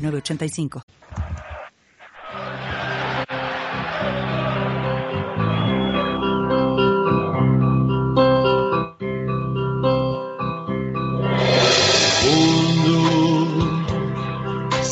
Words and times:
985. 0.00 0.82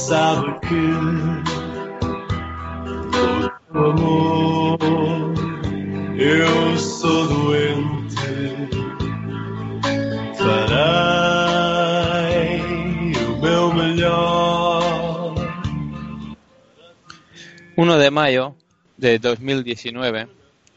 sabe 0.09 0.49
que 0.67 0.85
por 3.13 3.79
amor 3.91 4.79
eu 6.17 6.79
sou 6.79 7.29
doente. 7.29 8.69
Farei 10.39 11.13
o 13.27 13.29
meu 13.43 13.75
melhor. 13.75 14.48
1 17.81 17.97
de 17.99 18.11
mayo 18.11 18.57
de 18.97 19.21
2019, 19.21 20.27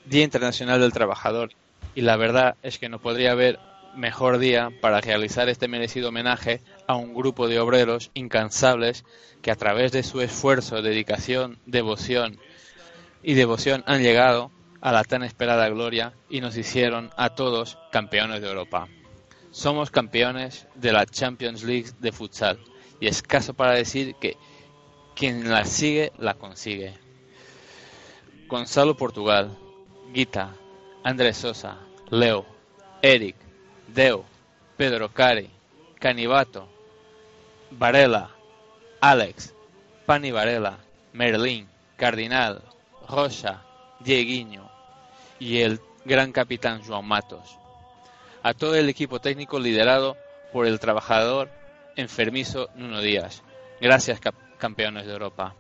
Día 0.06 0.24
Internacional 0.24 0.80
del 0.80 0.94
Trabajador, 0.94 1.50
y 1.96 2.02
la 2.02 2.16
verdad 2.16 2.58
es 2.62 2.78
que 2.78 2.90
no 2.90 3.00
podría 3.00 3.32
haber 3.32 3.58
mejor 3.96 4.38
día 4.38 4.70
para 4.82 5.02
realizar 5.02 5.50
este 5.50 5.68
merecido 5.68 6.10
homenaje 6.10 6.62
a 6.86 6.96
un 6.96 7.16
grupo 7.16 7.48
de 7.48 7.60
obreros 7.60 8.12
incansables 8.14 9.04
que 9.42 9.50
a 9.50 9.56
través 9.56 9.92
de 9.92 10.04
su 10.04 10.22
esfuerzo, 10.22 10.84
dedicación, 10.84 11.58
devoción 11.66 12.38
y 13.24 13.34
devoción 13.34 13.84
han 13.88 14.04
llegado 14.04 14.52
a 14.80 14.92
la 14.92 15.04
tan 15.04 15.24
esperada 15.24 15.70
gloria 15.70 16.14
y 16.30 16.40
nos 16.40 16.56
hicieron 16.56 17.10
a 17.18 17.32
todos 17.32 17.80
campeones 17.92 18.42
de 18.42 18.50
Europa. 18.50 18.88
Somos 19.50 19.90
campeones 19.90 20.68
de 20.76 20.92
la 20.92 21.08
Champions 21.08 21.64
League 21.64 21.90
de 22.00 22.12
futsal 22.12 22.60
y 23.00 23.08
es 23.08 23.24
caso 23.24 23.56
para 23.56 23.72
decir 23.72 24.14
que 24.22 24.38
quien 25.16 25.50
la 25.50 25.66
sigue 25.66 26.12
la 26.18 26.34
consigue. 26.34 26.94
Gonzalo 28.52 28.98
Portugal, 28.98 29.58
Guita, 30.12 30.54
Andrés 31.06 31.38
Sosa, 31.38 31.78
Leo, 32.10 32.46
Eric, 33.02 33.38
Deo, 33.88 34.26
Pedro 34.76 35.08
Cari, 35.08 35.50
Canibato, 35.98 36.68
Varela, 37.70 38.30
Alex, 39.00 39.54
Pani 40.06 40.32
Varela, 40.32 40.80
Merlín, 41.14 41.70
Cardinal, 41.96 42.62
Rocha, 43.08 43.62
Dieguiño 44.02 44.70
y 45.40 45.62
el 45.62 45.80
gran 46.04 46.34
capitán 46.34 46.82
Joan 46.86 47.06
Matos. 47.06 47.58
A 48.44 48.54
todo 48.54 48.76
el 48.76 48.90
equipo 48.90 49.22
técnico 49.22 49.62
liderado 49.62 50.18
por 50.52 50.68
el 50.68 50.82
trabajador 50.82 51.50
enfermizo 51.96 52.68
Nuno 52.76 53.00
Díaz. 53.00 53.44
Gracias, 53.80 54.20
campeones 54.58 55.06
de 55.06 55.14
Europa. 55.14 55.56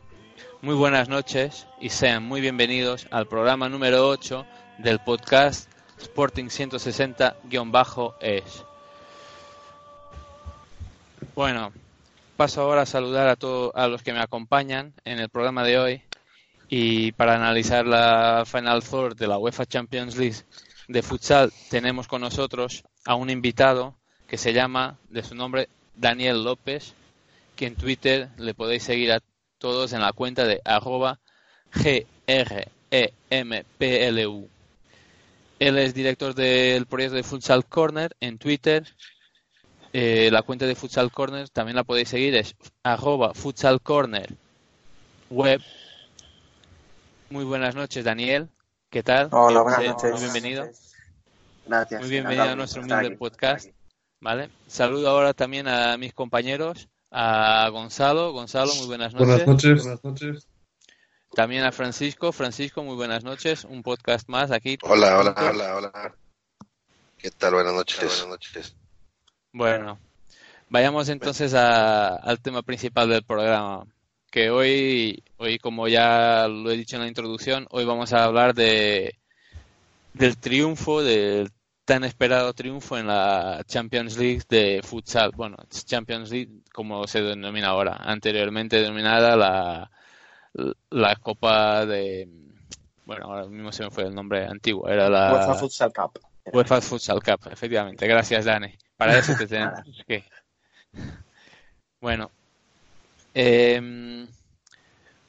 Muy 0.64 0.76
buenas 0.76 1.10
noches 1.10 1.66
y 1.80 1.90
sean 1.90 2.22
muy 2.22 2.40
bienvenidos 2.40 3.08
al 3.10 3.26
programa 3.26 3.68
número 3.68 4.08
8 4.08 4.46
del 4.78 5.00
podcast 5.00 5.68
Sporting 6.00 6.50
160-es. 6.50 8.64
Bueno, 11.34 11.74
paso 12.38 12.62
ahora 12.62 12.84
a 12.84 12.86
saludar 12.86 13.28
a 13.28 13.38
todos 13.38 13.72
a 13.74 13.88
los 13.88 14.04
que 14.04 14.14
me 14.14 14.20
acompañan 14.20 14.94
en 15.04 15.18
el 15.18 15.30
programa 15.30 15.64
de 15.64 15.80
hoy 15.80 16.04
y 16.70 17.12
para 17.14 17.34
analizar 17.34 17.88
la 17.88 18.44
Final 18.46 18.84
Four 18.84 19.16
de 19.16 19.26
la 19.26 19.40
UEFA 19.40 19.66
Champions 19.66 20.16
League 20.16 20.44
de 20.88 21.02
futsal 21.02 21.52
tenemos 21.72 22.08
con 22.08 22.22
nosotros 22.22 22.84
a 23.04 23.16
un 23.16 23.32
invitado 23.32 23.96
que 24.28 24.38
se 24.38 24.54
llama 24.54 25.00
de 25.10 25.24
su 25.24 25.34
nombre 25.34 25.70
Daniel 25.96 26.44
López, 26.44 26.94
que 27.56 27.66
en 27.66 27.76
Twitter 27.76 28.30
le 28.38 28.54
podéis 28.54 28.84
seguir 28.84 29.12
a 29.12 29.22
todos 29.62 29.94
en 29.94 30.02
la 30.02 30.12
cuenta 30.12 30.46
de 30.46 30.60
arroba 30.66 31.20
GREMPLU. 31.72 32.10
Él 35.60 35.78
es 35.78 35.94
director 35.94 36.34
del 36.34 36.88
proyecto 36.88 37.16
de 37.16 37.24
Futsal 37.24 37.64
Corner 37.66 38.18
en 38.20 38.40
Twitter. 38.40 38.84
Eh, 39.94 40.30
la 40.32 40.42
cuenta 40.42 40.66
de 40.66 40.74
Futsal 40.74 41.12
Corner 41.12 41.48
también 41.50 41.76
la 41.76 41.84
podéis 41.84 42.10
seguir, 42.10 42.36
es 42.36 42.56
arroba 42.82 43.36
Futsal 43.36 43.82
Corner 43.82 44.34
web. 45.30 45.62
Muy 47.30 47.46
buenas 47.46 47.76
noches, 47.76 48.04
Daniel. 48.04 48.50
¿Qué 48.90 49.04
tal? 49.04 49.30
Hola, 49.32 49.62
buenas 49.62 49.84
noches. 49.84 50.12
Muy 50.12 50.22
bienvenido. 50.22 50.68
Gracias. 51.68 52.02
Muy 52.02 52.10
bienvenido 52.10 52.44
a 52.44 52.56
nuestro 52.56 52.82
humilde 52.82 53.08
aquí. 53.08 53.16
podcast. 53.16 53.70
¿Vale? 54.20 54.50
Saludo 54.68 55.10
ahora 55.10 55.34
también 55.34 55.68
a 55.68 55.98
mis 55.98 56.14
compañeros, 56.14 56.90
a 57.12 57.68
Gonzalo. 57.72 58.32
Gonzalo, 58.32 58.74
muy 58.76 58.88
buenas 58.88 59.14
noches. 59.14 59.28
Buenas 59.28 59.48
noches. 59.48 59.84
Buenas 59.84 60.04
noches. 60.04 60.48
También 61.34 61.64
a 61.64 61.72
Francisco. 61.72 62.32
Francisco, 62.32 62.84
muy 62.84 62.96
buenas 62.96 63.24
noches. 63.24 63.66
Un 63.66 63.84
podcast 63.84 64.28
más 64.30 64.52
aquí. 64.52 64.78
Hola, 64.84 65.20
hola, 65.20 65.36
hola, 65.38 65.76
hola. 65.76 66.16
¿Qué 67.18 67.32
tal? 67.32 67.54
Buenas 67.54 67.74
noches. 67.74 68.00
Buenas 68.00 68.28
noches. 68.28 68.76
Bueno, 69.54 70.00
vayamos 70.70 71.10
entonces 71.10 71.54
a- 71.54 72.16
al 72.16 72.40
tema 72.40 72.62
principal 72.64 73.10
del 73.10 73.24
programa. 73.24 73.86
Que 74.30 74.50
hoy, 74.50 75.24
hoy, 75.38 75.60
como 75.60 75.88
ya 75.90 76.48
lo 76.48 76.72
he 76.72 76.78
dicho 76.78 76.96
en 76.96 77.02
la 77.02 77.08
introducción, 77.10 77.68
hoy 77.72 77.84
vamos 77.86 78.14
a 78.14 78.24
hablar 78.24 78.54
de 78.56 79.16
del 80.14 80.38
triunfo, 80.38 81.04
del 81.04 81.52
tan 81.86 82.04
esperado 82.04 82.54
triunfo 82.54 82.98
en 82.98 83.08
la 83.08 83.64
Champions 83.66 84.18
League 84.18 84.44
de 84.50 84.82
futsal. 84.84 85.32
Bueno, 85.36 85.58
Champions 85.70 86.32
League 86.32 86.62
como 86.74 87.08
se 87.08 87.22
denomina 87.22 87.70
ahora. 87.70 87.98
Anteriormente 88.00 88.82
denominada 88.82 89.36
la, 89.36 89.92
la 90.90 91.16
Copa 91.18 91.86
de... 91.86 92.30
Bueno, 93.06 93.26
ahora 93.26 93.48
mismo 93.48 93.72
se 93.72 93.84
me 93.84 93.92
fue 93.92 94.04
el 94.04 94.16
nombre 94.16 94.46
antiguo. 94.46 94.88
Era 94.88 95.10
la... 95.10 95.34
UEFA 95.34 95.56
Futsal 95.56 95.94
Cup. 95.94 96.20
UEFA 96.54 96.82
Futsal 96.82 97.22
Cup, 97.22 97.52
efectivamente. 97.52 98.08
Gracias, 98.08 98.46
Dani. 98.46 98.74
Para 98.96 99.18
eso 99.18 99.34
te 99.36 99.48
tenemos 99.48 99.82
que... 100.08 100.24
Bueno, 102.00 102.32
em, 103.34 104.28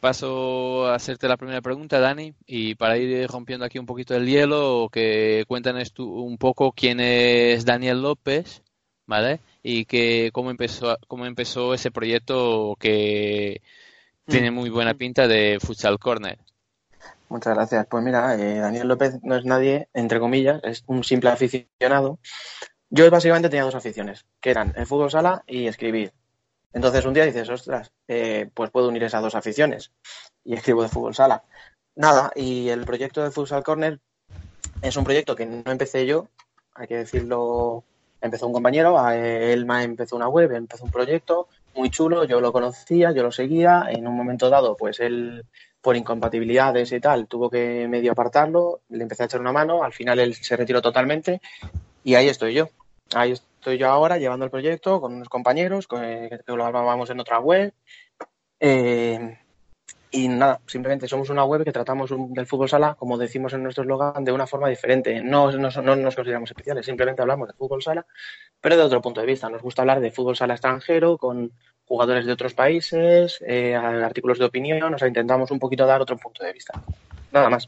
paso 0.02 0.88
a 0.88 0.96
hacerte 0.96 1.28
la 1.28 1.36
primera 1.36 1.60
pregunta, 1.60 2.00
Dani, 2.00 2.34
y 2.44 2.74
para 2.74 2.98
ir 2.98 3.24
rompiendo 3.28 3.64
aquí 3.64 3.78
un 3.78 3.86
poquito 3.86 4.16
el 4.16 4.26
hielo, 4.26 4.88
que 4.90 5.44
cuéntanos 5.46 5.92
tú 5.92 6.12
un 6.24 6.38
poco 6.38 6.72
quién 6.72 6.98
es 6.98 7.64
Daniel 7.64 8.02
López, 8.02 8.64
¿vale? 9.06 9.38
Y 9.62 9.84
que 9.84 10.30
cómo 10.32 10.50
empezó, 10.50 10.98
cómo 11.06 11.24
empezó 11.24 11.72
ese 11.72 11.92
proyecto 11.92 12.74
que 12.80 13.62
tiene 14.26 14.50
muy 14.50 14.70
buena 14.70 14.94
pinta 14.94 15.28
de 15.28 15.58
Futsal 15.60 16.00
Corner. 16.00 16.36
Muchas 17.28 17.54
gracias. 17.54 17.86
Pues 17.86 18.02
mira, 18.02 18.34
eh, 18.34 18.58
Daniel 18.58 18.88
López 18.88 19.20
no 19.22 19.36
es 19.36 19.44
nadie, 19.44 19.88
entre 19.94 20.18
comillas, 20.18 20.60
es 20.64 20.82
un 20.88 21.04
simple 21.04 21.30
aficionado. 21.30 22.18
Yo 22.90 23.08
básicamente 23.08 23.48
tenía 23.48 23.62
dos 23.62 23.76
aficiones, 23.76 24.26
que 24.40 24.50
eran 24.50 24.74
el 24.76 24.84
fútbol 24.84 25.12
sala 25.12 25.44
y 25.46 25.68
escribir. 25.68 26.12
Entonces 26.72 27.04
un 27.04 27.14
día 27.14 27.24
dices, 27.24 27.48
ostras, 27.48 27.92
eh, 28.08 28.48
pues 28.54 28.70
puedo 28.70 28.88
unir 28.88 29.02
esas 29.04 29.22
dos 29.22 29.34
aficiones 29.34 29.92
y 30.44 30.54
escribo 30.54 30.82
de 30.82 30.88
fútbol 30.88 31.14
sala. 31.14 31.44
Nada, 31.94 32.32
y 32.34 32.68
el 32.68 32.84
proyecto 32.84 33.22
de 33.22 33.30
Futsal 33.30 33.62
Corner 33.62 34.00
es 34.80 34.96
un 34.96 35.04
proyecto 35.04 35.36
que 35.36 35.46
no 35.46 35.70
empecé 35.70 36.06
yo, 36.06 36.28
hay 36.74 36.86
que 36.86 36.96
decirlo, 36.96 37.84
empezó 38.20 38.46
un 38.46 38.54
compañero, 38.54 38.98
él 39.10 39.66
empezó 39.70 40.16
una 40.16 40.28
web, 40.28 40.52
empezó 40.52 40.84
un 40.84 40.90
proyecto 40.90 41.48
muy 41.74 41.90
chulo, 41.90 42.24
yo 42.24 42.40
lo 42.40 42.52
conocía, 42.52 43.12
yo 43.12 43.22
lo 43.22 43.32
seguía, 43.32 43.86
en 43.90 44.06
un 44.06 44.16
momento 44.16 44.48
dado, 44.48 44.76
pues 44.76 45.00
él 45.00 45.44
por 45.80 45.96
incompatibilidades 45.96 46.92
y 46.92 47.00
tal, 47.00 47.26
tuvo 47.26 47.50
que 47.50 47.86
medio 47.88 48.12
apartarlo, 48.12 48.80
le 48.88 49.02
empecé 49.02 49.24
a 49.24 49.26
echar 49.26 49.40
una 49.40 49.52
mano, 49.52 49.82
al 49.82 49.92
final 49.92 50.18
él 50.20 50.34
se 50.34 50.56
retiró 50.56 50.80
totalmente 50.80 51.40
y 52.04 52.14
ahí 52.14 52.28
estoy 52.28 52.54
yo. 52.54 52.68
Ahí 53.14 53.32
estoy 53.32 53.51
yo 53.70 53.88
ahora 53.88 54.18
llevando 54.18 54.44
el 54.44 54.50
proyecto 54.50 55.00
con 55.00 55.14
unos 55.14 55.28
compañeros 55.28 55.86
que, 55.86 56.40
que 56.44 56.52
lo 56.52 56.64
hablábamos 56.64 57.10
en 57.10 57.20
otra 57.20 57.38
web. 57.38 57.72
Eh, 58.58 59.38
Y 60.14 60.28
nada, 60.28 60.60
simplemente 60.66 61.08
somos 61.08 61.30
una 61.30 61.42
web 61.42 61.64
que 61.64 61.72
tratamos 61.72 62.10
del 62.10 62.46
fútbol 62.46 62.68
sala, 62.68 62.96
como 62.96 63.16
decimos 63.16 63.54
en 63.54 63.62
nuestro 63.62 63.82
eslogan, 63.82 64.22
de 64.24 64.32
una 64.32 64.46
forma 64.46 64.68
diferente. 64.68 65.22
No, 65.22 65.50
no, 65.52 65.70
no 65.70 65.96
nos 65.96 66.14
consideramos 66.14 66.50
especiales, 66.50 66.84
simplemente 66.84 67.22
hablamos 67.22 67.48
de 67.48 67.54
fútbol 67.54 67.82
sala, 67.82 68.04
pero 68.60 68.76
de 68.76 68.82
otro 68.82 69.00
punto 69.00 69.22
de 69.22 69.26
vista. 69.26 69.48
Nos 69.48 69.62
gusta 69.62 69.80
hablar 69.80 70.00
de 70.00 70.10
fútbol 70.10 70.36
sala 70.36 70.52
extranjero, 70.52 71.16
con 71.16 71.52
jugadores 71.86 72.26
de 72.26 72.32
otros 72.32 72.52
países, 72.52 73.42
eh, 73.46 73.74
artículos 73.74 74.38
de 74.38 74.44
opinión, 74.44 74.92
o 74.92 74.98
sea, 74.98 75.08
intentamos 75.08 75.50
un 75.50 75.58
poquito 75.58 75.86
dar 75.86 76.02
otro 76.02 76.18
punto 76.18 76.44
de 76.44 76.52
vista. 76.52 76.74
Nada 77.32 77.48
más. 77.48 77.66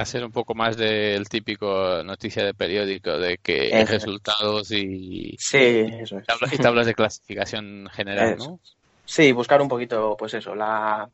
Hacer 0.00 0.24
un 0.24 0.32
poco 0.32 0.54
más 0.54 0.78
del 0.78 1.28
típico 1.28 2.02
noticia 2.04 2.42
de 2.42 2.54
periódico, 2.54 3.18
de 3.18 3.36
que 3.36 3.68
Eso 3.68 3.80
es. 3.82 3.88
resultados 3.88 4.70
y, 4.72 5.36
Sí, 5.38 5.58
eso 5.58 6.16
es. 6.16 6.26
tabla- 6.26 6.48
y 6.50 6.56
tablas 6.56 6.86
de 6.86 6.94
clasificación 6.94 7.86
general, 7.92 8.32
Eso. 8.34 8.48
¿no? 8.52 8.60
Sí, 9.04 9.30
buscar 9.32 9.60
un 9.60 9.68
poquito, 9.68 10.16
pues 10.18 10.32
eso, 10.32 10.54
la, 10.54 11.10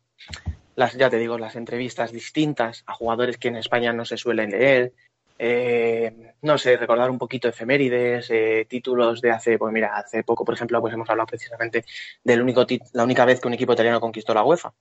las, 0.77 0.95
ya 0.97 1.11
te 1.11 1.19
digo, 1.19 1.37
las 1.37 1.57
entrevistas 1.57 2.13
distintas 2.13 2.85
a 2.87 2.95
jugadores 2.95 3.39
que 3.39 3.49
en 3.49 3.57
España 3.57 3.93
no 3.93 4.05
se 4.05 4.17
suelen 4.17 4.51
leer. 4.51 4.93
Eh, 5.37 6.35
no 6.43 6.57
sé, 6.57 6.77
recordar 6.77 7.11
un 7.11 7.19
poquito 7.19 7.49
efemérides, 7.49 8.31
eh, 8.31 8.67
títulos 8.69 9.21
de 9.21 9.33
hace, 9.33 9.59
pues 9.59 9.73
mira, 9.73 9.97
hace 9.97 10.23
poco, 10.23 10.45
por 10.45 10.55
ejemplo, 10.55 10.81
pues 10.81 10.95
hemos 10.95 11.11
hablado 11.11 11.27
precisamente 11.27 11.85
del 12.23 12.41
único 12.41 12.65
tit- 12.65 12.89
la 12.93 13.03
única 13.03 13.25
vez 13.25 13.41
que 13.41 13.49
un 13.49 13.55
equipo 13.55 13.73
italiano 13.73 14.01
conquistó 14.01 14.33
la 14.33 14.45
UEFA. 14.45 14.73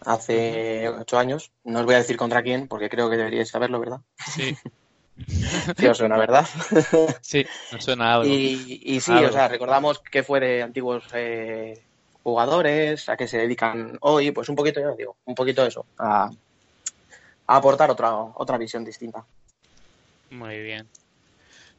Hace 0.00 0.88
ocho 0.88 1.18
años. 1.18 1.50
No 1.64 1.80
os 1.80 1.84
voy 1.84 1.94
a 1.94 1.98
decir 1.98 2.16
contra 2.16 2.42
quién, 2.42 2.68
porque 2.68 2.88
creo 2.88 3.10
que 3.10 3.16
deberíais 3.16 3.48
saberlo, 3.48 3.80
¿verdad? 3.80 4.00
Sí, 4.26 4.56
Sí, 5.76 5.86
os 5.86 5.98
suena, 5.98 6.16
¿verdad? 6.16 6.46
sí, 7.20 7.44
me 7.72 7.80
suena 7.80 8.14
algo. 8.14 8.26
Y, 8.28 8.80
y 8.84 9.00
sí, 9.00 9.12
Algo. 9.12 9.28
o 9.28 9.32
sea, 9.32 9.48
recordamos 9.48 9.98
que 10.00 10.22
fue 10.22 10.40
de 10.40 10.62
antiguos 10.62 11.04
eh, 11.12 11.82
jugadores, 12.22 13.08
a 13.08 13.16
qué 13.16 13.26
se 13.26 13.38
dedican 13.38 13.98
hoy, 14.00 14.30
pues 14.30 14.48
un 14.48 14.56
poquito, 14.56 14.80
ya 14.80 14.90
os 14.90 14.96
digo, 14.96 15.16
un 15.24 15.34
poquito 15.34 15.64
eso, 15.66 15.84
a, 15.98 16.30
a 17.46 17.56
aportar 17.56 17.90
otra, 17.90 18.12
otra 18.14 18.58
visión 18.58 18.84
distinta. 18.84 19.24
Muy 20.30 20.60
bien. 20.62 20.86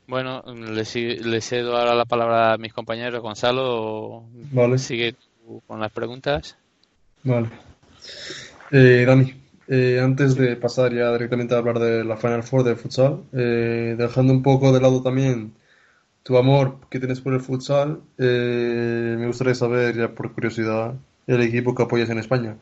Bueno, 0.07 0.42
le, 0.48 0.83
le 0.83 1.42
cedo 1.42 1.77
ahora 1.77 1.94
la 1.94 2.06
palabra 2.06 2.54
a 2.54 2.57
mis 2.57 2.74
compañeros. 2.74 3.22
Gonzalo, 3.22 4.24
Vale, 4.51 4.77
sigue 4.77 5.13
tú 5.13 5.62
con 5.68 5.80
las 5.80 5.92
preguntas. 5.92 6.57
vale. 7.24 7.50
Eh, 8.72 9.04
Dani, 9.06 9.34
eh, 9.68 10.00
antes 10.00 10.36
de 10.36 10.56
pasar 10.56 10.94
ya 10.94 11.12
directamente 11.12 11.56
a 11.56 11.58
hablar 11.58 11.80
de 11.80 12.04
la 12.04 12.18
Final 12.18 12.44
Four 12.44 12.64
del 12.64 12.76
futsal, 12.76 13.24
eh, 13.34 13.96
dejando 13.98 14.32
un 14.32 14.44
poco 14.44 14.72
de 14.72 14.82
lado 14.82 15.02
también 15.02 15.56
tu 16.24 16.38
amor 16.38 16.80
que 16.90 17.00
tienes 17.00 17.22
por 17.22 17.34
el 17.34 17.42
futsal, 17.42 18.02
me 18.18 19.26
gustaría 19.26 19.56
saber, 19.56 19.96
ya 19.96 20.14
por 20.14 20.34
curiosidad, 20.34 20.96
el 21.28 21.42
equipo 21.42 21.74
que 21.74 21.84
apoyas 21.84 22.10
en 22.10 22.20
España. 22.20 22.58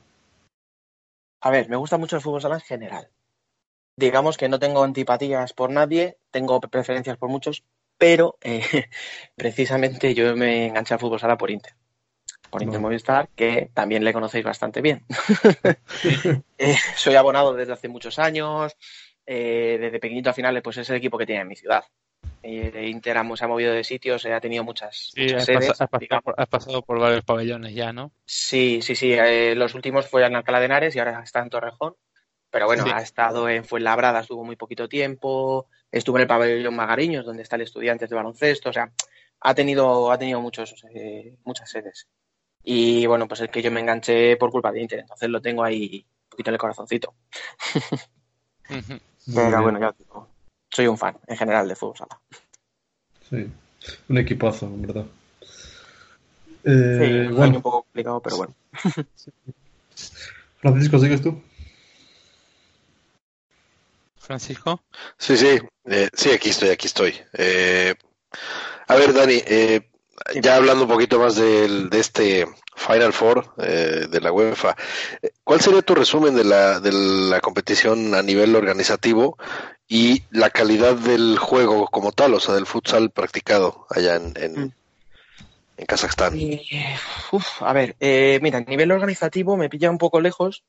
A 1.42 1.52
ver, 1.52 1.70
me 1.70 1.76
gusta 1.76 1.98
mucho 1.98 2.16
el 2.16 2.22
fútbol 2.22 2.42
sala 2.42 2.56
en 2.56 2.62
general. 2.62 3.10
Digamos 3.98 4.38
que 4.38 4.48
no 4.48 4.60
tengo 4.60 4.84
antipatías 4.84 5.54
por 5.54 5.72
nadie, 5.72 6.18
tengo 6.32 6.62
preferencias 6.62 7.18
por 7.18 7.30
muchos, 7.30 7.64
pero 7.98 8.38
precisamente 9.36 10.14
yo 10.14 10.36
me 10.36 10.68
enganché 10.68 10.94
al 10.94 11.00
fútbol 11.00 11.20
sala 11.20 11.38
por 11.38 11.52
Inter. 11.52 11.74
Por 12.50 12.62
Inter 12.64 12.80
Vale. 12.80 12.82
Movistar, 12.90 13.30
que 13.36 13.70
también 13.74 14.04
le 14.04 14.14
conocéis 14.14 14.46
bastante 14.46 14.82
bien. 14.82 15.06
Eh, 16.60 16.76
soy 16.96 17.16
abonado 17.16 17.54
desde 17.54 17.74
hace 17.74 17.88
muchos 17.88 18.18
años. 18.20 18.76
eh, 19.26 19.78
desde 19.80 20.00
pequeñito 20.00 20.30
a 20.30 20.34
finales, 20.34 20.64
pues 20.64 20.78
es 20.78 20.90
el 20.90 20.96
equipo 20.96 21.18
que 21.18 21.26
tiene 21.26 21.42
en 21.42 21.48
mi 21.50 21.56
ciudad. 21.56 21.84
Eh, 22.42 22.88
Inter 22.90 23.18
se 23.36 23.44
ha 23.46 23.48
movido 23.48 23.74
de 23.74 23.84
sitios, 23.84 24.24
eh, 24.26 24.34
ha 24.34 24.40
tenido 24.40 24.64
muchas, 24.64 25.12
Sí, 25.14 25.22
muchas 25.24 25.40
has, 25.40 25.46
sedes. 25.46 25.68
pasa- 25.68 25.84
has 25.84 25.90
pasado 25.90 26.22
por, 26.22 26.36
has 26.38 26.48
pasado 26.48 26.82
por 26.82 27.00
varios 27.00 27.24
pabellones 27.26 27.76
ya, 27.76 27.92
¿no? 27.92 28.12
Sí, 28.26 28.80
sí, 28.82 28.96
sí. 28.96 29.14
eh, 29.14 29.54
los 29.56 29.76
últimos 29.76 30.08
fueron 30.08 30.32
en 30.32 30.38
Alcalá 30.38 30.60
de 30.60 30.66
Henares 30.66 30.96
y 30.96 31.00
ahora 31.00 31.22
está 31.24 31.42
en 31.42 31.50
Torrejón. 31.50 31.96
Pero 32.50 32.66
bueno, 32.68 32.86
Sí. 32.86 32.92
ha 32.94 33.00
estado 33.02 33.50
en 33.50 33.66
Fuenlabrada, 33.66 34.22
estuvo 34.22 34.46
muy 34.46 34.56
poquito 34.56 34.88
tiempo. 34.88 35.68
Estuvo 35.92 36.16
en 36.18 36.22
el 36.22 36.28
pabellón 36.28 36.76
Magariños, 36.76 37.26
donde 37.26 37.44
está 37.44 37.58
el 37.58 37.64
Estudiantes 37.64 38.10
de 38.10 38.16
baloncesto. 38.16 38.70
O 38.70 38.74
sea, 38.74 38.90
ha 39.42 39.54
tenido, 39.54 40.10
ha 40.12 40.18
tenido 40.18 40.40
muchos, 40.42 40.74
eh, 40.96 41.36
muchas 41.44 41.70
sedes. 41.70 42.08
Y 42.69 43.06
bueno, 43.06 43.30
pues 43.30 43.40
es 43.40 43.50
que 43.50 43.62
yo 43.62 43.72
me 43.72 43.80
enganché 43.80 44.36
por 44.36 44.52
culpa 44.52 44.74
de 44.74 44.81
Inter, 44.81 45.00
entonces 45.00 45.30
lo 45.30 45.42
tengo 45.42 45.64
ahí 45.64 46.06
un 46.06 46.30
poquito 46.30 46.50
en 46.50 46.56
el 46.56 46.60
corazoncito. 46.60 47.14
Pero 49.34 49.62
bueno, 49.62 49.80
ya 49.80 49.96
digo, 49.98 50.28
soy 50.69 50.88
un 50.88 50.98
fan 50.98 51.18
en 51.28 51.38
general 51.38 51.69
de 51.69 51.78
fútbol 51.78 51.96
sala. 51.96 52.19
Sí, 53.30 53.50
un 54.10 54.18
equipazo, 54.18 54.66
en 54.66 54.81
verdad. 54.81 55.06
Sí, 55.42 55.48
Eh, 56.66 57.28
un 57.28 57.28
año 57.28 57.36
bueno, 57.38 57.56
un 57.56 57.62
poco 57.62 57.84
complicado, 57.84 58.19
pero 58.22 58.36
bueno. 58.36 58.54
Francisco, 60.58 61.00
¿sigues 61.00 61.22
tú? 61.22 61.42
Francisco. 64.18 64.84
Sí, 65.18 65.38
sí, 65.38 65.58
eh, 65.86 66.10
sí, 66.12 66.31
aquí 66.31 66.50
estoy, 66.50 66.68
aquí 66.68 66.88
estoy. 66.88 67.16
Eh, 67.31 67.96
a 68.88 68.96
ver, 68.96 69.13
Dani, 69.13 69.42
eh, 69.46 69.90
ya 70.42 70.56
hablando 70.56 70.84
un 70.84 70.90
poquito 70.90 71.19
más 71.19 71.36
del, 71.36 71.90
de 71.90 72.00
este 72.00 72.48
Final 72.75 73.14
Four 73.14 73.54
eh, 73.58 74.08
de 74.10 74.22
la 74.22 74.31
UEFA, 74.31 74.75
eh, 75.22 75.31
¿cuál 75.44 75.62
sería 75.62 75.81
tu 75.81 75.96
resumen 75.96 76.36
de 76.36 76.44
la, 76.44 76.80
de 76.80 76.92
la 76.92 77.40
competición 77.40 78.14
a 78.14 78.22
nivel 78.22 78.56
organizativo 78.56 79.38
y 79.88 80.24
la 80.30 80.50
calidad 80.50 80.96
del 80.96 81.38
juego 81.40 81.88
como 81.88 82.12
tal, 82.12 82.34
o 82.34 82.40
sea, 82.40 82.56
del 82.56 82.66
futsal 82.66 83.10
practicado 83.12 83.86
allá 83.90 84.16
en, 84.16 84.34
en, 84.36 84.54
Mm. 84.66 84.72
en 85.78 85.86
Kazajstán? 85.86 86.34
Uf, 87.31 87.62
a 87.62 87.74
ver, 87.74 87.96
eh, 88.00 88.40
mira, 88.42 88.60
a 88.60 88.62
nivel 88.62 88.92
organizativo 88.92 89.58
me 89.58 89.70
pilla 89.70 89.90
un 89.90 89.98
poco 89.98 90.20
lejos, 90.22 90.63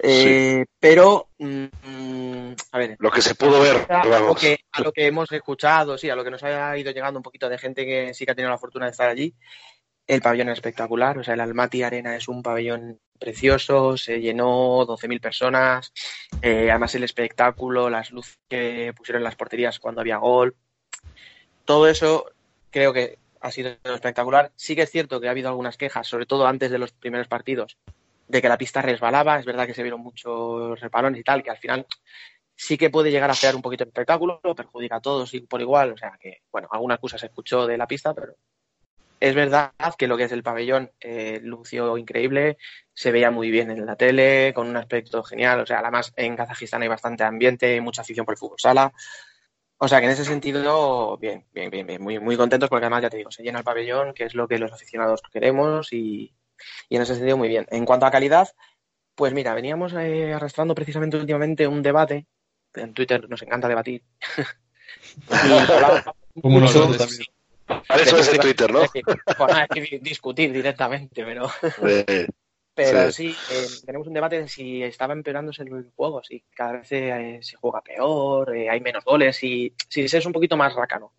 eh, 0.00 0.64
pero, 0.78 1.28
mm, 1.38 2.52
a 2.72 2.78
ver, 2.78 2.96
Lo 2.98 3.10
que 3.10 3.22
se 3.22 3.34
pudo 3.34 3.60
ver, 3.60 3.86
a 3.88 4.04
lo, 4.04 4.10
vamos. 4.10 4.40
que, 4.40 4.58
a 4.72 4.80
lo 4.82 4.92
que 4.92 5.06
hemos 5.06 5.30
escuchado, 5.32 5.96
sí, 5.98 6.10
a 6.10 6.16
lo 6.16 6.24
que 6.24 6.30
nos 6.30 6.42
ha 6.42 6.76
ido 6.76 6.92
llegando 6.92 7.18
un 7.18 7.22
poquito 7.22 7.48
de 7.48 7.58
gente 7.58 7.84
que 7.84 8.14
sí 8.14 8.24
que 8.24 8.32
ha 8.32 8.34
tenido 8.34 8.50
la 8.50 8.58
fortuna 8.58 8.86
de 8.86 8.92
estar 8.92 9.08
allí, 9.08 9.34
el 10.06 10.22
pabellón 10.22 10.50
es 10.50 10.54
espectacular, 10.58 11.18
o 11.18 11.24
sea, 11.24 11.34
el 11.34 11.40
Almaty 11.40 11.82
Arena 11.82 12.16
es 12.16 12.28
un 12.28 12.42
pabellón 12.42 13.00
precioso, 13.18 13.96
se 13.96 14.20
llenó 14.20 14.86
12.000 14.86 15.20
personas, 15.20 15.92
eh, 16.42 16.70
además 16.70 16.94
el 16.94 17.04
espectáculo, 17.04 17.90
las 17.90 18.10
luces 18.12 18.38
que 18.48 18.92
pusieron 18.96 19.20
en 19.20 19.24
las 19.24 19.36
porterías 19.36 19.78
cuando 19.80 20.00
había 20.00 20.18
gol, 20.18 20.54
todo 21.64 21.88
eso 21.88 22.30
creo 22.70 22.92
que 22.92 23.18
ha 23.40 23.50
sido 23.50 23.76
espectacular. 23.84 24.52
Sí 24.56 24.74
que 24.76 24.82
es 24.82 24.90
cierto 24.90 25.20
que 25.20 25.28
ha 25.28 25.32
habido 25.32 25.48
algunas 25.48 25.76
quejas, 25.76 26.06
sobre 26.06 26.26
todo 26.26 26.46
antes 26.46 26.70
de 26.70 26.78
los 26.78 26.92
primeros 26.92 27.28
partidos, 27.28 27.76
de 28.28 28.42
que 28.42 28.48
la 28.48 28.58
pista 28.58 28.82
resbalaba. 28.82 29.38
Es 29.38 29.44
verdad 29.46 29.66
que 29.66 29.74
se 29.74 29.82
vieron 29.82 30.00
muchos 30.00 30.78
repalones 30.80 31.20
y 31.20 31.24
tal, 31.24 31.42
que 31.42 31.50
al 31.50 31.58
final 31.58 31.86
sí 32.54 32.78
que 32.78 32.90
puede 32.90 33.10
llegar 33.10 33.30
a 33.30 33.34
fear 33.34 33.54
un 33.54 33.62
poquito 33.62 33.84
el 33.84 33.88
espectáculo, 33.88 34.40
perjudica 34.56 34.96
a 34.96 35.00
todos 35.00 35.32
por 35.48 35.60
igual. 35.60 35.92
O 35.92 35.96
sea 35.96 36.16
que, 36.20 36.42
bueno, 36.50 36.68
alguna 36.70 36.94
excusa 36.94 37.18
se 37.18 37.26
escuchó 37.26 37.66
de 37.66 37.76
la 37.76 37.86
pista, 37.86 38.14
pero 38.14 38.34
es 39.20 39.34
verdad 39.34 39.72
que 39.98 40.06
lo 40.06 40.16
que 40.16 40.24
es 40.24 40.32
el 40.32 40.42
pabellón 40.42 40.90
eh, 41.00 41.40
lució 41.42 41.96
increíble, 41.96 42.58
se 42.92 43.10
veía 43.10 43.30
muy 43.30 43.50
bien 43.50 43.70
en 43.70 43.86
la 43.86 43.96
tele, 43.96 44.52
con 44.54 44.68
un 44.68 44.76
aspecto 44.76 45.22
genial. 45.22 45.60
O 45.60 45.66
sea, 45.66 45.80
además 45.80 46.12
en 46.16 46.36
Kazajistán 46.36 46.82
hay 46.82 46.88
bastante 46.88 47.24
ambiente, 47.24 47.80
mucha 47.80 48.02
afición 48.02 48.26
por 48.26 48.34
el 48.34 48.38
fútbol 48.38 48.58
sala. 48.58 48.92
O 49.78 49.88
sea 49.88 50.00
que 50.00 50.06
en 50.06 50.12
ese 50.12 50.24
sentido, 50.24 51.18
bien, 51.18 51.44
bien, 51.52 51.70
bien, 51.70 51.86
bien, 51.86 52.02
muy, 52.02 52.18
muy 52.18 52.36
contentos 52.36 52.70
porque 52.70 52.86
además 52.86 53.02
ya 53.02 53.10
te 53.10 53.18
digo, 53.18 53.30
se 53.30 53.42
llena 53.42 53.58
el 53.58 53.64
pabellón, 53.64 54.14
que 54.14 54.24
es 54.24 54.34
lo 54.34 54.48
que 54.48 54.58
los 54.58 54.72
aficionados 54.72 55.20
queremos 55.30 55.92
y, 55.92 56.32
y 56.88 56.96
en 56.96 57.02
ese 57.02 57.14
sentido 57.14 57.36
muy 57.36 57.48
bien. 57.48 57.66
En 57.70 57.84
cuanto 57.84 58.06
a 58.06 58.10
calidad, 58.10 58.48
pues 59.14 59.32
mira, 59.32 59.54
veníamos 59.54 59.92
eh, 59.94 60.32
arrastrando 60.32 60.74
precisamente 60.74 61.16
últimamente 61.16 61.66
un 61.66 61.82
debate, 61.82 62.26
en 62.74 62.94
Twitter 62.94 63.28
nos 63.28 63.42
encanta 63.42 63.68
debatir. 63.68 64.02
Como 66.42 66.60
nosotros 66.60 66.98
también. 66.98 67.24
Para 67.66 68.02
eso 68.02 68.18
es 68.18 68.28
el 68.28 68.38
Twitter, 68.38 68.72
¿no? 68.72 68.82
bueno, 69.38 69.66
que 69.72 69.98
discutir 70.00 70.52
directamente, 70.52 71.24
pero 71.24 71.50
pero 72.76 73.10
Sí. 73.10 73.32
sí, 73.32 73.36
eh, 73.50 73.66
tenemos 73.86 74.06
un 74.06 74.12
debate 74.12 74.42
de 74.42 74.48
si 74.48 74.82
estaba 74.82 75.14
empeorándose 75.14 75.62
el 75.62 75.90
juego, 75.96 76.22
si 76.22 76.44
cada 76.54 76.72
vez 76.72 76.92
eh, 76.92 77.38
se 77.40 77.56
juega 77.56 77.80
peor, 77.80 78.54
eh, 78.54 78.68
hay 78.68 78.80
menos 78.80 79.02
goles, 79.02 79.42
y 79.42 79.72
si 79.88 80.06
se 80.06 80.18
es 80.18 80.26
un 80.26 80.32
poquito 80.32 80.58
más 80.58 80.74
rácano. 80.74 81.14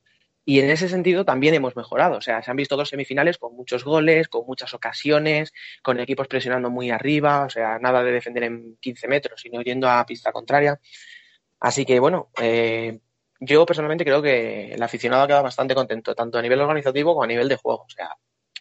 Y 0.49 0.61
en 0.61 0.69
ese 0.69 0.87
sentido 0.87 1.25
también 1.25 1.55
hemos 1.55 1.75
mejorado. 1.75 2.19
O 2.19 2.21
sea, 2.21 2.41
se 2.41 2.49
han 2.49 2.55
visto 2.55 2.77
dos 2.77 2.87
semifinales 2.87 3.37
con 3.37 3.53
muchos 3.53 3.83
goles, 3.83 4.29
con 4.29 4.45
muchas 4.45 4.73
ocasiones, 4.73 5.51
con 5.83 5.99
equipos 5.99 6.29
presionando 6.29 6.69
muy 6.69 6.89
arriba, 6.89 7.43
o 7.43 7.49
sea, 7.49 7.79
nada 7.79 8.01
de 8.01 8.13
defender 8.13 8.43
en 8.43 8.77
15 8.79 9.09
metros, 9.09 9.41
sino 9.41 9.61
yendo 9.61 9.89
a 9.89 10.05
pista 10.05 10.31
contraria. 10.31 10.79
Así 11.59 11.85
que, 11.85 11.99
bueno, 11.99 12.31
eh, 12.41 12.97
yo 13.41 13.65
personalmente 13.65 14.05
creo 14.05 14.21
que 14.21 14.71
el 14.71 14.81
aficionado 14.81 15.23
ha 15.23 15.27
quedado 15.27 15.43
bastante 15.43 15.75
contento, 15.75 16.15
tanto 16.15 16.37
a 16.37 16.41
nivel 16.41 16.61
organizativo 16.61 17.11
como 17.11 17.25
a 17.25 17.27
nivel 17.27 17.49
de 17.49 17.57
juego. 17.57 17.83
O 17.83 17.89
sea, 17.89 18.15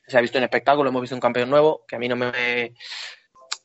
se 0.09 0.19
ha 0.19 0.21
visto 0.21 0.39
un 0.39 0.45
espectáculo, 0.45 0.91
hemos 0.91 1.03
visto 1.03 1.15
un 1.15 1.21
campeón 1.21 1.51
nuevo, 1.51 1.85
que 1.87 1.95
a 1.95 2.01
mí 2.01 2.09
no 2.09 2.17
me... 2.17 2.75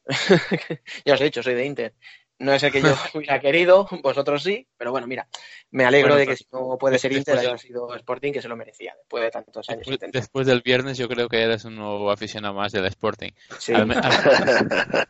ya 1.06 1.16
os 1.16 1.22
he 1.22 1.24
dicho, 1.24 1.42
soy 1.42 1.56
de 1.56 1.66
Inter. 1.66 1.96
No 2.41 2.53
es 2.53 2.63
el 2.63 2.71
que 2.71 2.81
yo 2.81 2.93
hubiera 3.13 3.39
querido, 3.39 3.88
vosotros 4.01 4.41
sí, 4.43 4.67
pero 4.75 4.91
bueno, 4.91 5.05
mira, 5.05 5.27
me 5.69 5.86
alegro 5.86 6.10
Bueno, 6.10 6.19
de 6.19 6.27
que 6.27 6.36
si 6.38 6.45
no 6.51 6.77
puede 6.79 6.98
ser 6.98 7.12
Inter, 7.13 7.38
haya 7.38 7.57
sido 7.57 7.93
Sporting, 7.95 8.31
que 8.33 8.41
se 8.41 8.48
lo 8.48 8.55
merecía 8.55 8.95
después 8.98 9.24
de 9.24 9.29
tantos 9.31 9.69
años. 9.69 9.86
Después, 9.86 10.12
después 10.12 10.48
del 10.48 10.62
viernes 10.62 10.98
yo 10.98 11.07
creo 11.07 11.29
que 11.29 11.41
eres 11.43 11.65
un 11.65 11.75
nuevo 11.75 12.12
aficionado 12.12 12.53
más 12.55 12.71
del 12.71 12.86
Sporting. 12.86 13.31
Sí. 13.60 13.74
Al 13.74 13.91
al- 13.91 14.01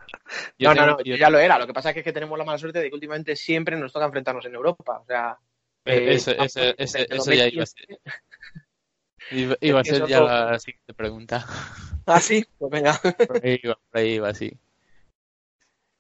no, 0.60 0.76
no, 0.76 0.86
no, 0.88 1.04
yo- 1.04 1.16
ya 1.16 1.30
lo 1.30 1.40
era. 1.40 1.58
Lo 1.58 1.68
que 1.68 1.74
pasa 1.74 1.92
es 1.92 2.04
que, 2.04 2.12
tenemos 2.12 2.38
la 2.38 2.44
mala 2.44 2.58
suerte 2.58 2.80
de 2.80 2.90
que 2.90 2.96
últimamente 2.96 3.36
siempre 3.38 3.78
nos 3.78 3.94
toca 3.94 4.06
enfrentarnos 4.06 4.46
en 4.46 4.56
Europa. 4.56 5.00
O 5.00 5.06
sea, 5.06 5.38
eh, 5.86 5.96
eh, 5.96 6.14
eso, 6.16 6.32
eso, 6.32 6.60
desde 6.60 6.84
eso- 6.84 6.98
el 6.98 7.18
eso 7.18 7.34
ya 7.34 7.48
iba 7.48 7.64
a 7.64 7.66
ser, 7.66 7.86
2015. 7.88 8.00
iba, 9.32 9.56
iba 9.62 9.80
a 9.80 9.84
ser 9.86 10.08
ya 10.08 10.18
todo- 10.18 10.28
la 10.28 10.60
siguiente 10.60 10.94
pregunta. 10.94 11.46
Ah, 12.06 12.20
sí, 12.20 12.46
pues 12.58 12.72
venga. 12.72 13.00
Por 13.28 13.46
ahí 13.46 13.60
iba, 13.64 13.76
por 13.90 14.00
ahí 14.02 14.10
iba, 14.16 14.34
sí. 14.34 14.52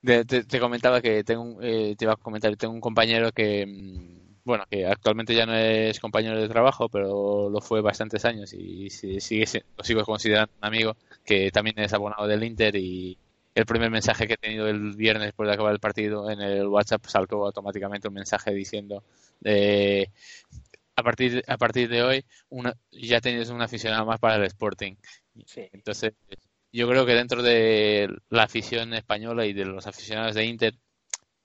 De- 0.01 0.25
te, 0.25 0.43
te 0.43 0.59
comentaba 0.59 0.99
que 1.01 1.23
tengo 1.23 1.43
un- 1.43 1.57
eh, 1.63 1.95
te 1.97 2.05
iba 2.05 2.13
a 2.13 2.15
comentar, 2.17 2.55
tengo 2.57 2.73
un 2.73 2.81
compañero 2.81 3.31
que, 3.31 3.65
mm, 3.67 4.41
bueno, 4.43 4.63
que 4.69 4.85
actualmente 4.87 5.35
ya 5.35 5.45
no 5.45 5.53
es 5.55 5.99
compañero 5.99 6.39
de 6.41 6.49
trabajo, 6.49 6.89
pero 6.89 7.49
lo 7.49 7.61
fue 7.61 7.81
bastantes 7.81 8.25
años 8.25 8.51
y 8.53 8.89
si- 8.89 9.19
sigue, 9.21 9.45
si- 9.45 9.61
lo 9.77 9.83
sigo 9.83 10.03
considerando 10.03 10.51
un 10.59 10.65
amigo 10.67 10.95
que 11.23 11.51
también 11.51 11.77
es 11.79 11.93
abonado 11.93 12.25
del 12.27 12.43
Inter 12.43 12.75
y 12.75 13.15
el 13.53 13.65
primer 13.65 13.91
mensaje 13.91 14.25
que 14.27 14.33
he 14.33 14.37
tenido 14.37 14.67
el 14.67 14.95
viernes 14.95 15.27
después 15.27 15.47
de 15.47 15.53
acabar 15.53 15.73
el 15.73 15.79
partido 15.79 16.29
en 16.31 16.41
el 16.41 16.65
WhatsApp 16.67 17.05
saltó 17.05 17.45
automáticamente 17.45 18.07
un 18.07 18.13
mensaje 18.15 18.51
diciendo 18.53 19.03
de 19.39 20.09
a 20.95 21.03
partir 21.03 21.43
a 21.47 21.57
partir 21.57 21.89
de 21.89 22.03
hoy 22.03 22.25
una, 22.49 22.73
ya 22.91 23.21
tienes 23.21 23.49
una 23.49 23.65
aficionado 23.65 24.05
más 24.05 24.19
para 24.19 24.35
el 24.37 24.43
Sporting. 24.45 24.95
Sí. 25.45 25.67
Entonces, 25.73 26.13
yo 26.71 26.87
creo 26.87 27.05
que 27.05 27.13
dentro 27.13 27.41
de 27.43 28.09
la 28.29 28.43
afición 28.43 28.93
española 28.93 29.45
y 29.45 29.53
de 29.53 29.65
los 29.65 29.87
aficionados 29.87 30.35
de 30.35 30.45
Inter, 30.45 30.75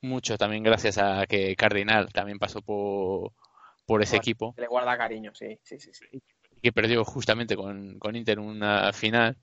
mucho 0.03 0.39
también 0.39 0.63
gracias 0.63 0.99
a 0.99 1.27
que 1.27 1.57
Cardinal 1.57 2.13
también 2.13 2.39
pasó 2.39 2.63
por, 2.63 3.33
por 3.87 4.03
ese 4.03 4.17
Bueno. 4.17 4.23
equipo 4.23 4.55
le 4.57 4.67
guarda 4.67 4.97
cariño, 4.99 5.33
sí, 5.35 5.59
sí, 5.63 5.79
sí. 5.79 5.93
sí. 5.93 6.07
que 6.63 6.73
perdió 6.73 7.05
justamente 7.05 7.57
con, 7.57 7.99
con 7.99 8.17
Inter 8.17 8.39
una 8.39 8.93
final. 8.93 9.37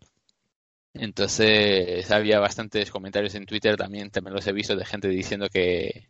Entonces 0.94 2.10
había 2.12 2.40
bastantes 2.40 2.92
comentarios 2.92 3.34
en 3.36 3.46
Twitter 3.46 3.76
también, 3.78 4.12
también 4.12 4.36
los 4.36 4.46
he 4.48 4.52
visto 4.54 4.76
de 4.76 4.86
gente 4.86 5.08
diciendo 5.08 5.48
que 5.50 6.10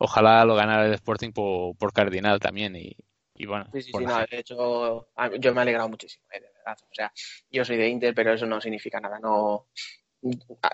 ojalá 0.00 0.44
lo 0.44 0.56
ganara 0.56 0.86
el 0.86 0.94
Sporting 0.94 1.32
por, 1.32 1.76
por 1.76 1.92
Cardinal 1.92 2.40
también 2.40 2.76
y, 2.76 2.96
y 3.36 3.46
bueno, 3.46 3.66
Sí, 3.72 3.82
sí, 3.82 3.92
sí, 3.92 4.04
no, 4.04 4.18
de 4.18 4.38
hecho, 4.38 5.08
yo 5.38 5.52
me 5.54 5.60
he 5.60 5.62
alegrado 5.62 5.88
muchísimo, 5.88 6.24
eh. 6.32 6.42
O 6.72 6.94
sea, 6.94 7.12
yo 7.50 7.64
soy 7.64 7.76
de 7.76 7.88
Inter, 7.88 8.14
pero 8.14 8.32
eso 8.32 8.46
no 8.46 8.60
significa 8.60 9.00
nada. 9.00 9.18
No 9.18 9.66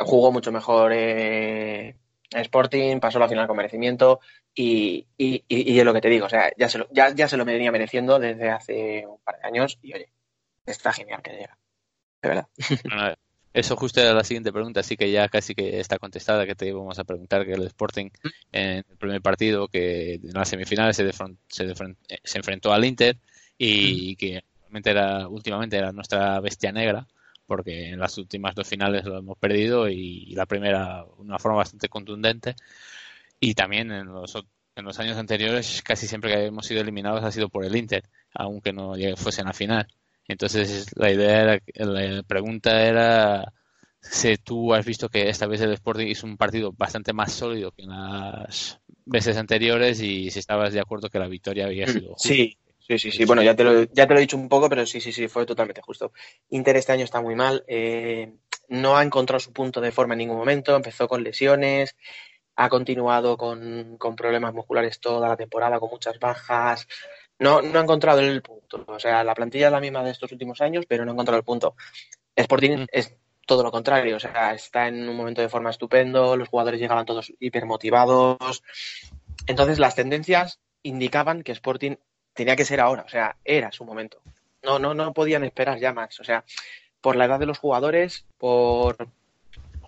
jugó 0.01 0.33
mucho 0.33 0.53
mejor 0.53 0.93
eh, 0.95 1.97
Sporting, 2.31 2.99
pasó 3.01 3.19
la 3.19 3.29
final 3.29 3.47
con 3.47 3.57
merecimiento 3.57 4.21
y, 4.55 5.07
y, 5.17 5.45
y, 5.49 5.73
y 5.73 5.79
es 5.79 5.85
lo 5.85 5.93
que 5.93 6.01
te 6.01 6.09
digo, 6.09 6.27
o 6.27 6.31
sea, 6.31 6.51
ya 6.57 6.69
se 6.69 6.79
lo, 6.79 6.89
ya, 6.93 7.15
ya 7.15 7.29
se 7.29 7.37
lo 7.37 7.45
venía 7.45 7.73
mereciendo 7.73 8.19
desde 8.19 8.51
hace 8.51 9.07
un 9.07 9.19
par 9.23 9.39
de 9.39 9.49
años 9.49 9.79
y 9.83 9.95
oye, 9.95 10.13
está 10.67 10.93
genial 10.93 11.23
que 11.23 11.33
llega. 11.33 11.59
De 12.23 12.29
verdad. 12.29 12.49
Bueno, 12.85 13.15
eso 13.53 13.77
justo 13.77 14.01
era 14.01 14.15
la 14.15 14.25
siguiente 14.25 14.53
pregunta, 14.53 14.81
así 14.81 14.97
que 14.97 15.11
ya 15.11 15.29
casi 15.29 15.55
que 15.55 15.79
está 15.79 15.99
contestada, 15.99 16.47
que 16.47 16.55
te 16.55 16.69
íbamos 16.69 16.99
a 16.99 17.05
preguntar 17.05 17.45
que 17.45 17.53
el 17.53 17.67
Sporting 17.67 18.09
en 18.51 18.85
el 18.89 18.97
primer 18.99 19.21
partido, 19.21 19.69
que 19.69 20.15
en 20.15 20.33
las 20.33 20.49
semifinales 20.49 20.97
se, 20.97 21.13
se, 21.13 21.65
eh, 21.65 22.19
se 22.25 22.39
enfrentó 22.39 22.73
al 22.73 22.85
Inter 22.85 23.19
y 23.59 24.17
que 24.17 24.43
realmente 24.73 24.91
era, 24.91 25.29
últimamente 25.29 25.77
era 25.77 25.93
nuestra 25.93 26.41
bestia 26.41 26.73
negra, 26.73 27.07
porque 27.47 27.91
en 27.91 27.99
las 27.99 28.17
últimas 28.19 28.55
dos 28.55 28.67
finales 28.67 29.05
lo 29.05 29.19
hemos 29.19 29.37
perdido 29.39 29.89
y 29.89 30.33
la 30.35 30.47
primera 30.47 31.05
de 31.05 31.23
una 31.23 31.39
forma 31.39 31.59
bastante 31.59 31.89
contundente 31.89 32.55
y 33.41 33.55
también 33.55 33.91
en 33.93 34.07
los, 34.07 34.35
en 34.77 34.85
los 34.85 34.99
años 34.99 35.17
anteriores 35.19 35.83
casi 35.83 36.07
siempre 36.07 36.33
que 36.33 36.47
hemos 36.47 36.67
sido 36.67 36.81
eliminados 36.81 37.25
ha 37.25 37.33
sido 37.33 37.49
por 37.49 37.65
el 37.65 37.77
Inter, 37.77 38.05
aunque 38.35 38.73
no 38.73 38.95
llegue- 38.97 39.17
fuese 39.17 39.43
en 39.43 39.49
la 39.49 39.53
final. 39.53 39.87
Entonces 40.29 40.87
la 40.97 41.11
idea 41.11 41.43
era, 41.43 41.61
la 41.77 42.23
pregunta 42.23 42.83
era 42.83 43.53
si 44.01 44.37
tú 44.39 44.75
has 44.75 44.87
visto 44.87 45.09
que 45.09 45.29
esta 45.29 45.47
vez 45.47 45.61
el 45.61 45.73
Sporting 45.73 46.07
hizo 46.07 46.27
un 46.27 46.37
partido 46.37 46.73
bastante 46.73 47.13
más 47.13 47.33
sólido 47.33 47.73
que 47.73 47.83
en 47.83 47.91
las 47.91 48.81
veces 49.05 49.37
anteriores 49.37 50.01
y 50.01 50.31
si 50.31 50.39
estabas 50.39 50.73
de 50.73 50.81
acuerdo 50.81 51.11
que 51.11 51.19
la 51.19 51.29
victoria 51.29 51.67
había 51.67 51.87
sido 51.87 52.15
justa. 52.15 52.29
Sí, 52.29 52.57
sí, 52.87 52.99
sí, 52.99 53.11
sí. 53.11 53.25
Bueno, 53.25 53.43
ya 53.43 53.55
te, 53.55 53.65
lo, 53.65 53.85
ya 53.85 54.07
te 54.07 54.13
lo 54.15 54.19
he 54.19 54.23
dicho 54.23 54.37
un 54.37 54.49
poco, 54.49 54.69
pero 54.69 54.87
sí, 54.87 55.01
sí, 55.01 55.13
sí, 55.13 55.29
fue 55.29 55.47
totalmente 55.47 55.83
justo. 55.83 56.13
Inter 56.51 56.77
este 56.77 56.93
año 56.93 57.05
está 57.05 57.21
muy 57.21 57.35
mal. 57.35 57.65
eh, 57.67 58.33
no 58.69 58.97
ha 58.97 59.03
encontrado 59.03 59.41
su 59.41 59.53
punto 59.53 59.81
de 59.81 59.93
forma 59.93 60.15
en 60.15 60.19
ningún 60.19 60.39
momento. 60.39 60.75
Empezó 60.75 61.07
con 61.09 61.23
lesiones, 61.23 61.95
ha 62.57 62.69
continuado 62.69 63.37
con, 63.37 63.97
con 63.99 64.17
problemas 64.17 64.55
musculares 64.55 64.99
toda 65.01 65.29
la 65.29 65.37
temporada, 65.37 65.79
con 65.79 65.91
muchas 65.91 66.19
bajas. 66.19 66.87
No, 67.39 67.61
no 67.61 67.79
ha 67.79 67.83
encontrado 67.83 68.21
el 68.21 68.41
punto. 68.43 68.85
O 68.87 68.99
sea, 68.99 69.25
la 69.25 69.35
plantilla 69.35 69.67
es 69.67 69.73
la 69.73 69.81
misma 69.81 70.03
de 70.05 70.13
estos 70.13 70.33
últimos 70.33 70.61
años, 70.61 70.87
pero 70.89 71.05
no 71.05 71.11
ha 71.11 71.15
encontrado 71.15 71.39
el 71.39 71.45
punto. 71.45 71.75
Sporting 72.37 72.79
Mm. 72.79 72.87
es 72.93 73.15
todo 73.47 73.63
lo 73.63 73.71
contrario. 73.73 74.17
O 74.17 74.21
sea, 74.21 74.55
está 74.55 74.89
en 74.89 75.09
un 75.09 75.17
momento 75.17 75.43
de 75.43 75.49
forma 75.49 75.71
estupendo, 75.71 76.37
los 76.37 76.49
jugadores 76.49 76.81
llegaban 76.81 77.05
todos 77.05 77.33
hipermotivados. 77.41 78.63
Entonces, 79.47 79.79
las 79.79 79.95
tendencias 79.95 80.61
indicaban 80.83 81.43
que 81.43 81.53
Sporting 81.53 81.97
tenía 82.33 82.57
que 82.57 82.65
ser 82.65 82.81
ahora, 82.81 83.03
o 83.03 83.09
sea, 83.09 83.37
era 83.45 83.71
su 83.73 83.85
momento. 83.85 84.23
No, 84.63 84.79
no, 84.79 84.95
no 84.95 85.13
podían 85.13 85.45
esperar 85.45 85.79
ya 85.79 85.93
más. 85.93 86.19
O 86.21 86.25
sea, 86.25 86.45
por 87.01 87.17
la 87.17 87.25
edad 87.25 87.39
de 87.41 87.47
los 87.47 87.59
jugadores, 87.59 88.27
por 88.39 88.97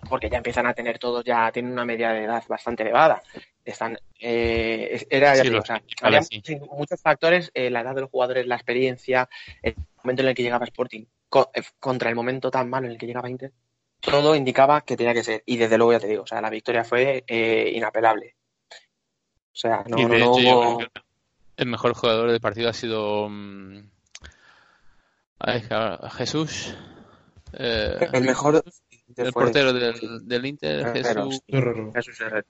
porque 0.09 0.29
ya 0.29 0.37
empiezan 0.37 0.67
a 0.67 0.73
tener 0.73 0.99
todos, 0.99 1.23
ya 1.23 1.51
tienen 1.51 1.71
una 1.71 1.85
media 1.85 2.11
de 2.11 2.25
edad 2.25 2.43
bastante 2.47 2.83
elevada. 2.83 3.23
Están, 3.63 3.97
eh, 4.19 5.03
era, 5.09 5.35
ya 5.35 5.41
Sí, 5.41 5.49
digo, 5.49 5.61
o 5.61 5.65
sea, 5.65 5.81
había 6.01 6.21
sí. 6.21 6.59
muchos- 6.69 7.01
factores, 7.01 7.49
eh, 7.55 7.69
la 7.71 7.81
edad 7.81 7.95
de 7.95 8.01
los 8.01 8.09
jugadores, 8.11 8.45
la 8.45 8.55
experiencia, 8.55 9.27
el 9.63 9.75
momento 10.03 10.21
en 10.21 10.27
el 10.29 10.35
que 10.35 10.43
llegaba 10.43 10.65
Sporting, 10.65 11.05
co- 11.27 11.49
eh, 11.55 11.63
contra 11.79 12.09
el 12.09 12.15
momento 12.15 12.51
tan 12.51 12.69
malo 12.69 12.85
en 12.85 12.91
el 12.91 12.97
que 12.99 13.07
llegaba 13.07 13.29
Inter, 13.29 13.51
todo 13.99 14.35
indicaba 14.35 14.81
que 14.81 14.95
tenía 14.95 15.13
que 15.15 15.23
ser. 15.23 15.41
Y 15.47 15.57
desde 15.57 15.77
luego 15.77 15.93
ya 15.93 15.99
te 15.99 16.07
digo, 16.07 16.23
o 16.23 16.27
sea, 16.27 16.41
la 16.41 16.51
victoria 16.51 16.83
fue 16.83 17.23
eh, 17.27 17.71
inapelable. 17.73 18.35
O 18.69 19.57
sea, 19.57 19.83
no, 19.87 19.97
hecho, 19.97 20.31
hubo- 20.31 20.79
el 21.57 21.65
mejor 21.67 21.93
jugador 21.93 22.31
del 22.31 22.39
partido 22.41 22.69
ha 22.69 22.73
sido 22.73 23.27
mm, 23.29 23.79
ay, 25.39 25.63
Jesús. 26.17 26.75
Eh, 27.53 28.09
el 28.11 28.23
mejor 28.23 28.63
el 29.15 29.31
portero 29.33 29.71
del, 29.73 30.27
del 30.27 30.45
Inter, 30.45 30.79
Herrero, 30.87 31.25
Jesús. 31.25 31.41
Herrero. 31.47 31.93
Jesús 31.93 32.21
Herrero. 32.21 32.47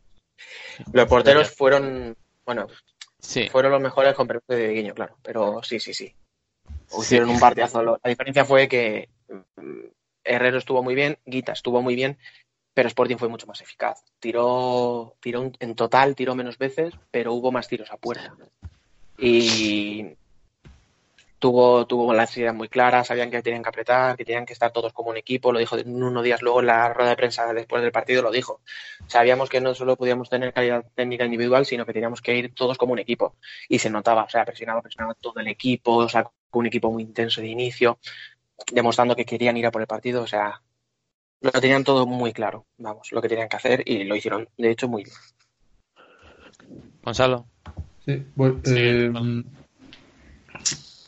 Los 0.91 1.07
porteros 1.07 1.51
fueron, 1.51 2.15
bueno, 2.45 2.67
Sí, 3.19 3.47
fueron 3.49 3.71
los 3.71 3.81
mejores 3.81 4.13
con 4.13 4.27
permiso 4.27 4.53
de 4.53 4.69
Guiño, 4.71 4.93
claro, 4.93 5.17
pero 5.23 5.63
sí, 5.63 5.79
sí, 5.79 5.93
sí. 5.93 6.13
Sí. 6.87 6.97
Hicieron 7.01 7.29
un 7.29 7.39
partidazo. 7.39 7.81
La 7.83 7.99
diferencia 8.09 8.45
fue 8.45 8.67
que 8.67 9.09
mm, 9.57 9.79
Herrero 10.23 10.57
estuvo 10.57 10.83
muy 10.83 10.93
bien, 10.95 11.17
Guita 11.25 11.53
estuvo 11.53 11.81
muy 11.81 11.95
bien, 11.95 12.17
pero 12.73 12.87
Sporting 12.87 13.17
fue 13.17 13.29
mucho 13.29 13.47
más 13.47 13.61
eficaz. 13.61 14.03
Tiró, 14.19 15.15
tiró 15.21 15.41
un- 15.41 15.55
en 15.59 15.75
total, 15.75 16.15
tiró 16.15 16.35
menos 16.35 16.57
veces, 16.57 16.93
pero 17.11 17.33
hubo 17.33 17.51
más 17.51 17.67
tiros 17.67 17.91
a 17.91 17.97
puerta. 17.97 18.35
Y 19.17 20.15
tuvo, 21.39 21.85
tuvo 21.85 22.13
las 22.13 22.35
ideas 22.37 22.55
muy 22.55 22.69
claras, 22.69 23.07
sabían 23.07 23.29
que 23.29 23.41
tenían 23.41 23.63
que 23.63 23.69
apretar, 23.69 24.17
que 24.17 24.25
tenían 24.25 24.45
que 24.45 24.53
estar 24.53 24.71
todos 24.71 24.93
como 24.93 25.09
un 25.09 25.17
equipo. 25.17 25.51
Lo 25.51 25.59
dijo 25.59 25.75
unos 25.85 26.23
días 26.23 26.41
luego 26.41 26.59
en 26.61 26.67
la 26.67 26.93
rueda 26.93 27.11
de 27.11 27.15
prensa 27.15 27.53
después 27.53 27.81
del 27.81 27.91
partido, 27.91 28.21
lo 28.21 28.31
dijo. 28.31 28.61
Sabíamos 29.07 29.49
que 29.49 29.61
no 29.61 29.73
solo 29.73 29.95
podíamos 29.95 30.29
tener 30.29 30.53
calidad 30.53 30.85
técnica 30.95 31.25
individual, 31.25 31.65
sino 31.65 31.85
que 31.85 31.93
teníamos 31.93 32.21
que 32.21 32.35
ir 32.35 32.53
todos 32.53 32.77
como 32.77 32.93
un 32.93 32.99
equipo. 32.99 33.35
Y 33.69 33.79
se 33.79 33.89
notaba, 33.89 34.23
o 34.23 34.29
sea, 34.29 34.43
presionaba, 34.45 34.81
presionaba 34.81 35.13
todo 35.15 35.39
el 35.39 35.47
equipo, 35.47 36.07
sacó 36.09 36.33
un 36.53 36.65
equipo 36.67 36.91
muy 36.91 37.03
intenso 37.03 37.41
de 37.41 37.47
inicio, 37.47 37.99
demostrando 38.71 39.15
que 39.15 39.25
querían 39.25 39.57
ir 39.57 39.65
a 39.65 39.71
por 39.71 39.81
el 39.81 39.87
partido, 39.87 40.23
o 40.23 40.27
sea, 40.27 40.61
lo 41.41 41.51
tenían 41.51 41.83
todo 41.83 42.05
muy 42.05 42.33
claro, 42.33 42.65
vamos, 42.77 43.11
lo 43.11 43.21
que 43.21 43.29
tenían 43.29 43.49
que 43.49 43.57
hacer 43.57 43.83
y 43.85 44.03
lo 44.05 44.15
hicieron, 44.15 44.47
de 44.57 44.71
hecho, 44.71 44.87
muy 44.87 45.03
bien. 45.03 45.15
Gonzalo. 47.03 47.45
Sí, 48.05 48.23
voy, 48.35 48.59
Sí, 48.63 48.73
eh, 48.77 49.11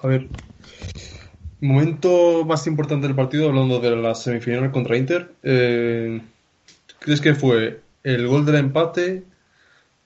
a 0.02 0.08
ver. 0.08 0.28
Momento 1.60 2.46
más 2.46 2.68
importante 2.68 3.08
del 3.08 3.16
partido, 3.16 3.50
hablando 3.50 3.80
de 3.80 3.96
la 3.96 4.14
semifinal 4.16 4.72
contra 4.72 4.98
Inter. 4.98 5.32
eh, 5.44 6.22
¿Crees 7.00 7.22
que 7.22 7.34
fue 7.36 7.82
el 8.04 8.28
gol 8.28 8.46
del 8.46 8.56
empate 8.56 9.24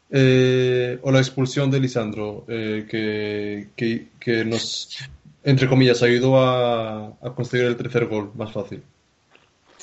eh, 0.09 0.99
o 1.01 1.11
la 1.11 1.19
expulsión 1.19 1.71
de 1.71 1.79
Lisandro? 1.79 2.45
eh, 2.47 2.85
que, 2.89 3.69
que, 3.75 4.07
que 4.19 4.45
nos, 4.45 4.97
entre 5.43 5.67
comillas, 5.67 6.03
ayudó 6.03 6.37
a, 6.39 7.07
a 7.21 7.35
conseguir 7.35 7.67
el 7.67 7.77
tercer 7.77 8.05
gol 8.07 8.31
más 8.35 8.51
fácil. 8.51 8.81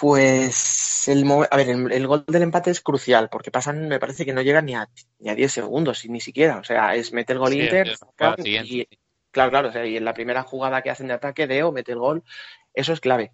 Pues 0.01 1.09
el, 1.09 1.25
a 1.51 1.57
ver, 1.57 1.69
el, 1.69 1.93
el 1.93 2.07
gol 2.07 2.25
del 2.27 2.43
empate 2.43 2.71
es 2.71 2.81
crucial, 2.81 3.29
porque 3.31 3.51
pasan, 3.51 3.89
me 3.89 3.99
parece 3.99 4.25
que 4.25 4.33
no 4.33 4.43
llegan 4.43 4.67
ni 4.67 4.75
a, 4.75 4.89
ni 5.19 5.31
a 5.31 5.35
10 5.35 5.53
segundos, 5.53 6.05
ni 6.07 6.21
siquiera. 6.21 6.59
O 6.59 6.65
sea, 6.65 6.95
es 6.95 7.13
mete 7.13 7.33
el 7.33 7.39
gol 7.39 7.53
Sí, 7.53 7.61
Inter, 7.61 7.97
y 8.65 8.89
claro, 9.31 9.51
claro, 9.51 9.69
o 9.69 9.73
sea, 9.73 9.87
y 9.87 9.97
en 9.97 10.05
la 10.05 10.15
primera 10.15 10.43
jugada 10.43 10.83
que 10.83 10.91
hacen 10.91 11.09
de 11.09 11.15
ataque, 11.15 11.47
Deo 11.47 11.73
mete 11.73 11.93
el 11.93 11.99
gol, 11.99 12.23
eso 12.75 12.93
es 12.93 13.01
clave. 13.01 13.33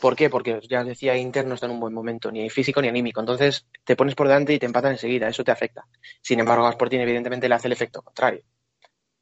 ¿Por 0.00 0.16
qué? 0.16 0.30
Porque 0.30 0.58
ya 0.68 0.80
os 0.80 0.86
decía, 0.86 1.16
Inter 1.16 1.46
no 1.46 1.54
está 1.54 1.66
en 1.66 1.72
un 1.72 1.80
buen 1.80 1.92
momento, 1.92 2.32
ni 2.32 2.48
físico 2.48 2.80
ni 2.80 2.88
anímico. 2.88 3.20
Entonces 3.20 3.66
te 3.84 3.96
pones 3.96 4.14
por 4.14 4.28
delante 4.28 4.54
y 4.54 4.58
te 4.58 4.66
empatan 4.66 4.92
enseguida, 4.92 5.28
eso 5.28 5.44
te 5.44 5.50
afecta. 5.50 5.86
Sin 6.22 6.40
embargo, 6.40 6.66
a 6.66 6.70
Sporting 6.70 7.00
evidentemente 7.00 7.48
le 7.48 7.54
hace 7.54 7.68
el 7.68 7.72
efecto 7.72 8.00
contrario. 8.00 8.42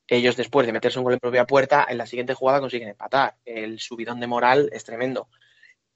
Ellos 0.06 0.36
después 0.36 0.66
de 0.66 0.72
meterse 0.72 0.98
un 0.98 1.04
gol 1.04 1.14
en 1.14 1.18
propia 1.18 1.44
puerta, 1.46 1.86
en 1.88 1.98
la 1.98 2.06
siguiente 2.06 2.34
jugada 2.34 2.60
consiguen 2.60 2.88
empatar. 2.88 3.34
El 3.44 3.80
subidón 3.80 4.20
de 4.20 4.28
moral 4.28 4.70
es 4.72 4.84
tremendo. 4.84 5.28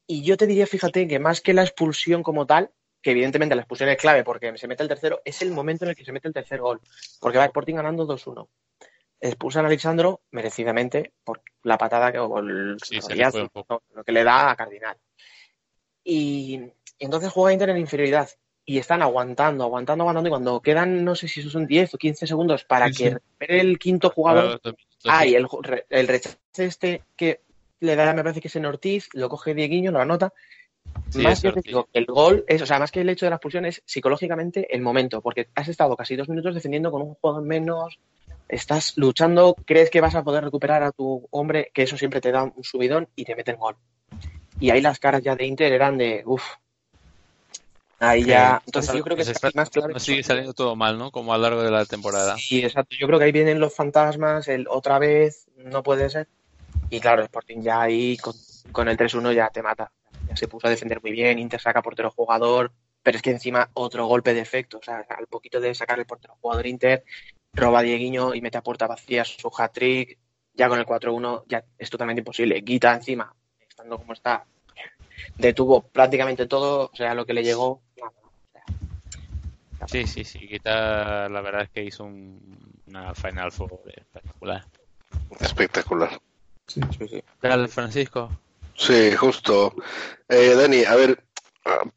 Y 0.06 0.22
yo 0.22 0.36
te 0.36 0.46
diría, 0.46 0.66
fíjate, 0.66 1.06
que 1.06 1.18
más 1.18 1.40
que 1.40 1.54
la 1.54 1.62
expulsión 1.62 2.22
como 2.22 2.46
tal, 2.46 2.70
que 3.00 3.12
evidentemente 3.12 3.54
la 3.54 3.62
expulsión 3.62 3.88
es 3.88 3.96
clave 3.96 4.24
porque 4.24 4.56
se 4.56 4.68
mete 4.68 4.82
el 4.82 4.88
tercero, 4.88 5.20
es 5.24 5.42
el 5.42 5.50
momento 5.50 5.84
en 5.84 5.90
el 5.90 5.96
que 5.96 6.04
se 6.04 6.12
mete 6.12 6.28
el 6.28 6.34
tercer 6.34 6.60
gol. 6.60 6.80
Porque 7.20 7.38
va 7.38 7.44
Sporting 7.44 7.74
ganando 7.76 8.06
2-1 8.06 8.48
expulsan 9.22 9.64
a 9.64 9.68
Alexandro 9.68 10.20
merecidamente 10.32 11.12
por 11.24 11.42
la 11.62 11.78
patada 11.78 12.10
que, 12.10 12.18
o 12.18 12.38
el 12.40 12.76
Sí, 12.82 12.98
lo 13.94 14.04
que 14.04 14.12
le 14.12 14.24
da 14.24 14.50
a 14.50 14.56
Cardinal. 14.56 14.96
Y, 16.04 16.60
y 16.98 17.04
entonces 17.04 17.30
juega 17.30 17.52
Inter 17.52 17.70
en 17.70 17.78
inferioridad 17.78 18.28
y 18.64 18.78
están 18.78 19.00
aguantando, 19.00 19.64
aguantando, 19.64 20.02
aguantando 20.02 20.28
y 20.28 20.30
cuando 20.30 20.60
quedan, 20.60 21.04
no 21.04 21.14
sé 21.14 21.28
si 21.28 21.42
son 21.48 21.66
10 21.66 21.94
o 21.94 21.98
15 21.98 22.26
segundos 22.26 22.64
para 22.64 22.88
Sí, 22.88 23.04
que 23.04 23.10
sí. 23.10 23.16
el 23.38 23.78
quinto 23.78 24.10
jugador, 24.10 24.42
Claro, 24.42 24.60
dos 24.62 24.74
minutos, 24.76 25.02
ah, 25.06 25.22
sí. 25.22 25.30
y 25.30 25.34
el, 25.36 25.46
el 25.88 26.08
rechace 26.08 26.38
este 26.56 27.02
que 27.16 27.40
le 27.82 27.96
da, 27.96 28.12
me 28.14 28.22
parece 28.22 28.40
que 28.40 28.48
es 28.48 28.56
en 28.56 28.66
Ortiz, 28.66 29.08
lo 29.12 29.28
coge 29.28 29.54
Dieguiño, 29.54 29.90
lo 29.90 30.00
anota. 30.00 30.32
Sí, 31.10 31.22
más 31.22 31.40
que 31.40 31.52
digo, 31.62 31.88
el 31.92 32.06
gol 32.06 32.44
es, 32.48 32.62
o 32.62 32.66
sea, 32.66 32.78
más 32.78 32.90
que 32.90 33.00
el 33.00 33.08
hecho 33.08 33.26
de 33.26 33.30
la 33.30 33.36
expulsión 33.36 33.64
es 33.66 33.82
psicológicamente 33.84 34.74
el 34.74 34.82
momento, 34.82 35.20
porque 35.20 35.48
has 35.54 35.68
estado 35.68 35.96
casi 35.96 36.16
dos 36.16 36.28
minutos 36.28 36.54
defendiendo 36.54 36.90
con 36.90 37.02
un 37.02 37.14
jugador 37.14 37.42
menos, 37.42 37.98
estás 38.48 38.96
luchando, 38.96 39.54
crees 39.64 39.90
que 39.90 40.00
vas 40.00 40.14
a 40.14 40.24
poder 40.24 40.44
recuperar 40.44 40.82
a 40.82 40.92
tu 40.92 41.26
hombre, 41.30 41.70
que 41.72 41.82
eso 41.82 41.96
siempre 41.96 42.20
te 42.20 42.32
da 42.32 42.44
un 42.44 42.64
subidón 42.64 43.08
y 43.14 43.24
te 43.24 43.36
meten 43.36 43.56
gol. 43.56 43.76
Y 44.60 44.70
ahí 44.70 44.80
las 44.80 44.98
caras 44.98 45.22
ya 45.22 45.34
de 45.34 45.46
Inter 45.46 45.72
eran 45.72 45.98
de, 45.98 46.22
uff. 46.24 46.44
Ahí 47.98 48.24
ya. 48.24 48.60
Entonces 48.66 48.94
yo 48.94 49.02
creo 49.04 49.16
que 49.16 49.22
es 49.22 49.54
más 49.54 49.70
clave. 49.70 49.92
nos 49.92 50.02
sigue 50.02 50.24
saliendo 50.24 50.52
todo 50.54 50.74
mal, 50.74 50.98
¿no? 50.98 51.12
Como 51.12 51.32
a 51.32 51.36
lo 51.36 51.44
largo 51.44 51.62
de 51.62 51.70
la 51.70 51.84
temporada. 51.84 52.36
Sí, 52.36 52.64
exacto. 52.64 52.96
Yo 52.98 53.06
creo 53.06 53.18
que 53.18 53.26
ahí 53.26 53.32
vienen 53.32 53.60
los 53.60 53.74
fantasmas, 53.74 54.48
el 54.48 54.66
otra 54.68 54.98
vez, 54.98 55.46
no 55.56 55.84
puede 55.84 56.10
ser. 56.10 56.26
Y 56.92 57.00
claro, 57.00 57.22
Sporting 57.22 57.62
ya 57.62 57.80
ahí 57.80 58.18
con, 58.18 58.34
con 58.70 58.86
el 58.86 58.98
3-1 58.98 59.32
ya 59.32 59.48
te 59.48 59.62
mata. 59.62 59.90
Ya 60.28 60.36
se 60.36 60.46
puso 60.46 60.66
a 60.66 60.70
defender 60.70 61.00
muy 61.00 61.10
bien, 61.10 61.38
Inter 61.38 61.58
saca 61.58 61.80
portero 61.80 62.10
jugador, 62.10 62.70
pero 63.02 63.16
es 63.16 63.22
que 63.22 63.30
encima 63.30 63.70
otro 63.72 64.04
golpe 64.06 64.34
de 64.34 64.40
efecto. 64.40 64.76
O 64.76 64.82
sea, 64.82 64.98
al 65.08 65.26
poquito 65.26 65.58
de 65.58 65.74
sacar 65.74 65.98
el 65.98 66.04
portero 66.04 66.36
jugador 66.42 66.66
Inter, 66.66 67.02
roba 67.54 67.78
a 67.78 67.82
Dieguiño 67.82 68.34
y 68.34 68.42
mete 68.42 68.58
a 68.58 68.62
puerta 68.62 68.86
vacía 68.86 69.24
su 69.24 69.50
hat-trick. 69.56 70.18
Ya 70.52 70.68
con 70.68 70.78
el 70.78 70.84
4-1 70.84 71.44
ya 71.48 71.64
es 71.78 71.88
totalmente 71.88 72.20
imposible. 72.20 72.60
Guita 72.60 72.92
encima, 72.92 73.34
estando 73.66 73.96
como 73.96 74.12
está, 74.12 74.44
detuvo 75.38 75.80
prácticamente 75.80 76.46
todo, 76.46 76.90
o 76.92 76.96
sea, 76.96 77.14
lo 77.14 77.24
que 77.24 77.32
le 77.32 77.42
llegó. 77.42 77.80
Sí, 79.86 80.06
sí, 80.06 80.24
sí. 80.24 80.46
Quita, 80.46 81.26
la 81.30 81.40
verdad 81.40 81.62
es 81.62 81.70
que 81.70 81.82
hizo 81.84 82.04
un- 82.04 82.82
una 82.86 83.14
Final 83.14 83.50
Four 83.50 83.80
espectacular. 83.96 84.66
Espectacular. 85.40 86.20
Sí. 86.66 86.80
sí, 86.98 87.08
sí. 87.08 87.24
Dale, 87.40 87.68
Francisco. 87.68 88.30
Sí, 88.76 89.12
justo. 89.16 89.74
Eh, 90.28 90.54
Dani, 90.56 90.84
a 90.84 90.94
ver, 90.94 91.22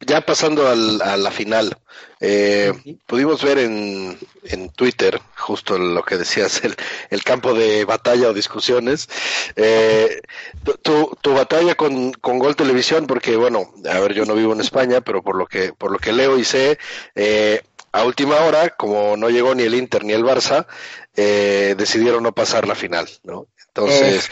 ya 0.00 0.20
pasando 0.20 0.68
al- 0.68 1.00
a 1.02 1.16
la 1.16 1.30
final, 1.30 1.76
eh, 2.20 2.72
Sí. 2.84 2.98
pudimos 3.06 3.42
ver 3.42 3.58
en, 3.58 4.18
en 4.44 4.68
Twitter 4.70 5.18
justo 5.36 5.78
lo 5.78 6.02
que 6.04 6.18
decías, 6.18 6.62
el, 6.64 6.76
el 7.10 7.22
campo 7.24 7.54
de 7.54 7.84
batalla 7.84 8.28
o 8.28 8.34
discusiones. 8.34 9.08
Eh, 9.56 10.20
tu, 10.64 10.72
tu- 10.74 11.18
tu 11.20 11.32
batalla 11.34 11.74
con, 11.74 12.12
con 12.12 12.38
Gol 12.38 12.54
Televisión, 12.56 13.06
porque 13.06 13.36
bueno, 13.36 13.72
a 13.90 13.98
ver, 14.00 14.12
yo 14.14 14.24
no 14.26 14.34
vivo 14.34 14.52
en 14.52 14.60
España, 14.60 15.00
pero 15.00 15.22
por 15.22 15.36
lo 15.36 15.46
que, 15.46 15.72
por 15.72 15.90
lo 15.90 15.98
que 15.98 16.12
leo 16.12 16.38
y 16.38 16.44
sé, 16.44 16.78
eh, 17.14 17.62
a 17.92 18.04
última 18.04 18.36
hora, 18.40 18.70
como 18.70 19.16
no 19.16 19.30
llegó 19.30 19.54
ni 19.54 19.62
el 19.62 19.74
Inter 19.74 20.04
ni 20.04 20.12
el 20.12 20.22
Barça, 20.24 20.66
eh, 21.16 21.74
decidieron 21.78 22.22
no 22.22 22.32
pasar 22.32 22.68
la 22.68 22.74
final, 22.74 23.08
¿no? 23.24 23.46
Entonces, 23.76 24.28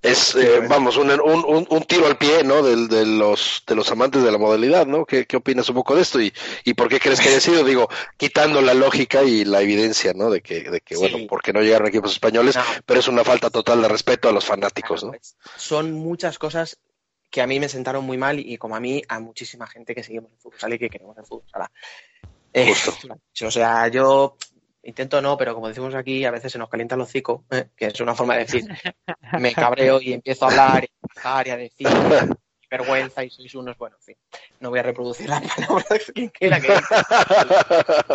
es, 0.00 0.34
eh, 0.36 0.60
vamos, 0.68 0.96
un, 0.96 1.10
un, 1.10 1.44
un, 1.44 1.66
un 1.68 1.82
tiro 1.84 2.06
al 2.06 2.16
pie, 2.18 2.44
¿no? 2.44 2.62
Del, 2.62 2.86
de, 2.88 3.04
los, 3.04 3.64
de 3.66 3.74
los 3.74 3.90
amantes 3.90 4.22
de 4.22 4.30
la 4.30 4.38
modalidad, 4.38 4.86
¿no? 4.86 5.04
¿Qué, 5.04 5.26
qué 5.26 5.36
opinas 5.38 5.68
un 5.70 5.74
poco 5.74 5.96
de 5.96 6.02
esto? 6.02 6.20
¿Y, 6.20 6.32
¿Y 6.64 6.74
por 6.74 6.88
qué 6.88 7.00
crees 7.00 7.20
que 7.20 7.28
haya 7.30 7.40
sido? 7.40 7.64
Digo, 7.64 7.88
quitando 8.16 8.60
la 8.62 8.74
lógica 8.74 9.24
y 9.24 9.44
la 9.44 9.60
evidencia, 9.60 10.12
¿no? 10.14 10.30
De 10.30 10.40
que, 10.40 10.70
de 10.70 10.80
que 10.82 10.94
Sí. 10.94 11.00
bueno, 11.00 11.18
porque 11.28 11.52
no 11.52 11.60
llegaron 11.62 11.88
equipos 11.88 12.12
españoles, 12.12 12.54
No. 12.56 12.62
pero 12.86 13.00
es 13.00 13.08
una 13.08 13.24
falta 13.24 13.50
total 13.50 13.82
de 13.82 13.88
respeto 13.88 14.28
a 14.28 14.32
los 14.32 14.44
fanáticos, 14.44 15.02
¿no? 15.02 15.12
Son 15.56 15.92
muchas 15.92 16.38
cosas 16.38 16.78
que 17.30 17.42
a 17.42 17.46
mí 17.46 17.58
me 17.58 17.68
sentaron 17.68 18.04
muy 18.04 18.16
mal 18.18 18.38
y 18.38 18.56
como 18.56 18.76
a 18.76 18.80
mí, 18.80 19.02
a 19.08 19.18
muchísima 19.20 19.66
gente 19.66 19.94
que 19.94 20.02
seguimos 20.04 20.30
el 20.32 20.38
fútbol 20.38 20.60
sala 20.60 20.74
y 20.76 20.78
que 20.78 20.88
queremos 20.88 21.18
el 21.18 21.24
fútbol 21.26 21.44
sala. 21.50 21.70
Eh, 22.54 22.72
o 23.44 23.50
sea, 23.50 23.88
yo 23.88 24.36
intento 24.82 25.20
no, 25.20 25.36
pero 25.36 25.54
como 25.54 25.68
decimos 25.68 25.94
aquí, 25.94 26.24
a 26.24 26.30
veces 26.30 26.52
se 26.52 26.58
nos 26.58 26.68
calienta 26.68 26.94
el 26.94 27.00
hocico, 27.00 27.44
eh, 27.50 27.68
que 27.76 27.86
es 27.86 28.00
una 28.00 28.14
forma 28.14 28.34
de 28.34 28.40
decir, 28.40 28.64
me 29.38 29.52
cabreo 29.52 30.00
y 30.00 30.12
empiezo 30.12 30.46
a 30.46 30.50
hablar 30.50 30.84
y 30.84 30.88
a 31.22 31.38
hablar 31.38 31.46
y 31.48 31.50
a 31.50 31.56
decir 31.56 31.88
vergüenza 32.70 33.24
y 33.24 33.30
sois 33.30 33.54
unos, 33.54 33.78
bueno, 33.78 33.96
en 33.96 34.02
fin, 34.02 34.16
no 34.60 34.70
voy 34.70 34.78
a 34.78 34.82
reproducir 34.82 35.28
las 35.28 35.42
palabras 35.54 36.12
que 36.14 36.30
quiera 36.30 36.60
que 36.60 36.68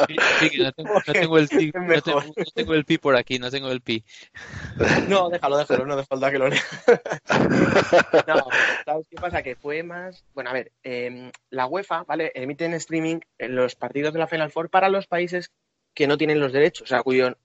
Sí, 0.08 0.15
sí, 0.39 0.49
que 0.49 0.63
no, 0.63 0.71
tengo, 0.71 0.93
no 0.93 1.13
tengo 1.13 1.38
el 1.38 1.47
pi, 1.47 1.71
Es 1.73 1.73
no 1.73 2.02
tengo, 2.02 2.19
mejor. 2.21 2.26
no 2.26 2.43
tengo 2.54 2.73
el 2.76 2.86
pi 2.86 2.97
por 2.97 3.15
aquí, 3.15 3.39
no 3.39 3.49
tengo 3.49 3.71
el 3.71 3.82
pi. 3.82 4.04
No, 5.08 5.30
déjalo, 5.30 5.58
déjalo, 5.58 5.86
no 5.86 5.93
hace 5.95 6.06
falta 6.06 6.32
que 6.32 6.38
lo 6.38 6.49
lea. 6.49 6.62
No, 8.28 8.47
¿sabes 8.86 9.08
qué 9.10 9.15
pasa? 9.15 9.43
Que 9.43 9.56
fue 9.56 9.84
más. 9.84 10.23
Bueno, 10.34 10.49
a 10.49 10.54
ver, 10.54 10.71
eh, 10.84 11.32
la 11.49 11.65
UEFA, 11.65 12.04
¿vale? 12.04 12.32
Emite 12.36 12.65
en 12.65 12.73
streaming 12.76 13.19
los 13.39 13.76
partidos 13.76 14.13
de 14.13 14.19
la 14.19 14.28
Final 14.28 14.52
Four 14.52 14.69
para 14.69 14.89
los 14.89 15.08
países 15.08 15.52
que 15.93 16.08
no 16.08 16.17
tienen 16.17 16.39
los 16.39 16.51
derechos, 16.53 16.84
o 16.84 16.88
sea, 16.88 17.03
cuyo. 17.03 17.36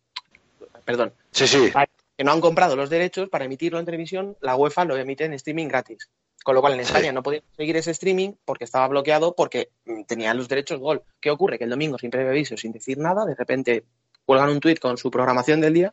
Perdón, 0.84 1.12
Sí, 1.30 1.46
sí. 1.46 1.70
que 2.16 2.24
no 2.24 2.32
han 2.32 2.40
comprado 2.40 2.74
los 2.76 2.90
derechos 2.90 3.28
para 3.28 3.44
emitirlo 3.44 3.78
en 3.78 3.84
televisión, 3.84 4.36
la 4.40 4.56
UEFA 4.56 4.84
lo 4.84 4.96
emite 4.96 5.24
en 5.24 5.34
streaming 5.34 5.68
gratis. 5.68 6.08
Con 6.42 6.54
lo 6.54 6.60
cual 6.60 6.72
en 6.74 6.78
Sí. 6.84 6.86
España 6.92 7.12
no 7.12 7.22
podían 7.22 7.42
seguir 7.56 7.76
ese 7.76 7.90
streaming 7.90 8.32
porque 8.44 8.64
estaba 8.64 8.88
bloqueado 8.88 9.34
porque 9.34 9.68
mm, 9.84 10.04
tenían 10.04 10.36
los 10.36 10.48
derechos 10.48 10.78
gol. 10.80 11.02
¿Qué 11.20 11.30
ocurre? 11.30 11.58
Que 11.58 11.64
el 11.64 11.70
domingo, 11.70 11.98
sin 11.98 12.10
previo 12.10 12.30
aviso, 12.30 12.56
sin 12.56 12.72
decir 12.72 12.96
nada, 12.98 13.26
de 13.26 13.34
repente 13.34 13.84
cuelgan 14.24 14.48
un 14.50 14.60
tuit 14.60 14.78
con 14.78 14.96
su 14.96 15.10
programación 15.10 15.60
del 15.60 15.74
día 15.74 15.92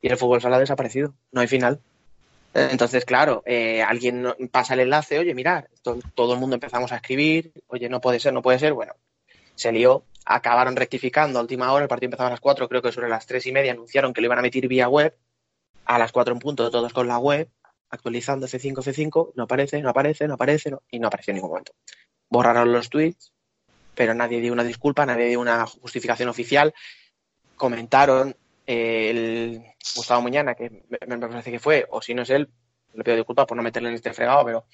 y 0.00 0.08
el 0.08 0.16
fútbol 0.16 0.40
sala 0.40 0.56
ha 0.56 0.60
desaparecido. 0.60 1.14
No 1.32 1.40
hay 1.40 1.48
final. 1.48 1.80
Entonces, 2.54 3.04
claro, 3.04 3.42
eh, 3.44 3.82
alguien 3.82 4.26
pasa 4.50 4.74
el 4.74 4.80
enlace, 4.80 5.18
oye, 5.18 5.34
mirar, 5.34 5.68
to- 5.82 5.98
todo 6.14 6.34
el 6.34 6.40
mundo 6.40 6.54
empezamos 6.56 6.90
a 6.92 6.96
escribir, 6.96 7.52
oye, 7.66 7.88
no 7.90 8.00
puede 8.00 8.18
ser, 8.18 8.32
no 8.32 8.40
puede 8.40 8.58
ser, 8.58 8.72
bueno, 8.72 8.94
se 9.56 9.72
lió, 9.72 10.04
acabaron 10.26 10.74
rectificando 10.74 11.38
a 11.38 11.42
última 11.42 11.72
hora, 11.72 11.84
el 11.84 11.88
partido 11.88 12.08
empezaba 12.08 12.26
a 12.26 12.32
las 12.32 12.40
4, 12.40 12.68
creo 12.68 12.82
que 12.82 12.92
sobre 12.92 13.08
las 13.08 13.26
tres 13.26 13.46
y 13.46 13.52
media 13.52 13.72
anunciaron 13.72 14.12
que 14.12 14.20
lo 14.20 14.26
iban 14.26 14.38
a 14.38 14.40
emitir 14.40 14.66
vía 14.66 14.88
web, 14.88 15.16
a 15.84 15.98
las 15.98 16.10
4 16.10 16.34
en 16.34 16.40
punto, 16.40 16.68
todos 16.70 16.92
con 16.92 17.06
la 17.06 17.18
web, 17.18 17.48
actualizando 17.90 18.48
C5, 18.48 18.74
C5, 18.82 19.32
no 19.36 19.44
aparece, 19.44 19.80
no 19.80 19.90
aparece, 19.90 20.26
no 20.26 20.34
aparece, 20.34 20.72
y 20.90 20.98
no 20.98 21.06
apareció 21.06 21.30
en 21.30 21.36
ningún 21.36 21.50
momento. 21.50 21.72
Borraron 22.28 22.72
los 22.72 22.90
tweets, 22.90 23.32
pero 23.94 24.14
nadie 24.14 24.40
dio 24.40 24.52
una 24.52 24.64
disculpa, 24.64 25.06
nadie 25.06 25.26
dio 25.28 25.40
una 25.40 25.64
justificación 25.64 26.28
oficial, 26.28 26.74
comentaron 27.54 28.36
eh, 28.66 29.10
el 29.10 29.62
Gustavo 29.94 30.22
Muñana, 30.22 30.56
que 30.56 30.82
me, 30.88 31.16
me 31.16 31.28
parece 31.28 31.52
que 31.52 31.60
fue, 31.60 31.86
o 31.88 32.02
si 32.02 32.14
no 32.14 32.22
es 32.22 32.30
él, 32.30 32.50
le 32.94 33.04
pido 33.04 33.16
disculpas 33.16 33.46
por 33.46 33.56
no 33.56 33.62
meterle 33.62 33.90
en 33.90 33.94
este 33.94 34.12
fregado, 34.12 34.44
pero 34.44 34.66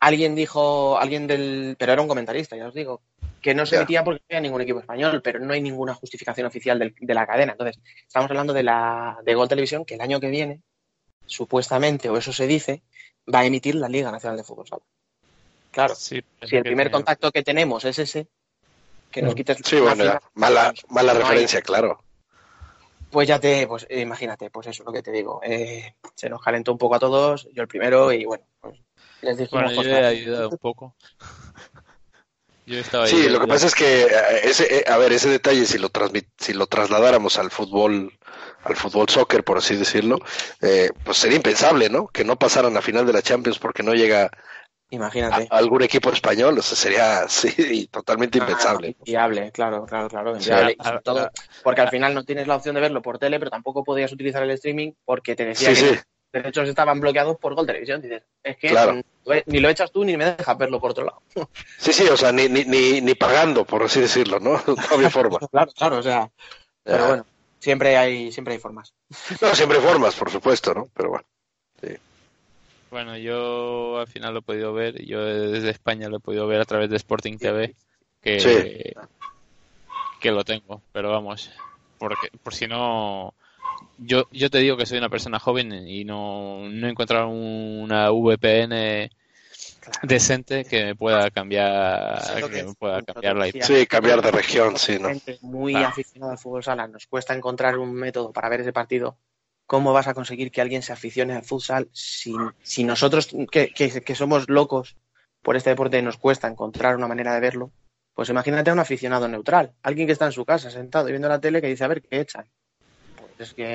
alguien 0.00 0.34
dijo, 0.34 0.98
alguien 0.98 1.26
del, 1.26 1.76
pero 1.78 1.92
era 1.92 2.02
un 2.02 2.08
comentarista, 2.08 2.56
ya 2.56 2.68
os 2.68 2.74
digo, 2.74 3.02
que 3.46 3.54
no 3.54 3.64
se 3.64 3.76
emitía 3.76 4.02
porque 4.02 4.18
no 4.18 4.24
había 4.36 4.40
ningún 4.40 4.60
equipo 4.62 4.80
español, 4.80 5.22
pero 5.22 5.38
no 5.38 5.52
hay 5.52 5.60
ninguna 5.62 5.94
justificación 5.94 6.48
oficial 6.48 6.80
del- 6.80 6.96
de 6.98 7.14
la 7.14 7.24
cadena. 7.28 7.52
Entonces, 7.52 7.80
estamos 8.04 8.28
hablando 8.28 8.52
de 8.52 8.64
la 8.64 9.18
de 9.22 9.34
Gol 9.36 9.46
Televisión, 9.48 9.84
que 9.84 9.94
el 9.94 10.00
año 10.00 10.18
que 10.18 10.28
viene, 10.30 10.62
supuestamente, 11.26 12.08
o 12.08 12.16
eso 12.16 12.32
se 12.32 12.48
dice, 12.48 12.82
va 13.32 13.40
a 13.40 13.44
emitir 13.44 13.76
la 13.76 13.88
Liga 13.88 14.10
Nacional 14.10 14.36
de 14.36 14.42
Fútbol 14.42 14.66
Sala. 14.66 14.82
Claro, 15.70 15.94
Sí, 15.94 16.20
si 16.42 16.56
el 16.56 16.64
primer 16.64 16.86
me- 16.88 16.90
contacto 16.90 17.30
que 17.30 17.44
tenemos 17.44 17.84
es 17.84 18.00
ese, 18.00 18.26
que 19.12 19.22
nos 19.22 19.36
quites 19.36 19.58
Sí, 19.64 19.78
bueno, 19.78 20.18
mala, 20.34 20.74
mala 20.88 21.12
no 21.14 21.18
hay- 21.20 21.22
referencia, 21.22 21.62
claro. 21.62 22.02
pues 23.12 23.28
ya 23.28 23.38
te, 23.38 23.64
pues 23.68 23.86
eh, 23.88 24.00
imagínate, 24.00 24.50
pues 24.50 24.66
eso 24.66 24.82
es 24.82 24.86
lo 24.86 24.92
que 24.92 25.02
te 25.04 25.12
digo. 25.12 25.40
Eh, 25.44 25.94
se 26.16 26.28
nos 26.28 26.42
calentó 26.42 26.72
un 26.72 26.78
poco 26.78 26.96
a 26.96 26.98
todos, 26.98 27.48
yo 27.52 27.62
el 27.62 27.68
primero, 27.68 28.10
y 28.12 28.24
bueno, 28.24 28.44
pues 28.60 28.80
les 29.22 29.38
dijimos 29.38 29.72
Bueno, 29.72 29.82
yo 29.84 29.96
he 29.96 30.04
ayudado 30.04 30.48
un 30.48 30.58
poco. 30.58 30.96
Yo 32.66 32.78
estaba 32.80 33.04
ahí. 33.04 33.10
Sí, 33.10 33.28
lo 33.28 33.38
que 33.40 33.46
ya- 33.46 33.52
pasa 33.54 33.66
es 33.68 33.74
que 33.74 34.02
eh, 34.02 34.08
ese, 34.44 34.78
eh, 34.78 34.84
a 34.88 34.96
ver, 34.98 35.12
ese 35.12 35.28
detalle 35.28 35.64
si 35.64 35.78
lo 35.78 35.88
transmit, 35.88 36.26
si 36.36 36.52
lo 36.52 36.66
trasladáramos 36.66 37.38
al 37.38 37.50
fútbol, 37.50 38.12
al 38.64 38.76
fútbol 38.76 39.08
soccer, 39.08 39.44
por 39.44 39.58
así 39.58 39.76
decirlo, 39.76 40.18
eh, 40.60 40.90
pues 41.04 41.16
sería 41.18 41.36
impensable, 41.36 41.88
¿no? 41.88 42.08
Que 42.08 42.24
no 42.24 42.36
pasaran 42.36 42.74
la 42.74 42.82
final 42.82 43.06
de 43.06 43.12
la 43.12 43.22
Champions 43.22 43.58
porque 43.60 43.82
no 43.84 43.94
llega 43.94 44.30
Imagínate. 44.90 45.48
a 45.50 45.56
algún 45.56 45.82
equipo 45.82 46.10
español, 46.10 46.58
o 46.58 46.62
sea, 46.62 46.76
sería 46.76 47.28
sí, 47.28 47.88
totalmente 47.90 48.38
impensable. 48.38 48.96
Ah, 48.98 49.02
viable, 49.04 49.52
claro, 49.52 49.84
claro, 49.86 50.08
claro. 50.08 50.40
Sí. 50.40 50.50
todo, 51.04 51.30
porque 51.62 51.80
al 51.80 51.88
final 51.90 52.14
no 52.14 52.24
tienes 52.24 52.46
la 52.46 52.56
opción 52.56 52.74
de 52.74 52.80
verlo 52.80 53.02
por 53.02 53.18
tele, 53.18 53.38
pero 53.38 53.50
tampoco 53.50 53.84
podías 53.84 54.12
utilizar 54.12 54.42
el 54.42 54.50
streaming 54.50 54.92
porque 55.04 55.36
te 55.36 55.44
decía 55.44 55.74
Sí, 55.74 55.82
que 55.84 56.02
derechos 56.42 56.68
estaban 56.68 57.00
bloqueados 57.00 57.36
por 57.38 57.54
Gol 57.54 57.66
Televisión. 57.66 58.00
Dices, 58.02 58.22
es 58.42 58.56
que 58.56 58.68
Claro. 58.68 59.00
ni 59.46 59.60
lo 59.60 59.68
echas 59.68 59.90
tú 59.92 60.04
ni 60.04 60.16
me 60.16 60.24
dejas 60.36 60.56
verlo 60.58 60.80
por 60.80 60.90
otro 60.92 61.04
lado. 61.04 61.22
Sí, 61.78 61.92
sí, 61.92 62.04
o 62.08 62.16
sea, 62.16 62.32
ni, 62.32 62.48
ni, 62.48 62.64
ni, 62.64 63.00
ni 63.00 63.14
pagando, 63.14 63.64
por 63.64 63.82
así 63.82 64.00
decirlo, 64.00 64.38
¿no? 64.40 64.52
No 64.66 64.76
había 64.94 65.10
forma. 65.10 65.38
claro, 65.50 65.72
claro, 65.76 65.98
o 65.98 66.02
sea, 66.02 66.30
pero 66.82 66.98
Ya. 66.98 67.06
bueno, 67.08 67.26
siempre 67.58 67.96
hay, 67.96 68.30
siempre 68.32 68.54
hay 68.54 68.60
formas. 68.60 68.92
No, 69.40 69.54
siempre 69.54 69.78
hay 69.78 69.84
formas, 69.84 70.14
por 70.14 70.30
supuesto, 70.30 70.74
¿no? 70.74 70.88
Pero 70.94 71.10
bueno. 71.10 71.24
Bueno, 72.88 73.16
yo 73.18 73.98
al 73.98 74.06
final 74.06 74.32
lo 74.32 74.38
he 74.40 74.42
podido 74.42 74.72
ver, 74.72 75.04
yo 75.04 75.22
desde 75.24 75.70
España 75.70 76.08
lo 76.08 76.18
he 76.18 76.20
podido 76.20 76.46
ver 76.46 76.60
a 76.60 76.64
través 76.64 76.88
de 76.88 76.96
Sporting 76.96 77.36
TV, 77.36 77.74
que, 78.22 78.40
Sí. 78.40 78.94
que 80.20 80.30
lo 80.30 80.44
tengo, 80.44 80.80
pero 80.92 81.10
vamos, 81.10 81.50
porque 81.98 82.28
por 82.42 82.54
si 82.54 82.68
no, 82.68 83.34
yo, 83.98 84.24
yo 84.30 84.50
te 84.50 84.58
digo 84.58 84.76
que 84.76 84.86
soy 84.86 84.98
una 84.98 85.08
persona 85.08 85.38
joven 85.38 85.72
y 85.88 86.04
no, 86.04 86.68
no 86.68 86.86
he 86.86 86.90
encontrado 86.90 87.28
una 87.28 88.10
VPN 88.10 89.10
decente 90.02 90.64
que 90.64 90.84
me 90.84 90.94
pueda 90.94 91.30
cambiar, 91.30 92.20
es 92.38 92.44
que 92.44 92.50
que 92.50 92.64
me 92.64 92.74
pueda 92.74 93.02
cambiar 93.02 93.36
la 93.36 93.46
decíamos. 93.46 93.66
Sí, 93.78 93.86
cambiar 93.86 94.22
de 94.22 94.30
región, 94.30 94.76
sí, 94.78 94.98
¿no? 94.98 95.08
gente 95.08 95.38
muy 95.40 95.72
Claro. 95.72 95.88
aficionada 95.88 96.32
al 96.32 96.38
fútbol 96.38 96.62
sala 96.64 96.86
nos 96.88 97.06
cuesta 97.06 97.34
encontrar 97.34 97.78
un 97.78 97.92
método 97.92 98.32
para 98.32 98.48
ver 98.48 98.60
ese 98.60 98.72
partido. 98.72 99.18
¿Cómo 99.66 99.92
vas 99.92 100.06
a 100.06 100.14
conseguir 100.14 100.52
que 100.52 100.60
alguien 100.60 100.82
se 100.82 100.92
aficione 100.92 101.34
al 101.34 101.42
futsal 101.42 101.88
si, 101.92 102.34
si 102.62 102.84
nosotros, 102.84 103.28
que, 103.50 103.70
que- 103.70 104.00
que 104.00 104.14
somos 104.14 104.48
locos 104.48 104.96
por 105.42 105.56
este 105.56 105.70
deporte, 105.70 106.00
nos 106.02 106.18
cuesta 106.18 106.46
encontrar 106.46 106.96
una 106.96 107.08
manera 107.08 107.34
de 107.34 107.40
verlo? 107.40 107.72
Pues 108.14 108.28
imagínate 108.28 108.70
a 108.70 108.72
un 108.74 108.78
aficionado 108.78 109.26
neutral, 109.28 109.72
alguien 109.82 110.06
que 110.06 110.12
está 110.12 110.26
en 110.26 110.32
su 110.32 110.44
casa 110.44 110.70
sentado 110.70 111.08
y 111.08 111.12
viendo 111.12 111.28
la 111.28 111.40
tele 111.40 111.60
que 111.60 111.66
dice, 111.66 111.84
a 111.84 111.88
ver, 111.88 112.00
¿qué 112.02 112.20
echan? 112.20 112.46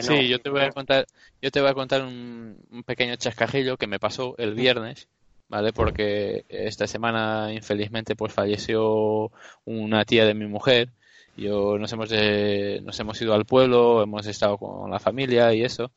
Sí, 0.02 0.28
yo 0.28 0.40
te 0.40 0.50
voy 0.50 0.62
a 0.62 0.72
contar, 0.72 1.06
yo 1.42 1.52
te 1.52 1.62
voy 1.62 1.70
a 1.70 1.74
contar 1.74 2.04
un, 2.04 2.58
pequeño 2.86 3.16
chascajillo 3.16 3.78
que 3.78 3.88
me 3.88 4.00
pasó 4.00 4.36
el 4.38 4.54
viernes, 4.56 5.08
¿vale? 5.48 5.74
Porque 5.74 6.46
esta 6.50 6.88
semana 6.88 7.54
infelizmente 7.54 8.16
pues 8.16 8.34
falleció 8.34 9.32
una 9.66 10.06
tía 10.06 10.26
de 10.26 10.34
mi 10.34 10.48
mujer. 10.48 10.90
Yo 11.36 11.78
nos 11.78 11.92
hemos 11.94 12.10
de- 12.10 12.82
nos 12.84 13.00
hemos 13.00 13.22
ido 13.22 13.34
al 13.34 13.46
pueblo, 13.46 14.04
hemos 14.04 14.28
estado 14.28 14.58
con 14.58 14.90
la 14.92 15.00
familia 15.00 15.54
y 15.54 15.64
eso, 15.64 15.92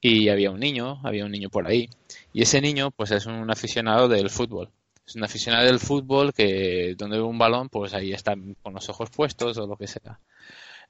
y 0.00 0.28
había 0.28 0.50
un 0.50 0.60
niño, 0.60 1.00
había 1.04 1.24
un 1.24 1.30
niño 1.32 1.48
por 1.50 1.66
ahí, 1.66 1.88
y 2.32 2.42
ese 2.42 2.60
niño 2.60 2.90
pues 2.90 3.10
es 3.12 3.26
un 3.26 3.50
aficionado 3.50 4.08
del 4.08 4.30
fútbol. 4.30 4.70
Es 5.06 5.16
un 5.16 5.24
aficionado 5.24 5.66
del 5.66 5.78
fútbol 5.80 6.32
que 6.32 6.94
donde 6.96 7.16
ve 7.18 7.22
un 7.24 7.38
balón 7.38 7.68
pues 7.68 7.94
ahí 7.94 8.12
está 8.12 8.34
con 8.62 8.74
los 8.74 8.88
ojos 8.88 9.10
puestos 9.10 9.58
o 9.58 9.66
lo 9.66 9.76
que 9.76 9.86
sea. 9.86 10.20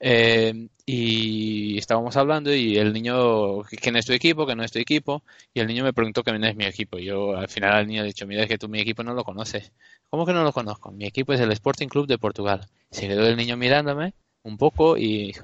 Eh, 0.00 0.68
y 0.86 1.78
estábamos 1.78 2.16
hablando 2.16 2.52
y 2.52 2.78
el 2.78 2.92
niño, 2.92 3.62
que 3.64 3.92
no 3.92 3.98
es 3.98 4.06
tu 4.06 4.12
equipo, 4.12 4.46
que 4.46 4.56
no 4.56 4.64
es 4.64 4.72
tu 4.72 4.78
equipo, 4.78 5.22
y 5.54 5.60
el 5.60 5.66
niño 5.66 5.84
me 5.84 5.92
preguntó 5.92 6.22
que 6.24 6.32
no 6.32 6.46
es 6.46 6.56
mi 6.56 6.64
equipo. 6.64 6.98
Y 6.98 7.04
yo 7.04 7.36
al 7.36 7.48
final 7.48 7.72
al 7.72 7.86
niño 7.86 8.02
le 8.02 8.08
he 8.08 8.12
dicho, 8.12 8.26
mira, 8.26 8.42
es 8.42 8.48
que 8.48 8.58
tú 8.58 8.68
mi 8.68 8.80
equipo 8.80 9.02
no 9.04 9.14
lo 9.14 9.24
conoces. 9.24 9.72
¿Cómo 10.08 10.26
que 10.26 10.32
no 10.32 10.42
lo 10.42 10.52
conozco? 10.52 10.90
Mi 10.90 11.06
equipo 11.06 11.32
es 11.32 11.40
el 11.40 11.52
Sporting 11.52 11.88
Club 11.88 12.06
de 12.06 12.18
Portugal. 12.18 12.66
Se 12.90 13.06
quedó 13.06 13.26
el 13.26 13.36
niño 13.36 13.56
mirándome 13.56 14.14
un 14.42 14.56
poco 14.56 14.96
y 14.96 15.34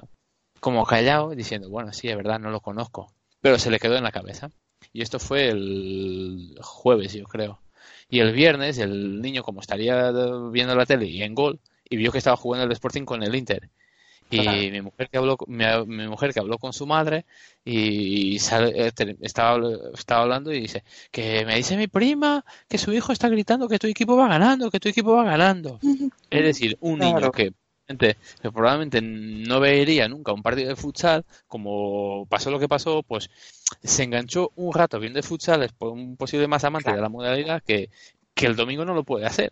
como 0.59 0.85
callado, 0.85 1.29
diciendo, 1.31 1.69
bueno, 1.69 1.93
sí, 1.93 2.09
es 2.09 2.17
verdad, 2.17 2.39
no 2.39 2.49
lo 2.49 2.59
conozco. 2.61 3.13
Pero 3.41 3.59
se 3.59 3.71
le 3.71 3.79
quedó 3.79 3.95
en 3.95 4.03
la 4.03 4.11
cabeza. 4.11 4.51
Y 4.91 5.01
esto 5.01 5.19
fue 5.19 5.49
el 5.49 6.57
jueves, 6.61 7.13
yo 7.13 7.25
creo. 7.25 7.61
Y 8.09 8.19
el 8.19 8.33
viernes 8.33 8.77
el 8.79 9.21
niño, 9.21 9.43
como 9.43 9.61
estaría 9.61 10.11
viendo 10.51 10.75
la 10.75 10.85
tele 10.85 11.05
y 11.05 11.21
en 11.23 11.35
gol, 11.35 11.59
y 11.89 11.97
vio 11.97 12.11
que 12.11 12.17
estaba 12.17 12.37
jugando 12.37 12.65
el 12.65 12.71
Sporting 12.71 13.05
con 13.05 13.23
el 13.23 13.35
Inter. 13.35 13.69
Y 14.29 14.41
Claro. 14.41 14.71
mi 14.71 14.81
mujer 14.81 15.09
que 15.09 15.17
habló, 15.17 15.37
mi, 15.47 15.63
mi 15.85 16.07
mujer 16.07 16.33
que 16.33 16.39
habló 16.39 16.57
con 16.57 16.73
su 16.73 16.85
madre 16.85 17.25
y 17.63 18.39
sale- 18.39 18.87
eh, 18.87 18.91
estaba, 19.21 19.59
estaba 19.93 20.23
hablando 20.23 20.53
y 20.53 20.61
dice 20.61 20.83
que 21.11 21.45
me 21.45 21.55
dice 21.55 21.77
mi 21.77 21.87
prima 21.87 22.43
que 22.67 22.77
su 22.77 22.91
hijo 22.91 23.13
está 23.13 23.29
gritando 23.29 23.69
que 23.69 23.79
tu 23.79 23.87
equipo 23.87 24.17
va 24.17 24.27
ganando, 24.27 24.69
que 24.69 24.79
tu 24.79 24.89
equipo 24.89 25.13
va 25.13 25.23
ganando. 25.23 25.79
Es 26.29 26.43
decir, 26.43 26.77
un 26.81 26.99
niño 26.99 27.31
que, 27.31 27.53
probablemente 28.41 29.01
no 29.01 29.61
vería 29.61 30.09
nunca 30.09 30.33
un 30.33 30.43
partido 30.43 30.67
de 30.69 30.75
futsal, 30.75 31.23
como 31.47 32.25
pasó 32.27 32.51
lo 32.51 32.59
que 32.59 32.67
pasó, 32.67 33.03
pues 33.03 33.29
se 33.81 34.03
enganchó 34.03 34.51
un 34.55 34.73
rato 34.73 34.99
viendo 34.99 35.19
el 35.19 35.25
futsal, 35.25 35.63
es 35.63 35.71
por 35.71 35.93
un 35.93 36.17
posible 36.17 36.47
más 36.47 36.65
amante 36.65 36.91
de 36.91 37.01
la 37.01 37.09
modalidad 37.09 37.63
que, 37.65 37.89
que 38.33 38.45
el 38.45 38.57
domingo 38.57 38.83
no 38.83 38.93
lo 38.93 39.05
puede 39.05 39.25
hacer. 39.25 39.51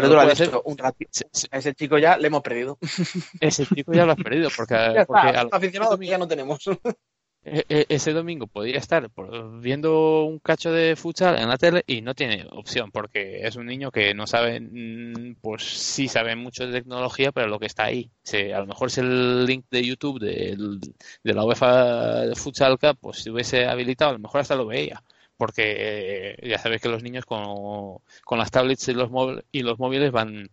Pero 0.00 0.08
tú 0.08 0.14
lo 0.14 0.20
has 0.20 0.26
puede 0.26 0.44
dicho, 0.46 0.50
ser. 0.58 0.62
un 0.64 0.78
ratito. 0.78 1.10
Se- 1.12 1.28
se- 1.32 1.48
A 1.50 1.58
ese 1.58 1.74
chico 1.74 1.98
ya 1.98 2.16
le 2.18 2.26
hemos 2.26 2.42
perdido. 2.42 2.78
ese 3.40 3.66
chico 3.66 3.92
ya 3.92 4.04
lo 4.06 4.12
has 4.12 4.18
perdido, 4.22 4.48
porque, 4.56 4.74
Ya 4.94 5.04
porque 5.04 5.26
está, 5.28 5.40
a 5.40 5.44
lo- 5.44 5.54
aficionados 5.54 5.98
que 5.98 6.06
ya 6.06 6.18
no 6.18 6.28
tenemos. 6.28 6.58
E- 7.46 7.62
e- 7.68 7.86
ese 7.90 8.14
domingo 8.14 8.46
podría 8.46 8.78
estar 8.78 9.10
por- 9.10 9.60
viendo 9.60 10.24
un 10.24 10.38
cacho 10.38 10.72
de 10.72 10.96
futsal 10.96 11.36
en 11.38 11.46
la 11.50 11.58
tele 11.58 11.84
y 11.86 12.00
no 12.00 12.14
tiene 12.14 12.46
opción 12.50 12.90
porque 12.90 13.46
es 13.46 13.56
un 13.56 13.66
niño 13.66 13.90
que 13.90 14.14
no 14.14 14.26
sabe, 14.26 14.60
mm, 14.60 15.34
pues 15.42 15.62
sí 15.62 16.08
sabe 16.08 16.36
mucho 16.36 16.66
de 16.66 16.72
tecnología, 16.80 17.32
pero 17.32 17.48
lo 17.48 17.58
que 17.58 17.66
está 17.66 17.84
ahí, 17.84 18.10
se- 18.22 18.54
a 18.54 18.60
lo 18.60 18.66
mejor 18.66 18.88
es 18.88 18.96
el 18.96 19.44
link 19.44 19.66
de 19.70 19.84
YouTube 19.84 20.20
del- 20.20 20.80
de 20.80 21.34
la 21.34 21.44
UEFA 21.44 22.20
de 22.28 22.34
Futsal 22.34 22.78
Cup, 22.78 22.96
pues 22.98 23.18
si 23.18 23.28
hubiese 23.28 23.66
habilitado, 23.66 24.12
a 24.12 24.14
lo 24.14 24.20
mejor 24.20 24.40
hasta 24.40 24.56
lo 24.56 24.64
veía. 24.64 25.02
Porque 25.36 26.36
eh, 26.40 26.48
ya 26.48 26.58
sabes 26.58 26.80
que 26.80 26.88
los 26.88 27.02
niños 27.02 27.24
con, 27.26 27.98
con 28.24 28.38
las 28.38 28.50
tablets 28.50 28.88
y 28.88 28.94
los, 28.94 29.10
móviles, 29.10 29.44
y 29.52 29.62
los 29.62 29.78
móviles 29.78 30.12
van 30.12 30.48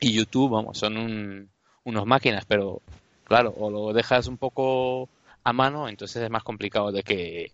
y 0.00 0.12
YouTube, 0.12 0.50
vamos, 0.52 0.78
son 0.78 0.96
un- 0.96 1.50
unos 1.84 2.06
máquinas, 2.06 2.44
pero 2.46 2.82
claro, 3.24 3.54
o 3.56 3.70
lo 3.70 3.92
dejas 3.92 4.26
un 4.26 4.36
poco 4.36 5.08
a 5.44 5.52
mano, 5.52 5.88
entonces 5.88 6.22
es 6.22 6.30
más 6.30 6.42
complicado 6.44 6.92
de 6.92 7.02
que 7.02 7.52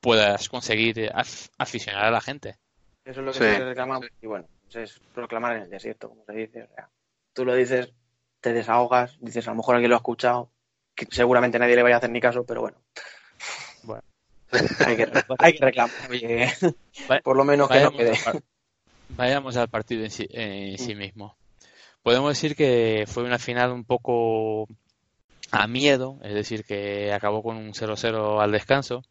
puedas 0.00 0.48
conseguir 0.48 0.96
af- 1.12 1.48
aficionar 1.58 2.04
a 2.04 2.10
la 2.10 2.20
gente. 2.20 2.56
Eso 3.04 3.20
es 3.20 3.26
lo 3.26 3.32
que 3.32 3.38
Sí. 3.38 3.44
se 3.44 3.64
reclama. 3.64 4.00
Y 4.20 4.26
bueno, 4.26 4.48
pues 4.64 4.76
es 4.90 5.00
proclamar 5.14 5.56
en 5.56 5.62
el 5.62 5.70
desierto, 5.70 6.08
como 6.08 6.24
se 6.24 6.32
dice. 6.32 6.62
O 6.64 6.74
sea, 6.74 6.90
tú 7.32 7.44
lo 7.44 7.54
dices, 7.54 7.92
te 8.40 8.52
desahogas, 8.52 9.16
dices, 9.20 9.46
a 9.46 9.52
lo 9.52 9.58
mejor 9.58 9.76
alguien 9.76 9.90
lo 9.90 9.96
ha 9.96 9.98
escuchado, 9.98 10.50
que 10.94 11.06
seguramente 11.10 11.58
nadie 11.60 11.76
le 11.76 11.82
vaya 11.84 11.94
a 11.94 11.98
hacer 11.98 12.10
ni 12.10 12.20
caso, 12.20 12.44
pero 12.44 12.62
bueno. 12.62 12.78
Bueno. 13.84 14.02
Hay, 14.84 14.96
que, 14.96 15.06
hay 15.38 15.52
que 15.54 15.64
reclamar, 15.64 16.10
oye, 16.10 16.52
Va- 17.10 17.20
por 17.20 17.36
lo 17.36 17.44
menos 17.44 17.68
que 17.68 17.74
no 17.80 17.90
Vayamos, 17.92 17.96
quede. 17.96 18.24
par- 18.24 18.42
vayamos 19.10 19.56
al 19.56 19.68
partido 19.68 20.04
en 20.04 20.10
sí, 20.10 20.26
en 20.30 20.78
sí 20.78 20.94
mismo. 20.94 21.36
Podemos 22.02 22.30
decir 22.30 22.54
que 22.54 23.04
fue 23.06 23.24
una 23.24 23.38
final 23.38 23.72
un 23.72 23.84
poco 23.84 24.68
a 25.50 25.66
miedo, 25.66 26.18
es 26.22 26.34
decir, 26.34 26.64
que 26.64 27.12
acabó 27.12 27.42
con 27.42 27.56
un 27.56 27.72
0-0 27.74 28.40
al 28.40 28.52
descanso. 28.52 29.02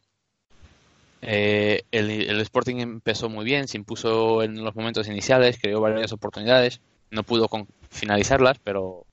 Eh, 1.22 1.82
el, 1.90 2.10
el 2.10 2.40
Sporting 2.40 2.76
empezó 2.76 3.28
muy 3.28 3.44
bien, 3.44 3.68
se 3.68 3.78
impuso 3.78 4.42
en 4.42 4.62
los 4.62 4.74
momentos 4.76 5.08
iniciales, 5.08 5.58
creó 5.60 5.80
varias 5.80 6.12
oportunidades, 6.12 6.80
no 7.10 7.22
pudo 7.22 7.48
con- 7.48 7.66
finalizarlas, 7.90 8.58
pero 8.62 9.06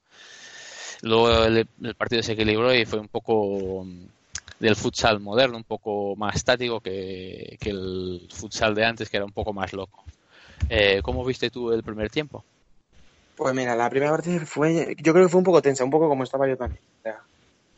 luego 1.01 1.43
el, 1.45 1.67
el 1.81 1.95
partido 1.95 2.21
se 2.23 2.33
equilibró 2.33 2.73
y 2.73 2.85
fue 2.85 2.99
un 2.99 3.07
poco 3.07 3.85
del 4.63 4.75
futsal 4.75 5.19
moderno, 5.19 5.57
un 5.57 5.63
poco 5.63 6.15
más 6.15 6.35
estático 6.35 6.79
que, 6.79 7.57
que 7.59 7.69
el 7.69 8.27
futsal 8.31 8.73
de 8.73 8.85
antes, 8.85 9.09
que 9.09 9.17
era 9.17 9.25
un 9.25 9.31
poco 9.33 9.53
más 9.53 9.73
loco. 9.73 10.03
Eh, 10.69 11.01
¿Cómo 11.03 11.25
viste 11.25 11.49
tú 11.49 11.71
el 11.71 11.83
primer 11.83 12.09
tiempo? 12.09 12.43
Pues 13.35 13.53
mira, 13.53 13.75
la 13.75 13.89
primera 13.89 14.11
parte 14.11 14.39
fue, 14.45 14.95
yo 15.01 15.11
creo 15.13 15.25
que 15.25 15.29
fue 15.31 15.39
un 15.39 15.43
poco 15.43 15.61
tensa, 15.61 15.83
un 15.83 15.89
poco 15.91 16.07
como 16.07 16.23
estaba 16.23 16.47
yo 16.47 16.55
también. 16.55 16.81
O 16.99 17.01
sea, 17.01 17.23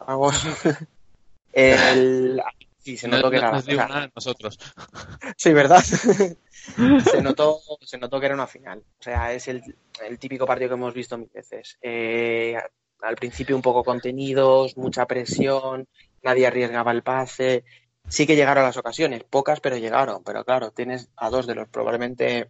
el, 1.53 2.41
sí, 2.79 2.97
se 2.97 3.07
No- 3.07 3.17
notó 3.17 3.29
que 3.31 3.37
no 3.37 3.41
era, 3.43 3.51
nos 3.53 3.63
o 3.63 3.67
dio 3.67 3.77
sea, 3.77 3.87
nada 3.87 4.03
a 4.03 4.11
nosotros. 4.13 4.57
Sí, 5.37 5.53
¿verdad? 5.53 5.81
se, 7.03 7.21
notó, 7.21 7.59
se 7.81 7.97
notó 7.97 8.19
que 8.19 8.25
era 8.27 8.35
una 8.35 8.47
final. 8.47 8.79
O 8.99 9.03
sea, 9.03 9.33
es 9.33 9.47
el, 9.47 9.61
el 10.05 10.19
típico 10.19 10.45
partido 10.45 10.69
que 10.69 10.75
hemos 10.75 10.93
visto 10.93 11.17
mil 11.17 11.29
veces. 11.33 11.77
Eh, 11.81 12.57
al 13.01 13.15
principio 13.15 13.55
un 13.55 13.61
poco 13.61 13.83
contenidos, 13.83 14.77
mucha 14.77 15.05
presión, 15.05 15.87
nadie 16.25 16.47
arriesgaba 16.47 16.91
el 16.91 17.03
pase. 17.03 17.63
Sí 18.07 18.27
que 18.27 18.35
llegaron 18.35 18.63
las 18.65 18.77
ocasiones, 18.77 19.23
pocas, 19.23 19.59
pero 19.61 19.77
llegaron. 19.77 20.23
Pero 20.23 20.43
claro, 20.43 20.71
tienes 20.71 21.09
a 21.15 21.29
dos 21.29 21.47
de 21.47 21.55
los 21.55 21.69
probablemente, 21.69 22.49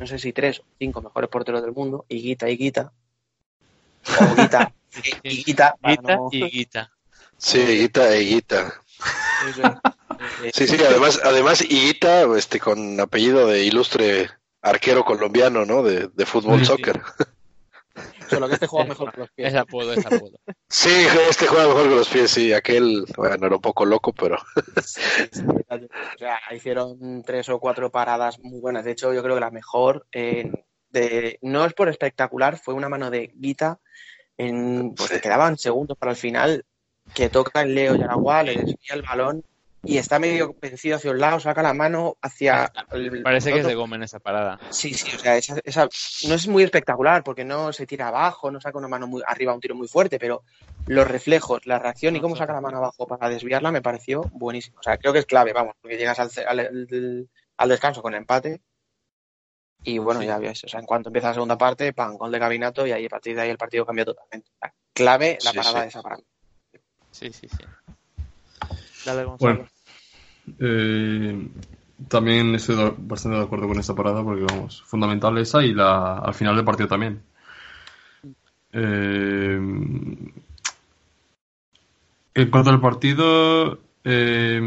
no 0.00 0.06
sé 0.06 0.18
si 0.18 0.32
tres 0.32 0.60
o 0.60 0.64
cinco 0.78 1.02
mejores 1.02 1.28
porteros 1.30 1.62
del 1.62 1.72
mundo, 1.72 2.06
Higuita 2.08 2.48
y 2.48 2.56
Guita. 2.56 2.92
O 4.30 4.34
Guita, 4.34 4.72
Higuita. 5.22 5.74
para 5.80 5.94
Guita 5.96 6.16
no- 6.16 6.28
y 6.32 6.50
Guita. 6.50 6.90
Sí, 7.36 7.58
Higuita, 7.60 8.16
Higuita. 8.16 8.74
Sí, 10.54 10.66
sí, 10.66 10.76
además, 10.82 11.20
además 11.22 11.60
Higuita, 11.60 12.22
este, 12.38 12.58
con 12.58 12.98
apellido 13.00 13.46
de 13.46 13.64
ilustre 13.64 14.30
arquero 14.62 15.04
colombiano, 15.04 15.66
¿no? 15.66 15.82
De, 15.82 16.08
de 16.08 16.24
fútbol, 16.26 16.60
Sí. 16.60 16.64
soccer. 16.66 17.02
Solo 18.28 18.48
que 18.48 18.54
este 18.54 18.66
juega 18.66 18.86
mejor 18.88 19.12
que 19.12 19.20
los 19.20 19.30
pies. 19.30 19.48
Es 19.48 19.54
apodo, 19.58 19.92
es 19.92 20.04
apodo. 20.06 20.38
Sí, 20.68 20.90
este 21.28 21.46
juega 21.46 21.68
mejor 21.68 21.88
con 21.88 21.96
los 21.96 22.08
pies, 22.08 22.30
sí. 22.30 22.52
Aquel, 22.52 23.04
bueno, 23.16 23.46
era 23.46 23.56
un 23.56 23.60
poco 23.62 23.84
loco, 23.84 24.12
pero 24.12 24.36
O 24.36 26.18
sea, 26.18 26.38
hicieron 26.54 27.22
tres 27.24 27.48
o 27.48 27.58
cuatro 27.58 27.90
paradas 27.90 28.38
muy 28.40 28.60
buenas. 28.60 28.84
De 28.84 28.92
hecho, 28.92 29.12
yo 29.12 29.22
creo 29.22 29.34
que 29.34 29.40
la 29.40 29.50
mejor, 29.50 30.06
eh, 30.12 30.50
de, 30.90 31.38
no 31.42 31.64
es 31.64 31.74
por 31.74 31.88
espectacular, 31.88 32.58
fue 32.58 32.74
una 32.74 32.88
mano 32.88 33.10
de 33.10 33.30
Guita. 33.34 33.80
En, 34.38 34.94
pues 34.94 35.10
Sí. 35.10 35.20
quedaban 35.20 35.56
segundos 35.56 35.96
para 35.96 36.12
el 36.12 36.18
final, 36.18 36.64
que 37.14 37.28
toca 37.30 37.62
el 37.62 37.74
Leo 37.74 37.94
Yaraguá, 37.96 38.42
le 38.42 38.54
desvía 38.56 38.94
el 38.94 39.02
balón 39.02 39.44
y 39.86 39.98
está 39.98 40.18
medio 40.18 40.54
vencido 40.60 40.96
hacia 40.96 41.10
un 41.12 41.20
lado, 41.20 41.38
saca 41.40 41.62
la 41.62 41.72
mano 41.72 42.16
hacia... 42.20 42.72
el- 42.92 43.22
Parece 43.22 43.52
que 43.52 43.60
es 43.60 43.66
de 43.66 43.74
goma 43.74 43.96
en 43.96 44.02
esa 44.02 44.18
parada. 44.18 44.58
Sí, 44.70 44.92
sí, 44.94 45.14
o 45.14 45.18
sea, 45.18 45.36
esa, 45.36 45.58
esa- 45.64 45.88
no 46.28 46.34
es 46.34 46.48
muy 46.48 46.62
espectacular 46.64 47.22
porque 47.22 47.44
no 47.44 47.72
se 47.72 47.86
tira 47.86 48.08
abajo, 48.08 48.50
no 48.50 48.60
saca 48.60 48.78
una 48.78 48.88
mano 48.88 49.06
muy 49.06 49.22
arriba, 49.26 49.54
un 49.54 49.60
tiro 49.60 49.74
muy 49.74 49.88
fuerte, 49.88 50.18
pero 50.18 50.42
los 50.86 51.06
reflejos, 51.06 51.66
la 51.66 51.78
reacción 51.78 52.14
y 52.16 52.20
cómo 52.20 52.36
saca 52.36 52.52
la 52.52 52.60
mano 52.60 52.78
abajo 52.78 53.06
para 53.06 53.28
desviarla 53.28 53.70
me 53.72 53.82
pareció 53.82 54.22
buenísimo. 54.32 54.78
O 54.78 54.82
sea, 54.82 54.98
creo 54.98 55.12
que 55.12 55.20
es 55.20 55.26
clave, 55.26 55.52
vamos, 55.52 55.74
porque 55.80 55.96
llegas 55.96 56.18
al, 56.18 56.30
al, 57.56 57.68
descanso 57.68 58.02
con 58.02 58.14
empate 58.14 58.60
y 59.82 59.98
bueno, 59.98 60.20
Sí. 60.20 60.26
ya 60.26 60.38
ves, 60.38 60.64
o 60.64 60.68
sea, 60.68 60.80
en 60.80 60.86
cuanto 60.86 61.08
empieza 61.10 61.28
la 61.28 61.34
segunda 61.34 61.56
parte, 61.56 61.92
pan, 61.92 62.16
gol 62.16 62.32
de 62.32 62.38
Gabinato 62.40 62.86
y 62.86 62.92
ahí 62.92 63.06
a 63.06 63.08
partir 63.08 63.36
de 63.36 63.42
ahí 63.42 63.50
el 63.50 63.58
partido 63.58 63.86
cambia 63.86 64.04
totalmente. 64.04 64.50
O 64.50 64.58
sea, 64.60 64.74
clave 64.92 65.38
la 65.44 65.50
Sí, 65.52 65.56
parada 65.58 65.82
sí. 65.82 65.88
esa 65.88 66.02
para 66.02 66.16
mí. 66.16 66.24
Sí, 67.12 67.32
sí, 67.32 67.48
sí. 67.48 67.64
Dale, 69.04 69.24
Gonzalo. 69.24 69.54
Bueno, 69.54 69.68
eh, 70.58 71.48
también 72.08 72.54
estoy 72.54 72.94
bastante 72.98 73.38
de 73.38 73.44
acuerdo 73.44 73.68
con 73.68 73.78
esta 73.78 73.94
parada 73.94 74.22
porque, 74.22 74.44
vamos, 74.44 74.82
fundamental 74.82 75.36
esa 75.38 75.64
y 75.64 75.72
la, 75.74 76.18
al 76.18 76.34
final 76.34 76.56
del 76.56 76.64
partido 76.64 76.88
también. 76.88 77.22
Eh, 78.72 79.58
en 82.34 82.50
cuanto 82.50 82.70
al 82.70 82.80
partido, 82.80 83.80
eh, 84.04 84.60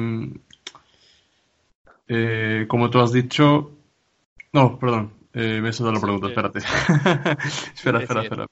eh, 2.08 2.66
como 2.68 2.90
tú 2.90 3.00
has 3.00 3.12
dicho, 3.14 3.72
no, 4.54 4.80
perdón, 4.80 5.14
eh, 5.34 5.60
me 5.62 5.70
he 5.70 5.74
saltado 5.74 5.94
la 5.94 6.02
pregunta, 6.02 6.28
Sí. 6.28 6.34
espérate. 6.34 6.60
espera, 7.76 8.00
espera, 8.02 8.24
espera. 8.24 8.48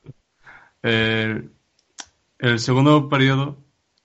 El 2.39 2.59
segundo 2.59 3.09
periodo 3.09 3.57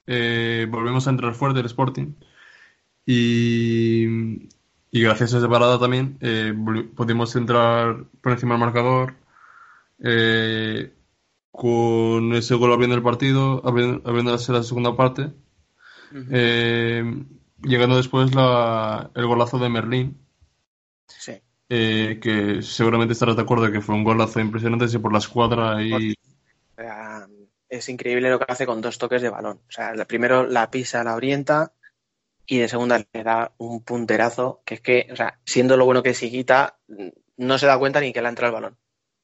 volvemos 0.07 1.07
a 1.07 1.11
entrar 1.11 1.35
fuerte 1.35 1.61
el 1.61 1.67
Sporting 1.67 2.15
y, 3.07 4.05
y 4.91 5.03
gracias 5.03 5.35
a 5.35 5.39
esa 5.39 5.49
parada 5.49 5.79
también 5.79 6.19
eh, 6.21 6.55
pudimos 6.95 7.35
entrar 7.37 8.05
por 8.21 8.33
encima 8.33 8.55
del 8.55 8.61
marcador 8.61 9.15
eh, 10.03 10.93
con 11.51 12.35
ese 12.35 12.55
gol 12.55 12.73
abriendo 12.73 12.97
el 12.97 13.03
partido, 13.03 13.63
abri- 13.63 14.01
abriéndose 14.05 14.53
la 14.53 14.63
segunda 14.63 14.97
parte, 14.97 15.33
eh, 16.31 17.25
llegando 17.63 17.97
después 17.97 18.35
la, 18.35 19.11
el 19.15 19.27
golazo 19.27 19.59
de 19.59 19.69
Merlín, 19.69 20.19
Sí. 21.07 21.41
eh, 21.69 22.19
que 22.23 22.63
seguramente 22.63 23.13
estarás 23.13 23.37
de 23.37 23.43
acuerdo 23.43 23.71
que 23.71 23.81
fue 23.81 23.95
un 23.95 24.05
golazo 24.05 24.41
impresionante 24.41 24.89
sí, 24.89 24.99
por 24.99 25.13
la 25.13 25.19
escuadra 25.19 25.83
y 25.83 26.15
es 27.69 27.89
increíble 27.89 28.31
lo 28.31 28.39
que 28.39 28.47
hace 28.49 28.67
con 28.67 28.83
dos 28.83 28.99
toques 28.99 29.23
de 29.23 29.31
balón. 29.31 29.59
O 29.67 29.73
sea, 29.73 29.95
primero 30.07 30.47
la 30.47 30.71
pisa, 30.71 31.03
la 31.05 31.15
orienta 31.15 31.73
y 32.53 32.59
de 32.59 32.69
segunda 32.69 32.99
le 32.99 33.23
da 33.25 33.53
un 33.57 33.83
punterazo 33.83 34.61
que 34.67 34.75
es 34.75 34.81
que, 34.83 35.09
o 35.11 35.17
sea, 35.17 35.39
siendo 35.47 35.79
lo 35.79 35.87
bueno 35.87 36.03
que 36.03 36.11
es 36.11 36.23
Higuita, 36.23 36.77
no 37.39 37.57
se 37.57 37.65
da 37.65 37.79
cuenta 37.79 37.99
ni 37.99 38.13
que 38.13 38.21
le 38.21 38.27
ha 38.27 38.29
entrado 38.29 38.51
el 38.55 38.63
balón. 38.63 38.77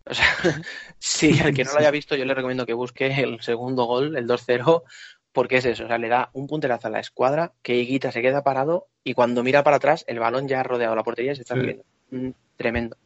O 0.06 0.14
sea, 0.14 0.24
sí, 0.98 1.38
al 1.40 1.52
que 1.52 1.64
no 1.64 1.72
lo 1.74 1.78
haya 1.80 1.90
visto, 1.90 2.16
yo 2.16 2.24
le 2.24 2.32
recomiendo 2.32 2.64
que 2.64 2.72
busque 2.72 3.06
el 3.20 3.38
segundo 3.42 3.84
gol, 3.84 4.16
el 4.16 4.26
2-0, 4.26 4.82
porque 5.30 5.58
es 5.58 5.66
eso, 5.66 5.84
o 5.84 5.88
sea, 5.88 5.98
le 5.98 6.08
da 6.08 6.30
un 6.32 6.46
punterazo 6.46 6.86
a 6.86 6.90
la 6.90 7.00
escuadra, 7.00 7.52
que 7.60 7.76
Higuita 7.76 8.12
se 8.12 8.22
queda 8.22 8.42
parado 8.42 8.86
y 9.04 9.12
cuando 9.12 9.42
mira 9.42 9.62
para 9.62 9.76
atrás, 9.76 10.06
el 10.08 10.20
balón 10.20 10.48
ya 10.48 10.60
ha 10.60 10.62
rodeado 10.62 10.96
la 10.96 11.04
portería 11.04 11.32
y 11.32 11.36
se 11.36 11.42
está 11.42 11.54
Sí. 11.54 11.60
subiendo. 11.60 11.84
Mm, 12.10 12.30
Tremendo. 12.56 12.96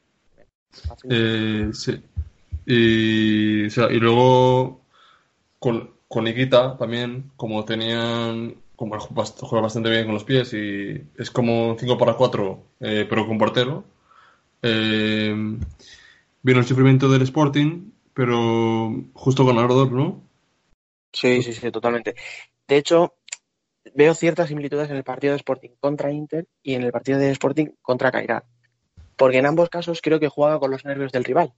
Eh, 1.11 1.70
sí. 1.72 2.00
Y, 2.64 3.66
o 3.66 3.70
sea, 3.70 3.90
y 3.90 3.98
luego 3.98 4.82
con, 5.58 5.90
con 6.06 6.28
Iquita 6.28 6.76
también, 6.76 7.32
como 7.37 7.64
tenían, 7.64 8.54
juega 8.90 9.62
bastante 9.62 9.90
bien 9.90 10.05
con 10.05 10.14
los 10.14 10.25
pies 10.25 10.53
y 10.55 11.03
es 11.16 11.31
como 11.31 11.77
5 11.79 11.99
para 11.99 12.14
4, 12.14 12.62
eh, 12.81 13.07
pero 13.09 13.27
con 13.27 13.38
portero. 13.38 13.85
Eh, 14.62 15.35
vino 16.42 16.59
el 16.59 16.66
sufrimiento 16.66 17.09
del 17.09 17.23
Sporting, 17.23 17.90
pero 18.14 18.92
justo 19.14 19.47
ganador, 19.47 19.92
¿no? 19.92 20.23
Sí, 21.12 21.42
sí, 21.42 21.53
sí, 21.53 21.71
totalmente. 21.71 22.14
De 22.66 22.77
hecho, 22.77 23.16
veo 23.95 24.14
ciertas 24.14 24.49
similitudes 24.49 24.90
en 24.90 24.97
el 24.97 25.05
partido 25.05 25.33
de 25.33 25.38
Sporting 25.38 25.71
contra 25.81 26.12
Inter 26.12 26.47
y 26.62 26.75
en 26.75 26.83
el 26.83 26.92
partido 26.92 27.18
de 27.18 27.31
Sporting 27.31 27.66
contra 27.83 28.11
Cairat. 28.11 28.45
Porque 29.16 29.38
en 29.38 29.47
ambos 29.47 29.68
casos 29.68 30.01
creo 30.03 30.18
que 30.21 30.29
juega 30.29 30.59
con 30.59 30.71
los 30.71 30.85
nervios 30.85 31.12
del 31.12 31.25
rival. 31.25 31.53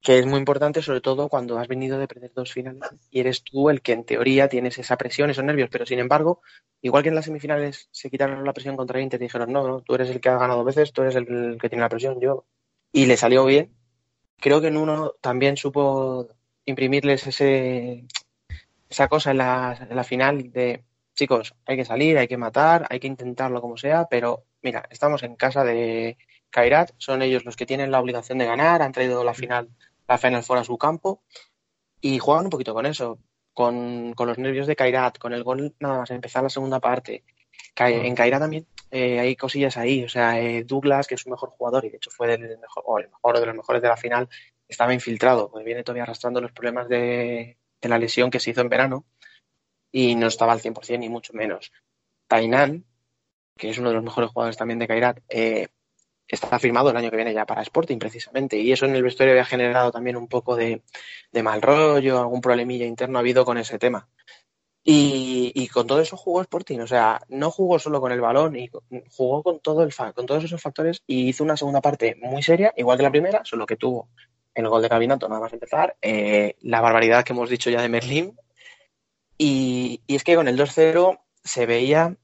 Que 0.00 0.18
es 0.18 0.26
muy 0.26 0.38
importante, 0.38 0.82
sobre 0.82 1.00
todo 1.00 1.28
cuando 1.28 1.58
has 1.58 1.68
venido 1.68 1.98
de 1.98 2.06
perder 2.06 2.32
dos 2.32 2.52
finales 2.52 2.82
y 3.10 3.20
eres 3.20 3.42
tú 3.42 3.70
el 3.70 3.82
que 3.82 3.92
en 3.92 4.04
teoría 4.04 4.48
tienes 4.48 4.78
esa 4.78 4.96
presión, 4.96 5.30
esos 5.30 5.44
nervios. 5.44 5.68
Pero 5.70 5.86
sin 5.86 5.98
embargo, 5.98 6.42
igual 6.80 7.02
que 7.02 7.08
en 7.08 7.14
las 7.14 7.24
semifinales 7.24 7.88
se 7.90 8.10
quitaron 8.10 8.44
la 8.44 8.52
presión 8.52 8.76
contra 8.76 9.00
Inter 9.00 9.20
y 9.20 9.24
dijeron, 9.24 9.52
no, 9.52 9.66
no, 9.66 9.80
tú 9.80 9.94
eres 9.94 10.10
el 10.10 10.20
que 10.20 10.28
ha 10.28 10.38
ganado 10.38 10.64
veces, 10.64 10.92
tú 10.92 11.02
eres 11.02 11.16
el 11.16 11.58
que 11.60 11.68
tiene 11.68 11.82
la 11.82 11.88
presión, 11.88 12.20
yo. 12.20 12.46
Y 12.92 13.06
le 13.06 13.16
salió 13.16 13.44
bien. 13.44 13.72
Creo 14.38 14.60
que 14.60 14.68
en 14.68 14.76
uno 14.76 15.14
también 15.20 15.56
supo 15.56 16.28
imprimirles 16.66 17.26
ese, 17.26 18.04
esa 18.88 19.08
cosa 19.08 19.30
en 19.30 19.38
la, 19.38 19.86
en 19.88 19.96
la 19.96 20.04
final 20.04 20.52
de 20.52 20.84
chicos, 21.16 21.54
hay 21.64 21.76
que 21.76 21.84
salir, 21.84 22.18
hay 22.18 22.28
que 22.28 22.36
matar, 22.36 22.86
hay 22.90 23.00
que 23.00 23.06
intentarlo 23.06 23.60
como 23.60 23.76
sea, 23.76 24.06
pero 24.08 24.44
mira, 24.62 24.86
estamos 24.90 25.22
en 25.22 25.34
casa 25.34 25.64
de 25.64 26.18
Kairat, 26.50 26.92
son 26.98 27.22
ellos 27.22 27.44
los 27.44 27.56
que 27.56 27.66
tienen 27.66 27.90
la 27.90 28.00
obligación 28.00 28.38
de 28.38 28.46
ganar, 28.46 28.82
han 28.82 28.92
traído 28.92 29.24
la 29.24 29.34
final, 29.34 29.68
la 30.08 30.18
Final 30.18 30.42
Four 30.42 30.58
a 30.58 30.64
su 30.64 30.78
campo 30.78 31.22
y 32.00 32.18
juegan 32.18 32.46
un 32.46 32.50
poquito 32.50 32.74
con 32.74 32.86
eso, 32.86 33.18
con, 33.54 34.12
con 34.14 34.28
los 34.28 34.38
nervios 34.38 34.66
de 34.66 34.76
Kairat, 34.76 35.18
con 35.18 35.32
el 35.32 35.42
gol 35.44 35.74
nada 35.80 35.98
más 35.98 36.10
empezar 36.10 36.42
la 36.42 36.50
segunda 36.50 36.80
parte. 36.80 37.24
Kai- 37.74 38.06
En 38.06 38.14
Kairat 38.14 38.40
también 38.40 38.66
eh, 38.90 39.20
hay 39.20 39.36
cosillas 39.36 39.76
ahí, 39.76 40.04
o 40.04 40.08
sea, 40.08 40.40
eh, 40.40 40.64
Douglas, 40.64 41.06
que 41.06 41.14
es 41.16 41.20
su 41.22 41.30
mejor 41.30 41.50
jugador 41.50 41.84
y 41.84 41.90
de 41.90 41.96
hecho 41.96 42.10
fue 42.10 42.28
del 42.28 42.58
mejor, 42.58 42.82
o 42.86 42.98
el 42.98 43.08
mejor 43.08 43.40
de 43.40 43.46
los 43.46 43.54
mejores 43.56 43.82
de 43.82 43.88
la 43.88 43.96
final, 43.96 44.28
estaba 44.68 44.94
infiltrado, 44.94 45.50
pues 45.50 45.64
viene 45.64 45.84
todavía 45.84 46.04
arrastrando 46.04 46.40
los 46.40 46.52
problemas 46.52 46.88
de, 46.88 47.58
de 47.80 47.88
la 47.88 47.98
lesión 47.98 48.30
que 48.30 48.40
se 48.40 48.50
hizo 48.50 48.60
en 48.60 48.68
verano 48.68 49.04
y 49.92 50.14
no 50.16 50.26
estaba 50.26 50.52
al 50.52 50.60
100% 50.60 51.00
ni 51.00 51.08
mucho 51.08 51.32
menos. 51.32 51.72
Tainan, 52.28 52.84
que 53.56 53.70
es 53.70 53.78
uno 53.78 53.90
de 53.90 53.96
los 53.96 54.04
mejores 54.04 54.30
jugadores 54.30 54.56
también 54.56 54.78
de 54.78 54.88
Kairat, 54.88 55.20
eh, 55.28 55.68
está 56.28 56.58
firmado 56.58 56.90
el 56.90 56.96
año 56.96 57.10
que 57.10 57.16
viene 57.16 57.34
ya 57.34 57.46
para 57.46 57.62
Sporting 57.62 57.98
precisamente 57.98 58.58
y 58.58 58.72
eso 58.72 58.86
en 58.86 58.94
el 58.94 59.02
vestuario 59.02 59.32
había 59.32 59.44
generado 59.44 59.92
también 59.92 60.16
un 60.16 60.28
poco 60.28 60.56
de, 60.56 60.82
mal 61.42 61.62
rollo, 61.62 62.18
algún 62.18 62.40
problemilla 62.40 62.86
interno 62.86 63.18
ha 63.18 63.20
habido 63.20 63.44
con 63.44 63.58
ese 63.58 63.78
tema. 63.78 64.08
Y, 64.88 65.50
y 65.54 65.66
con 65.66 65.86
todo 65.88 66.00
eso 66.00 66.16
jugó 66.16 66.40
Sporting, 66.42 66.78
o 66.78 66.86
sea, 66.86 67.20
no 67.28 67.50
jugó 67.50 67.78
solo 67.80 68.00
con 68.00 68.12
el 68.12 68.20
balón, 68.20 68.54
y 68.54 68.70
jugó 69.10 69.42
con 69.42 69.58
todo 69.58 69.82
el 69.82 69.92
con 70.14 70.26
todos 70.26 70.44
esos 70.44 70.62
factores 70.62 71.02
y 71.08 71.28
hizo 71.28 71.42
una 71.42 71.56
segunda 71.56 71.80
parte 71.80 72.16
muy 72.20 72.42
seria, 72.42 72.72
igual 72.76 72.96
que 72.96 73.02
la 73.02 73.10
primera, 73.10 73.44
solo 73.44 73.66
que 73.66 73.76
tuvo 73.76 74.08
el 74.54 74.68
gol 74.68 74.82
de 74.82 74.88
Cabinato 74.88 75.28
nada 75.28 75.40
más 75.40 75.52
empezar, 75.52 75.96
eh, 76.00 76.54
la 76.60 76.80
barbaridad 76.80 77.24
que 77.24 77.32
hemos 77.32 77.50
dicho 77.50 77.68
ya 77.68 77.82
de 77.82 77.88
Merlín, 77.88 78.38
y, 79.36 80.02
y 80.06 80.14
es 80.14 80.22
que 80.22 80.36
con 80.36 80.46
el 80.46 80.56
2-0 80.56 81.18
se 81.42 81.66
veía 81.66 82.16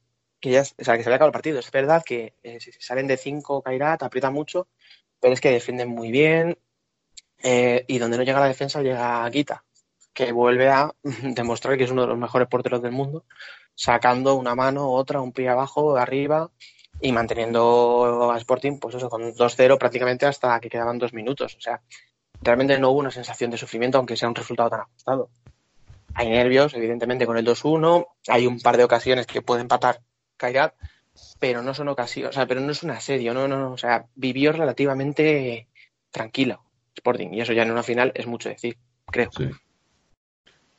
que 0.43 0.51
ya, 0.51 0.61
o 0.61 0.83
sea, 0.83 0.97
que 0.97 1.03
se 1.03 1.09
había 1.09 1.15
acabado 1.15 1.29
el 1.29 1.31
partido. 1.31 1.59
Es 1.59 1.71
verdad 1.71 2.03
que 2.05 2.33
eh, 2.43 2.59
si 2.59 2.73
salen 2.73 3.07
de 3.07 3.15
5 3.15 3.61
Kairat, 3.61 4.03
aprieta 4.03 4.29
mucho, 4.29 4.67
pero 5.21 5.33
es 5.33 5.39
que 5.39 5.51
defienden 5.51 5.87
muy 5.87 6.11
bien 6.11 6.57
eh, 7.41 7.85
y 7.87 7.97
donde 7.97 8.17
no 8.17 8.23
llega 8.23 8.41
la 8.41 8.47
defensa 8.47 8.81
llega 8.81 9.29
Guita, 9.29 9.63
que 10.13 10.33
vuelve 10.33 10.67
a 10.67 10.91
demostrar 11.23 11.77
que 11.77 11.85
es 11.85 11.91
uno 11.91 12.01
de 12.01 12.09
los 12.09 12.17
mejores 12.17 12.49
porteros 12.49 12.81
del 12.81 12.91
mundo, 12.91 13.23
sacando 13.73 14.35
una 14.35 14.53
mano, 14.53 14.91
otra, 14.91 15.21
un 15.21 15.31
pie 15.31 15.47
abajo, 15.47 15.95
arriba 15.95 16.51
y 16.99 17.13
manteniendo 17.13 18.29
a 18.29 18.37
Sporting, 18.37 18.79
pues 18.79 18.95
eso, 18.95 19.09
con 19.09 19.33
2-0 19.33 19.77
prácticamente 19.77 20.25
hasta 20.25 20.59
que 20.59 20.69
quedaban 20.69 20.99
dos 20.99 21.13
minutos. 21.13 21.55
O 21.55 21.61
sea, 21.61 21.81
realmente 22.41 22.77
no 22.79 22.89
hubo 22.89 22.99
una 22.99 23.11
sensación 23.11 23.49
de 23.49 23.57
sufrimiento, 23.57 23.97
aunque 23.97 24.17
sea 24.17 24.27
un 24.27 24.35
resultado 24.35 24.69
tan 24.71 24.81
ajustado. 24.81 25.29
Hay 26.15 26.27
nervios, 26.27 26.73
evidentemente, 26.73 27.25
con 27.25 27.37
el 27.37 27.45
2-1. 27.45 28.07
Hay 28.27 28.45
un 28.45 28.59
par 28.59 28.75
de 28.75 28.83
ocasiones 28.83 29.25
que 29.25 29.41
puede 29.41 29.61
empatar 29.61 30.01
Kairat, 30.43 30.73
pero 31.39 31.61
no 31.61 31.73
son 31.73 31.87
ocasiones, 31.87 32.31
o 32.31 32.33
sea, 32.33 32.45
pero 32.45 32.59
no 32.61 32.71
es 32.71 32.83
un 32.83 32.91
asedio, 32.91 33.33
no, 33.33 33.47
no, 33.47 33.57
no. 33.59 33.71
O 33.71 33.77
sea, 33.77 34.05
vivió 34.15 34.51
relativamente 34.51 35.67
tranquilo 36.11 36.61
Sporting, 36.95 37.29
y 37.33 37.41
eso 37.41 37.53
ya 37.53 37.63
en 37.63 37.71
una 37.71 37.83
final 37.83 38.11
es 38.15 38.27
mucho 38.27 38.49
decir, 38.49 38.77
creo. 39.07 39.29
Sí. 39.31 39.49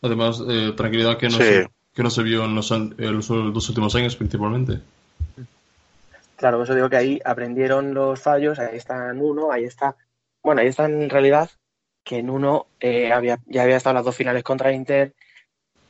Además, 0.02 0.42
eh, 0.48 0.72
tranquilidad 0.76 1.16
que 1.18 1.28
no, 1.28 1.38
Sí. 1.38 1.42
se, 1.44 1.68
que 1.94 2.02
no 2.02 2.10
se 2.10 2.22
vio 2.22 2.44
en 2.44 2.54
los, 2.54 2.70
an- 2.72 2.94
en 2.98 3.14
los 3.16 3.28
dos 3.28 3.68
últimos 3.70 3.94
años 3.94 4.16
principalmente. 4.16 4.80
Claro, 6.36 6.58
por 6.58 6.64
eso 6.64 6.74
digo 6.74 6.90
que 6.90 6.96
ahí 6.96 7.20
aprendieron 7.24 7.94
los 7.94 8.20
fallos, 8.20 8.58
ahí 8.58 8.76
está 8.76 9.10
en 9.10 9.20
uno, 9.20 9.50
ahí 9.52 9.64
está. 9.64 9.96
Bueno, 10.42 10.60
ahí 10.60 10.66
está 10.66 10.84
en 10.86 11.08
realidad 11.08 11.50
que 12.02 12.18
en 12.18 12.28
uno 12.28 12.66
eh, 12.80 13.12
había, 13.12 13.38
ya 13.46 13.62
había 13.62 13.76
estado 13.76 13.94
las 13.94 14.04
dos 14.04 14.14
finales 14.16 14.42
contra 14.42 14.72
Inter, 14.72 15.14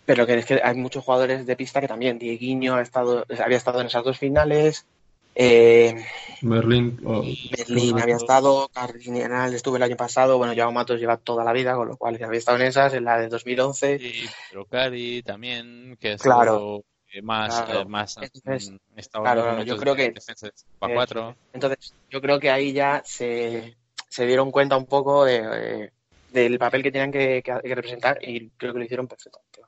pero 0.06 0.26
que 0.26 0.34
es 0.34 0.46
que 0.46 0.60
hay 0.62 0.74
muchos 0.76 1.04
jugadores 1.04 1.46
de 1.46 1.56
pista 1.56 1.80
que 1.80 1.88
también. 1.88 2.18
Dieguinho 2.18 2.74
ha 2.76 2.82
estado, 2.82 3.24
había 3.42 3.56
estado 3.56 3.80
en 3.80 3.86
esas 3.86 4.04
dos 4.04 4.18
finales, 4.18 4.86
eh, 5.34 6.04
Merlin, 6.42 7.00
oh, 7.04 7.24
Merlín 7.50 7.98
había 7.98 8.16
estado, 8.16 8.68
Cardinal 8.72 9.52
estuvo 9.54 9.76
el 9.76 9.82
año 9.82 9.96
pasado, 9.96 10.38
bueno, 10.38 10.52
Joao 10.54 10.70
Matos 10.72 11.00
lleva 11.00 11.16
toda 11.16 11.42
la 11.42 11.52
vida, 11.52 11.74
con 11.74 11.88
lo 11.88 11.96
cual 11.96 12.18
ya 12.18 12.26
había 12.26 12.38
estado 12.38 12.58
en 12.58 12.66
esas, 12.66 12.94
en 12.94 13.04
la 13.04 13.18
de 13.18 13.28
2011. 13.28 13.96
Y 14.00 14.28
Procari 14.52 15.22
también, 15.22 15.96
que 15.98 16.12
ha 16.12 16.18
Claro. 16.18 16.82
sido 17.10 17.22
más, 17.24 17.62
Claro. 17.62 17.80
eh, 17.80 17.84
más 17.86 18.16
Entonces, 18.20 18.72
claro, 19.10 19.62
yo 19.62 19.76
creo 19.76 19.94
de 19.94 20.06
que- 20.06 20.10
defensa 20.12 20.46
de 20.46 20.52
5 20.54 20.84
a 20.86 20.88
4. 20.92 21.36
Entonces, 21.52 21.94
yo 22.10 22.20
creo 22.20 22.38
que 22.40 22.50
ahí 22.50 22.72
ya 22.72 23.02
se, 23.04 23.76
se 24.08 24.26
dieron 24.26 24.50
cuenta 24.50 24.76
un 24.76 24.86
poco 24.86 25.24
de, 25.24 25.42
eh, 25.84 25.90
del 26.32 26.58
papel 26.58 26.82
que 26.82 26.90
tenían 26.92 27.12
que, 27.12 27.42
que- 27.42 27.60
que 27.62 27.74
representar 27.74 28.18
y 28.22 28.50
creo 28.50 28.72
que 28.72 28.78
lo 28.80 28.84
hicieron 28.84 29.06
perfectamente. 29.08 29.60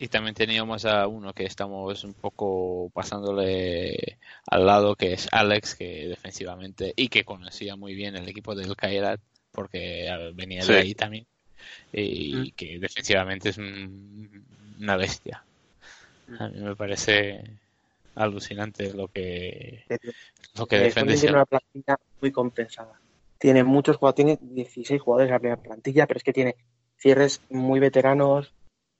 Y 0.00 0.06
también 0.08 0.34
teníamos 0.34 0.84
a 0.84 1.08
uno 1.08 1.32
que 1.32 1.44
estamos 1.44 2.04
un 2.04 2.14
poco 2.14 2.88
pasándole 2.94 4.18
al 4.46 4.64
lado, 4.64 4.94
que 4.94 5.14
es 5.14 5.28
Alex, 5.32 5.74
que 5.74 6.06
defensivamente 6.08 6.92
y 6.94 7.08
que 7.08 7.24
conocía 7.24 7.74
muy 7.74 7.94
bien 7.94 8.14
el 8.14 8.28
equipo 8.28 8.54
del 8.54 8.76
Kairat, 8.76 9.20
porque 9.50 10.08
venía 10.34 10.62
Sí. 10.62 10.72
de 10.72 10.78
ahí 10.78 10.94
también, 10.94 11.26
y 11.92 12.34
Mm. 12.36 12.50
que 12.54 12.78
defensivamente 12.78 13.48
es 13.48 13.58
un- 13.58 14.44
una 14.78 14.96
bestia. 14.96 15.42
A 16.38 16.48
mí 16.48 16.60
me 16.60 16.76
parece 16.76 17.42
alucinante 18.14 18.92
lo 18.92 19.08
que 19.08 19.84
lo 20.54 20.66
que 20.66 20.76
El 20.76 20.82
defiende 20.84 20.88
Sporting 20.88 21.12
ese 21.14 21.20
tiene 21.22 21.36
una 21.36 21.46
plantilla 21.46 21.96
muy 22.20 22.30
compensada. 22.32 23.00
Tiene 23.38 23.64
muchos 23.64 23.96
jugadores, 23.96 24.16
tiene 24.16 24.38
16 24.54 25.00
jugadores 25.00 25.28
en 25.28 25.32
la 25.34 25.38
primera 25.40 25.60
plantilla, 25.62 26.06
pero 26.06 26.18
es 26.18 26.24
que 26.24 26.32
tiene 26.32 26.54
cierres 26.98 27.40
muy 27.50 27.80
veteranos. 27.80 28.52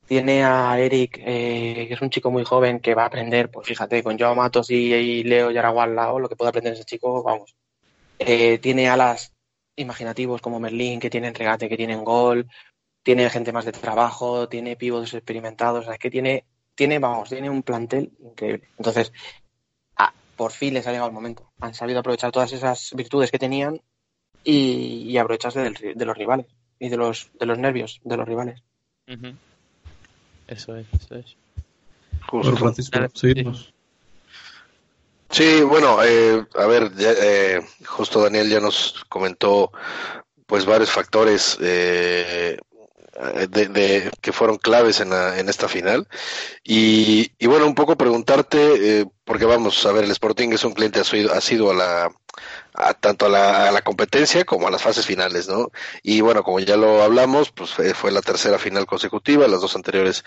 Tiene 0.08 0.42
a 0.42 0.78
Eric, 0.80 1.20
eh, 1.24 1.84
que 1.86 1.94
es 1.94 2.00
un 2.00 2.10
chico 2.10 2.30
muy 2.30 2.42
joven 2.42 2.80
que 2.80 2.94
va 2.94 3.04
a 3.04 3.06
aprender, 3.06 3.50
pues 3.50 3.68
fíjate, 3.68 4.02
con 4.02 4.18
Joao 4.18 4.34
Matos 4.34 4.70
y, 4.70 4.92
y 4.94 5.22
Leo 5.22 5.50
Yaragua 5.50 5.84
al 5.84 5.94
lado, 5.94 6.18
lo 6.18 6.28
que 6.28 6.36
puede 6.36 6.48
aprender 6.48 6.72
ese 6.72 6.84
chico, 6.84 7.22
vamos. 7.22 7.54
Eh, 8.18 8.58
tiene 8.58 8.88
alas 8.88 9.34
imaginativos 9.76 10.40
como 10.40 10.58
Merlín, 10.58 10.98
que 10.98 11.10
tienen 11.10 11.34
regate, 11.34 11.68
que 11.68 11.76
tienen 11.76 12.04
gol. 12.04 12.48
Tiene 13.02 13.30
gente 13.30 13.52
más 13.52 13.64
de 13.64 13.72
trabajo, 13.72 14.48
tiene 14.48 14.76
pivots 14.76 15.14
experimentados, 15.14 15.86
es 15.86 15.98
que 15.98 16.10
tiene, 16.10 16.44
tiene, 16.74 16.98
vamos, 16.98 17.28
tiene 17.28 17.48
un 17.48 17.62
plantel 17.62 18.10
increíble. 18.18 18.68
Entonces, 18.76 19.12
por 20.38 20.52
fin 20.52 20.72
les 20.72 20.86
ha 20.86 20.92
llegado 20.92 21.08
el 21.08 21.14
momento. 21.14 21.50
Han 21.60 21.74
sabido 21.74 21.98
aprovechar 21.98 22.30
todas 22.30 22.52
esas 22.52 22.92
virtudes 22.94 23.30
que 23.30 23.40
tenían 23.40 23.82
y, 24.44 25.16
aprovecharse 25.18 25.60
del 25.60 25.74
de 25.96 26.04
los 26.06 26.16
rivales 26.16 26.46
y 26.78 26.88
de 26.88 26.96
los, 26.96 27.30
de 27.38 27.44
los 27.44 27.58
nervios 27.58 28.00
de 28.04 28.16
los 28.16 28.26
rivales. 28.26 28.62
Eso 30.48 30.76
es, 30.76 30.86
eso 30.92 31.14
es. 31.14 31.36
Justo. 32.26 32.50
Bueno, 32.50 32.56
Francisco, 32.56 32.98
Dale, 32.98 33.10
seguimos. 33.14 33.72
Sí, 35.30 35.62
bueno, 35.62 36.02
eh, 36.02 36.44
a 36.54 36.66
ver, 36.66 36.94
ya, 36.96 37.12
eh, 37.12 37.60
justo 37.86 38.22
Daniel 38.22 38.48
ya 38.48 38.60
nos 38.60 39.04
comentó 39.08 39.70
pues 40.46 40.64
varios 40.64 40.90
factores 40.90 41.58
eh, 41.60 42.58
de, 43.48 43.66
de- 43.68 44.10
que 44.20 44.32
fueron 44.32 44.58
claves 44.58 45.00
en, 45.00 45.10
la- 45.10 45.38
en 45.38 45.48
esta 45.48 45.68
final 45.68 46.06
y, 46.64 47.32
y 47.38 47.46
bueno, 47.46 47.66
un 47.66 47.74
poco 47.74 47.96
preguntarte, 47.96 49.00
eh, 49.00 49.06
porque 49.24 49.44
vamos 49.46 49.84
a 49.86 49.92
ver, 49.92 50.04
el 50.04 50.10
Sporting 50.12 50.50
es 50.52 50.64
un 50.64 50.72
cliente 50.74 51.00
asiduo, 51.00 51.70
a 51.72 51.74
la 51.74 52.10
a 52.74 52.94
tanto 52.94 53.26
a 53.26 53.28
la, 53.28 53.68
a 53.68 53.72
la 53.72 53.82
competencia 53.82 54.44
como 54.44 54.68
a 54.68 54.70
las 54.70 54.82
fases 54.82 55.06
finales, 55.06 55.48
¿no? 55.48 55.70
Y 56.02 56.20
bueno, 56.20 56.42
como 56.44 56.60
ya 56.60 56.76
lo 56.76 57.02
hablamos, 57.02 57.50
pues 57.50 57.70
fue, 57.70 57.94
fue 57.94 58.12
la 58.12 58.22
tercera 58.22 58.58
final 58.58 58.86
consecutiva, 58.86 59.48
las 59.48 59.60
dos 59.60 59.74
anteriores 59.76 60.24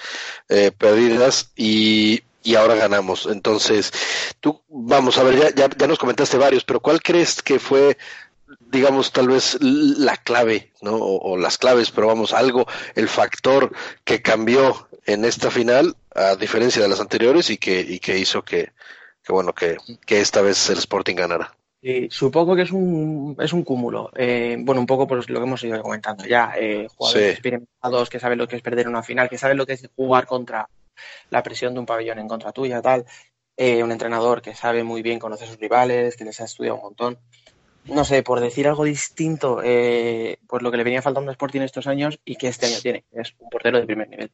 eh, 0.49 0.71
perdidas 0.77 1.51
y, 1.55 2.23
y 2.43 2.55
ahora 2.55 2.75
ganamos. 2.75 3.27
Entonces, 3.27 3.91
tú, 4.39 4.61
vamos 4.67 5.17
a 5.17 5.23
ver, 5.23 5.37
ya, 5.39 5.49
ya, 5.55 5.69
ya 5.77 5.87
nos 5.87 5.99
comentaste 5.99 6.37
varios, 6.37 6.63
pero 6.63 6.79
¿cuál 6.81 7.01
crees 7.01 7.41
que 7.41 7.59
fue, 7.59 7.97
digamos, 8.71 9.11
tal 9.11 9.27
vez 9.27 9.57
la 9.61 10.17
clave, 10.17 10.71
¿no? 10.81 10.95
O, 10.95 11.31
o 11.33 11.37
las 11.37 11.57
claves, 11.57 11.91
pero 11.91 12.07
vamos, 12.07 12.33
algo, 12.33 12.65
el 12.95 13.07
factor 13.07 13.71
que 14.03 14.21
cambió 14.21 14.87
en 15.05 15.25
esta 15.25 15.51
final, 15.51 15.95
a 16.15 16.35
diferencia 16.35 16.81
de 16.81 16.87
las 16.89 16.99
anteriores, 16.99 17.49
y 17.49 17.57
que, 17.57 17.81
y 17.81 17.99
que 17.99 18.17
hizo 18.17 18.43
que, 18.43 18.71
que 19.23 19.33
bueno, 19.33 19.53
que, 19.53 19.77
que 20.05 20.21
esta 20.21 20.41
vez 20.41 20.69
el 20.69 20.77
Sporting 20.77 21.15
ganara. 21.15 21.55
Y 21.83 22.11
supongo 22.11 22.55
que 22.55 22.61
es 22.61 22.71
un, 22.71 23.35
es 23.39 23.53
un 23.53 23.63
cúmulo. 23.63 24.11
Eh, 24.15 24.55
bueno, 24.59 24.81
un 24.81 24.85
poco 24.87 25.07
pues 25.07 25.27
lo 25.29 25.39
que 25.39 25.45
hemos 25.47 25.63
ido 25.63 25.81
comentando 25.81 26.25
ya. 26.25 26.53
Eh, 26.55 26.87
jugadores 26.95 27.23
Sí. 27.23 27.31
experimentados 27.31 28.09
que 28.09 28.19
saben 28.19 28.37
lo 28.37 28.47
que 28.47 28.55
es 28.57 28.61
perder 28.61 28.87
una 28.87 29.01
final, 29.01 29.29
que 29.29 29.39
saben 29.39 29.57
lo 29.57 29.65
que 29.65 29.73
es 29.73 29.89
jugar 29.95 30.27
contra 30.27 30.69
la 31.31 31.41
presión 31.41 31.73
de 31.73 31.79
un 31.79 31.87
pabellón 31.87 32.19
en 32.19 32.27
contra 32.27 32.51
tuya, 32.51 32.83
tal. 32.83 33.05
Eh, 33.57 33.81
un 33.83 33.91
entrenador 33.91 34.43
que 34.43 34.53
sabe 34.53 34.83
muy 34.83 35.01
bien 35.01 35.17
conocer 35.17 35.47
a 35.47 35.51
sus 35.51 35.59
rivales, 35.59 36.15
que 36.15 36.23
les 36.23 36.39
ha 36.39 36.45
estudiado 36.45 36.75
un 36.75 36.83
montón. 36.83 37.17
No 37.85 38.05
sé, 38.05 38.21
por 38.23 38.39
decir 38.39 38.67
algo 38.67 38.83
distinto, 38.83 39.61
eh, 39.63 40.37
pues 40.47 40.61
lo 40.61 40.71
que 40.71 40.77
le 40.77 40.83
venía 40.83 41.01
faltando 41.01 41.31
a 41.31 41.33
Sporting 41.33 41.61
estos 41.61 41.87
años 41.87 42.19
y 42.23 42.35
que 42.35 42.47
este 42.47 42.67
año 42.67 42.77
tiene, 42.81 43.03
es 43.11 43.33
un 43.39 43.49
portero 43.49 43.79
de 43.79 43.85
primer 43.85 44.09
nivel. 44.09 44.31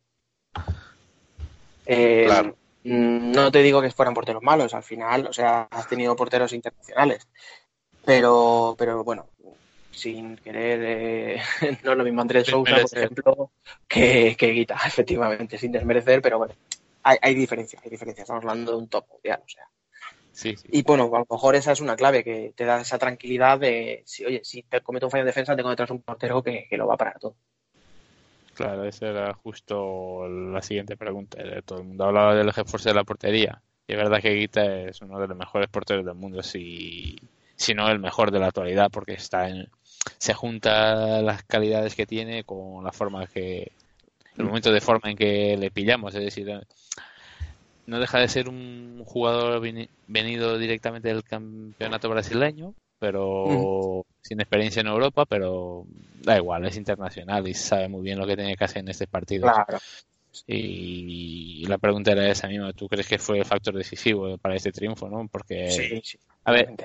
Eh, 1.86 2.26
Claro. 2.26 2.56
No 2.84 3.52
te 3.52 3.64
digo 3.64 3.82
que 3.82 3.92
fueran 3.92 4.14
porteros 4.14 4.44
malos, 4.44 4.74
al 4.74 4.84
final, 4.84 5.28
o 5.28 5.34
sea, 5.34 5.68
has 5.72 5.90
tenido 5.90 6.16
porteros 6.16 6.54
internacionales. 6.54 7.28
Pero, 8.06 8.76
pero 8.78 9.04
bueno, 9.04 9.28
sin 9.92 10.38
querer, 10.38 10.80
eh, 10.84 11.42
no 11.84 11.92
es 11.92 11.98
lo 11.98 12.04
mismo 12.06 12.22
Andrés 12.22 12.48
Sousa, 12.48 12.76
por 12.76 12.98
ejemplo, 12.98 13.52
que, 13.88 14.36
que 14.38 14.52
Guita, 14.52 14.78
efectivamente, 14.86 15.58
sin 15.58 15.72
desmerecer, 15.72 16.22
pero 16.22 16.38
bueno, 16.38 16.54
hay, 17.04 17.18
hay 17.22 17.36
diferencias, 17.36 17.84
hay 17.84 17.90
diferencias. 17.90 18.24
Estamos 18.24 18.44
hablando 18.44 18.72
de 18.72 18.78
un 18.78 18.88
top 18.88 19.06
mundial, 19.12 19.42
o 19.44 19.50
sea. 19.50 19.68
Sí, 20.38 20.56
sí. 20.56 20.68
Y 20.72 20.84
bueno, 20.84 21.10
a 21.16 21.18
lo 21.18 21.26
mejor 21.28 21.56
esa 21.56 21.72
es 21.72 21.82
una 21.82 21.96
clave 21.96 22.24
que 22.24 22.54
te 22.56 22.64
da 22.64 22.80
esa 22.80 23.00
tranquilidad 23.00 23.58
de, 23.58 24.04
si, 24.06 24.24
oye, 24.24 24.42
si 24.44 24.62
te 24.62 24.82
cometo 24.82 25.08
un 25.08 25.12
fallo 25.12 25.24
en 25.24 25.30
defensa, 25.30 25.56
tengo 25.56 25.72
detrás 25.72 25.90
un 25.90 26.04
portero 26.04 26.44
que, 26.44 26.68
que 26.70 26.78
lo 26.78 26.86
va 26.86 26.94
a 26.94 26.98
parar 26.98 27.18
todo. 27.18 27.34
Claro, 28.54 28.86
esa 28.86 29.08
era 29.08 29.34
justo 29.34 30.28
la 30.30 30.62
siguiente 30.62 30.96
pregunta. 30.96 31.42
Eh, 31.42 31.64
Todo 31.66 31.80
el 31.80 31.86
mundo 31.86 32.04
hablaba 32.04 32.36
del 32.36 32.54
GeForce 32.54 32.90
de 32.90 32.94
la 32.94 33.04
portería. 33.04 33.64
Y 33.88 33.94
es 33.94 33.98
verdad 33.98 34.22
que 34.22 34.36
Guita 34.36 34.64
es 34.84 35.02
uno 35.02 35.20
de 35.20 35.28
los 35.28 35.36
mejores 35.36 35.70
porteros 35.70 36.06
del 36.06 36.14
mundo, 36.14 36.44
si, 36.44 37.16
si 37.56 37.74
no 37.74 37.90
el 37.90 37.98
mejor 37.98 38.30
de 38.30 38.38
la 38.38 38.50
actualidad, 38.50 38.92
porque 38.92 39.14
está 39.14 39.50
en, 39.50 39.68
se 40.20 40.36
junta 40.36 41.20
las 41.24 41.42
calidades 41.46 41.96
que 41.96 42.06
tiene 42.06 42.44
con 42.44 42.84
la 42.84 42.92
forma 42.92 43.26
que, 43.26 43.72
el 44.38 44.46
momento 44.46 44.72
de 44.72 44.82
forma 44.82 45.10
en 45.10 45.18
que 45.18 45.58
le 45.58 45.72
pillamos. 45.72 46.14
Es 46.14 46.24
decir, 46.24 46.62
no 47.88 48.00
deja 48.00 48.20
de 48.20 48.28
ser 48.28 48.50
un 48.50 49.02
jugador 49.06 49.60
veni- 49.62 49.90
venido 50.08 50.58
directamente 50.58 51.08
del 51.08 51.24
campeonato 51.24 52.10
brasileño, 52.10 52.74
pero 53.00 54.06
sin 54.22 54.40
experiencia 54.42 54.82
en 54.82 54.88
Europa, 54.88 55.26
pero 55.26 55.86
da 56.22 56.38
igual, 56.38 56.66
es 56.66 56.78
internacional 56.78 57.48
y 57.48 57.54
sabe 57.54 57.88
muy 57.88 58.02
bien 58.04 58.20
lo 58.20 58.28
que 58.28 58.36
tiene 58.36 58.56
que 58.56 58.64
hacer 58.66 58.80
en 58.80 58.90
este 58.90 59.08
partido. 59.08 59.44
Claro. 59.44 59.80
Y 60.46 61.66
la 61.68 61.78
pregunta 61.78 62.12
era 62.12 62.30
esa 62.30 62.48
misma, 62.48 62.74
¿tú 62.74 62.88
crees 62.88 63.08
que 63.08 63.18
fue 63.18 63.40
el 63.40 63.46
factor 63.46 63.74
decisivo 63.74 64.38
para 64.38 64.56
este 64.56 64.72
triunfo, 64.72 65.10
no? 65.10 65.28
Porque, 65.32 65.70
Sí, 65.72 66.02
sí. 66.04 66.18
a 66.44 66.52
ver, 66.52 66.76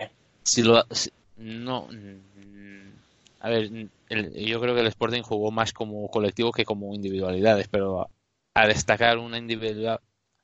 si 0.45 0.63
lo 0.63 0.85
si- 0.91 1.11
no 1.37 1.89
a 3.41 3.49
ver 3.49 3.89
el- 4.09 4.33
yo 4.35 4.61
creo 4.61 4.75
que 4.75 4.81
el 4.83 4.87
Sporting 4.87 5.23
jugó 5.23 5.51
más 5.51 5.73
como 5.73 6.09
colectivo 6.09 6.53
que 6.53 6.65
como 6.65 6.95
individualidades 6.95 7.67
pero 7.69 8.03
a, 8.03 8.09
a 8.55 8.67
destacar 8.69 9.19
una 9.19 9.39
individualidad 9.39 10.01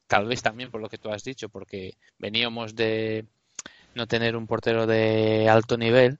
tal 0.08 0.26
vez 0.26 0.42
también 0.42 0.70
por 0.72 0.80
lo 0.80 0.88
que 0.88 0.98
tú 0.98 1.10
has 1.10 1.22
dicho 1.22 1.48
porque 1.48 1.94
veníamos 2.18 2.74
de 2.74 3.24
no 3.94 4.06
tener 4.08 4.34
un 4.36 4.46
portero 4.48 4.86
de 4.86 5.48
alto 5.48 5.76
nivel 5.76 6.18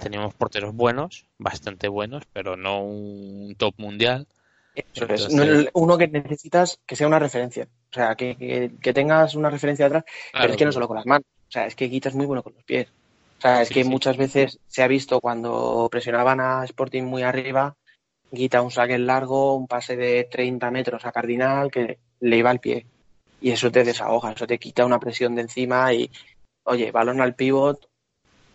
teníamos 0.00 0.34
porteros 0.34 0.74
buenos 0.74 1.26
bastante 1.38 1.88
buenos 1.88 2.24
pero 2.32 2.56
no 2.56 2.82
un 2.82 3.54
top 3.58 3.74
mundial 3.78 4.26
es. 4.74 4.84
Entonces- 4.94 5.34
No, 5.34 5.42
el- 5.42 5.70
uno 5.74 5.98
que 5.98 6.06
necesitas 6.08 6.78
que 6.86 6.94
sea 6.94 7.08
una 7.08 7.18
referencia. 7.18 7.66
O 7.90 7.94
sea, 7.94 8.14
que, 8.14 8.36
que, 8.36 8.70
que 8.80 8.92
tengas 8.92 9.34
una 9.34 9.50
referencia 9.50 9.86
atrás, 9.86 10.04
pero 10.32 10.50
es 10.52 10.56
que 10.56 10.64
no 10.66 10.70
solo 10.72 10.86
con 10.86 10.96
las 10.98 11.06
manos. 11.06 11.24
O 11.48 11.50
sea, 11.50 11.66
es 11.66 11.74
que 11.74 11.88
Guita 11.88 12.10
es 12.10 12.14
muy 12.14 12.26
bueno 12.26 12.44
con 12.44 12.52
los 12.54 12.62
pies. 12.62 12.86
O 13.38 13.40
sea, 13.40 13.62
es 13.62 13.68
Sí, 13.68 13.74
que 13.74 13.82
sí. 13.82 13.88
muchas 13.90 14.16
veces 14.16 14.60
se 14.68 14.82
ha 14.84 14.86
visto 14.86 15.20
cuando 15.20 15.88
presionaban 15.90 16.38
a 16.40 16.62
Sporting 16.64 17.02
muy 17.02 17.22
arriba, 17.22 17.74
Guita 18.30 18.62
un 18.62 18.70
saque 18.70 18.98
largo, 18.98 19.56
un 19.56 19.66
pase 19.66 19.96
de 19.96 20.28
30 20.30 20.70
metros 20.70 21.04
a 21.04 21.10
Cardinal 21.12 21.72
que 21.72 21.98
le 22.20 22.36
iba 22.36 22.50
al 22.50 22.60
pie. 22.60 22.86
Y 23.40 23.50
eso 23.50 23.70
te 23.70 23.84
desahoga, 23.84 24.32
eso 24.32 24.46
te 24.46 24.58
quita 24.58 24.84
una 24.84 24.98
presión 24.98 25.34
de 25.34 25.42
encima 25.42 25.92
y, 25.92 26.10
oye, 26.64 26.90
balón 26.90 27.20
al 27.20 27.34
pivot 27.34 27.88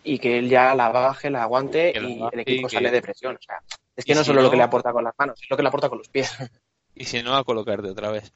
y 0.02 0.18
que 0.18 0.38
él 0.38 0.48
ya 0.48 0.74
la 0.74 0.90
baje, 0.90 1.30
la 1.30 1.42
aguante 1.44 1.94
la 1.98 2.08
y 2.08 2.28
el 2.32 2.40
equipo 2.40 2.66
y 2.66 2.70
que- 2.70 2.76
sale 2.76 2.90
de 2.90 3.02
presión. 3.02 3.36
O 3.36 3.42
sea, 3.42 3.60
es 3.96 4.04
que 4.04 4.14
no 4.14 4.20
si 4.20 4.26
solo 4.26 4.42
lo 4.42 4.50
que 4.50 4.56
le 4.56 4.62
aporta 4.62 4.92
con 4.92 5.04
las 5.04 5.14
manos, 5.18 5.40
es 5.42 5.48
lo 5.48 5.56
que 5.56 5.62
le 5.62 5.68
aporta 5.68 5.88
con 5.88 5.98
los 5.98 6.08
pies. 6.08 6.30
y 6.94 7.04
si 7.04 7.22
no 7.22 7.34
a 7.34 7.44
colocarte 7.44 7.88
otra 7.88 8.10
vez 8.10 8.32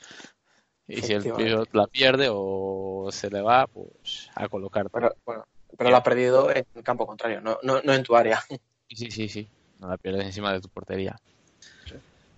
y 0.88 1.02
si 1.02 1.12
el 1.12 1.30
tío 1.32 1.64
la 1.72 1.86
pierde 1.86 2.28
o 2.32 3.10
se 3.12 3.30
le 3.30 3.42
va 3.42 3.66
pues 3.66 4.30
a 4.34 4.48
colocarte 4.48 4.90
Pero, 4.92 5.14
bueno, 5.26 5.44
pero 5.76 5.90
lo 5.90 5.96
ha 5.96 6.02
perdido 6.02 6.50
en 6.50 6.64
el 6.74 6.82
campo 6.82 7.06
contrario, 7.06 7.42
no, 7.42 7.58
no, 7.62 7.82
no 7.82 7.92
en 7.92 8.02
tu 8.02 8.16
área. 8.16 8.42
Sí, 8.90 9.10
sí, 9.10 9.28
sí. 9.28 9.46
No 9.80 9.88
la 9.88 9.98
pierdes 9.98 10.24
encima 10.24 10.50
de 10.50 10.62
tu 10.62 10.70
portería. 10.70 11.14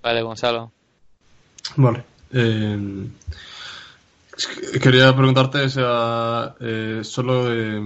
Vale, 0.02 0.20
Gonzalo. 0.22 0.72
Vale. 1.76 2.02
Eh, 2.32 2.76
quería 4.82 5.14
preguntarte, 5.14 5.62
o 5.62 5.68
sea, 5.68 6.54
eh, 6.60 7.00
solo 7.02 7.52
eh, 7.52 7.80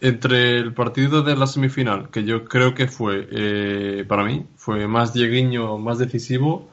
entre 0.00 0.58
el 0.58 0.74
partido 0.74 1.22
de 1.22 1.36
la 1.36 1.46
semifinal, 1.46 2.10
que 2.10 2.24
yo 2.24 2.44
creo 2.44 2.74
que 2.74 2.88
fue, 2.88 3.28
eh, 3.30 4.04
para 4.06 4.24
mí, 4.24 4.46
fue 4.56 4.86
más 4.86 5.12
Dieguiño, 5.12 5.78
más 5.78 5.98
decisivo. 5.98 6.68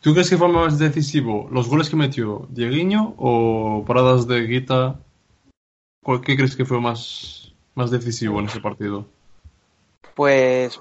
¿Tú 0.00 0.12
crees 0.12 0.30
que 0.30 0.38
fue 0.38 0.48
más 0.48 0.78
decisivo 0.78 1.48
los 1.52 1.68
goles 1.68 1.90
que 1.90 1.96
metió 1.96 2.46
Dieguiño 2.50 3.14
o 3.18 3.84
paradas 3.86 4.26
de 4.26 4.46
Guita? 4.46 5.00
¿Cuál 6.02 6.20
qué 6.20 6.36
crees 6.36 6.54
que 6.54 6.64
fue 6.64 6.80
más, 6.80 7.52
más 7.74 7.90
decisivo 7.90 8.38
en 8.38 8.46
ese 8.46 8.60
partido? 8.60 9.06
Pues, 10.14 10.80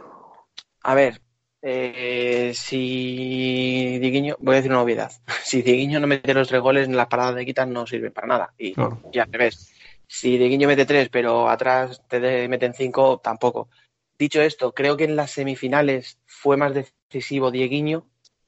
a 0.84 0.93
ver, 0.93 1.20
eh, 1.68 2.51
si 2.53 3.97
Dieguiño, 3.99 4.36
voy 4.39 4.53
a 4.53 4.57
decir 4.57 4.72
una 4.72 4.84
obviedad, 4.84 5.11
si 5.43 5.63
Dieguiño 5.63 5.99
no 5.99 6.05
mete 6.05 6.34
los 6.34 6.47
tres 6.47 6.61
goles, 6.61 6.88
las 6.89 7.07
paradas 7.07 7.36
de 7.36 7.45
Guita 7.45 7.66
no 7.66 7.88
sirven 7.88 8.13
para 8.13 8.28
nada. 8.28 8.53
Y 8.57 8.74
Claro. 8.74 9.01
ya 9.11 9.26
te 9.26 9.38
ves. 9.39 9.74
Si 10.07 10.38
Dieguiño 10.38 10.68
mete 10.68 10.86
tres, 10.86 11.09
pero 11.09 11.49
atrás 11.49 12.03
te 12.07 12.47
meten 12.47 12.76
cinco, 12.76 13.20
tampoco. 13.24 13.70
Dicho 14.20 14.41
esto, 14.41 14.74
creo 14.74 14.95
que 14.95 15.05
en 15.05 15.16
las 15.16 15.32
semifinales 15.32 16.20
fue 16.28 16.55
más 16.55 16.74
decisivo 16.74 17.49
Dieguiño, 17.49 18.05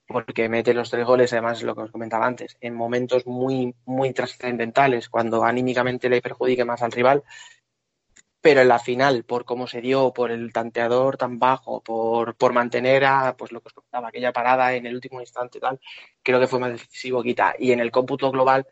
porque 0.07 0.47
mete 0.47 0.74
los 0.76 0.91
tres 0.91 1.05
goles, 1.05 1.34
además 1.34 1.63
lo 1.63 1.76
que 1.76 1.82
os 1.82 1.91
comentaba 1.91 2.28
antes, 2.28 2.55
en 2.61 2.76
momentos 2.76 3.26
muy, 3.26 3.74
muy 3.86 4.13
trascendentales, 4.13 5.09
cuando 5.09 5.43
anímicamente 5.43 6.07
le 6.07 6.22
perjudique 6.22 6.63
más 6.63 6.84
al 6.84 6.91
rival. 6.91 7.24
Pero 8.48 8.62
en 8.62 8.70
la 8.70 8.80
final, 8.80 9.26
por 9.26 9.43
cómo 9.43 9.68
se 9.68 9.82
dio, 9.82 10.14
por 10.14 10.32
el 10.32 10.54
tanteador 10.54 11.18
tan 11.18 11.38
bajo, 11.38 11.82
por, 11.82 12.34
por 12.36 12.54
mantener 12.54 13.04
a, 13.04 13.36
pues 13.36 13.52
lo 13.52 13.60
que 13.60 13.68
os 13.68 13.74
comentaba, 13.74 14.08
aquella 14.08 14.32
parada 14.32 14.74
en 14.74 14.86
el 14.86 14.95
último 14.95 15.20
instante 15.20 15.58
y 15.58 15.60
tal, 15.60 15.82
creo 16.24 16.39
que 16.39 16.48
fue 16.48 16.58
más 16.58 16.72
decisivo 16.72 17.22
Guita. 17.22 17.56
Y 17.60 17.74
en 17.74 17.82
el 17.82 17.91
cómputo 17.91 18.32
global, 18.32 18.66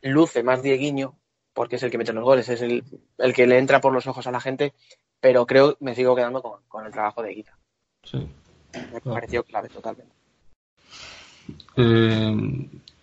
luce 0.00 0.42
más 0.42 0.62
Dieguiño, 0.62 1.14
porque 1.52 1.76
es 1.76 1.82
el 1.82 1.90
que 1.90 1.98
mete 1.98 2.14
los 2.14 2.24
goles, 2.24 2.48
es 2.48 2.62
el, 2.62 2.84
el 3.18 3.34
que 3.34 3.46
le 3.46 3.58
entra 3.58 3.82
por 3.82 3.92
los 3.92 4.06
ojos 4.06 4.26
a 4.26 4.30
la 4.30 4.40
gente, 4.40 4.72
pero 5.20 5.44
creo 5.44 5.76
me 5.80 5.94
sigo 5.94 6.16
quedando 6.16 6.40
con, 6.40 6.62
con 6.66 6.86
el 6.86 6.92
trabajo 6.92 7.22
de 7.22 7.34
Guita. 7.34 7.58
Sí. 8.04 8.26
Me 8.94 9.00
pareció 9.02 9.44
clave 9.44 9.68
totalmente. 9.68 10.14
Eh, 11.76 12.34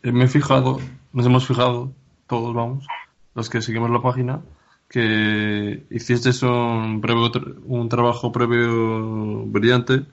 me 0.01 0.25
he 0.25 0.27
fijado, 0.27 0.79
nos 1.13 1.25
hemos 1.27 1.45
fijado, 1.45 1.91
todos 2.25 2.55
vamos, 2.55 2.87
los 3.35 3.47
que 3.47 3.61
seguimos 3.61 3.91
la 3.91 4.01
página, 4.01 4.41
que 4.89 5.85
hiciste 5.91 6.31
un, 6.45 6.99
previo, 7.01 7.31
un 7.65 7.89
trabajo 7.89 8.31
previo 8.31 9.45
brillante 9.45 10.05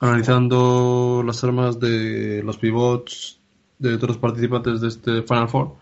analizando 0.00 1.22
las 1.26 1.42
armas 1.44 1.80
de 1.80 2.42
los 2.44 2.58
pivots 2.58 3.40
de 3.78 3.96
todos 3.96 4.10
los 4.10 4.18
participantes 4.18 4.80
de 4.80 4.88
este 4.88 5.22
Final 5.22 5.48
Four, 5.48 5.74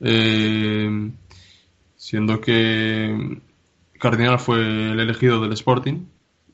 eh, 0.00 1.10
siendo 1.96 2.40
que 2.40 3.40
Cardinal 3.98 4.38
fue 4.38 4.58
el 4.92 5.00
elegido 5.00 5.40
del 5.40 5.52
Sporting. 5.52 6.06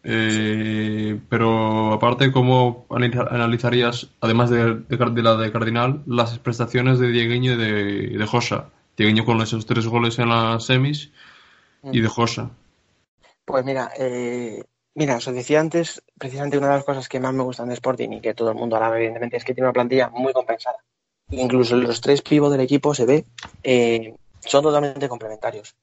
Eh, 0.05 1.21
pero 1.29 1.93
aparte, 1.93 2.33
¿cómo 2.33 2.87
analiza- 2.91 3.29
analizarías, 3.31 4.11
además 4.21 4.51
de, 4.51 4.75
de 4.89 5.23
la 5.23 5.37
de 5.37 5.53
Cardinal, 5.53 6.03
las 6.07 6.39
prestaciones 6.41 6.99
de 6.99 7.09
Dieguiño 7.11 7.53
y 7.53 7.57
de, 7.57 7.73
de 8.19 8.27
Josa? 8.27 8.71
Dieguiño 8.97 9.24
con 9.24 9.40
esos 9.40 9.66
tres 9.66 9.86
goles 9.86 10.18
en 10.18 10.28
las 10.28 10.64
semis 10.64 11.11
y 11.82 12.01
de 12.01 12.09
Josa. 12.09 12.51
Pues 13.45 13.64
mira, 13.64 13.90
eh, 13.99 14.62
mira, 14.95 15.16
os 15.16 15.26
decía 15.26 15.61
antes, 15.61 16.03
precisamente 16.18 16.59
una 16.59 16.68
de 16.68 16.74
las 16.76 16.84
cosas 16.84 17.09
que 17.09 17.20
más 17.20 17.34
me 17.34 17.43
gustan 17.43 17.68
de 17.68 17.74
Sporting 17.74 18.11
y 18.11 18.20
que 18.20 18.34
todo 18.34 18.51
el 18.51 18.57
mundo 18.57 18.76
alaba, 18.76 18.97
evidentemente, 18.97 19.36
es 19.36 19.45
que 19.45 19.55
tiene 19.55 19.66
una 19.66 19.72
plantilla 19.72 20.09
muy 20.11 20.32
compensada. 20.32 20.76
Incluso 21.30 21.76
los 21.76 22.01
tres 22.01 22.22
pivos 22.22 22.53
del 22.53 22.61
equipo 22.61 22.95
se 22.95 23.07
ve, 23.07 23.24
eh, 23.62 24.14
son 24.40 24.62
totalmente 24.62 25.09
complementarios. 25.09 25.74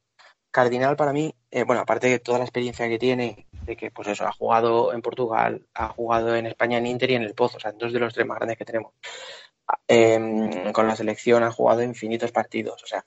Cardinal 0.51 0.95
para 0.95 1.14
mí, 1.14 1.34
eh, 1.51 1.64
bueno, 1.64 1.82
aparte 1.82 2.07
de 2.07 2.20
toda 2.20 2.39
la 2.39 2.43
experiencia 2.43 2.88
que 2.88 2.97
tiene, 2.97 3.45
de 3.66 3.76
que 3.76 3.91
pues 3.91 4.07
eso, 4.07 4.26
ha 4.26 4.32
jugado 4.32 4.93
en 4.93 5.01
Portugal, 5.01 5.66
ha 5.74 5.89
jugado 5.89 6.36
en 6.36 6.47
España 6.47 6.78
en 6.78 6.88
Inter 6.88 7.12
y 7.12 7.16
en 7.16 7.24
el 7.24 7.36
Pozo, 7.36 7.57
o 7.57 7.60
sea, 7.60 7.72
en 7.72 7.78
dos 7.78 7.93
de 7.93 7.99
los 7.99 8.14
tres 8.14 8.26
más 8.26 8.38
grandes 8.38 8.57
que 8.57 8.66
tenemos. 8.66 8.93
Eh, 9.88 10.72
con 10.74 10.88
la 10.88 10.96
selección 10.96 11.44
ha 11.44 11.52
jugado 11.52 11.84
infinitos 11.84 12.32
partidos, 12.32 12.82
o 12.84 12.88
sea, 12.88 13.04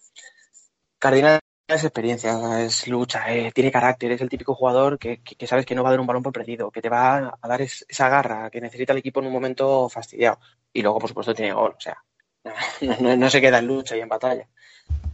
Cardinal 0.99 1.41
es 1.67 1.85
experiencia, 1.85 2.63
es 2.63 2.87
lucha, 2.87 3.33
eh, 3.35 3.51
tiene 3.53 3.73
carácter, 3.73 4.13
es 4.13 4.21
el 4.21 4.29
típico 4.29 4.55
jugador 4.55 4.99
que, 4.99 5.23
que- 5.23 5.35
que 5.37 5.47
sabes 5.47 5.65
que 5.67 5.75
no 5.75 5.83
va 5.83 5.89
a 5.89 5.93
dar 5.93 6.01
un 6.01 6.07
balón 6.07 6.23
por 6.23 6.33
perdido, 6.33 6.71
que 6.71 6.83
te 6.83 6.89
va 6.89 7.37
a 7.41 7.49
dar 7.49 7.63
es- 7.63 7.85
esa 7.89 8.09
garra 8.09 8.51
que 8.51 8.61
necesita 8.61 8.93
el 8.93 8.99
equipo 8.99 9.21
en 9.21 9.27
un 9.27 9.33
momento 9.33 9.89
fastidiado. 9.89 10.39
Y 10.73 10.83
luego, 10.83 10.99
por 10.99 11.09
supuesto, 11.09 11.35
tiene 11.35 11.53
gol, 11.53 11.75
o 11.77 11.81
sea, 11.81 11.97
no, 12.83 12.97
no- 13.01 13.17
no 13.17 13.31
se 13.31 13.41
queda 13.41 13.59
en 13.59 13.67
lucha 13.67 13.97
y 13.97 14.01
en 14.01 14.09
batalla. 14.09 14.47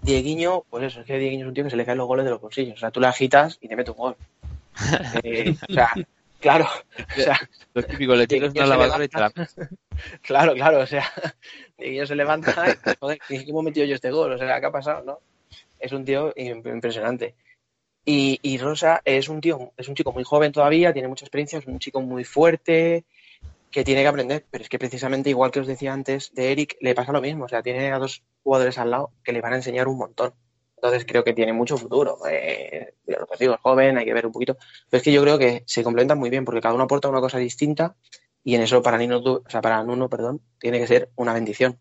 Dieguiño, 0.03 0.63
pues 0.69 0.85
eso, 0.85 1.01
es 1.01 1.07
que 1.07 1.19
Dieguiño 1.19 1.45
es 1.45 1.49
un 1.49 1.55
tío 1.55 1.65
que 1.65 1.71
se 1.71 1.77
le 1.77 1.85
caen 1.85 1.99
los 1.99 2.07
goles 2.09 2.25
de 2.25 2.31
los 2.33 2.41
bolsillos, 2.41 2.75
o 2.77 2.81
sea, 2.81 2.91
tú 2.91 3.01
le 3.01 3.07
agitas 3.07 3.59
y 3.61 3.69
te 3.69 3.77
mete 3.77 3.91
un 3.93 3.97
gol. 3.97 4.17
Eh, 5.23 5.55
o 5.69 5.73
sea, 5.73 5.91
claro, 6.41 6.67
o 7.17 7.21
sea, 7.21 7.39
Lo 7.75 7.83
típico, 7.83 8.15
le 8.15 8.27
tiras 8.27 8.53
Dieguiño 8.53 8.65
una 8.67 8.75
se 8.75 8.79
lavadora 8.79 9.05
y 9.05 9.09
te 9.09 9.19
la 9.19 9.29
levanta. 9.35 9.53
Claro, 10.23 10.55
claro, 10.55 10.79
o 10.81 10.87
sea, 10.87 11.05
Dieguiño 11.79 12.07
se 12.07 12.15
levanta 12.15 12.71
y, 12.71 12.75
joder, 13.01 13.19
¿cómo 13.47 13.61
he 13.61 13.65
metido 13.65 13.87
yo 13.87 13.95
este 13.97 14.11
gol? 14.11 14.33
O 14.33 14.39
sea, 14.39 14.61
¿qué 14.61 14.67
ha 14.67 14.71
pasado? 14.73 15.03
¿No? 15.05 15.19
Es 15.79 15.93
un 15.93 16.05
tío 16.05 16.33
im- 16.35 16.67
impresionante. 16.73 17.35
Y, 18.05 18.39
y 18.43 18.59
Rosa 18.59 19.03
es 19.05 19.29
un 19.29 19.41
tío, 19.41 19.73
es 19.77 19.89
un 19.89 19.95
chico 19.95 20.13
muy 20.13 20.25
joven 20.25 20.53
todavía, 20.53 20.93
tiene 20.93 21.09
mucha 21.09 21.25
experiencia, 21.27 21.59
es 21.59 21.67
un 21.67 21.79
chico 21.79 22.01
muy 22.01 22.25
fuerte, 22.25 23.05
que 23.71 23.85
tiene 23.85 24.01
que 24.03 24.09
aprender, 24.09 24.47
pero 24.51 24.63
es 24.63 24.69
que 24.71 24.79
precisamente 24.79 25.29
igual 25.31 25.51
que 25.51 25.61
os 25.61 25.67
decía 25.67 25.93
antes 25.93 26.33
de 26.33 26.53
Eric, 26.53 26.77
le 26.81 26.95
pasa 26.95 27.13
lo 27.13 27.21
mismo, 27.21 27.45
o 27.45 27.49
sea, 27.49 27.63
tiene 27.63 27.93
a 27.93 27.99
dos 27.99 28.23
jugadores 28.43 28.79
al 28.79 28.91
lado 28.91 29.11
que 29.23 29.33
le 29.33 29.43
van 29.43 29.53
a 29.53 29.57
enseñar 29.57 29.89
un 29.89 29.99
montón. 29.99 30.33
Entonces 30.81 31.05
creo 31.07 31.25
que 31.25 31.33
tiene 31.33 31.53
mucho 31.53 31.77
futuro. 31.77 32.19
Eh, 32.31 32.95
lo 33.07 33.27
que 33.27 33.33
os 33.35 33.39
digo, 33.39 33.55
es 33.55 33.61
joven, 33.61 33.99
hay 33.99 34.05
que 34.05 34.15
ver 34.15 34.27
un 34.27 34.33
poquito. 34.33 34.57
Pero 34.89 34.99
es 34.99 35.03
que 35.03 35.13
yo 35.13 35.23
creo 35.23 35.37
que 35.39 35.65
se 35.67 35.83
complementan 35.83 36.19
muy 36.19 36.31
bien 36.31 36.45
porque 36.45 36.61
cada 36.61 36.75
uno 36.75 36.85
aporta 36.85 37.09
una 37.09 37.21
cosa 37.21 37.39
distinta 37.39 37.97
y 38.45 38.55
en 38.55 38.63
eso 38.63 38.81
para 38.81 38.97
Nino, 38.97 39.19
o 39.19 39.43
sea, 39.49 39.61
para 39.61 39.83
Nuno, 39.83 40.09
perdón, 40.09 40.41
tiene 40.59 40.79
que 40.79 40.87
ser 40.87 41.11
una 41.17 41.33
bendición. 41.33 41.79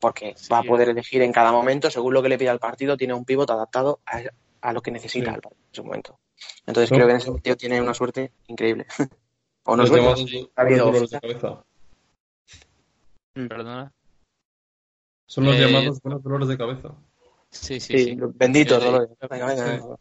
Porque 0.00 0.34
Sí. 0.36 0.48
va 0.52 0.58
a 0.58 0.62
poder 0.64 0.88
elegir 0.88 1.22
en 1.22 1.32
cada 1.32 1.52
momento, 1.52 1.88
según 1.90 2.12
lo 2.12 2.22
que 2.22 2.28
le 2.28 2.36
pida 2.38 2.50
el 2.50 2.58
partido, 2.58 2.96
tiene 2.96 3.14
un 3.14 3.24
pivot 3.24 3.48
adaptado 3.48 4.00
a, 4.04 4.20
a 4.60 4.72
lo 4.72 4.82
que 4.82 4.90
necesita 4.90 5.30
Sí. 5.30 5.36
el 5.36 5.40
partido 5.40 5.62
en 5.64 5.72
ese 5.72 5.82
momento. 5.82 6.18
Entonces 6.66 6.90
No. 6.90 6.96
creo 6.96 7.06
que 7.06 7.12
en 7.12 7.16
ese 7.18 7.26
sentido 7.26 7.56
tiene 7.56 7.80
una 7.80 7.94
suerte 7.94 8.32
increíble. 8.48 8.86
o 9.64 9.76
no 9.76 9.86
suerte, 9.86 10.04
llamados 10.04 10.50
ha 10.56 10.60
habido 10.62 10.86
dolores 10.86 11.10
de 11.10 11.20
cabeza. 11.20 11.64
Perdona. 13.32 13.92
Son 15.26 15.44
los 15.44 15.56
Eh, 15.56 15.60
llamados 15.60 16.00
buenos 16.02 16.22
dolores 16.22 16.48
de 16.48 16.58
cabeza. 16.58 16.94
Sí, 17.54 17.80
sí, 17.80 17.98
Sí, 17.98 18.16
Yo 18.16 18.30
te- 18.32 18.64
dolores. 18.84 19.08
Venga, 19.30 19.46
venga, 19.46 19.64
Sí. 19.64 19.70
venga. 19.82 19.96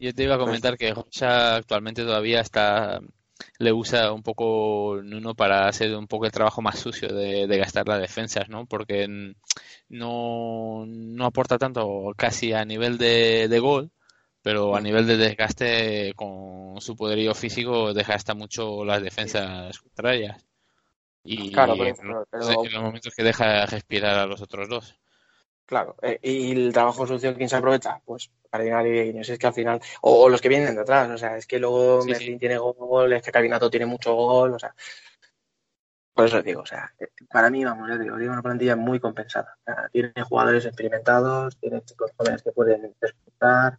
Yo 0.00 0.14
te 0.14 0.22
iba 0.22 0.34
a 0.34 0.38
comentar 0.38 0.76
que 0.76 0.94
Rocha 0.94 1.56
actualmente 1.56 2.02
todavía 2.02 2.40
está 2.40 3.00
le 3.60 3.72
usa 3.72 4.12
un 4.12 4.22
poco 4.24 5.00
Nuno 5.02 5.34
para 5.34 5.68
hacer 5.68 5.94
un 5.96 6.08
poco 6.08 6.26
el 6.26 6.32
trabajo 6.32 6.60
más 6.60 6.78
sucio 6.78 7.08
de, 7.08 7.46
de 7.46 7.58
gastar 7.58 7.86
las 7.86 8.00
defensas, 8.00 8.48
¿no? 8.48 8.66
Porque 8.66 9.06
no, 9.88 10.84
no 10.86 11.24
aporta 11.24 11.56
tanto 11.58 12.12
casi 12.16 12.52
a 12.52 12.64
nivel 12.64 12.98
de, 12.98 13.46
de 13.48 13.58
gol, 13.60 13.90
pero 14.42 14.74
a 14.74 14.80
nivel 14.80 15.06
de 15.06 15.16
desgaste 15.16 16.14
con 16.14 16.80
su 16.80 16.96
poderío 16.96 17.34
físico 17.34 17.94
desgasta 17.94 18.34
mucho 18.34 18.84
las 18.84 19.02
defensas 19.02 19.78
contrarias. 19.78 20.44
Y 21.24 21.52
Claro, 21.52 21.74
pero- 21.78 22.24
pero- 22.30 22.64
en 22.64 22.72
los 22.72 22.82
momentos 22.82 23.14
que 23.14 23.22
deja 23.22 23.66
respirar 23.66 24.18
a 24.18 24.26
los 24.26 24.40
otros 24.42 24.68
dos. 24.68 24.96
Claro, 25.68 25.96
eh, 26.00 26.18
y 26.22 26.52
el 26.52 26.72
trabajo 26.72 27.06
sucio, 27.06 27.34
¿quién 27.36 27.46
se 27.50 27.56
aprovecha? 27.56 28.00
Pues 28.06 28.30
Cardinal 28.50 28.86
y 28.86 28.90
Dieguiño, 28.90 29.20
es 29.20 29.38
que 29.38 29.46
al 29.46 29.52
final, 29.52 29.78
o, 30.00 30.22
o 30.22 30.28
los 30.30 30.40
que 30.40 30.48
vienen 30.48 30.74
de 30.74 30.80
atrás, 30.80 31.10
o 31.10 31.18
sea, 31.18 31.36
es 31.36 31.46
que 31.46 31.58
luego 31.58 32.00
Sí, 32.00 32.08
Merlin 32.08 32.32
sí. 32.32 32.38
tiene 32.38 32.56
gol, 32.56 33.12
es 33.12 33.22
que 33.22 33.30
Cabinato 33.30 33.68
tiene 33.68 33.84
mucho 33.84 34.14
gol, 34.14 34.54
o 34.54 34.58
sea, 34.58 34.74
por 36.14 36.24
eso 36.24 36.38
os 36.38 36.44
digo, 36.44 36.62
o 36.62 36.66
sea, 36.66 36.90
eh, 36.98 37.08
para 37.30 37.50
mí, 37.50 37.62
vamos, 37.66 37.86
ya 37.86 37.98
digo, 37.98 38.16
tiene 38.16 38.32
una 38.32 38.40
plantilla 38.40 38.76
muy 38.76 38.98
compensada, 38.98 39.58
o 39.60 39.64
sea, 39.66 39.90
tiene 39.92 40.10
jugadores 40.26 40.64
experimentados, 40.64 41.58
tiene 41.58 41.82
chicos 41.82 42.12
jóvenes 42.16 42.42
que 42.42 42.52
pueden 42.52 42.94
disfrutar, 43.02 43.78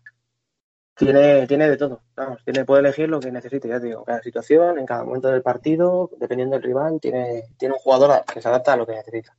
tiene, 0.95 1.47
tiene 1.47 1.69
de 1.71 1.77
todo, 1.77 2.03
vamos, 2.15 2.43
tiene, 2.43 2.65
puede 2.65 2.81
elegir 2.81 3.09
lo 3.09 3.19
que 3.19 3.31
necesite, 3.31 3.67
ya 3.67 3.79
te 3.79 3.87
digo, 3.87 4.05
cada 4.05 4.21
situación, 4.21 4.77
en 4.77 4.85
cada 4.85 5.03
momento 5.03 5.29
del 5.29 5.41
partido, 5.41 6.11
dependiendo 6.19 6.55
del 6.55 6.63
rival, 6.63 6.99
tiene, 7.01 7.45
tiene 7.57 7.73
un 7.73 7.79
jugador 7.79 8.23
que 8.31 8.43
se 8.43 8.47
adapta 8.47 8.73
a 8.73 8.77
lo 8.77 8.85
que 8.85 8.93
necesita. 8.93 9.35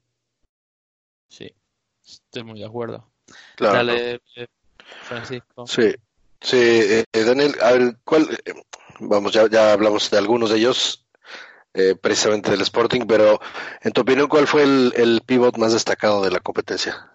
Sí, 1.29 1.55
estoy 2.13 2.45
muy 2.45 2.61
de 2.61 2.67
acuerdo. 2.67 3.11
Claro. 3.57 3.75
Dale, 3.75 4.21
eh, 4.37 4.47
Francisco. 5.03 5.67
Sí, 5.67 5.95
sí, 6.41 6.57
eh, 6.57 7.05
eh, 7.13 7.25
Daniel, 7.25 7.55
a 7.63 7.73
ver, 7.73 7.97
¿cuál? 8.05 8.29
eh, 8.45 8.55
vamos, 9.01 9.33
ya, 9.33 9.49
ya 9.49 9.73
hablamos 9.73 10.11
de 10.11 10.19
algunos 10.19 10.51
de 10.51 10.59
ellos, 10.59 11.07
eh, 11.75 11.95
precisamente 12.01 12.51
del 12.51 12.63
Sporting, 12.63 13.03
pero 13.07 13.41
en 13.83 13.93
tu 13.93 14.01
opinión, 14.01 14.29
¿cuál 14.29 14.47
fue 14.47 14.65
el, 14.65 14.93
el 14.97 15.21
pivot 15.25 15.57
más 15.57 15.73
destacado 15.73 16.23
de 16.23 16.31
la 16.31 16.41
competencia? 16.41 17.11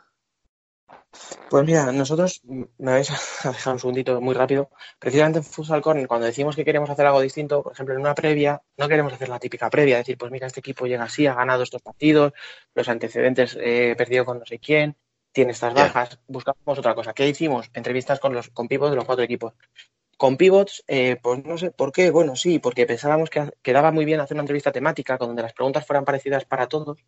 Pues 1.49 1.65
mira, 1.65 1.91
nosotros, 1.91 2.41
mm, 2.43 2.63
me 2.79 2.91
vais 2.91 3.09
a 3.45 3.49
dejar 3.51 3.73
un 3.73 3.79
segundito 3.79 4.19
muy 4.21 4.33
rápido. 4.33 4.69
Precisamente 4.99 5.39
en 5.39 5.45
Futsal 5.45 5.81
Corner, 5.81 6.07
cuando 6.07 6.25
decimos 6.25 6.55
que 6.55 6.65
queremos 6.65 6.89
hacer 6.89 7.05
algo 7.05 7.21
distinto, 7.21 7.63
por 7.63 7.73
ejemplo, 7.73 7.95
en 7.95 8.01
una 8.01 8.15
previa, 8.15 8.61
no 8.77 8.87
queremos 8.87 9.13
hacer 9.13 9.29
la 9.29 9.39
típica 9.39 9.69
previa, 9.69 9.97
decir, 9.97 10.17
pues 10.17 10.31
mira, 10.31 10.47
este 10.47 10.59
equipo 10.59 10.85
llega 10.85 11.03
así, 11.03 11.27
ha 11.27 11.33
ganado 11.33 11.63
estos 11.63 11.81
partidos, 11.81 12.33
los 12.73 12.89
antecedentes, 12.89 13.57
eh, 13.59 13.95
perdido 13.97 14.25
con 14.25 14.39
no 14.39 14.45
sé 14.45 14.59
quién, 14.59 14.97
tiene 15.31 15.51
estas 15.51 15.73
bajas, 15.73 16.19
buscamos 16.27 16.79
otra 16.79 16.95
cosa. 16.95 17.13
¿Qué 17.13 17.27
hicimos? 17.27 17.69
Entrevistas 17.73 18.19
con 18.19 18.33
los 18.33 18.49
con 18.49 18.67
pivos 18.67 18.89
de 18.89 18.95
los 18.95 19.05
cuatro 19.05 19.23
equipos. 19.23 19.53
con 20.17 20.37
pivots, 20.37 20.83
eh, 20.87 21.17
pues 21.21 21.43
no 21.45 21.57
sé 21.57 21.71
por 21.71 21.91
qué, 21.91 22.09
bueno, 22.11 22.35
sí, 22.37 22.59
porque 22.59 22.85
pensábamos 22.85 23.29
que 23.29 23.51
quedaba 23.61 23.91
muy 23.91 24.05
bien 24.05 24.21
hacer 24.21 24.35
una 24.35 24.43
entrevista 24.43 24.71
temática 24.71 25.17
donde 25.17 25.41
las 25.43 25.53
preguntas 25.53 25.85
fueran 25.85 26.05
parecidas 26.05 26.45
para 26.45 26.67
todos. 26.67 26.99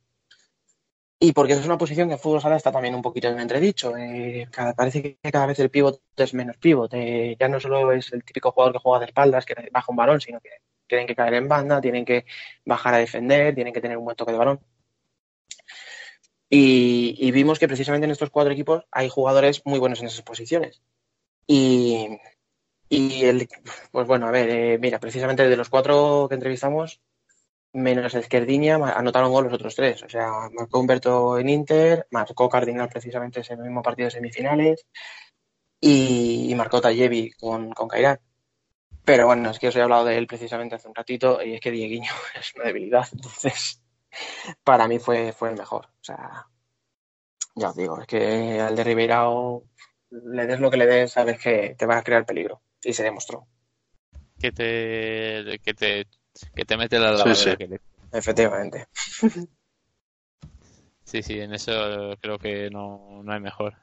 Y 1.19 1.31
porque 1.33 1.53
es 1.53 1.65
una 1.65 1.77
posición 1.79 2.07
que 2.07 2.13
en 2.13 2.19
fútbol 2.19 2.41
sala 2.41 2.57
está 2.57 2.71
también 2.71 2.93
un 2.93 3.01
poquito 3.01 3.27
en 3.27 3.39
entredicho. 3.39 3.97
Eh, 3.97 4.47
parece 4.75 5.01
que 5.01 5.31
cada 5.31 5.47
vez 5.47 5.59
el 5.59 5.71
pivot 5.71 5.99
es 6.15 6.33
menos 6.33 6.57
pivot. 6.57 6.93
Eh, 6.93 7.35
ya 7.39 7.47
no 7.47 7.59
solo 7.59 7.91
es 7.91 8.13
el 8.13 8.23
típico 8.23 8.51
jugador 8.51 8.73
que 8.73 8.79
juega 8.79 8.99
de 8.99 9.05
espaldas, 9.07 9.45
que 9.45 9.55
baja 9.71 9.91
un 9.91 9.95
balón, 9.95 10.21
sino 10.21 10.39
que 10.39 10.49
tienen 10.85 11.07
que 11.07 11.15
caer 11.15 11.33
en 11.33 11.47
banda, 11.47 11.81
tienen 11.81 12.05
que 12.05 12.25
bajar 12.65 12.93
a 12.93 12.97
defender, 12.99 13.55
tienen 13.55 13.73
que 13.73 13.81
tener 13.81 13.97
un 13.97 14.05
buen 14.05 14.15
toque 14.15 14.31
de 14.31 14.37
balón. 14.37 14.59
Y, 16.49 17.15
y, 17.19 17.31
vimos 17.31 17.59
que 17.59 17.67
precisamente 17.67 18.05
en 18.05 18.11
estos 18.11 18.29
cuatro 18.29 18.53
equipos 18.53 18.85
hay 18.91 19.09
jugadores 19.09 19.61
muy 19.65 19.79
buenos 19.79 19.99
en 19.99 20.07
esas 20.07 20.21
posiciones. 20.21 20.81
Y, 21.45 22.19
y 22.89 23.25
el, 23.25 23.49
pues 23.91 24.07
bueno, 24.07 24.27
a 24.27 24.31
ver, 24.31 24.49
eh, 24.49 24.77
mira, 24.79 24.99
precisamente 24.99 25.47
de 25.47 25.57
los 25.57 25.69
cuatro 25.69 26.27
que 26.29 26.35
entrevistamos, 26.35 27.01
menos 27.73 28.15
Esquerdiña, 28.15 28.75
anotaron 28.75 29.31
gol 29.31 29.45
los 29.45 29.53
otros 29.53 29.75
tres. 29.75 30.03
O 30.03 30.09
sea, 30.09 30.31
marcó 30.53 30.79
Humberto 30.79 31.37
en 31.37 31.49
Inter, 31.49 32.07
marcó 32.11 32.49
Cardinal 32.49 32.89
precisamente 32.89 33.41
ese 33.41 33.57
mismo 33.57 33.81
partido 33.81 34.07
de 34.07 34.11
semifinales 34.11 34.85
y, 35.79 36.53
marcó 36.55 36.81
Tallevi 36.81 37.31
con, 37.31 37.71
con. 37.71 37.89
Pero 39.05 39.25
bueno, 39.27 39.51
es 39.51 39.59
que 39.59 39.69
os 39.69 39.75
he 39.75 39.81
hablado 39.81 40.05
de 40.05 40.17
él 40.17 40.27
precisamente 40.27 40.75
hace 40.75 40.87
un 40.87 40.95
ratito 40.95 41.41
y 41.41 41.53
es 41.53 41.61
que 41.61 41.71
Dieguiño 41.71 42.11
es 42.39 42.53
una 42.55 42.65
debilidad. 42.65 43.07
Entonces, 43.13 43.81
para 44.63 44.87
mí 44.87 44.99
fue, 44.99 45.31
fue 45.33 45.49
el 45.49 45.57
mejor. 45.57 45.85
O 45.85 46.03
sea, 46.03 46.47
ya 47.55 47.69
os 47.69 47.75
digo, 47.75 48.01
es 48.01 48.07
que 48.07 48.59
al 48.59 48.75
de 48.75 48.83
Ribeirao 48.83 49.63
le 50.11 50.45
des 50.45 50.59
lo 50.59 50.69
que 50.69 50.77
le 50.77 50.85
des, 50.85 51.11
sabes 51.11 51.39
que 51.39 51.75
te 51.77 51.85
va 51.85 51.97
a 51.97 52.03
crear 52.03 52.25
peligro. 52.25 52.61
Y 52.83 52.93
se 52.93 53.03
demostró. 53.03 53.47
Que 54.39 54.51
te, 54.51 55.59
que 55.63 55.73
te, 55.73 56.07
que 56.55 56.65
te 56.65 56.77
mete 56.77 56.99
la 56.99 57.11
lavadora. 57.11 57.35
Sí, 57.35 57.51
sí. 57.51 57.57
que 57.57 57.67
le- 57.67 57.81
Efectivamente. 58.11 58.87
sí, 61.03 61.21
sí, 61.23 61.39
en 61.39 61.53
eso 61.53 62.15
creo 62.21 62.37
que 62.39 62.69
no, 62.69 63.21
no 63.23 63.33
hay 63.33 63.39
mejor. 63.39 63.73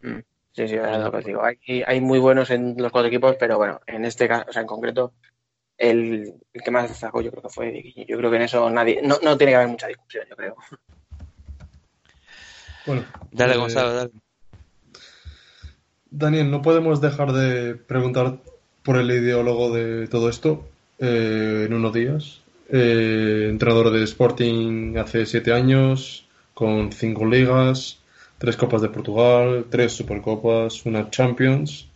Mm. 0.00 0.18
Sí, 0.52 0.68
sí, 0.68 0.74
es 0.76 0.98
lo 0.98 1.10
que 1.10 1.18
os 1.18 1.24
digo. 1.24 1.42
Hay, 1.44 1.58
hay 1.86 2.00
muy 2.00 2.18
buenos 2.18 2.48
en 2.50 2.76
los 2.78 2.90
cuatro 2.90 3.08
equipos, 3.08 3.36
pero 3.38 3.58
bueno, 3.58 3.78
en 3.86 4.06
este 4.06 4.26
caso, 4.26 4.46
o 4.48 4.52
sea, 4.52 4.62
en 4.62 4.68
concreto, 4.68 5.12
el, 5.76 6.34
el 6.52 6.62
que 6.62 6.70
más 6.70 6.88
destacó 6.88 7.20
yo 7.20 7.30
creo 7.30 7.42
que 7.42 7.48
fue. 7.50 7.92
Yo 8.08 8.16
creo 8.16 8.30
que 8.30 8.36
en 8.36 8.42
eso 8.42 8.70
nadie, 8.70 9.00
no, 9.02 9.18
no 9.22 9.36
tiene 9.36 9.52
que 9.52 9.56
haber 9.56 9.68
mucha 9.68 9.86
discusión, 9.88 10.24
yo 10.30 10.36
creo. 10.36 10.56
Bueno, 12.86 13.04
Dale, 13.32 13.54
eh, 13.54 13.58
Gonzalo, 13.58 13.92
dale. 13.92 14.10
Daniel, 16.10 16.50
no 16.50 16.62
podemos 16.62 17.00
dejar 17.02 17.32
de 17.32 17.74
preguntar 17.74 18.38
por 18.82 18.96
el 18.96 19.10
ideólogo 19.10 19.70
de 19.72 20.06
todo 20.08 20.30
esto 20.30 20.66
eh, 20.98 21.64
en 21.66 21.72
unos 21.74 21.92
días. 21.92 22.40
Eh, 22.68 23.46
entrenador 23.48 23.90
de 23.92 24.02
Sporting 24.04 24.96
hace 24.96 25.24
siete 25.26 25.52
años, 25.52 26.26
con 26.54 26.90
cinco 26.92 27.24
ligas, 27.24 27.98
tres 28.38 28.56
Copas 28.56 28.82
de 28.82 28.88
Portugal, 28.88 29.66
tres 29.70 29.92
Supercopas, 29.92 30.84
una 30.84 31.10
Champions. 31.10 31.88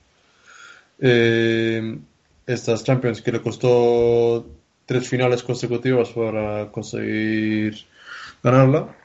Eh, 1.01 1.99
estas 2.47 2.85
Champions 2.85 3.23
que 3.23 3.33
le 3.33 3.41
costó 3.41 4.47
tres 4.87 5.09
finales 5.09 5.43
consecutivas 5.43 6.11
para 6.11 6.71
conseguir 6.71 7.85
ganarla. 8.43 8.97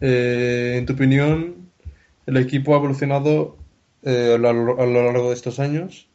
Eh, 0.00 0.76
en 0.78 0.86
tu 0.86 0.92
opinión, 0.92 1.70
el 2.26 2.36
equipo 2.36 2.74
ha 2.74 2.78
evolucionado 2.78 3.56
a 4.04 4.38
lo 4.38 4.86
largo 4.86 5.28
de 5.28 5.34
estos 5.34 5.58
años? 5.58 6.06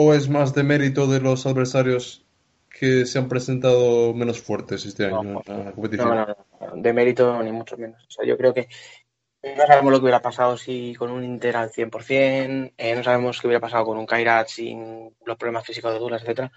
¿O 0.00 0.14
es 0.14 0.28
más 0.28 0.54
de 0.54 0.62
mérito 0.62 1.08
de 1.08 1.20
los 1.20 1.44
adversarios 1.44 2.24
que 2.70 3.04
se 3.04 3.18
han 3.18 3.28
presentado 3.28 4.14
menos 4.14 4.40
fuertes 4.40 4.86
este 4.86 5.06
año 5.06 5.24
No, 5.24 5.42
en 5.44 5.64
la 5.64 5.72
competición? 5.72 6.08
No, 6.14 6.24
no, 6.24 6.36
de 6.76 6.92
mérito 6.92 7.42
ni 7.42 7.50
mucho 7.50 7.76
menos. 7.76 8.04
O 8.06 8.10
sea, 8.12 8.24
yo 8.24 8.36
creo 8.36 8.54
que 8.54 8.68
no 9.42 9.66
sabemos 9.66 9.90
lo 9.90 9.98
que 9.98 10.04
hubiera 10.04 10.22
pasado 10.22 10.56
si 10.56 10.94
con 10.94 11.10
un 11.10 11.24
Inter 11.24 11.56
al 11.56 11.72
100%, 11.72 12.74
eh, 12.78 12.94
no 12.94 13.02
sabemos 13.02 13.40
qué 13.40 13.48
hubiera 13.48 13.60
pasado 13.60 13.86
con 13.86 13.98
un 13.98 14.06
Kairat 14.06 14.46
sin 14.46 15.16
los 15.24 15.36
problemas 15.36 15.66
físicos 15.66 15.92
de 15.92 15.98
Douglas, 15.98 16.22
etcétera. 16.22 16.52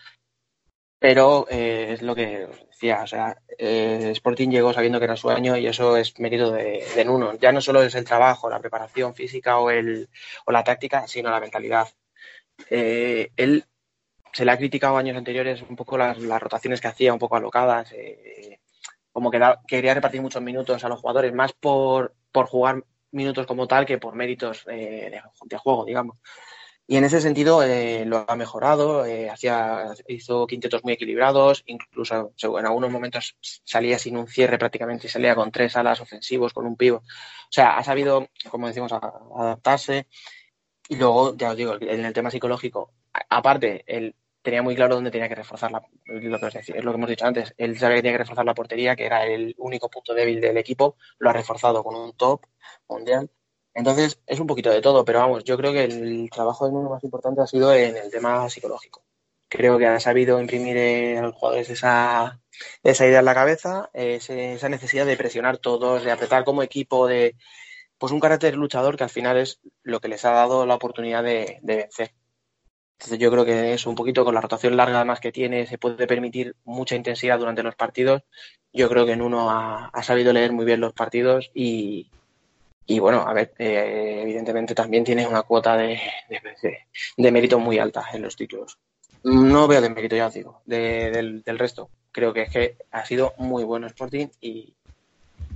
Pero 0.99 1.47
eh, 1.49 1.93
es 1.93 2.03
lo 2.03 2.13
que 2.13 2.45
os 2.45 2.67
decía, 2.67 3.01
o 3.01 3.07
sea, 3.07 3.41
eh, 3.57 4.11
Sporting 4.11 4.49
llegó 4.49 4.71
sabiendo 4.71 4.99
que 4.99 5.05
era 5.05 5.15
su 5.15 5.31
año 5.31 5.57
y 5.57 5.65
eso 5.65 5.97
es 5.97 6.19
mérito 6.19 6.51
de, 6.51 6.85
de 6.95 7.05
Nuno. 7.05 7.33
Ya 7.39 7.51
no 7.51 7.59
solo 7.59 7.81
es 7.81 7.95
el 7.95 8.05
trabajo, 8.05 8.51
la 8.51 8.59
preparación 8.59 9.15
física 9.15 9.57
o, 9.57 9.71
el, 9.71 10.09
o 10.45 10.51
la 10.51 10.63
táctica, 10.63 11.07
sino 11.07 11.31
la 11.31 11.39
mentalidad. 11.39 11.87
Eh, 12.69 13.31
él 13.35 13.65
se 14.33 14.45
le 14.45 14.51
ha 14.51 14.57
criticado 14.57 14.97
años 14.97 15.17
anteriores 15.17 15.61
un 15.67 15.75
poco 15.75 15.97
las, 15.97 16.17
las 16.19 16.41
rotaciones 16.41 16.81
que 16.81 16.87
hacía, 16.87 17.13
un 17.13 17.19
poco 17.19 17.35
alocadas, 17.35 17.91
eh, 17.93 18.59
como 19.11 19.31
que 19.31 19.39
da- 19.39 19.61
quería 19.67 19.93
repartir 19.93 20.21
muchos 20.21 20.41
minutos 20.41 20.83
a 20.83 20.89
los 20.89 20.99
jugadores, 20.99 21.33
más 21.33 21.53
por, 21.53 22.15
por 22.31 22.47
jugar 22.47 22.83
minutos 23.11 23.45
como 23.47 23.67
tal 23.67 23.85
que 23.85 23.97
por 23.97 24.15
méritos 24.15 24.65
eh, 24.69 25.09
de, 25.11 25.21
de 25.45 25.57
juego, 25.57 25.85
digamos. 25.85 26.17
Y 26.87 26.97
en 26.97 27.05
ese 27.05 27.21
sentido 27.21 27.63
eh, 27.63 28.03
lo 28.05 28.25
ha 28.27 28.35
mejorado, 28.35 29.05
eh, 29.05 29.29
hacía, 29.29 29.93
hizo 30.07 30.45
quintetos 30.45 30.83
muy 30.83 30.93
equilibrados, 30.93 31.63
incluso 31.67 32.33
en 32.59 32.65
algunos 32.65 32.91
momentos 32.91 33.37
salía 33.63 33.97
sin 33.97 34.17
un 34.17 34.27
cierre 34.27 34.57
prácticamente 34.57 35.07
y 35.07 35.09
salía 35.09 35.35
con 35.35 35.51
tres 35.51 35.77
alas 35.77 36.01
ofensivos, 36.01 36.53
con 36.53 36.65
un 36.65 36.75
pivo. 36.75 36.97
O 36.97 37.03
sea, 37.51 37.77
ha 37.77 37.83
sabido, 37.83 38.27
como 38.49 38.67
decimos, 38.67 38.91
a- 38.91 39.11
adaptarse. 39.37 40.07
Y 40.91 40.97
luego, 40.97 41.37
ya 41.37 41.51
os 41.51 41.55
digo, 41.55 41.75
en 41.79 42.03
el 42.03 42.11
tema 42.11 42.29
psicológico, 42.29 42.91
aparte, 43.29 43.85
él 43.87 44.13
tenía 44.41 44.61
muy 44.61 44.75
claro 44.75 44.95
dónde 44.95 45.09
tenía 45.09 45.29
que 45.29 45.35
reforzar 45.35 45.71
la, 45.71 45.79
que 45.79 46.17
es 46.17 46.83
lo 46.83 46.91
que 46.91 46.97
hemos 46.97 47.09
dicho 47.09 47.25
antes. 47.25 47.53
Él 47.57 47.79
sabía 47.79 47.95
que 47.95 48.01
tenía 48.01 48.17
que 48.17 48.23
reforzar 48.23 48.43
la 48.43 48.53
portería, 48.53 48.97
que 48.97 49.05
era 49.05 49.25
el 49.25 49.55
único 49.57 49.89
punto 49.89 50.13
débil 50.13 50.41
del 50.41 50.57
equipo, 50.57 50.97
lo 51.17 51.29
ha 51.29 51.33
reforzado 51.33 51.81
con 51.81 51.95
un 51.95 52.11
top 52.17 52.41
mundial. 52.89 53.29
Entonces, 53.73 54.19
es 54.27 54.41
un 54.41 54.47
poquito 54.47 54.69
de 54.69 54.81
todo, 54.81 55.05
pero 55.05 55.19
vamos, 55.19 55.45
yo 55.45 55.55
creo 55.55 55.71
que 55.71 55.85
el 55.85 56.29
trabajo 56.29 56.65
de 56.65 56.73
más 56.73 57.01
importante 57.05 57.39
ha 57.39 57.47
sido 57.47 57.73
en 57.73 57.95
el 57.95 58.11
tema 58.11 58.49
psicológico. 58.49 59.05
Creo 59.47 59.77
que 59.77 59.87
ha 59.87 59.99
sabido 60.01 60.41
imprimir 60.41 60.77
a 61.17 61.21
los 61.21 61.35
jugadores 61.35 61.69
esa, 61.69 62.41
esa 62.83 63.07
idea 63.07 63.19
en 63.19 63.25
la 63.25 63.33
cabeza, 63.33 63.89
eh, 63.93 64.19
esa 64.19 64.67
necesidad 64.67 65.05
de 65.05 65.15
presionar 65.15 65.57
todos, 65.57 66.03
de 66.03 66.11
apretar 66.11 66.43
como 66.43 66.63
equipo, 66.63 67.07
de 67.07 67.37
pues 68.01 68.11
un 68.11 68.19
carácter 68.19 68.55
luchador 68.55 68.97
que 68.97 69.03
al 69.03 69.11
final 69.11 69.37
es 69.37 69.59
lo 69.83 69.99
que 69.99 70.07
les 70.07 70.25
ha 70.25 70.31
dado 70.31 70.65
la 70.65 70.73
oportunidad 70.73 71.23
de, 71.23 71.59
vencer. 71.61 72.15
Entonces 72.97 73.19
yo 73.19 73.29
creo 73.29 73.45
que 73.45 73.73
es 73.73 73.85
un 73.85 73.93
poquito 73.93 74.25
con 74.25 74.33
la 74.33 74.41
rotación 74.41 74.75
larga 74.75 74.95
además 74.95 75.19
que 75.19 75.31
tiene, 75.31 75.67
se 75.67 75.77
puede 75.77 76.07
permitir 76.07 76.55
mucha 76.63 76.95
intensidad 76.95 77.37
durante 77.37 77.61
los 77.61 77.75
partidos. 77.75 78.23
Yo 78.73 78.89
creo 78.89 79.05
que 79.05 79.15
Nuno 79.15 79.51
ha, 79.51 79.89
ha 79.93 80.01
sabido 80.01 80.33
leer 80.33 80.51
muy 80.51 80.65
bien 80.65 80.79
los 80.79 80.93
partidos 80.93 81.51
y, 81.53 82.09
bueno, 82.99 83.21
a 83.21 83.33
ver, 83.33 83.53
eh, 83.59 84.21
evidentemente 84.23 84.73
también 84.73 85.03
tiene 85.03 85.27
una 85.27 85.43
cuota 85.43 85.77
de 85.77 85.99
mérito 87.17 87.59
muy 87.59 87.77
alta 87.77 88.03
en 88.13 88.23
los 88.23 88.35
títulos. 88.35 88.79
No 89.23 89.67
veo 89.67 89.79
de 89.79 89.91
mérito, 89.91 90.15
ya 90.15 90.25
os 90.25 90.33
digo, 90.33 90.63
de- 90.65 91.11
del, 91.11 91.43
del 91.43 91.59
resto. 91.59 91.91
Creo 92.11 92.33
que 92.33 92.41
es 92.41 92.49
que 92.49 92.77
ha 92.89 93.05
sido 93.05 93.35
muy 93.37 93.63
bueno 93.63 93.85
Sporting 93.85 94.29
y, 94.41 94.73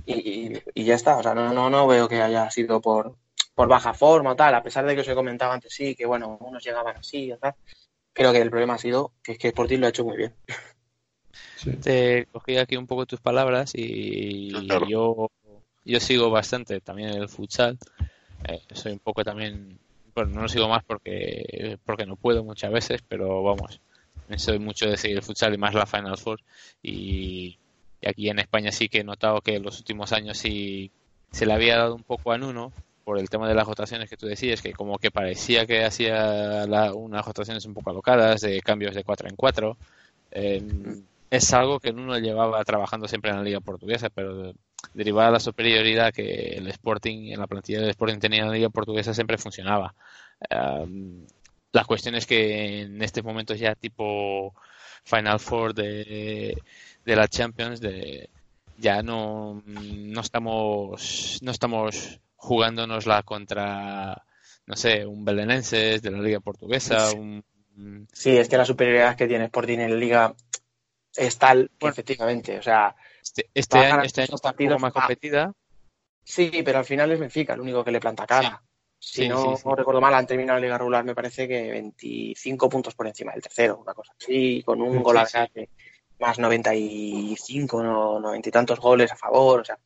y, 0.06 0.14
y- 0.54 0.62
y 0.74 0.84
ya 0.84 0.94
está. 0.94 1.18
O 1.18 1.22
sea, 1.22 1.34
no, 1.34 1.52
no, 1.52 1.68
no 1.68 1.86
veo 1.86 2.08
que 2.08 2.22
haya 2.22 2.48
sido 2.50 2.80
por, 2.80 3.16
por 3.54 3.68
baja 3.68 3.92
forma 3.92 4.32
o 4.32 4.36
tal, 4.36 4.54
a 4.54 4.62
pesar 4.62 4.86
de 4.86 4.94
que 4.94 5.00
os 5.02 5.08
he 5.08 5.14
comentado 5.14 5.52
antes 5.52 5.74
sí, 5.74 5.94
que 5.94 6.06
bueno, 6.06 6.38
unos 6.40 6.64
llegaban 6.64 6.96
así 6.96 7.32
y 7.32 7.36
tal. 7.36 7.54
Creo 8.12 8.32
que 8.32 8.40
el 8.40 8.48
problema 8.50 8.74
ha 8.74 8.78
sido 8.78 9.12
que 9.22 9.32
es 9.32 9.38
que 9.38 9.48
Sporting 9.48 9.78
lo 9.78 9.86
ha 9.86 9.90
hecho 9.90 10.04
muy 10.04 10.16
bien. 10.16 10.34
Sí. 11.56 11.72
Te 11.76 12.26
cogí 12.32 12.56
aquí 12.56 12.76
un 12.76 12.86
poco 12.86 13.06
tus 13.06 13.20
palabras 13.20 13.72
y 13.74 14.66
Claro. 14.68 14.88
yo, 14.88 15.30
yo 15.84 16.00
sigo 16.00 16.30
bastante 16.30 16.80
también 16.80 17.10
el 17.10 17.28
futsal. 17.28 17.78
Eh, 18.48 18.60
soy 18.72 18.92
un 18.92 18.98
poco 19.00 19.24
también, 19.24 19.78
bueno, 20.14 20.30
no 20.32 20.42
lo 20.42 20.48
sigo 20.48 20.68
más 20.68 20.84
porque, 20.84 21.78
porque 21.84 22.06
no 22.06 22.16
puedo 22.16 22.44
muchas 22.44 22.70
veces, 22.72 23.02
pero 23.06 23.42
vamos, 23.42 23.80
soy 24.36 24.58
mucho 24.58 24.86
de 24.88 24.96
seguir 24.96 25.16
el 25.18 25.22
futsal 25.22 25.54
y 25.54 25.58
más 25.58 25.74
la 25.74 25.86
Final 25.86 26.16
Four. 26.18 26.40
Y, 26.82 27.58
y 28.00 28.08
aquí 28.08 28.28
en 28.28 28.38
España 28.38 28.72
sí 28.72 28.88
que 28.88 29.00
he 29.00 29.04
notado 29.04 29.40
que 29.40 29.56
en 29.56 29.62
los 29.62 29.78
últimos 29.78 30.12
años 30.12 30.38
sí 30.38 30.90
se 31.30 31.46
le 31.46 31.52
había 31.52 31.76
dado 31.76 31.94
un 31.94 32.02
poco 32.02 32.32
a 32.32 32.38
Nuno 32.38 32.72
por 33.04 33.18
el 33.18 33.28
tema 33.30 33.48
de 33.48 33.54
las 33.54 33.66
rotaciones 33.66 34.10
que 34.10 34.16
tú 34.16 34.26
decías, 34.26 34.62
que 34.62 34.72
como 34.72 34.98
que 34.98 35.10
parecía 35.10 35.66
que 35.66 35.84
hacía 35.84 36.66
la- 36.66 36.92
unas 36.92 37.24
rotaciones 37.24 37.64
un 37.64 37.74
poco 37.74 37.90
alocadas, 37.90 38.40
de 38.40 38.60
cambios 38.62 38.94
de 38.94 39.04
4 39.04 39.28
en 39.28 39.36
4. 39.36 39.76
es 41.30 41.52
algo 41.52 41.80
que 41.80 41.92
Nuno 41.92 42.18
llevaba 42.18 42.64
trabajando 42.64 43.08
siempre 43.08 43.30
en 43.30 43.38
la 43.38 43.42
liga 43.42 43.60
portuguesa, 43.60 44.10
pero 44.10 44.52
derivada 44.94 45.28
de 45.28 45.32
la 45.34 45.40
superioridad 45.40 46.12
que 46.12 46.56
el 46.56 46.68
Sporting, 46.68 47.32
en 47.32 47.40
la 47.40 47.46
plantilla 47.46 47.80
del 47.80 47.90
Sporting 47.90 48.18
tenía 48.18 48.40
en 48.42 48.48
la 48.48 48.54
liga 48.54 48.68
portuguesa, 48.70 49.14
siempre 49.14 49.38
funcionaba. 49.38 49.94
Um, 50.50 51.26
la 51.72 51.84
cuestión 51.84 52.14
es 52.14 52.26
que 52.26 52.82
en 52.82 53.02
estos 53.02 53.24
momentos 53.24 53.58
ya 53.58 53.74
tipo 53.74 54.54
Final 55.04 55.40
Four 55.40 55.74
de, 55.74 56.56
de 57.06 57.16
la 57.16 57.28
Champions, 57.28 57.80
de, 57.80 58.28
ya 58.76 59.02
no, 59.02 59.62
no 59.64 60.20
estamos 60.20 61.38
no 61.40 61.50
estamos 61.50 62.20
jugándonosla 62.34 63.22
contra 63.22 64.22
no 64.66 64.76
sé, 64.76 65.06
un 65.06 65.24
Belenenses 65.24 66.02
de 66.02 66.10
la 66.10 66.18
Liga 66.18 66.40
Portuguesa, 66.40 67.12
un... 67.12 67.44
Sí, 68.12 68.36
es 68.36 68.48
que 68.48 68.56
la 68.56 68.64
superioridad 68.64 69.16
que 69.16 69.28
tiene 69.28 69.44
Sporting 69.44 69.78
en 69.78 69.90
la 69.90 69.96
Liga 69.96 70.34
es 71.14 71.38
tal, 71.38 71.70
efectivamente, 71.80 72.58
o 72.58 72.62
sea... 72.62 72.94
Este, 73.22 73.48
este 73.54 73.78
año, 73.78 74.02
este 74.02 74.22
año 74.22 74.34
está 74.34 74.54
un 74.58 74.68
poco 74.68 74.78
más 74.80 74.92
competida. 74.92 75.52
Sí, 76.24 76.50
pero 76.64 76.78
al 76.78 76.84
final 76.84 77.12
es 77.12 77.20
Benfica 77.20 77.54
el 77.54 77.60
único 77.60 77.84
que 77.84 77.92
le 77.92 78.00
planta 78.00 78.26
cara. 78.26 78.60
Si 78.98 79.22
Sí, 79.22 79.28
no 79.28 79.56
sí, 79.56 79.62
sí. 79.62 79.68
recuerdo 79.76 80.00
mal, 80.00 80.14
han 80.14 80.26
terminado 80.26 80.58
la 80.58 80.64
liga 80.64 80.78
regular, 80.78 81.04
me 81.04 81.14
parece 81.14 81.46
que 81.46 81.70
25 81.70 82.68
puntos 82.68 82.94
por 82.94 83.06
encima 83.06 83.32
del 83.32 83.42
tercero, 83.42 83.78
una 83.78 83.94
cosa 83.94 84.14
así, 84.18 84.62
con 84.64 84.80
un 84.80 85.02
gol 85.02 85.18
al 85.18 85.28
más 86.18 86.38
95, 86.38 87.82
no, 87.82 88.18
90 88.20 88.48
y 88.48 88.52
tantos 88.52 88.80
goles 88.80 89.12
a 89.12 89.16
favor, 89.16 89.60
o 89.60 89.64
sea, 89.64 89.78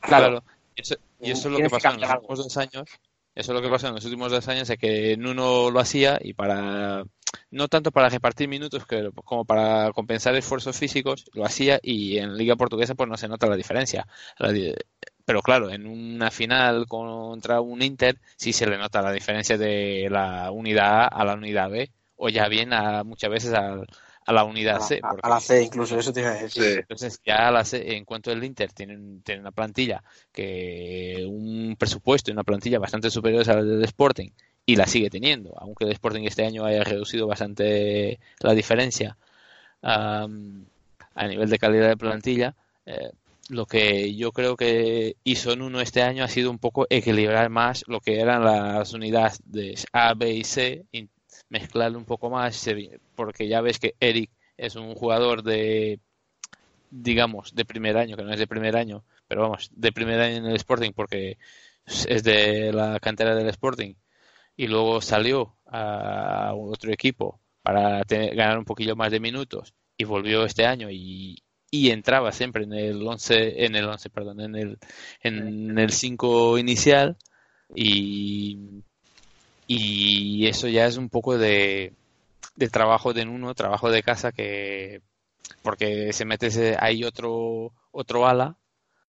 claro, 0.00 0.40
Claro. 0.40 0.44
Y 0.74 0.82
eso, 0.82 0.94
y 1.20 1.30
eso 1.30 1.48
es 1.48 1.52
lo 1.52 1.58
que 1.58 1.70
pasó 1.70 1.88
en 1.90 2.00
los 2.00 2.10
últimos 2.10 2.38
dos 2.38 2.56
años. 2.56 2.84
Eso 3.34 3.52
es 3.52 3.56
lo 3.56 3.62
que 3.62 3.68
pasó 3.68 3.88
en 3.88 3.94
los 3.94 4.04
últimos 4.04 4.32
dos 4.32 4.48
años, 4.48 4.68
es 4.68 4.78
que 4.78 5.16
Nuno 5.16 5.70
lo 5.70 5.80
hacía 5.80 6.18
y 6.20 6.32
para 6.34 7.04
no 7.52 7.68
tanto 7.68 7.92
para 7.92 8.08
repartir 8.08 8.48
minutos 8.48 8.86
que- 8.86 9.10
como 9.24 9.44
para 9.44 9.92
compensar 9.92 10.34
esfuerzos 10.34 10.76
físicos, 10.76 11.24
lo 11.32 11.44
hacía 11.44 11.78
y 11.82 12.18
en 12.18 12.36
Liga 12.36 12.56
Portuguesa 12.56 12.94
pues 12.94 13.08
no 13.08 13.16
se 13.16 13.28
nota 13.28 13.46
la 13.46 13.56
diferencia. 13.56 14.06
Pero 15.24 15.42
claro, 15.42 15.70
en 15.70 15.86
una 15.86 16.30
final 16.30 16.86
contra 16.88 17.60
un 17.60 17.82
Inter 17.82 18.18
sí 18.36 18.52
se 18.52 18.66
le 18.66 18.78
nota 18.78 19.00
la 19.02 19.12
diferencia 19.12 19.56
de 19.56 20.08
la 20.10 20.50
unidad 20.50 21.02
A 21.02 21.06
a 21.06 21.24
la 21.24 21.34
unidad 21.34 21.70
B 21.70 21.90
o 22.16 22.28
ya 22.28 22.48
bien 22.48 22.72
a, 22.72 23.04
muchas 23.04 23.30
veces 23.30 23.54
a, 23.54 23.76
a 24.30 24.32
la 24.32 24.44
unidad 24.44 24.76
a, 24.76 24.80
C. 24.80 25.00
a- 25.02 25.08
porque- 25.10 25.20
a 25.24 25.28
la 25.28 25.40
C 25.40 25.62
incluso, 25.62 25.98
eso 25.98 26.12
iba 26.16 26.30
a 26.30 26.34
decir. 26.34 26.62
Sí. 26.62 26.68
entonces, 26.78 27.20
ya 27.26 27.50
la 27.50 27.64
se- 27.64 27.96
en 27.96 28.04
cuanto 28.04 28.30
el 28.30 28.42
Inter 28.44 28.72
tiene, 28.72 28.96
tiene 29.24 29.40
una 29.40 29.50
plantilla 29.50 30.02
que 30.32 31.24
un 31.28 31.74
presupuesto 31.78 32.30
y 32.30 32.34
una 32.34 32.44
plantilla 32.44 32.78
bastante 32.78 33.10
superiores 33.10 33.48
a 33.48 33.54
la 33.56 33.62
del 33.62 33.84
Sporting 33.84 34.30
y 34.66 34.76
la 34.76 34.86
sigue 34.86 35.10
teniendo, 35.10 35.52
aunque 35.58 35.84
el 35.84 35.92
Sporting 35.92 36.22
este 36.24 36.44
año 36.46 36.64
haya 36.64 36.84
reducido 36.84 37.26
bastante 37.26 38.20
la 38.40 38.54
diferencia 38.54 39.16
am, 39.82 40.64
a 41.14 41.26
nivel 41.26 41.48
de 41.50 41.58
calidad 41.58 41.88
de 41.88 41.96
plantilla. 41.96 42.54
eh, 42.86 43.10
lo 43.50 43.66
que 43.66 44.14
yo 44.14 44.30
creo 44.30 44.56
que 44.56 45.16
hizo 45.24 45.56
Nuno 45.56 45.80
este 45.80 46.02
año 46.02 46.22
ha 46.22 46.28
sido 46.28 46.52
un 46.52 46.58
poco 46.60 46.86
equilibrar 46.88 47.50
más 47.50 47.82
lo 47.88 48.00
que 48.00 48.20
eran 48.20 48.44
las 48.44 48.92
unidades 48.92 49.40
de 49.44 49.74
A, 49.92 50.14
B 50.14 50.30
y 50.34 50.44
C, 50.44 50.84
mezclarlo 51.50 51.98
un 51.98 52.06
poco 52.06 52.30
más, 52.30 52.66
porque 53.14 53.48
ya 53.48 53.60
ves 53.60 53.78
que 53.78 53.94
Eric 54.00 54.30
es 54.56 54.76
un 54.76 54.94
jugador 54.94 55.42
de 55.42 56.00
digamos, 56.90 57.54
de 57.54 57.64
primer 57.64 57.96
año, 57.96 58.16
que 58.16 58.24
no 58.24 58.32
es 58.32 58.38
de 58.38 58.46
primer 58.46 58.76
año, 58.76 59.04
pero 59.28 59.42
vamos, 59.42 59.70
de 59.74 59.92
primer 59.92 60.20
año 60.20 60.36
en 60.38 60.46
el 60.46 60.56
Sporting 60.56 60.92
porque 60.94 61.38
es 61.86 62.22
de 62.24 62.72
la 62.72 62.98
cantera 63.00 63.34
del 63.34 63.48
Sporting. 63.48 63.94
Y 64.56 64.66
luego 64.68 65.00
salió 65.00 65.56
a 65.66 66.52
otro 66.54 66.92
equipo 66.92 67.40
para 67.62 68.04
tener- 68.04 68.34
ganar 68.36 68.58
un 68.58 68.64
poquillo 68.64 68.96
más 68.96 69.10
de 69.12 69.20
minutos 69.20 69.74
y 69.96 70.04
volvió 70.04 70.44
este 70.44 70.66
año 70.66 70.90
y, 70.90 71.42
y 71.70 71.90
entraba 71.90 72.32
siempre 72.32 72.64
en 72.64 72.72
el 72.74 73.06
11, 73.06 73.64
en 73.64 73.76
el 73.76 73.86
11, 73.86 74.10
perdón, 74.10 74.40
en 74.40 74.56
el 74.56 74.78
en 75.22 75.78
el 75.78 75.92
5 75.92 76.58
inicial 76.58 77.16
y 77.74 78.82
y 79.76 80.46
eso 80.48 80.68
ya 80.68 80.86
es 80.86 80.96
un 80.96 81.08
poco 81.08 81.38
de 81.38 81.94
trabajo 82.70 83.12
de 83.12 83.22
uno, 83.24 83.54
trabajo 83.54 83.90
de 83.90 84.02
casa 84.02 84.32
que 84.32 85.02
porque 85.62 86.12
se 86.12 86.24
mete 86.26 86.48
ese- 86.48 86.76
ahí 86.80 87.04
otro 87.04 87.72
otro 87.92 88.26
ala, 88.26 88.56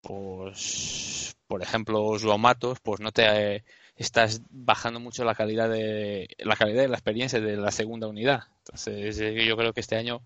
pues 0.03 1.37
por 1.49 1.63
ejemplo 1.63 2.19
Joao 2.21 2.39
Matos, 2.39 2.79
pues 2.83 3.01
no 3.01 3.13
te 3.13 3.65
estás 3.97 4.43
bajando 4.51 5.01
mucho 5.01 5.25
la 5.25 5.35
calidad 5.35 5.69
de 5.71 6.29
la 6.39 6.57
calidad 6.57 6.83
de 6.83 6.89
la 6.89 6.97
experiencia 6.97 7.41
de 7.41 7.57
la 7.57 7.71
segunda 7.73 8.09
unidad. 8.09 8.43
Entonces 8.61 9.21
eh, 9.21 9.47
yo 9.47 9.57
creo 9.57 9.73
que 9.73 9.81
este 9.81 9.97
año 9.97 10.23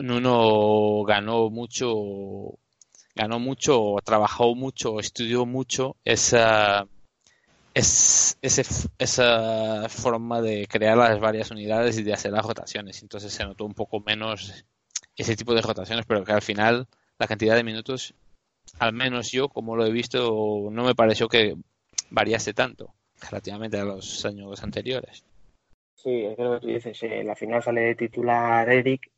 Nuno 0.00 1.02
ganó 1.04 1.50
mucho, 1.50 2.58
ganó 3.14 3.40
mucho, 3.40 3.96
trabajó 4.04 4.54
mucho, 4.54 5.00
estudió 5.00 5.44
mucho 5.46 5.96
esa 6.04 6.86
es, 7.74 8.38
ese, 8.42 8.62
esa 8.98 9.88
forma 9.88 10.40
de 10.40 10.66
crear 10.66 10.96
las 10.96 11.20
varias 11.20 11.50
unidades 11.50 11.98
y 11.98 12.02
de 12.02 12.12
hacer 12.12 12.32
las 12.32 12.44
rotaciones. 12.44 13.02
Entonces 13.02 13.32
se 13.32 13.44
notó 13.44 13.64
un 13.64 13.74
poco 13.74 14.00
menos 14.00 14.64
ese 15.16 15.36
tipo 15.36 15.54
de 15.54 15.62
rotaciones, 15.62 16.06
pero 16.06 16.24
que 16.24 16.32
al 16.32 16.42
final 16.42 16.86
la 17.18 17.26
cantidad 17.26 17.56
de 17.56 17.64
minutos, 17.64 18.14
al 18.78 18.92
menos 18.92 19.30
yo, 19.30 19.48
como 19.48 19.76
lo 19.76 19.84
he 19.84 19.92
visto, 19.92 20.68
no 20.70 20.84
me 20.84 20.94
pareció 20.94 21.28
que 21.28 21.56
variase 22.10 22.54
tanto 22.54 22.94
relativamente 23.20 23.78
a 23.78 23.84
los 23.84 24.24
años 24.24 24.62
anteriores. 24.62 25.24
Sí, 25.94 26.24
es 26.24 26.38
lo 26.38 26.54
que 26.54 26.60
tú 26.60 26.66
dices, 26.68 27.02
eh, 27.02 27.24
la 27.24 27.34
final 27.34 27.62
sale 27.62 27.80
de 27.80 27.94
titular 27.96 28.70
Eric, 28.70 29.10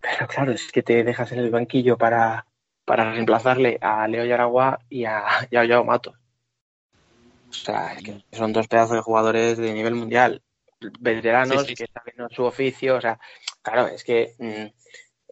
pero 0.00 0.26
claro, 0.28 0.52
es 0.52 0.70
que 0.70 0.82
te 0.82 1.02
dejas 1.02 1.32
en 1.32 1.38
el 1.38 1.50
banquillo 1.50 1.96
para, 1.96 2.46
para 2.84 3.10
reemplazarle 3.12 3.78
a 3.80 4.06
Leo 4.06 4.26
Yaragua 4.26 4.80
y 4.90 5.06
a, 5.06 5.24
y 5.50 5.56
a 5.56 5.66
Joao 5.66 5.84
Matos. 5.84 6.14
O 7.62 7.64
sea, 7.64 7.94
es 7.94 8.02
que 8.02 8.24
son 8.32 8.52
dos 8.52 8.68
pedazos 8.68 8.96
de 8.96 9.02
jugadores 9.02 9.58
de 9.58 9.72
nivel 9.72 9.94
mundial, 9.94 10.42
veteranos 11.00 11.62
Sí, 11.62 11.68
sí, 11.68 11.74
que 11.74 11.86
saben 11.92 12.28
su 12.30 12.44
oficio, 12.44 12.96
o 12.96 13.00
sea, 13.00 13.18
claro, 13.62 13.88
es 13.88 14.04
que 14.04 14.34
mm, 14.38 14.66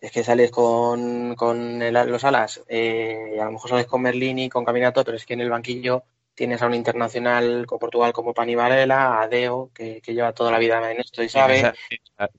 es 0.00 0.12
que 0.12 0.22
sales 0.24 0.50
con, 0.50 1.34
con 1.34 1.80
el- 1.82 1.94
los 1.94 2.24
alas, 2.24 2.62
eh, 2.68 3.38
a 3.40 3.44
lo 3.46 3.52
mejor 3.52 3.70
sales 3.70 3.86
con 3.86 4.02
Merlini, 4.02 4.48
con 4.48 4.64
Caminato, 4.64 5.04
pero 5.04 5.16
es 5.16 5.24
que 5.24 5.34
en 5.34 5.40
el 5.40 5.50
banquillo 5.50 6.04
tienes 6.34 6.60
a 6.62 6.66
un 6.66 6.74
internacional 6.74 7.64
con 7.66 7.78
Portugal 7.78 8.12
como 8.12 8.34
Pani 8.34 8.54
Varela, 8.54 9.22
a 9.22 9.28
Deo, 9.28 9.70
que, 9.72 10.00
que 10.02 10.12
lleva 10.14 10.32
toda 10.32 10.50
la 10.50 10.58
vida 10.58 10.90
en 10.90 11.00
esto 11.00 11.22
y 11.22 11.28
sabe. 11.28 11.72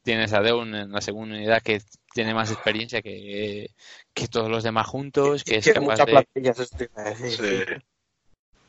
Tienes 0.03 0.33
a, 0.33 0.41
Deun 0.41 0.75
en 0.75 0.91
la 0.91 1.01
segunda 1.01 1.35
unidad 1.35 1.61
que 1.61 1.81
tiene 2.13 2.33
más 2.33 2.51
experiencia 2.51 3.01
que, 3.01 3.69
que 4.13 4.27
todos 4.27 4.49
los 4.49 4.63
demás 4.63 4.87
juntos, 4.87 5.43
que 5.43 5.57
es 5.57 5.65
que 5.65 5.73
capaz 5.73 5.93
mucha 5.93 6.05
de... 6.05 6.11
plantilla, 6.11 6.51
eso 6.51 6.65
te 6.77 6.83
iba 6.85 7.01
a 7.01 7.09
decir. 7.09 7.31
Sí. 7.31 7.94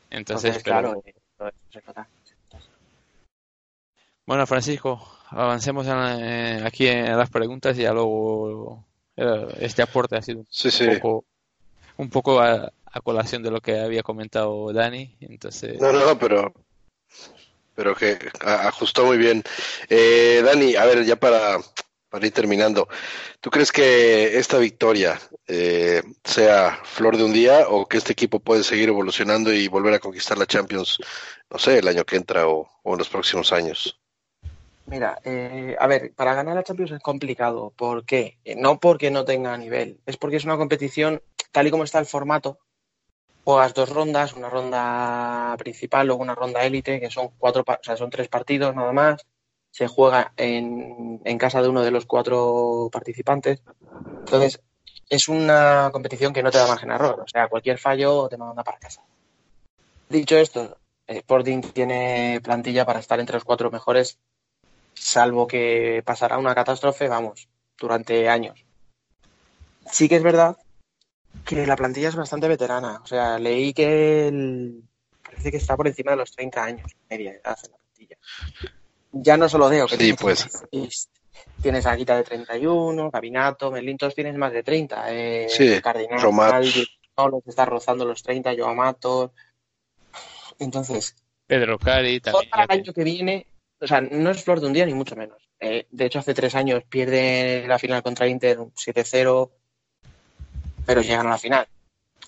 Entonces, 0.09 0.55
Entonces, 0.57 0.63
pero- 0.63 0.75
claro, 0.81 1.01
eh, 1.05 1.13
eso. 1.71 2.69
Bueno, 4.25 4.45
Francisco, 4.45 5.01
avancemos 5.29 5.87
en- 5.87 6.23
eh, 6.23 6.63
aquí 6.65 6.87
en 6.87 7.17
las 7.17 7.29
preguntas 7.29 7.77
y 7.77 7.83
ya 7.83 7.93
luego 7.93 8.83
eh, 9.15 9.47
este 9.61 9.81
aporte 9.81 10.17
ha 10.17 10.21
sido 10.21 10.39
un 10.39 10.47
Sí, 10.49 10.69
poco, 10.99 11.25
un 11.97 12.09
poco 12.09 12.39
a, 12.39 12.71
a 12.91 13.01
colación 13.01 13.41
de 13.41 13.51
lo 13.51 13.61
que 13.61 13.79
había 13.79 14.03
comentado 14.03 14.71
Dani. 14.73 15.15
Entonces, 15.21 15.79
No, 15.81 15.91
no, 15.91 16.17
pero, 16.19 16.53
pero 17.75 17.95
que 17.95 18.17
ajustó 18.41 19.05
muy 19.05 19.17
bien. 19.17 19.43
Eh, 19.89 20.41
Dani, 20.43 20.75
a 20.75 20.85
ver, 20.85 21.05
ya 21.05 21.15
para, 21.15 21.57
para 22.09 22.25
ir 22.25 22.33
terminando, 22.33 22.87
¿tú 23.41 23.49
crees 23.49 23.71
que 23.71 24.37
esta 24.37 24.57
victoria 24.57 25.19
eh, 25.47 26.01
sea 26.23 26.79
flor 26.83 27.17
de 27.17 27.23
un 27.23 27.33
día 27.33 27.67
o 27.67 27.87
que 27.87 27.97
este 27.97 28.13
equipo 28.13 28.39
puede 28.39 28.63
seguir 28.63 28.89
evolucionando 28.89 29.53
y 29.53 29.67
volver 29.67 29.93
a 29.93 29.99
conquistar 29.99 30.37
la 30.37 30.45
Champions, 30.45 30.99
no 31.49 31.59
sé, 31.59 31.79
el 31.79 31.87
año 31.87 32.05
que 32.05 32.15
entra 32.15 32.47
o, 32.47 32.69
en 32.85 32.97
los 32.97 33.09
próximos 33.09 33.51
años? 33.51 33.99
Mira, 34.85 35.19
eh, 35.25 35.75
a 35.77 35.87
ver, 35.87 36.13
para 36.15 36.33
ganar 36.33 36.55
la 36.55 36.63
Champions 36.63 36.91
es 36.91 37.01
complicado. 37.01 37.73
¿Por 37.75 38.05
qué? 38.05 38.37
Eh, 38.45 38.55
no 38.55 38.79
porque 38.79 39.11
no 39.11 39.25
tenga 39.25 39.57
nivel, 39.57 39.99
es 40.05 40.15
porque 40.15 40.37
es 40.37 40.45
una 40.45 40.55
competición, 40.55 41.21
tal 41.51 41.67
y 41.67 41.71
como 41.71 41.83
está 41.83 41.99
el 41.99 42.05
formato, 42.05 42.59
juegas 43.43 43.73
dos 43.73 43.89
rondas, 43.89 44.33
una 44.33 44.49
ronda 44.49 45.55
principal, 45.57 46.07
luego 46.07 46.21
una 46.21 46.35
ronda 46.35 46.63
élite, 46.63 47.01
que 47.01 47.09
son 47.09 47.31
cuatro, 47.37 47.65
o 47.67 47.77
sea, 47.81 47.97
son 47.97 48.09
tres 48.09 48.29
partidos 48.29 48.73
nada 48.75 48.93
más. 48.93 49.25
Se 49.71 49.87
juega 49.87 50.33
en, 50.37 51.21
en 51.23 51.37
casa 51.37 51.61
de 51.61 51.69
uno 51.69 51.83
de 51.83 51.91
los 51.91 52.05
cuatro 52.05 52.89
participantes. 52.91 53.61
Entonces, 54.19 54.59
es 55.09 55.27
una 55.29 55.89
competición 55.91 56.33
que 56.33 56.43
no 56.43 56.51
te 56.51 56.57
da 56.57 56.67
margen 56.67 56.91
a 56.91 56.95
error. 56.95 57.19
O 57.21 57.27
sea, 57.27 57.47
cualquier 57.47 57.77
fallo 57.77 58.27
te 58.27 58.37
manda 58.37 58.63
para 58.63 58.79
casa. 58.79 59.03
Dicho 60.09 60.37
esto, 60.37 60.77
Sporting 61.05 61.61
tiene 61.61 62.41
plantilla 62.43 62.85
para 62.85 62.99
estar 62.99 63.19
entre 63.19 63.35
los 63.35 63.43
cuatro 63.43 63.69
mejores 63.71 64.19
salvo 64.93 65.45
que 65.47 66.01
pasará 66.05 66.37
una 66.39 66.55
catástrofe, 66.55 67.07
vamos, 67.07 67.47
durante 67.77 68.27
años. 68.29 68.65
Sí 69.91 70.09
que 70.09 70.15
es 70.15 70.23
verdad 70.23 70.57
que 71.45 71.67
la 71.67 71.75
plantilla 71.75 72.09
es 72.09 72.15
bastante 72.15 72.47
veterana. 72.47 72.99
O 73.03 73.07
sea, 73.07 73.37
leí 73.37 73.73
que 73.73 74.27
el- 74.27 74.83
parece 75.23 75.51
que 75.51 75.57
está 75.57 75.77
por 75.77 75.87
encima 75.87 76.11
de 76.11 76.17
los 76.17 76.31
30 76.31 76.63
años, 76.63 76.91
media 77.09 77.31
edad 77.31 77.57
en 77.63 77.71
la 77.71 77.77
plantilla. 77.77 78.17
Ya 79.21 79.37
no 79.37 79.47
solo 79.49 79.69
Deo, 79.69 79.85
que 79.87 79.95
Sí, 79.95 79.97
tiene 79.99 80.17
pues. 80.17 80.47
36, 80.69 81.09
Tienes 81.61 81.85
a 81.85 81.95
Guita 81.95 82.15
de 82.17 82.23
31, 82.23 83.09
Cabinato, 83.11 83.71
Merlin, 83.71 83.97
todos 83.97 84.13
tienes 84.15 84.35
más 84.35 84.51
de 84.53 84.63
30. 84.63 85.05
Eh, 85.13 85.47
Sí, 85.49 85.81
Cardinal, 85.81 86.21
Romat. 86.21 86.63
Solo 87.15 87.41
que 87.41 87.49
está 87.49 87.65
rozando 87.65 88.05
los 88.05 88.21
30, 88.21 88.53
Joao 88.57 88.75
Matos. 88.75 89.31
Entonces, 90.59 91.15
Pedro 91.45 91.77
Cari 91.79 92.19
también. 92.19 92.49
para 92.49 92.63
el 92.65 92.71
año 92.81 92.93
que 92.93 93.03
viene, 93.03 93.45
o 93.79 93.87
sea, 93.87 94.01
no 94.01 94.29
es 94.29 94.43
flor 94.43 94.59
de 94.59 94.67
un 94.67 94.73
día 94.73 94.85
ni 94.85 94.93
mucho 94.93 95.15
menos. 95.15 95.37
Eh, 95.59 95.87
de 95.89 96.05
hecho, 96.05 96.19
hace 96.19 96.33
tres 96.33 96.53
años 96.55 96.83
pierde 96.87 97.65
la 97.67 97.79
final 97.79 98.03
contra 98.03 98.27
Inter 98.27 98.59
un 98.59 98.71
7-0, 98.73 99.49
pero 100.85 101.01
llegan 101.01 101.27
a 101.27 101.31
la 101.31 101.37
final. 101.37 101.67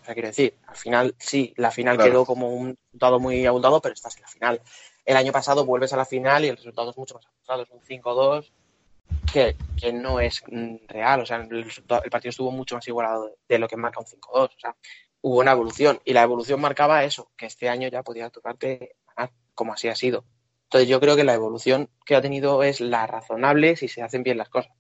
O 0.01 0.05
sea, 0.05 0.13
quiero 0.13 0.29
decir, 0.29 0.55
al 0.65 0.75
final 0.75 1.15
sí, 1.19 1.53
la 1.57 1.69
final 1.71 1.95
Claro. 1.97 2.11
quedó 2.11 2.25
como 2.25 2.49
un 2.49 2.75
resultado 2.87 3.19
muy 3.19 3.45
abultado, 3.45 3.79
pero 3.81 3.93
estás 3.93 4.15
en 4.15 4.21
la 4.23 4.27
final. 4.27 4.61
El 5.05 5.17
año 5.17 5.31
pasado 5.31 5.65
vuelves 5.65 5.93
a 5.93 5.97
la 5.97 6.05
final 6.05 6.45
y 6.45 6.49
el 6.49 6.57
resultado 6.57 6.91
es 6.91 6.97
mucho 6.97 7.15
más 7.15 7.25
abultado, 7.25 7.63
es 7.63 7.69
un 7.71 7.81
5-2 7.81 8.51
que, 9.31 9.55
que 9.79 9.93
no 9.93 10.19
es 10.19 10.43
mm, 10.47 10.75
real, 10.87 11.21
o 11.21 11.25
sea, 11.25 11.37
el, 11.37 11.65
partido 12.11 12.29
estuvo 12.29 12.51
mucho 12.51 12.75
más 12.75 12.87
igualado 12.87 13.35
de 13.47 13.59
lo 13.59 13.67
que 13.67 13.77
marca 13.77 13.99
un 13.99 14.05
5-2, 14.05 14.21
o 14.31 14.59
sea, 14.59 14.75
hubo 15.21 15.39
una 15.39 15.51
evolución 15.51 15.99
y 16.05 16.13
la 16.13 16.23
evolución 16.23 16.61
marcaba 16.61 17.03
eso, 17.03 17.31
que 17.37 17.45
este 17.45 17.69
año 17.69 17.87
ya 17.89 18.03
podía 18.03 18.29
tocarte 18.29 18.95
ganar, 19.15 19.31
como 19.55 19.73
así 19.73 19.87
ha 19.87 19.95
sido. 19.95 20.25
Entonces 20.63 20.87
yo 20.87 20.99
creo 20.99 21.15
que 21.15 21.23
la 21.23 21.33
evolución 21.33 21.89
que 22.05 22.15
ha 22.15 22.21
tenido 22.21 22.61
es 22.61 22.79
la 22.79 23.07
razonable 23.07 23.75
si 23.75 23.87
se 23.87 24.03
hacen 24.03 24.21
bien 24.21 24.37
las 24.37 24.49
cosas. 24.49 24.71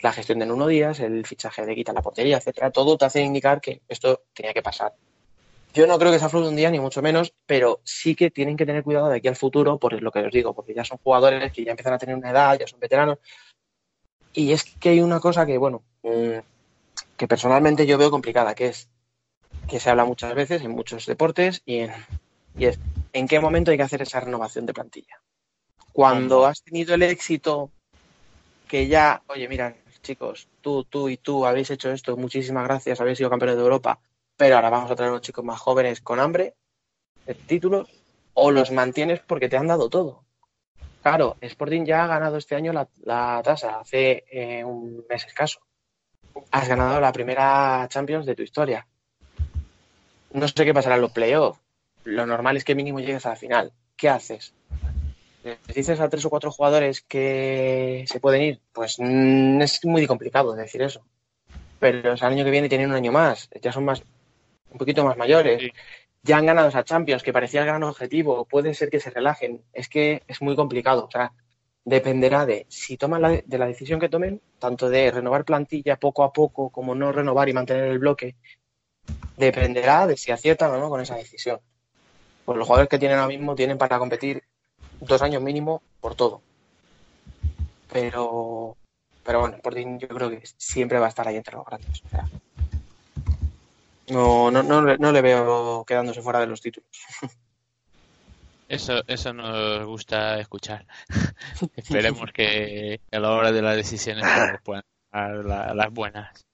La 0.00 0.12
gestión 0.12 0.38
de 0.38 0.50
uno 0.50 0.68
días, 0.68 1.00
el 1.00 1.26
fichaje 1.26 1.66
de 1.66 1.74
quita 1.74 1.92
la 1.92 2.00
portería, 2.00 2.36
etcétera, 2.36 2.70
todo 2.70 2.96
te 2.96 3.06
hace 3.06 3.20
indicar 3.20 3.60
que 3.60 3.82
esto 3.88 4.22
tenía 4.32 4.54
que 4.54 4.62
pasar. 4.62 4.94
Yo 5.72 5.86
no 5.86 5.98
creo 5.98 6.10
que 6.10 6.18
sea 6.18 6.28
flor 6.28 6.42
de 6.42 6.48
un 6.48 6.56
día, 6.56 6.70
ni 6.70 6.80
mucho 6.80 7.00
menos, 7.00 7.32
pero 7.46 7.80
sí 7.84 8.16
que 8.16 8.30
tienen 8.30 8.56
que 8.56 8.66
tener 8.66 8.82
cuidado 8.82 9.08
de 9.08 9.18
aquí 9.18 9.28
al 9.28 9.36
futuro, 9.36 9.78
por 9.78 10.00
lo 10.02 10.10
que 10.10 10.20
os 10.20 10.32
digo, 10.32 10.52
porque 10.52 10.74
ya 10.74 10.84
son 10.84 10.98
jugadores 10.98 11.52
que 11.52 11.64
ya 11.64 11.70
empiezan 11.70 11.94
a 11.94 11.98
tener 11.98 12.16
una 12.16 12.30
edad, 12.30 12.58
ya 12.58 12.66
son 12.66 12.80
veteranos. 12.80 13.18
Y 14.32 14.52
es 14.52 14.64
que 14.64 14.90
hay 14.90 15.00
una 15.00 15.20
cosa 15.20 15.46
que, 15.46 15.58
bueno, 15.58 15.84
mm, 16.02 16.38
que 17.16 17.28
personalmente 17.28 17.86
yo 17.86 17.98
veo 17.98 18.10
complicada, 18.10 18.54
que 18.54 18.66
es 18.66 18.88
que 19.68 19.78
se 19.78 19.90
habla 19.90 20.04
muchas 20.04 20.34
veces 20.34 20.62
en 20.62 20.72
muchos 20.72 21.06
deportes 21.06 21.62
y, 21.64 21.78
en, 21.78 21.92
y 22.58 22.66
es 22.66 22.78
en 23.12 23.28
qué 23.28 23.38
momento 23.38 23.70
hay 23.70 23.76
que 23.76 23.84
hacer 23.84 24.02
esa 24.02 24.20
renovación 24.20 24.66
de 24.66 24.74
plantilla. 24.74 25.20
Cuando 25.92 26.46
has 26.46 26.62
tenido 26.62 26.94
el 26.94 27.02
éxito 27.02 27.70
que 28.68 28.88
ya, 28.88 29.22
oye, 29.28 29.48
mira, 29.48 29.76
chicos, 30.02 30.48
tú, 30.60 30.84
tú 30.84 31.08
y 31.08 31.16
tú 31.16 31.44
habéis 31.44 31.70
hecho 31.70 31.90
esto, 31.90 32.16
muchísimas 32.16 32.64
gracias, 32.64 33.00
habéis 33.00 33.18
sido 33.18 33.30
campeones 33.30 33.56
de 33.56 33.62
Europa, 33.62 34.00
pero 34.40 34.56
ahora 34.56 34.70
vamos 34.70 34.90
a 34.90 34.96
traer 34.96 35.10
a 35.10 35.12
los 35.16 35.20
chicos 35.20 35.44
más 35.44 35.60
jóvenes 35.60 36.00
con 36.00 36.18
hambre 36.18 36.54
de 37.26 37.34
títulos, 37.34 37.90
o 38.32 38.50
los 38.50 38.70
mantienes 38.70 39.20
porque 39.20 39.50
te 39.50 39.58
han 39.58 39.66
dado 39.66 39.90
todo. 39.90 40.24
Claro, 41.02 41.36
Sporting 41.42 41.84
ya 41.84 42.04
ha 42.04 42.06
ganado 42.06 42.38
este 42.38 42.54
año 42.54 42.72
la, 42.72 43.42
tasa, 43.44 43.80
hace 43.80 44.24
eh, 44.30 44.64
un 44.64 45.04
mes 45.10 45.26
escaso. 45.26 45.60
Has 46.52 46.66
ganado 46.66 46.98
la 47.02 47.12
primera 47.12 47.86
Champions 47.90 48.24
de 48.24 48.34
tu 48.34 48.42
historia. 48.42 48.86
No 50.32 50.48
sé 50.48 50.64
qué 50.64 50.72
pasará 50.72 50.94
en 50.94 51.02
los 51.02 51.12
playoffs. 51.12 51.60
Lo 52.04 52.24
normal 52.24 52.56
es 52.56 52.64
que 52.64 52.74
mínimo 52.74 52.98
llegues 52.98 53.26
a 53.26 53.30
la 53.30 53.36
final. 53.36 53.74
¿Qué 53.94 54.08
haces? 54.08 54.54
¿Les 55.44 55.58
dices 55.66 56.00
a 56.00 56.08
tres 56.08 56.24
o 56.24 56.30
cuatro 56.30 56.50
jugadores 56.50 57.02
que 57.02 58.06
se 58.08 58.20
pueden 58.20 58.40
ir? 58.40 58.60
Pues 58.72 58.96
mm, 58.98 59.60
es 59.60 59.84
muy 59.84 60.06
complicado 60.06 60.54
decir 60.54 60.80
eso. 60.80 61.04
Pero 61.78 62.14
el 62.14 62.24
año 62.24 62.44
que 62.44 62.50
viene 62.50 62.70
tienen 62.70 62.88
un 62.88 62.96
año 62.96 63.12
más, 63.12 63.50
ya 63.60 63.72
son 63.72 63.84
más, 63.84 64.02
un 64.70 64.78
poquito 64.78 65.04
más 65.04 65.16
mayores. 65.16 65.62
Sí. 65.62 65.72
Ya 66.22 66.36
han 66.36 66.46
ganado 66.46 66.68
esa 66.68 66.84
Champions, 66.84 67.22
que 67.22 67.32
parecía 67.32 67.60
el 67.60 67.66
gran 67.66 67.82
objetivo. 67.82 68.44
Puede 68.44 68.74
ser 68.74 68.90
que 68.90 69.00
se 69.00 69.10
relajen. 69.10 69.62
Es 69.72 69.88
que 69.88 70.22
es 70.26 70.42
muy 70.42 70.54
complicado. 70.54 71.06
O 71.06 71.10
sea, 71.10 71.32
dependerá 71.84 72.46
de 72.46 72.66
si 72.68 72.96
toman 72.96 73.22
la, 73.22 73.30
de 73.44 73.58
la 73.58 73.66
decisión 73.66 74.00
que 74.00 74.08
tomen, 74.08 74.40
tanto 74.58 74.90
de 74.90 75.10
renovar 75.10 75.44
plantilla 75.44 75.96
poco 75.96 76.22
a 76.22 76.32
poco, 76.32 76.70
como 76.70 76.94
no 76.94 77.12
renovar 77.12 77.48
y 77.48 77.52
mantener 77.52 77.84
el 77.84 77.98
bloque. 77.98 78.36
Dependerá 79.36 80.06
de 80.06 80.16
si 80.16 80.30
aciertan 80.30 80.70
o 80.72 80.78
no 80.78 80.90
con 80.90 81.00
esa 81.00 81.16
decisión. 81.16 81.60
Pues 82.44 82.58
los 82.58 82.66
jugadores 82.66 82.88
que 82.88 82.98
tienen 82.98 83.18
ahora 83.18 83.28
mismo 83.28 83.54
tienen 83.54 83.78
para 83.78 83.98
competir 83.98 84.42
dos 85.00 85.22
años 85.22 85.42
mínimo 85.42 85.82
por 86.00 86.14
todo. 86.14 86.42
Pero, 87.92 88.76
pero 89.24 89.40
bueno, 89.40 89.56
Sporting 89.56 89.98
yo 89.98 90.08
creo 90.08 90.30
que 90.30 90.42
siempre 90.56 90.98
va 90.98 91.06
a 91.06 91.08
estar 91.08 91.26
ahí 91.26 91.36
entre 91.36 91.56
los 91.56 91.64
grandes. 91.64 92.02
O 92.04 92.08
sea, 92.08 92.28
no, 94.10 94.50
no, 94.50 94.62
no, 94.62 94.82
le- 94.82 94.98
no 94.98 95.12
le 95.12 95.22
veo 95.22 95.84
quedándose 95.86 96.22
fuera 96.22 96.40
de 96.40 96.46
los 96.46 96.60
títulos. 96.60 96.88
Eso, 98.68 99.02
eso 99.08 99.32
nos 99.32 99.84
gusta 99.86 100.38
escuchar. 100.38 100.86
Esperemos 101.76 102.30
que 102.32 103.00
a 103.10 103.18
la 103.18 103.30
hora 103.32 103.50
de 103.52 103.62
las 103.62 103.74
decisiones 103.76 104.24
puedan 104.62 104.84
dar 105.12 105.44
la- 105.44 105.74
las 105.74 105.92
buenas. 105.92 106.46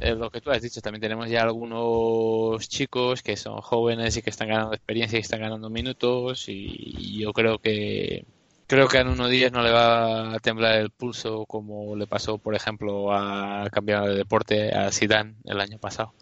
Eh, 0.00 0.14
lo 0.14 0.30
que 0.30 0.40
tú 0.40 0.50
has 0.50 0.62
dicho, 0.62 0.80
también 0.80 1.00
tenemos 1.02 1.28
ya 1.28 1.42
algunos 1.42 2.68
chicos 2.68 3.22
que 3.22 3.36
son 3.36 3.60
jóvenes 3.60 4.16
y 4.16 4.22
que 4.22 4.30
están 4.30 4.48
ganando 4.48 4.72
experiencia 4.74 5.18
y 5.18 5.22
están 5.22 5.40
ganando 5.40 5.68
minutos 5.70 6.44
y 6.48 7.18
yo 7.20 7.32
creo 7.32 7.58
que 7.58 8.24
creo 8.68 8.86
que 8.86 8.98
en 8.98 9.08
unos 9.08 9.28
días 9.30 9.50
no 9.50 9.62
le 9.62 9.72
va 9.72 10.34
a 10.34 10.38
temblar 10.38 10.76
el 10.76 10.90
pulso 10.90 11.44
como 11.46 11.96
le 11.96 12.06
pasó, 12.06 12.38
por 12.38 12.54
ejemplo, 12.54 13.12
a 13.12 13.68
cambiar 13.72 14.04
de 14.06 14.14
deporte 14.14 14.72
a 14.72 14.92
Zidane 14.92 15.34
el 15.44 15.60
año 15.60 15.78
pasado. 15.78 16.12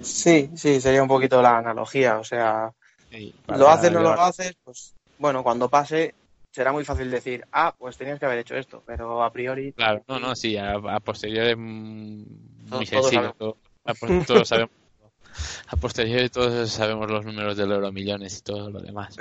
Sí, 0.00 0.50
sí, 0.56 0.80
sería 0.80 1.02
un 1.02 1.08
poquito 1.08 1.40
la 1.40 1.58
analogía. 1.58 2.18
O 2.18 2.24
sea, 2.24 2.72
lo 3.46 3.68
haces, 3.68 3.92
no 3.92 4.00
lo 4.00 4.10
haces, 4.20 4.56
pues 4.64 4.94
bueno, 5.18 5.42
cuando 5.44 5.68
pase 5.68 6.14
será 6.50 6.72
muy 6.72 6.84
fácil 6.84 7.10
decir, 7.10 7.44
ah, 7.52 7.74
pues 7.76 7.96
tenías 7.96 8.18
que 8.18 8.26
haber 8.26 8.38
hecho 8.38 8.54
esto, 8.56 8.82
pero 8.86 9.22
a 9.24 9.32
priori 9.32 9.72
Claro, 9.72 10.02
no, 10.08 10.18
no, 10.20 10.34
sí, 10.36 10.56
a, 10.56 10.74
a 10.74 11.00
posteriori 11.00 11.56
mm, 11.56 12.24
muy 12.70 12.86
Todos- 12.86 12.90
todos 12.90 13.10
sencillo. 13.10 13.56
sabemos. 13.84 14.26
todos 14.26 14.48
sabemos. 14.48 14.70
A 15.68 15.76
posteriori 15.76 16.28
todos 16.28 16.70
sabemos 16.70 17.10
los 17.10 17.24
números 17.24 17.56
del 17.56 17.72
euro 17.72 17.90
millones 17.90 18.38
y 18.38 18.42
todo 18.42 18.70
lo 18.70 18.80
demás. 18.80 19.16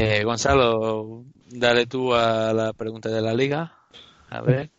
Eh, 0.00 0.22
Gonzalo, 0.22 1.24
dale 1.50 1.86
tú 1.86 2.14
a 2.14 2.52
la 2.52 2.72
pregunta 2.72 3.08
de 3.08 3.20
la 3.20 3.34
liga. 3.34 3.72
A 4.30 4.40
ver. 4.42 4.70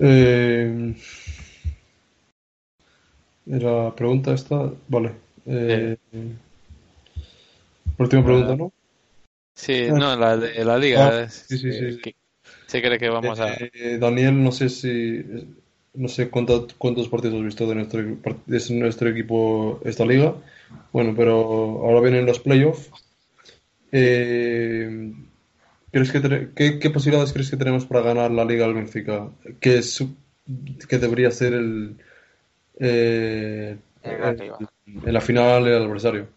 Eh, 0.00 0.94
la 3.46 3.92
pregunta 3.96 4.34
está. 4.34 4.70
Vale. 4.86 5.10
Eh, 5.46 5.96
última 7.98 8.24
pregunta, 8.24 8.54
¿no? 8.54 8.72
Sí, 9.56 9.88
Ah. 9.90 9.94
no, 9.94 10.14
la 10.16 10.36
de 10.36 10.64
la 10.64 10.78
liga. 10.78 11.08
Ah, 11.24 11.28
sí, 11.28 11.58
sí, 11.58 11.68
eh, 11.70 11.98
sí. 12.00 12.14
se 12.68 12.80
cree 12.80 13.00
que 13.00 13.08
vamos 13.08 13.40
a. 13.40 13.52
Eh, 13.54 13.98
Daniel, 13.98 14.40
no 14.44 14.52
sé 14.52 14.68
si. 14.68 15.24
No 15.94 16.06
sé 16.06 16.30
cuánto- 16.30 16.68
cuántos 16.78 17.08
partidos 17.08 17.38
has 17.40 17.44
visto 17.46 17.66
de 17.66 17.74
nuestro, 17.74 18.00
de 18.46 18.74
nuestro 18.76 19.08
equipo 19.08 19.80
esta 19.84 20.04
liga. 20.06 20.36
Bueno, 20.92 21.14
pero 21.16 21.34
ahora 21.84 22.00
vienen 22.00 22.26
los 22.26 22.38
playoffs. 22.38 22.92
Eh, 23.92 25.12
¿crees 25.90 26.12
que 26.12 26.50
qué, 26.54 26.78
qué 26.78 26.90
posibilidades 26.90 27.32
crees 27.32 27.50
que 27.50 27.56
tenemos 27.56 27.86
para 27.86 28.02
ganar 28.02 28.30
la 28.30 28.44
liga 28.44 28.64
al 28.64 28.74
Benfica? 28.74 29.30
¿Qué, 29.60 29.78
es 29.78 30.04
qué 30.88 30.98
debería 30.98 31.30
ser 31.30 31.54
el, 31.54 31.96
eh, 32.78 33.76
El 34.02 35.12
la 35.12 35.20
final 35.20 35.66
el 35.66 35.82
adversario? 35.82 36.28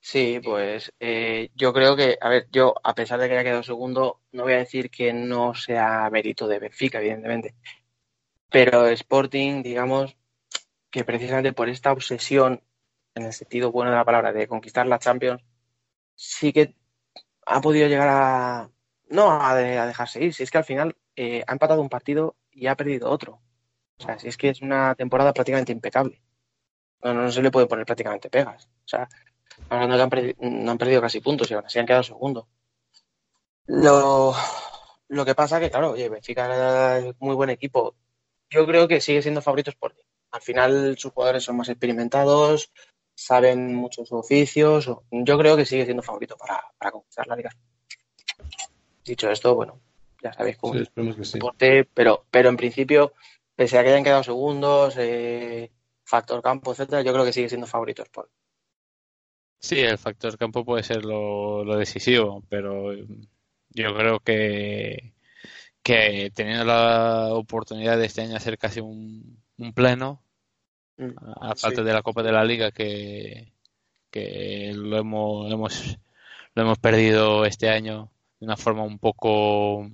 Sí, 0.00 0.40
pues 0.42 0.92
eh, 1.00 1.50
yo 1.54 1.72
creo 1.72 1.94
que, 1.96 2.16
a 2.20 2.28
ver, 2.28 2.46
yo 2.50 2.74
a 2.82 2.94
pesar 2.94 3.20
de 3.20 3.28
que 3.28 3.34
haya 3.34 3.44
quedado 3.44 3.62
segundo, 3.62 4.20
no 4.32 4.44
voy 4.44 4.54
a 4.54 4.58
decir 4.58 4.90
que 4.90 5.12
no 5.12 5.54
sea 5.54 6.08
mérito 6.10 6.48
de 6.48 6.58
Benfica, 6.58 6.98
evidentemente. 6.98 7.54
Pero 8.50 8.86
Sporting, 8.86 9.62
digamos, 9.62 10.16
que 10.90 11.04
precisamente 11.04 11.52
por 11.52 11.68
esta 11.68 11.92
obsesión, 11.92 12.62
en 13.14 13.26
el 13.26 13.32
sentido 13.32 13.70
bueno 13.72 13.90
de 13.90 13.98
la 13.98 14.04
palabra, 14.04 14.32
de 14.32 14.46
conquistar 14.48 14.86
la 14.86 14.98
Champions, 14.98 15.42
sí 16.18 16.52
que 16.52 16.74
ha 17.46 17.60
podido 17.60 17.88
llegar 17.88 18.08
a, 18.10 18.70
no 19.10 19.30
a, 19.42 19.54
de- 19.56 19.78
a 19.78 19.86
dejarse 19.86 20.22
ir, 20.24 20.34
si 20.34 20.42
es 20.42 20.50
que 20.50 20.58
al 20.58 20.64
final 20.64 20.96
eh, 21.16 21.44
ha 21.46 21.52
empatado 21.52 21.80
un 21.82 21.88
partido 21.88 22.36
y 22.52 22.66
ha 22.66 22.76
perdido 22.76 23.10
otro. 23.10 23.40
O 23.98 24.04
sea, 24.04 24.18
si 24.18 24.28
es 24.28 24.36
que 24.36 24.50
es 24.50 24.62
una 24.62 24.94
temporada 24.96 25.32
prácticamente 25.32 25.72
impecable. 25.72 26.22
No, 27.02 27.14
no 27.14 27.32
se 27.32 27.42
le 27.42 27.50
puede 27.50 27.66
poner 27.68 27.86
prácticamente 27.86 28.30
pegas. 28.30 28.66
O 28.66 28.88
sea, 28.88 29.08
han 29.70 29.88
no 29.90 30.70
han 30.72 30.78
perdido 30.78 31.02
casi 31.02 31.20
puntos 31.20 31.50
y 31.50 31.54
aún 31.54 31.66
así 31.66 31.78
han 31.78 31.86
quedado 31.86 32.04
segundos. 32.04 32.46
Lo, 33.66 34.34
lo 35.08 35.24
que 35.24 35.34
pasa 35.34 35.60
que, 35.60 35.70
claro, 35.70 35.92
oye, 35.92 36.08
Benfica 36.08 36.98
es 36.98 37.14
muy 37.20 37.34
buen 37.34 37.50
equipo. 37.50 37.96
Yo 38.50 38.66
creo 38.66 38.88
que 38.88 39.00
sigue 39.00 39.22
siendo 39.22 39.42
favorito 39.42 39.70
Sporting. 39.70 40.04
Al 40.30 40.40
final 40.42 40.96
sus 40.98 41.12
jugadores 41.12 41.44
son 41.44 41.56
más 41.56 41.68
experimentados, 41.68 42.72
saben 43.18 43.74
muchos 43.74 44.12
oficios. 44.12 44.86
Yo 45.10 45.38
creo 45.38 45.56
que 45.56 45.66
sigue 45.66 45.84
siendo 45.84 46.04
favorito 46.04 46.36
para, 46.36 46.60
para 46.78 46.92
conquistar 46.92 47.26
la 47.26 47.34
liga. 47.34 47.50
Dicho 49.04 49.28
esto, 49.28 49.56
bueno, 49.56 49.80
ya 50.22 50.32
sabéis 50.32 50.56
cómo 50.56 50.74
Sí, 50.74 50.78
es 50.78 50.82
esperemos 50.84 51.16
que 51.16 51.22
el 51.22 51.26
sí. 51.26 51.32
deporte, 51.34 51.84
pero, 51.84 52.24
pero 52.30 52.48
en 52.48 52.56
principio, 52.56 53.12
pese 53.56 53.76
a 53.76 53.82
que 53.82 53.88
hayan 53.88 54.04
quedado 54.04 54.22
segundos, 54.22 54.94
eh, 54.98 55.72
factor 56.04 56.40
campo, 56.42 56.70
etcétera, 56.70 57.02
yo 57.02 57.12
creo 57.12 57.24
que 57.24 57.32
sigue 57.32 57.48
siendo 57.48 57.66
favorito 57.66 58.02
Sporting. 58.02 58.32
Sí, 59.58 59.80
el 59.80 59.98
factor 59.98 60.38
campo 60.38 60.64
puede 60.64 60.84
ser 60.84 61.04
lo, 61.04 61.64
lo 61.64 61.76
decisivo, 61.76 62.44
pero 62.48 62.94
yo 62.94 63.94
creo 63.96 64.20
que, 64.20 65.14
que 65.82 66.30
teniendo 66.32 66.64
la 66.66 67.30
oportunidad 67.32 67.98
de 67.98 68.06
este 68.06 68.22
año 68.22 68.36
hacer 68.36 68.58
casi 68.58 68.78
un, 68.78 69.42
un 69.56 69.72
pleno, 69.72 70.22
Mm, 70.98 71.10
a 71.40 71.54
sí. 71.54 71.62
falta 71.62 71.82
de 71.82 71.92
la 71.92 72.02
Copa 72.02 72.22
de 72.22 72.32
la 72.32 72.44
Liga 72.44 72.70
que, 72.72 73.52
que 74.10 74.72
lo 74.74 74.98
hemos, 74.98 75.48
lo 75.48 75.54
hemos 75.54 75.98
lo 76.54 76.62
hemos 76.62 76.78
perdido 76.78 77.44
este 77.44 77.70
año 77.70 78.10
de 78.40 78.46
una 78.46 78.56
forma 78.56 78.82
un 78.82 78.98
poco 78.98 79.88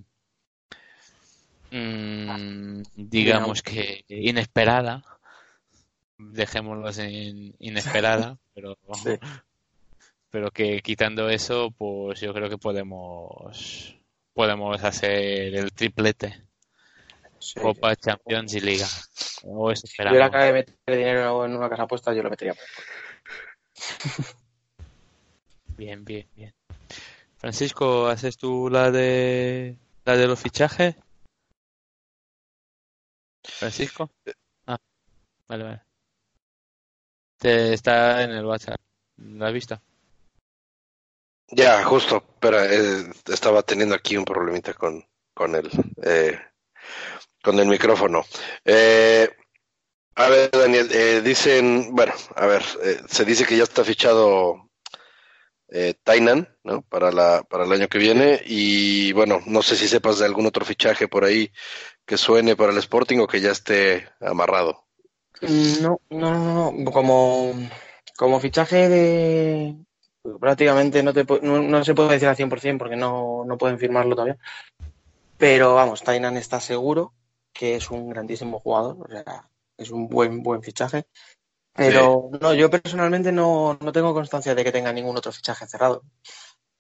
mm, 1.71 2.83
digamos 2.97 3.63
que 3.63 4.05
inesperada. 4.09 5.05
Dejémoslo 6.17 6.91
en 7.03 7.55
inesperada, 7.59 8.39
pero 8.55 8.79
Sí. 9.03 9.11
pero 10.31 10.51
que 10.51 10.81
quitando 10.81 11.29
eso, 11.29 11.71
pues 11.71 12.21
yo 12.21 12.33
creo 12.33 12.49
que 12.49 12.59
podemos 12.59 13.95
podemos 14.33 14.83
hacer 14.83 15.55
el 15.55 15.73
triplete, 15.73 16.43
Sí, 17.45 17.61
Copa, 17.61 17.95
Champions 17.95 18.55
y 18.55 18.61
Liga. 18.61 18.87
O 19.45 19.71
eso 19.71 19.87
Si 19.87 20.03
yo 20.03 20.11
le 20.11 20.23
acabo 20.23 20.45
de 20.45 20.53
meter 20.55 20.75
dinero 20.87 21.45
en 21.45 21.55
una 21.55 21.69
casa 21.69 21.83
apuesta, 21.83 22.15
yo 22.15 22.23
lo 22.23 22.31
metería. 22.31 22.55
Bien, 25.77 26.05
bien, 26.05 26.29
bien. 26.37 26.55
Francisco, 27.37 28.07
¿haces 28.07 28.37
tú 28.37 28.71
la 28.71 28.93
de 28.93 29.77
la 30.05 30.17
de 30.17 30.29
los 30.29 30.39
fichajes? 30.39 30.95
Francisco? 33.43 34.09
Ah, 34.67 34.79
vale, 35.49 35.65
vale. 35.65 35.83
Te 37.39 37.73
está 37.75 38.23
en 38.23 38.31
el 38.31 38.47
WhatsApp. 38.47 38.81
¿Lo 39.17 39.45
has 39.45 39.53
visto? 39.53 39.83
Ya, 41.49 41.83
justo, 41.83 42.25
pero 42.39 42.63
eh, 42.63 43.11
estaba 43.27 43.65
teniendo 43.65 43.97
aquí 43.97 44.17
un 44.17 44.25
problemita 44.25 44.75
con, 44.75 45.05
con 45.35 45.57
el 45.57 45.69
eh, 46.05 46.39
con 47.43 47.59
el 47.59 47.67
micrófono. 47.67 48.25
Eh, 48.65 49.29
a 50.17 50.29
ver, 50.29 50.51
Daniel, 50.51 50.89
eh, 50.93 51.21
dicen, 51.23 51.95
bueno, 51.95 52.13
a 52.37 52.47
ver, 52.47 52.63
eh, 52.83 53.01
se 53.09 53.25
dice 53.25 53.45
que 53.45 53.57
ya 53.57 53.65
está 53.65 53.85
fichado 53.85 54.71
Tainan, 56.05 56.57
¿no? 56.63 56.83
Para 56.83 57.11
la 57.11 57.43
para 57.43 57.65
el 57.65 57.73
año 57.73 57.89
que 57.89 57.99
viene 57.99 58.41
y 58.47 59.13
bueno, 59.13 59.41
no 59.47 59.61
sé 59.61 59.75
si 59.75 59.89
sepas 59.89 60.21
de 60.21 60.27
algún 60.27 60.47
otro 60.47 60.65
fichaje 60.65 61.09
por 61.09 61.25
ahí 61.25 61.51
que 62.07 62.17
suene 62.17 62.55
para 62.55 62.71
el 62.71 62.79
Sporting 62.79 63.19
o 63.19 63.27
que 63.27 63.41
ya 63.41 63.51
esté 63.51 64.09
amarrado. 64.21 64.85
No, 65.43 66.01
no, 66.11 66.39
no, 66.39 66.73
no. 66.73 66.91
Como, 66.91 67.55
como 68.17 68.41
fichaje 68.41 68.89
de. 68.89 69.77
Prácticamente 70.41 71.03
no, 71.03 71.13
te, 71.13 71.25
no, 71.43 71.63
no 71.63 71.85
se 71.85 71.95
puede 71.95 72.13
decir 72.13 72.29
al 72.29 72.37
100% 72.37 72.79
porque 72.79 72.97
no, 72.97 73.45
no 73.45 73.59
pueden 73.59 73.79
firmarlo 73.79 74.15
todavía. 74.15 74.39
Pero 75.45 75.75
vamos, 75.75 76.03
Tainan 76.03 76.39
está 76.39 76.59
seguro 76.59 77.13
que 77.53 77.75
es 77.77 77.91
un 77.91 78.09
grandísimo 78.09 78.61
jugador. 78.61 78.97
O 79.07 79.09
sea, 79.11 79.47
es 79.77 79.91
un 79.91 80.09
buen, 80.09 80.43
buen 80.43 80.63
fichaje. 80.63 81.05
Pero 81.75 82.31
no, 82.41 82.55
yo 82.55 82.71
personalmente 82.71 83.31
no, 83.31 83.77
no 83.79 83.93
tengo 83.93 84.15
constancia 84.15 84.55
de 84.55 84.65
que 84.65 84.73
tenga 84.73 84.91
ningún 84.91 85.19
otro 85.19 85.33
fichaje 85.33 85.67
cerrado. 85.67 86.03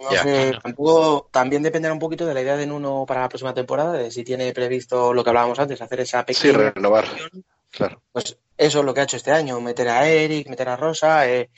No 0.00 0.10
Ya. 0.12 0.22
sé, 0.22 0.52
tampoco, 0.62 1.28
también 1.30 1.62
dependerá 1.62 1.92
un 1.92 2.00
poquito 2.00 2.24
de 2.24 2.32
la 2.32 2.40
idea 2.40 2.56
de 2.56 2.66
Nuno 2.66 3.04
para 3.06 3.20
la 3.20 3.28
próxima 3.28 3.52
temporada, 3.52 3.92
de 3.92 4.10
si 4.10 4.24
tiene 4.24 4.50
previsto 4.54 5.12
lo 5.12 5.22
que 5.22 5.28
hablábamos 5.28 5.58
antes, 5.58 5.82
hacer 5.82 6.00
esa 6.00 6.24
Sí, 6.26 6.48
pequeña 6.48 6.70
renovar, 6.70 7.04
claro. 7.70 8.02
pues 8.12 8.38
eso 8.56 8.78
es 8.78 8.84
lo 8.86 8.94
que 8.94 9.00
ha 9.00 9.04
hecho 9.04 9.18
este 9.18 9.30
año, 9.30 9.60
meter 9.60 9.90
a 9.90 10.08
Eric, 10.08 10.48
meter 10.48 10.70
a 10.70 10.76
Rosa, 10.76 11.28
eh, 11.28 11.50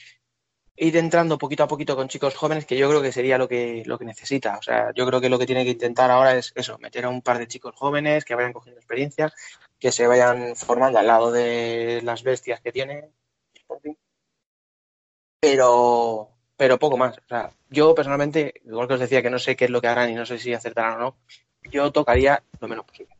ir 0.76 0.96
entrando 0.96 1.38
poquito 1.38 1.62
a 1.62 1.68
poquito 1.68 1.96
con 1.96 2.08
chicos 2.08 2.34
jóvenes, 2.34 2.66
que 2.66 2.76
yo 2.76 2.88
creo 2.88 3.02
que 3.02 3.12
sería 3.12 3.38
lo 3.38 3.48
que, 3.48 3.82
lo 3.86 3.98
que 3.98 4.04
necesita. 4.04 4.58
O 4.58 4.62
sea, 4.62 4.92
yo 4.94 5.06
creo 5.06 5.20
que 5.20 5.28
lo 5.28 5.38
que 5.38 5.46
tiene 5.46 5.64
que 5.64 5.70
intentar 5.70 6.10
ahora 6.10 6.36
es 6.36 6.52
eso, 6.54 6.78
meter 6.78 7.04
a 7.04 7.08
un 7.08 7.22
par 7.22 7.38
de 7.38 7.48
chicos 7.48 7.74
jóvenes 7.74 8.24
que 8.24 8.34
vayan 8.34 8.52
cogiendo 8.52 8.78
experiencia, 8.78 9.32
que 9.78 9.92
se 9.92 10.06
vayan 10.06 10.54
formando 10.56 10.98
al 10.98 11.06
lado 11.06 11.32
de 11.32 12.00
las 12.02 12.22
bestias 12.22 12.60
que 12.60 12.72
tiene. 12.72 13.10
Pero, 15.40 16.30
pero 16.56 16.78
poco 16.78 16.96
más. 16.96 17.18
O 17.18 17.28
sea, 17.28 17.52
yo 17.70 17.94
personalmente, 17.94 18.54
igual 18.64 18.88
que 18.88 18.94
os 18.94 19.00
decía 19.00 19.22
que 19.22 19.30
no 19.30 19.38
sé 19.38 19.56
qué 19.56 19.66
es 19.66 19.70
lo 19.70 19.80
que 19.80 19.88
harán 19.88 20.10
y 20.10 20.14
no 20.14 20.26
sé 20.26 20.38
si 20.38 20.52
acertarán 20.52 20.96
o 20.96 20.98
no, 20.98 21.16
yo 21.70 21.90
tocaría 21.92 22.42
lo 22.60 22.68
menos 22.68 22.84
posible. 22.84 23.16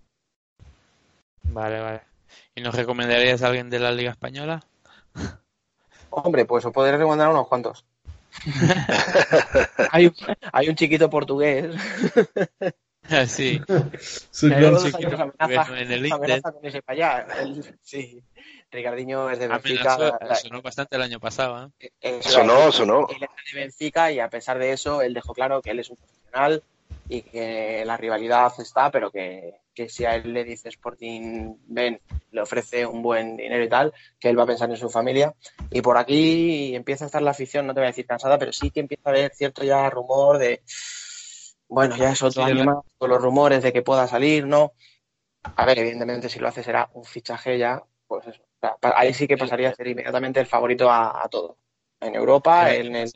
Vale, 1.43 1.81
vale. 1.81 2.01
¿Y 2.55 2.61
nos 2.61 2.75
recomendarías 2.75 3.43
a 3.43 3.49
alguien 3.49 3.71
de 3.71 3.79
la 3.79 3.93
Liga 3.93 4.11
Española? 4.11 4.63
Hombre, 6.11 6.45
pues 6.45 6.65
os 6.65 6.73
podré 6.73 6.97
recomendar 6.97 7.29
unos 7.29 7.49
cuantos. 7.49 7.85
hay, 9.93 10.07
un, 10.07 10.15
hay 10.53 10.69
un 10.69 10.75
chiquito 10.75 11.09
portugués 11.09 11.75
sí, 13.29 13.61
Sí, 14.31 14.49
claro. 14.49 14.79
que 14.83 15.07
amenaza, 15.07 15.81
en 15.81 15.93
el 15.93 16.13
amenaza 16.13 16.53
con 16.53 16.63
para 16.63 16.83
allá. 16.89 17.27
Él- 17.41 17.79
sí, 17.83 18.23
Ricardinho 18.71 19.31
es 19.31 19.39
de 19.39 19.49
Benfica. 19.49 20.19
sonó 20.35 20.61
bastante 20.61 20.97
el 20.97 21.03
año 21.03 21.21
pasado, 21.21 21.73
¿eh? 21.81 21.91
eh, 22.01 22.23
Sonó, 22.23 22.73
sonó. 22.73 23.07
Él 23.09 23.23
es 23.23 23.55
de 23.55 23.61
Benfica 23.61 24.11
y 24.11 24.19
a 24.21 24.29
pesar 24.29 24.59
de 24.59 24.73
eso, 24.73 25.03
él 25.03 25.15
dejó 25.15 25.33
claro 25.35 25.63
que 25.63 25.71
él 25.71 25.81
es 25.81 25.91
un 25.91 25.97
profesional 25.97 26.63
y 27.09 27.23
que 27.23 27.85
la 27.87 27.97
rivalidad 27.97 28.53
está, 28.59 28.91
pero 28.91 29.11
que, 29.11 29.55
que 29.77 29.89
si 29.91 30.07
a 30.07 30.17
él 30.17 30.33
le 30.35 30.45
dice 30.45 30.71
Sporting, 30.71 31.57
ven, 31.69 32.01
le 32.33 32.43
ofrece 32.43 32.87
un 32.87 33.03
buen 33.03 33.37
dinero 33.37 33.63
y 33.65 33.69
tal, 33.69 33.95
que 34.19 34.31
él 34.31 34.39
va 34.39 34.45
a 34.45 34.47
pensar 34.47 34.71
en 34.71 34.79
su 34.79 34.91
familia. 34.91 35.35
Y 35.71 35.83
por 35.83 35.99
aquí 35.99 36.75
empieza 36.75 37.05
a 37.05 37.09
estar 37.09 37.23
la 37.23 37.33
afición, 37.33 37.67
no 37.69 37.75
te 37.75 37.81
voy 37.81 37.87
a 37.87 37.91
decir 37.91 38.07
cansada, 38.07 38.39
pero 38.39 38.53
sí 38.53 38.73
que 38.73 38.81
empieza 38.81 39.11
a 39.11 39.13
haber 39.13 39.35
cierto 39.35 39.65
ya 39.65 39.91
rumor 39.91 40.39
de, 40.39 40.63
bueno, 41.69 41.97
ya 41.97 42.13
es 42.13 42.23
otro 42.23 42.45
Sí, 42.45 42.51
año 42.51 42.65
más, 42.65 42.79
con 42.99 43.11
los 43.11 43.21
rumores 43.23 43.63
de 43.63 43.73
que 43.73 43.83
pueda 43.83 44.07
salir, 44.09 44.47
¿no? 44.47 44.73
A 45.57 45.67
ver, 45.67 45.79
evidentemente 45.79 46.29
si 46.29 46.39
lo 46.41 46.49
hace 46.49 46.63
será 46.63 46.91
un 46.95 47.05
fichaje 47.05 47.59
ya, 47.59 47.83
pues 48.07 48.27
eso. 48.29 48.43
O 48.43 48.59
sea, 48.61 48.77
ahí 48.97 49.15
sí 49.15 49.29
que 49.29 49.37
pasaría 49.39 49.71
a 49.71 49.75
ser 49.75 49.89
inmediatamente 49.89 50.41
el 50.41 50.47
favorito 50.47 50.91
a, 50.91 51.23
a 51.25 51.29
todo. 51.29 51.59
En 52.01 52.15
Europa, 52.15 52.73
El 52.73 52.89
en 52.89 52.97
el, 52.97 53.11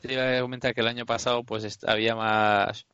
Te 0.00 0.12
iba 0.12 0.38
a 0.38 0.40
comentar 0.40 0.74
que 0.74 0.80
el 0.80 0.88
año 0.88 1.06
pasado 1.06 1.44
pues 1.44 1.78
había 1.84 2.14
más 2.14 2.86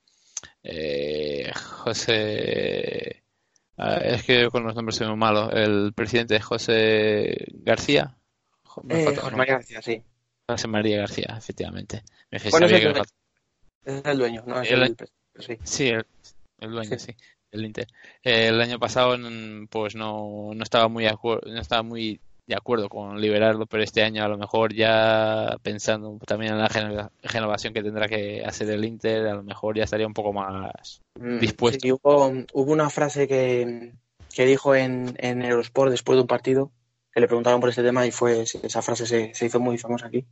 eh, 0.63 1.51
José 1.55 3.23
es 3.77 4.23
que 4.25 4.49
con 4.51 4.65
los 4.65 4.75
nombres 4.75 4.97
soy 4.97 5.09
muy 5.09 5.17
malo 5.17 5.51
el 5.51 5.93
presidente 5.95 6.41
José 6.41 7.47
García 7.55 8.17
Eh, 8.89 9.17
José 9.17 9.37
María 9.37 9.55
García, 9.55 9.83
sí. 9.83 10.03
José 10.49 10.69
María 10.69 10.99
García 10.99 11.35
efectivamente 11.39 12.03
me 12.31 12.39
Bueno, 12.51 12.67
es 12.67 12.73
el 12.73 12.83
dueño. 12.93 13.03
Es 13.85 14.03
el 14.05 14.19
dueño, 14.19 14.45
no 14.47 14.61
es 14.63 14.71
El- 14.71 14.83
el 14.83 14.97
sí. 15.41 15.59
sí 15.65 15.89
el, 15.89 16.07
el 16.61 16.71
dueño 16.71 16.99
Sí. 16.99 17.13
sí 17.13 17.17
el 17.51 17.65
Inter 17.65 17.87
el 18.23 18.61
año 18.61 18.79
pasado 18.79 19.17
mm, 19.19 19.67
pues 19.69 19.95
no, 19.95 20.53
no 20.55 20.63
estaba 20.63 20.89
muy 20.89 21.05
no 21.07 21.61
estaba 21.61 21.83
muy 21.83 22.21
de 22.47 22.55
acuerdo 22.55 22.89
con 22.89 23.21
liberarlo 23.21 23.67
pero 23.67 23.83
este 23.83 24.03
año 24.03 24.23
a 24.23 24.29
lo 24.29 24.37
mejor 24.37 24.75
ya 24.75 25.57
pensando 25.63 26.19
también 26.27 26.53
en 26.53 26.59
la 26.59 27.11
renovación 27.23 27.73
que 27.73 27.83
tendrá 27.83 28.07
que 28.09 28.45
hacer 28.45 28.69
el 28.71 28.85
Inter 28.85 29.27
a 29.29 29.35
lo 29.35 29.43
mejor 29.43 29.77
ya 29.77 29.85
estaría 29.85 30.07
un 30.07 30.15
poco 30.15 30.33
más 30.33 31.01
Mm, 31.19 31.39
dispuesto. 31.39 31.79
sí, 31.81 31.93
hubo, 31.93 32.33
hubo 32.53 32.73
una 32.73 32.91
frase 32.91 33.29
que, 33.29 33.93
que 34.35 34.47
dijo 34.47 34.75
en, 34.75 35.15
en 35.19 35.43
Eurosport 35.43 35.91
después 35.91 36.17
de 36.17 36.23
un 36.23 36.27
partido, 36.27 36.73
que 37.13 37.21
le 37.21 37.29
preguntaron 37.29 37.61
por 37.61 37.71
este 37.71 37.83
tema 37.85 38.05
y 38.07 38.11
fue 38.11 38.43
esa 38.43 38.83
frase 38.83 39.07
se, 39.07 39.33
se 39.33 39.47
hizo 39.47 39.61
muy 39.61 39.79
famosa 39.79 40.09
aquí, 40.09 40.27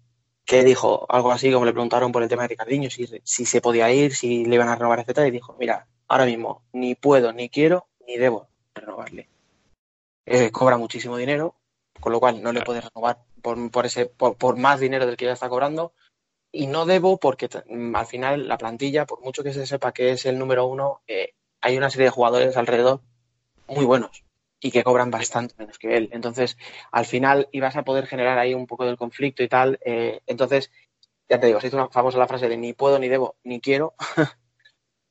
que 0.45 0.65
dijo 0.65 1.07
algo 1.09 1.31
así 1.31 1.53
como 1.53 1.65
le 1.65 1.73
preguntaron 1.73 2.11
por 2.11 2.23
el 2.23 2.29
tema 2.29 2.43
de 2.43 2.49
Ricardinho, 2.49 2.91
si, 2.91 3.07
si 3.23 3.47
se 3.47 3.61
podía 3.61 3.93
ir, 3.93 4.15
si 4.15 4.45
le 4.45 4.57
iban 4.57 4.69
a 4.69 4.75
renovar, 4.75 4.99
etcétera, 4.99 5.29
y 5.29 5.31
dijo, 5.31 5.55
mira, 5.59 5.87
ahora 6.09 6.27
mismo 6.27 6.63
ni 6.73 6.97
puedo, 6.97 7.33
ni 7.33 7.49
quiero, 7.49 7.87
ni 8.07 8.17
debo 8.17 8.49
renovarle. 8.75 9.29
Eh, 10.27 10.51
cobra 10.51 10.77
muchísimo 10.79 11.17
dinero, 11.17 11.55
con 12.03 12.13
lo 12.13 12.21
cual 12.21 12.43
no 12.43 12.53
le 12.53 12.63
puedes 12.63 12.85
renovar 12.85 13.21
por, 13.41 13.71
por, 13.71 13.87
ese, 13.87 14.07
por, 14.07 14.37
por 14.37 14.59
más 14.59 14.81
dinero 14.81 15.07
del 15.07 15.17
que 15.17 15.27
ya 15.27 15.33
está 15.33 15.49
cobrando. 15.49 15.95
Y 16.53 16.67
no 16.67 16.85
debo 16.85 17.19
porque 17.19 17.49
mm, 17.67 17.97
al 17.97 18.07
final 18.07 18.49
la 18.49 18.59
plantilla, 18.59 19.07
por 19.07 19.23
mucho 19.23 19.43
que 19.43 19.55
se 19.55 19.67
sepa 19.67 19.93
que 19.93 20.11
es 20.11 20.27
el 20.27 20.39
número 20.39 20.67
uno, 20.67 21.01
eh, 21.07 21.35
hay 21.61 21.79
una 21.79 21.91
serie 21.91 22.07
de 22.07 22.11
jugadores 22.11 22.57
alrededor 22.57 23.01
muy 23.69 23.85
buenos 23.87 24.25
y 24.61 24.73
que 24.73 24.83
cobran 24.83 25.11
bastante 25.13 25.55
menos 25.57 25.79
que 25.79 25.97
él. 25.97 26.11
Entonces, 26.13 26.59
al 26.91 27.07
final 27.07 27.49
ibas 27.53 27.77
a 27.77 27.85
poder 27.85 28.07
generar 28.07 28.39
ahí 28.39 28.53
un 28.53 28.67
poco 28.67 28.85
del 28.85 28.97
conflicto 28.97 29.43
y 29.43 29.49
tal. 29.49 29.79
eh, 29.85 30.21
entonces, 30.27 30.71
ya 31.29 31.41
te 31.41 31.47
digo, 31.47 31.61
se 31.61 31.69
hizo 31.69 31.77
una 31.77 31.89
famosa 31.89 32.19
la 32.19 32.29
frase 32.29 32.49
de 32.49 32.57
ni 32.57 32.73
puedo, 32.73 32.99
ni 32.99 33.09
debo, 33.09 33.37
ni 33.45 33.61
quiero. 33.61 33.95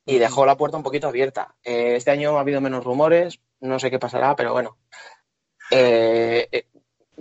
y 0.06 0.18
dejó 0.18 0.46
la 0.46 0.56
puerta 0.56 0.76
un 0.76 0.82
poquito 0.82 1.08
abierta. 1.08 1.56
Eh, 1.64 1.96
este 1.96 2.10
año 2.10 2.36
ha 2.36 2.40
habido 2.40 2.60
menos 2.60 2.84
rumores, 2.84 3.40
no 3.60 3.78
sé 3.78 3.90
qué 3.90 3.98
pasará, 3.98 4.36
pero 4.36 4.52
bueno. 4.52 4.78
Eh, 5.70 6.66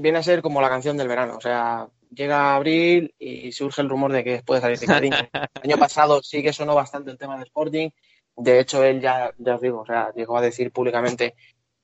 viene 0.01 0.17
a 0.17 0.23
ser 0.23 0.41
como 0.41 0.61
la 0.61 0.69
canción 0.69 0.97
del 0.97 1.07
verano, 1.07 1.37
o 1.37 1.41
sea, 1.41 1.87
llega 2.13 2.55
abril 2.55 3.13
y 3.17 3.51
surge 3.51 3.81
el 3.81 3.89
rumor 3.89 4.11
de 4.11 4.23
que 4.23 4.43
puede 4.43 4.61
salir 4.61 4.79
Ricardinho. 4.79 5.17
El 5.31 5.71
año 5.71 5.77
pasado 5.77 6.21
sí 6.21 6.43
que 6.43 6.53
sonó 6.53 6.75
bastante 6.75 7.11
el 7.11 7.17
tema 7.17 7.37
de 7.37 7.43
Sporting, 7.43 7.89
de 8.35 8.59
hecho 8.59 8.83
él 8.83 9.01
ya, 9.01 9.31
ya 9.37 9.55
os 9.55 9.61
digo, 9.61 9.81
o 9.81 9.85
sea, 9.85 10.11
llegó 10.15 10.37
a 10.37 10.41
decir 10.41 10.71
públicamente 10.71 11.35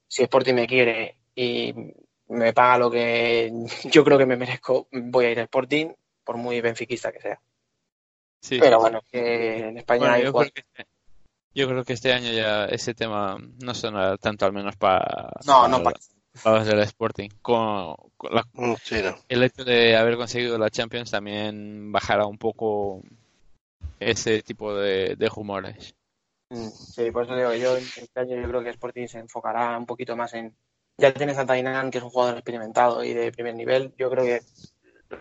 si 0.07 0.23
Sporting 0.23 0.53
me 0.53 0.67
quiere 0.67 1.17
y 1.35 1.73
me 2.29 2.53
paga 2.53 2.77
lo 2.77 2.91
que 2.91 3.51
yo 3.91 4.03
creo 4.03 4.17
que 4.17 4.25
me 4.25 4.37
merezco, 4.37 4.87
voy 4.91 5.25
a 5.25 5.31
ir 5.31 5.39
a 5.39 5.43
Sporting, 5.43 5.93
por 6.23 6.37
muy 6.37 6.59
benfiquista 6.61 7.11
que 7.11 7.21
sea. 7.21 7.39
Sí, 8.41 8.59
Pero 8.59 8.79
bueno, 8.79 9.01
que 9.09 9.69
en 9.69 9.77
España 9.77 9.99
Bueno, 9.99 10.13
hay 10.13 10.23
yo, 10.23 10.33
creo 10.33 10.51
que 10.51 10.59
este, 10.59 10.85
yo 11.53 11.67
creo 11.67 11.83
que 11.83 11.93
este 11.93 12.13
año 12.13 12.31
ya 12.31 12.65
ese 12.65 12.93
tema 12.93 13.37
no 13.63 13.73
sonará 13.73 14.17
tanto, 14.17 14.45
al 14.45 14.53
menos 14.53 14.75
para, 14.75 15.31
No, 15.45 15.67
no 15.67 15.81
para, 15.81 15.97
los 16.45 16.65
del 16.65 16.79
Sporting. 16.79 17.29
Con, 17.41 17.95
con 18.17 18.33
la- 18.33 18.45
Mm, 18.53 18.73
Sí, 18.83 19.01
no. 19.03 19.15
el 19.29 19.43
hecho 19.43 19.63
de 19.65 19.95
haber 19.95 20.17
conseguido 20.17 20.57
la 20.57 20.69
Champions 20.69 21.11
también 21.11 21.91
bajará 21.91 22.25
un 22.25 22.37
poco 22.37 23.01
ese 23.99 24.41
tipo 24.43 24.75
de, 24.75 25.15
de 25.15 25.29
rumores. 25.29 25.93
Mm, 26.49 26.69
Sí, 26.69 27.11
por 27.11 27.25
eso 27.25 27.35
digo 27.35 27.53
yo 27.53 27.75
este 27.77 28.19
año 28.19 28.35
yo 28.41 28.47
creo 28.47 28.63
que 28.63 28.69
Sporting 28.69 29.07
se 29.07 29.19
enfocará 29.19 29.77
un 29.77 29.85
poquito 29.85 30.15
más 30.15 30.33
en. 30.33 30.55
Ya 30.99 31.13
tienes 31.13 31.37
a 31.37 31.45
Tainan, 31.45 31.91
que 31.91 31.99
es 31.99 32.03
un 32.03 32.09
jugador 32.09 32.35
experimentado 32.37 33.03
y 33.03 33.13
de 33.13 33.31
primer 33.31 33.53
nivel. 33.53 33.93
Yo 33.97 34.09
creo 34.09 34.23
que 34.23 34.41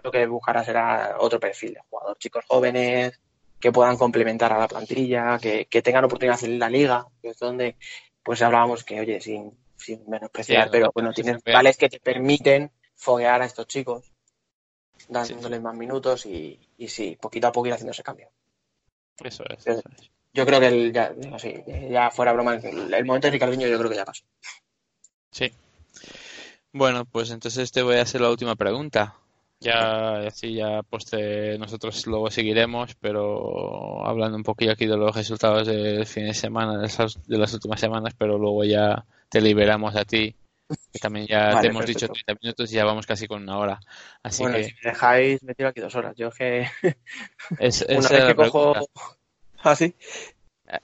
lo 0.03 0.11
que 0.11 0.27
buscará 0.27 0.65
será 0.65 1.17
otro 1.21 1.39
perfil 1.39 1.75
de 1.75 1.81
jugador. 1.91 2.17
Chicos 2.19 2.45
jóvenes 2.49 3.21
que 3.61 3.73
puedan 3.73 3.97
complementar 3.99 4.53
a 4.53 4.59
la 4.59 4.69
plantilla, 4.69 5.39
que, 5.39 5.67
que 5.67 5.83
tengan 5.83 6.05
oportunidad 6.05 6.43
en 6.45 6.59
la 6.59 6.71
liga, 6.71 7.07
que 7.21 7.29
es 7.31 7.39
donde 7.39 7.77
pues 8.23 8.41
hablábamos 8.43 8.85
que, 8.85 9.01
oye, 9.01 9.21
sin, 9.21 9.53
sin 9.77 10.09
menospreciar, 10.09 10.65
Sí, 10.67 10.71
pero 10.73 10.87
no, 10.87 10.93
bueno, 10.95 11.09
no, 11.11 11.15
tienes 11.15 11.37
no, 11.45 11.53
no. 11.53 11.53
vales 11.53 11.77
que 11.77 11.89
te 11.89 12.01
permiten 12.01 12.71
foguear 12.95 13.43
a 13.43 13.47
estos 13.47 13.67
chicos, 13.67 14.13
dándoles 15.09 15.61
más 15.63 15.75
minutos 15.75 16.27
y, 16.27 16.59
y 16.79 16.89
sí, 16.89 17.17
poquito 17.21 17.49
a 17.49 17.53
poco 17.53 17.67
ir 17.69 17.73
haciendo 17.75 17.93
ese 17.93 18.03
cambio. 18.03 18.29
Eso 19.23 19.45
es. 19.49 19.67
Eso 19.67 19.83
es. 19.97 20.11
Yo 20.33 20.45
creo 20.45 20.61
que 20.61 20.69
el, 20.69 20.93
ya, 20.93 21.15
sí, 21.39 21.55
ya 21.91 22.11
fuera 22.11 22.33
broma, 22.33 22.55
el, 22.57 22.93
el 22.93 23.05
momento 23.05 23.27
de 23.29 23.33
Ricardinho 23.33 23.67
yo 23.69 23.79
creo 23.79 23.91
que 23.91 23.97
ya 23.97 24.05
pasó. 24.05 24.25
Sí. 25.31 25.53
Bueno, 26.73 27.05
pues 27.07 27.31
entonces 27.31 27.73
te 27.73 27.83
voy 27.83 27.97
a 27.97 28.03
hacer 28.03 28.21
la 28.21 28.31
última 28.31 28.55
pregunta. 28.57 29.15
Ya, 29.61 30.19
así 30.19 30.55
ya 30.55 30.83
pues 30.91 31.07
te- 31.07 31.59
nosotros 31.59 32.07
luego 32.07 32.31
seguiremos, 32.31 32.95
pero 33.01 34.07
hablando 34.07 34.37
un 34.37 34.43
poquillo 34.43 34.73
aquí 34.73 34.87
de 34.87 34.97
los 34.99 35.17
resultados 35.17 35.67
del 35.67 36.05
fin 36.07 36.27
de 36.27 36.35
semana, 36.35 36.77
de 36.79 36.83
las, 36.99 37.27
de 37.27 37.39
las 37.39 37.55
últimas 37.55 37.81
semanas, 37.81 38.15
pero 38.19 38.37
luego 38.39 38.65
ya 38.65 39.07
te 39.37 39.43
liberamos 39.43 39.95
a 39.95 40.07
ti, 40.07 40.35
que 40.91 40.99
también 40.99 41.27
ya 41.27 41.49
Vale, 41.49 41.61
te 41.61 41.67
hemos 41.67 41.85
dicho 41.85 42.07
perfecto. 42.07 42.25
30 42.25 42.41
minutos 42.43 42.73
y 42.73 42.77
ya 42.77 42.87
vamos 42.87 43.07
casi 43.07 43.27
con 43.29 43.43
una 43.43 43.59
hora. 43.59 43.81
Así 44.23 44.43
bueno, 44.43 44.57
que 44.57 44.65
si 44.65 44.75
me 44.83 44.91
dejáis, 44.91 45.43
me 45.43 45.55
tiro 45.55 45.69
aquí 45.69 45.81
dos 45.83 45.95
horas. 45.95 46.17
Yo 46.17 46.29
es 46.29 46.35
que 46.35 46.61
es, 47.59 47.85
una 47.87 47.99
esa 47.99 48.15
vez 48.15 48.25
que 48.25 48.35
cojo... 48.35 48.73
pregunta. 48.73 48.91
¿Ah, 49.63 49.77
sí? 49.77 49.95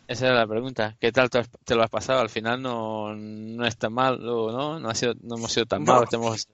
Esa 0.06 0.26
era 0.26 0.34
la 0.34 0.46
pregunta. 0.46 0.96
¿Qué 1.00 1.12
tal 1.12 1.30
te, 1.30 1.74
lo 1.74 1.82
has 1.82 1.88
pasado? 1.88 2.20
Al 2.20 2.28
final 2.28 2.60
no, 2.60 3.14
no 3.14 3.66
es 3.66 3.78
tan 3.78 3.94
mal, 3.94 4.22
¿no? 4.22 4.78
No, 4.78 4.90
ha 4.90 4.94
sido, 4.94 5.14
no 5.22 5.36
hemos 5.36 5.50
sido 5.50 5.64
tan 5.64 5.82
No. 5.82 5.94
malos, 5.94 6.10
te 6.10 6.16
hemos 6.16 6.46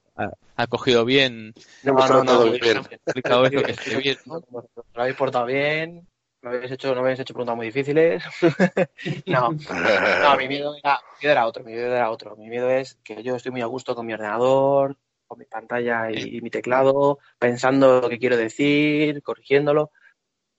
acogido 0.55 1.03
bien. 1.03 1.53
No, 1.83 1.93
no, 1.93 2.07
no, 2.07 2.23
no, 2.23 2.43
bien. 2.51 2.77
Explicado 2.89 3.45
eso 3.45 3.61
que 3.61 3.97
bien, 3.97 4.17
¿no? 4.25 4.41
Lo 4.49 5.01
habéis 5.01 5.17
portado 5.17 5.45
bien, 5.45 6.07
no 6.41 6.49
habéis 6.49 6.71
hecho, 6.71 6.93
no 6.93 7.01
habéis 7.01 7.19
hecho 7.19 7.33
preguntas 7.33 7.55
muy 7.55 7.67
difíciles. 7.67 8.23
no, 9.27 9.49
no, 9.51 10.37
mi 10.37 10.47
miedo, 10.47 10.75
era, 10.75 10.99
mi 11.13 11.19
miedo 11.21 11.31
era 11.31 11.45
otro, 11.47 11.63
mi 11.63 11.71
miedo 11.73 11.95
era 11.95 12.11
otro. 12.11 12.35
Mi 12.35 12.49
miedo 12.49 12.69
es 12.69 12.95
que 13.03 13.21
yo 13.23 13.35
estoy 13.35 13.51
muy 13.51 13.61
a 13.61 13.65
gusto 13.65 13.95
con 13.95 14.05
mi 14.05 14.13
ordenador, 14.13 14.97
con 15.27 15.39
mi 15.39 15.45
pantalla 15.45 16.11
y, 16.11 16.37
y 16.37 16.41
mi 16.41 16.49
teclado, 16.49 17.19
pensando 17.37 18.01
lo 18.01 18.09
que 18.09 18.19
quiero 18.19 18.37
decir, 18.37 19.21
corrigiéndolo, 19.21 19.91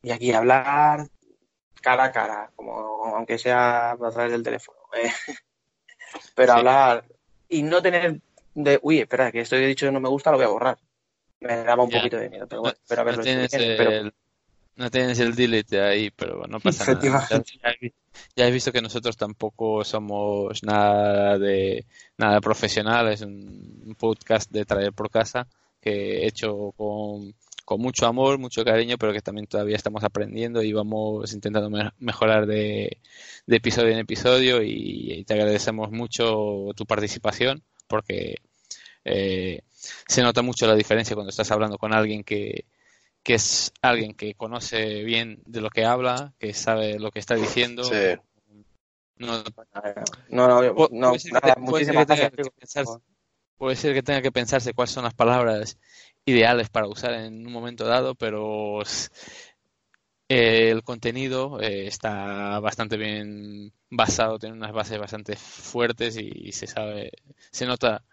y 0.03 0.11
aquí 0.13 0.33
hablar 0.33 1.09
cara 1.83 2.05
a 2.05 2.13
cara, 2.13 2.53
como 2.57 3.17
aunque 3.17 3.39
sea 3.39 3.93
a 3.93 3.97
través 3.97 4.33
del 4.33 4.43
teléfono. 4.43 4.79
eh. 4.95 5.11
Pero 6.35 6.53
Sí. 6.53 6.59
hablar 6.59 7.05
y 7.49 7.63
no 7.63 7.83
tener 7.83 8.21
de, 8.55 8.79
uy, 8.83 9.01
espera, 9.01 9.31
que 9.33 9.41
esto 9.41 9.57
que 9.57 9.65
he 9.65 9.69
dicho 9.69 9.91
no 9.91 10.01
me 10.01 10.09
gusta, 10.09 10.31
lo 10.31 10.37
voy 10.37 10.47
a 10.47 10.51
borrar. 10.51 10.79
Me 11.41 11.57
daba 11.65 11.85
un 11.85 11.91
Ya. 11.91 11.99
poquito 11.99 12.17
de 12.19 12.29
miedo, 12.29 12.47
pero 12.47 12.63
bueno, 12.63 12.77
espero 12.83 13.03
No 13.03 13.03
haberlo 13.03 13.23
hecho 13.23 13.33
tienes 13.49 13.79
bien, 13.79 14.13
no 14.81 14.91
tienes 14.91 15.19
el 15.21 15.35
delete 15.35 15.81
ahí, 15.81 16.11
pero 16.11 16.39
bueno, 16.39 16.55
no 16.55 16.61
pasa 16.61 16.85
nada. 16.95 17.29
Ya, 17.63 17.73
ya 18.37 18.47
has 18.47 18.53
visto 18.53 18.73
que 18.73 18.83
nosotros 18.83 19.17
tampoco 19.17 19.85
somos 19.85 20.63
nada 20.65 21.39
de 21.39 21.85
nada 22.19 22.41
profesional, 22.41 23.09
es 23.13 23.21
un 23.23 23.83
un 23.87 23.95
podcast 23.95 24.51
de 24.51 24.65
traer 24.65 24.93
por 24.93 25.11
casa 25.11 25.47
que 25.81 26.23
he 26.23 26.27
hecho 26.27 26.73
con, 26.77 27.35
con 27.65 27.81
mucho 27.81 28.07
amor, 28.07 28.39
mucho 28.39 28.65
cariño, 28.65 28.97
pero 28.99 29.13
que 29.13 29.21
también 29.21 29.47
todavía 29.47 29.77
estamos 29.77 30.05
aprendiendo 30.05 30.63
y 30.63 30.73
vamos 30.73 31.33
intentando 31.33 31.71
me- 31.71 31.91
mejorar 31.99 32.47
de, 32.47 32.99
de 33.47 33.57
episodio 33.57 33.91
en 33.93 33.99
episodio 33.99 34.63
y, 34.63 35.13
y 35.13 35.25
te 35.25 35.35
agradecemos 35.35 35.91
mucho 35.91 36.69
tu 36.77 36.85
participación 36.87 37.63
porque 37.89 38.37
eh, 39.05 39.61
se 40.07 40.23
nota 40.23 40.43
mucho 40.43 40.67
la 40.67 40.75
diferencia 40.77 41.15
cuando 41.17 41.31
estás 41.31 41.51
hablando 41.51 41.79
con 41.79 41.93
alguien 41.95 42.23
que, 42.23 42.65
que 43.23 43.35
es 43.35 43.73
alguien 43.83 44.15
que 44.15 44.35
conoce 44.35 45.05
bien 45.05 45.43
de 45.47 45.61
lo 45.61 45.71
que 45.71 45.85
habla, 45.85 46.33
que 46.39 46.55
sabe 46.55 46.99
lo 46.99 47.11
que 47.11 47.19
está 47.19 47.35
diciendo. 47.35 47.85
Sí. 47.85 48.19
No, 49.17 49.43
No, 50.31 50.49
no, 50.49 50.75
puede 50.91 51.19
ser 51.19 51.33
que 51.33 51.41
nada, 51.41 51.55
puede 51.67 51.85
ser 51.85 51.97
que 52.33 52.43
pensarse- 52.59 53.01
puede 53.59 53.77
ser 53.77 53.95
que 53.95 54.03
tenga 54.03 54.23
que 54.23 54.33
pensarse 54.33 54.73
cuáles 54.73 54.93
son 54.93 55.05
las 55.05 55.15
palabras 55.15 55.79
ideales 56.25 56.71
para 56.71 56.87
usar 56.89 57.13
en 57.15 57.47
un 57.47 57.53
momento 57.53 57.85
dado, 57.85 58.15
pero 58.15 58.83
eh, 60.29 60.71
el 60.71 60.83
contenido 60.85 61.61
eh, 61.61 61.87
está 61.87 62.59
bastante 62.61 62.97
bien 62.97 63.73
basado, 63.91 64.39
tiene 64.39 64.55
unas 64.57 64.73
bases 64.73 64.99
bastante 64.99 65.37
fuertes 65.37 66.17
y, 66.17 66.53
se 66.53 66.67
sabe, 66.67 67.11
se 67.51 67.67
nota 67.67 68.05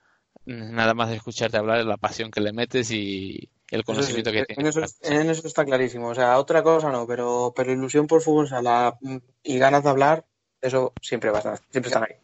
nada 0.46 0.94
más 0.94 1.10
de 1.10 1.18
escucharte 1.18 1.58
hablar 1.58 1.86
la 1.86 1.98
pasión 1.98 2.32
que 2.32 2.42
le 2.42 2.54
metes 2.54 2.92
y 2.92 3.50
el 3.72 3.80
Eso 3.82 3.86
conocimiento 3.86 4.30
sí, 4.30 4.34
que 4.36 4.40
en, 4.40 4.46
tienes. 4.56 4.76
eso, 4.78 4.96
en 5.04 5.30
eso 5.30 5.48
está 5.48 5.66
clarísimo. 5.66 6.08
O 6.10 6.16
sea, 6.16 6.38
otra 6.40 6.64
cosa 6.64 6.90
no, 6.92 7.06
pero, 7.08 7.54
pero 7.56 7.72
ilusión 7.72 8.08
por 8.08 8.22
fútbol 8.22 8.48
sala 8.48 8.98
y 9.44 9.58
ganas 9.60 9.84
de 9.84 9.90
hablar, 9.90 10.26
eso 10.62 10.94
siempre 11.02 11.30
va 11.32 11.38
a 11.38 11.40
estar, 11.40 11.60
siempre 11.72 11.90
están 11.90 12.04
ahí. 12.04 12.16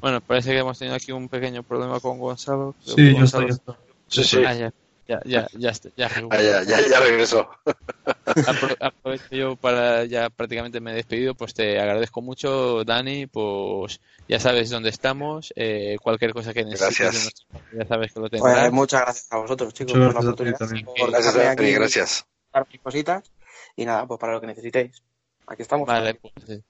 Bueno, 0.00 0.20
parece 0.20 0.50
que 0.50 0.58
hemos 0.58 0.78
tenido 0.78 0.96
aquí 0.96 1.12
un 1.12 1.28
pequeño 1.28 1.62
problema 1.62 1.98
con 2.00 2.18
Gonzalo. 2.18 2.74
Sí, 2.84 3.12
Gonzalo- 3.12 3.48
ya 3.48 3.54
está. 3.54 3.78
Sí, 4.08 4.24
sí. 4.24 4.42
Ah, 4.46 4.70
ya, 5.06 5.20
ya, 5.24 5.40
ya, 5.40 5.48
ya, 5.58 5.70
está, 5.70 5.88
ya 5.96 6.10
Ah, 6.30 6.40
ya, 6.42 6.62
ya, 6.62 6.80
ya 6.88 7.00
regresó. 7.00 7.48
Apro- 8.04 8.76
aprovecho 8.80 9.34
yo 9.34 9.56
para 9.56 10.04
ya 10.04 10.30
prácticamente 10.30 10.80
me 10.80 10.92
he 10.92 10.94
despedido, 10.94 11.34
pues 11.34 11.54
te 11.54 11.78
agradezco 11.80 12.22
mucho, 12.22 12.84
Dani, 12.84 13.26
pues 13.26 14.00
ya 14.28 14.40
sabes 14.40 14.70
dónde 14.70 14.90
estamos, 14.90 15.52
eh, 15.56 15.96
cualquier 16.02 16.32
cosa 16.32 16.52
que 16.52 16.64
necesites 16.64 17.34
ya 17.72 17.86
sabes 17.86 18.12
que 18.12 18.20
lo 18.20 18.28
Pues, 18.30 18.42
tendrás. 18.42 18.72
muchas 18.72 19.00
gracias 19.02 19.26
a 19.32 19.36
vosotros, 19.38 19.74
chicos, 19.74 19.92
por 19.92 20.00
la 20.00 20.20
gracias 20.20 20.32
a 20.32 20.34
ti 20.36 20.52
oportunidad. 20.52 21.10
Gracias, 21.10 21.34
Dani, 21.34 21.46
aquí 21.48 21.72
gracias. 21.72 22.26
dar 22.52 22.66
mis 22.70 22.80
cositas. 22.80 23.32
Y 23.76 23.84
nada, 23.84 24.06
pues 24.06 24.20
para 24.20 24.34
lo 24.34 24.40
que 24.40 24.46
necesitéis. 24.46 25.02
Aquí 25.46 25.62
estamos. 25.62 25.86
Vale, 25.86 26.14
pues 26.14 26.62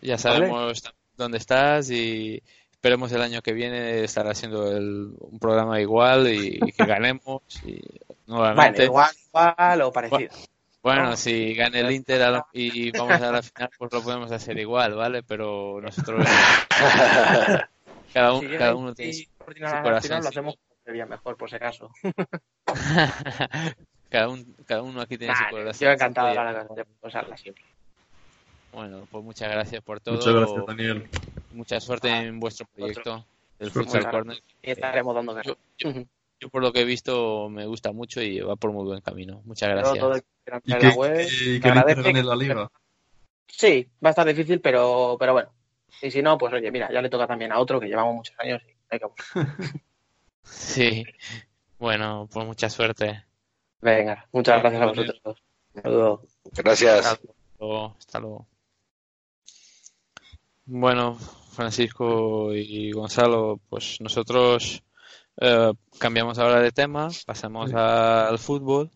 ya 0.00 0.18
sabemos 0.18 0.82
dónde 1.16 1.38
estás 1.38 1.90
y 1.90 2.42
esperemos 2.78 3.10
el 3.10 3.22
año 3.22 3.42
que 3.42 3.52
viene 3.52 4.04
estar 4.04 4.28
haciendo 4.28 4.70
el- 4.76 5.12
un 5.18 5.38
programa 5.40 5.80
igual 5.80 6.28
y, 6.28 6.60
y 6.64 6.72
que 6.72 6.86
ganemos 6.86 7.42
y 7.64 7.80
Bueno, 8.06 8.22
nuevamente. 8.28 8.84
igual, 8.84 9.10
igual 9.26 9.82
o 9.82 9.92
parecido. 9.92 10.30
Bueno, 10.80 11.10
No. 11.10 11.16
si 11.16 11.54
gana 11.54 11.80
el 11.80 11.90
Inter 11.90 12.22
a 12.22 12.30
la- 12.30 12.46
y 12.52 12.92
vamos 12.92 13.20
a 13.20 13.32
la 13.32 13.42
final, 13.42 13.70
pues 13.76 13.92
lo 13.92 14.00
podemos 14.02 14.30
hacer 14.30 14.56
igual, 14.60 14.94
¿vale? 14.94 15.24
Pero 15.24 15.80
nosotros 15.80 16.24
cada, 18.14 18.32
un- 18.34 18.48
Si 18.48 18.56
cada 18.56 18.74
uno 18.76 18.94
tiene 18.94 19.12
su 19.12 19.22
al 19.40 19.46
su 19.48 19.54
final, 19.54 19.82
corazón. 19.82 20.22
lo 20.22 20.28
hacemos 20.28 20.54
sería 20.84 21.04
mejor, 21.06 21.36
por 21.36 21.50
si 21.50 21.56
acaso. 21.56 21.90
cada, 24.08 24.28
un, 24.28 24.54
cada 24.66 24.82
uno 24.82 25.00
aquí 25.00 25.18
tiene 25.18 25.34
su 25.34 25.42
corazón. 25.50 25.84
yo 25.84 25.90
encantado 25.92 26.28
de 26.28 26.34
de 26.76 26.84
usarla 27.02 27.36
siempre. 27.36 27.64
Bueno, 28.72 29.08
pues 29.10 29.24
muchas 29.24 29.50
gracias 29.50 29.82
por 29.82 29.98
todo. 30.00 30.14
Muchas 30.14 30.32
gracias, 30.34 30.64
Daniel. 30.66 31.08
Mucha 31.52 31.80
suerte 31.80 32.08
en 32.08 32.38
vuestro 32.40 32.66
proyecto 32.74 33.24
del 33.58 33.68
Muchas 33.68 33.72
Futsal 33.72 34.00
gracias. 34.02 34.12
Corner. 34.12 34.42
Y 34.62 34.70
estaremos 34.70 35.14
dando 35.14 35.34
guerra. 35.34 35.56
Yo 36.40 36.48
por 36.50 36.62
lo 36.62 36.72
que 36.72 36.82
he 36.82 36.84
visto 36.84 37.48
me 37.48 37.66
gusta 37.66 37.90
mucho 37.92 38.22
y 38.22 38.38
va 38.40 38.54
por 38.54 38.70
muy 38.72 38.84
buen 38.84 39.00
camino. 39.00 39.42
Muchas 39.44 39.68
Yo 39.70 39.74
gracias. 39.74 39.98
todo 39.98 40.14
el 40.14 40.22
Y 40.64 40.74
que, 40.74 40.88
web, 40.90 41.26
y 41.28 41.60
que 41.60 41.60
que- 42.12 42.22
la 42.22 42.36
liga. 42.36 42.70
Sí, 43.48 43.88
va 44.04 44.10
a 44.10 44.10
estar 44.10 44.26
difícil, 44.26 44.60
pero, 44.60 45.16
pero 45.18 45.32
bueno. 45.32 45.50
Y 46.00 46.10
si 46.10 46.22
no, 46.22 46.38
pues 46.38 46.52
oye, 46.52 46.70
mira, 46.70 46.92
ya 46.92 47.02
le 47.02 47.08
toca 47.08 47.26
también 47.26 47.50
a 47.50 47.58
otro 47.58 47.80
que 47.80 47.88
llevamos 47.88 48.14
muchos 48.14 48.36
años 48.38 48.62
y 48.64 48.74
hay 48.90 49.00
que 49.00 49.06
Sí. 50.44 51.04
Bueno, 51.78 52.28
pues 52.32 52.46
mucha 52.46 52.70
suerte. 52.70 53.24
Venga, 53.80 54.26
muchas 54.32 54.60
gracias 54.60 54.82
a 54.82 54.86
vosotros. 54.86 55.42
Saludos. 55.82 56.20
Gracias. 56.52 57.06
Hasta 57.06 57.32
luego. 57.58 57.96
Hasta 57.98 58.20
luego. 58.20 58.46
Bueno, 60.70 61.16
Francisco 61.52 62.54
y 62.54 62.92
Gonzalo, 62.92 63.58
pues 63.70 63.96
nosotros 64.00 64.82
eh, 65.40 65.72
cambiamos 65.98 66.38
ahora 66.38 66.60
de 66.60 66.72
tema, 66.72 67.08
pasamos 67.26 67.70
Sí. 67.70 67.76
al 67.78 68.38
fútbol, 68.38 68.90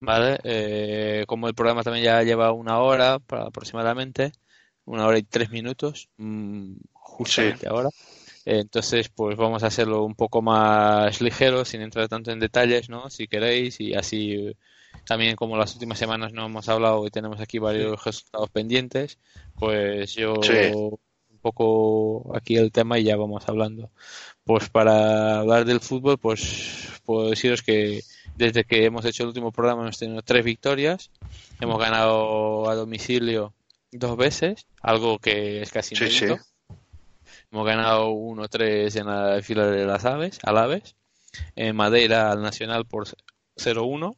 ¿vale? 0.00 0.38
Eh, 0.44 1.24
como 1.28 1.48
el 1.48 1.54
programa 1.54 1.82
también 1.84 2.04
ya 2.06 2.22
lleva 2.24 2.52
una 2.52 2.80
hora 2.80 3.18
para- 3.20 3.44
aproximadamente, 3.46 4.32
una 4.86 5.06
hora 5.06 5.18
y 5.18 5.22
tres 5.24 5.50
minutos, 5.50 6.08
mm, 6.18 6.74
justamente 6.92 7.68
ahora. 7.68 7.90
Eh, 8.46 8.60
Entonces, 8.60 9.08
pues 9.10 9.36
vamos 9.36 9.62
a 9.64 9.68
hacerlo 9.68 10.04
un 10.04 10.14
poco 10.16 10.42
más 10.42 11.20
ligero, 11.22 11.64
sin 11.66 11.82
entrar 11.82 12.08
tanto 12.08 12.32
en 12.32 12.40
detalles, 12.40 12.88
¿no? 12.90 13.10
Si 13.10 13.28
queréis, 13.28 13.80
y 13.80 13.94
así 13.94 14.56
también 15.06 15.36
como 15.36 15.56
las 15.56 15.74
últimas 15.74 15.98
semanas 15.98 16.32
no 16.32 16.46
hemos 16.46 16.68
hablado 16.68 17.06
y 17.06 17.10
tenemos 17.10 17.40
aquí 17.40 17.58
varios 17.58 18.04
resultados 18.04 18.50
pendientes, 18.50 19.18
pues 19.58 20.14
yo 20.14 20.34
Sí. 20.42 20.72
un 20.74 20.98
poco 21.40 22.36
aquí 22.36 22.56
el 22.56 22.70
tema 22.72 22.98
y 22.98 23.04
ya 23.04 23.16
vamos 23.16 23.48
hablando. 23.48 23.90
Pues 24.44 24.68
para 24.68 25.40
hablar 25.40 25.64
del 25.64 25.80
fútbol, 25.80 26.18
pues 26.18 27.00
puedo 27.04 27.30
deciros 27.30 27.62
que, 27.62 28.02
desde 28.36 28.64
que 28.64 28.84
hemos 28.84 29.04
hecho 29.04 29.22
el 29.22 29.28
último 29.28 29.52
programa 29.52 29.82
hemos 29.82 29.98
tenido 29.98 30.22
tres 30.22 30.44
victorias. 30.44 31.10
Hemos 31.60 31.78
ganado 31.78 32.68
a 32.68 32.74
domicilio 32.74 33.52
dos 33.92 34.16
veces, 34.16 34.66
algo 34.82 35.18
que 35.18 35.62
es 35.62 35.70
casi 35.70 35.96
Sí, 35.96 36.10
sí. 36.10 36.26
Hemos 37.52 37.66
ganado 37.66 38.10
1-3 38.10 38.94
en 38.96 39.06
la 39.06 39.42
fila 39.42 39.66
de 39.66 39.84
las 39.84 40.04
aves, 40.04 40.38
al 40.44 40.56
Aves. 40.56 40.94
En 41.56 41.74
Madeira 41.74 42.30
al 42.30 42.42
Nacional 42.42 42.84
por 42.86 43.06
0-1. 43.56 44.16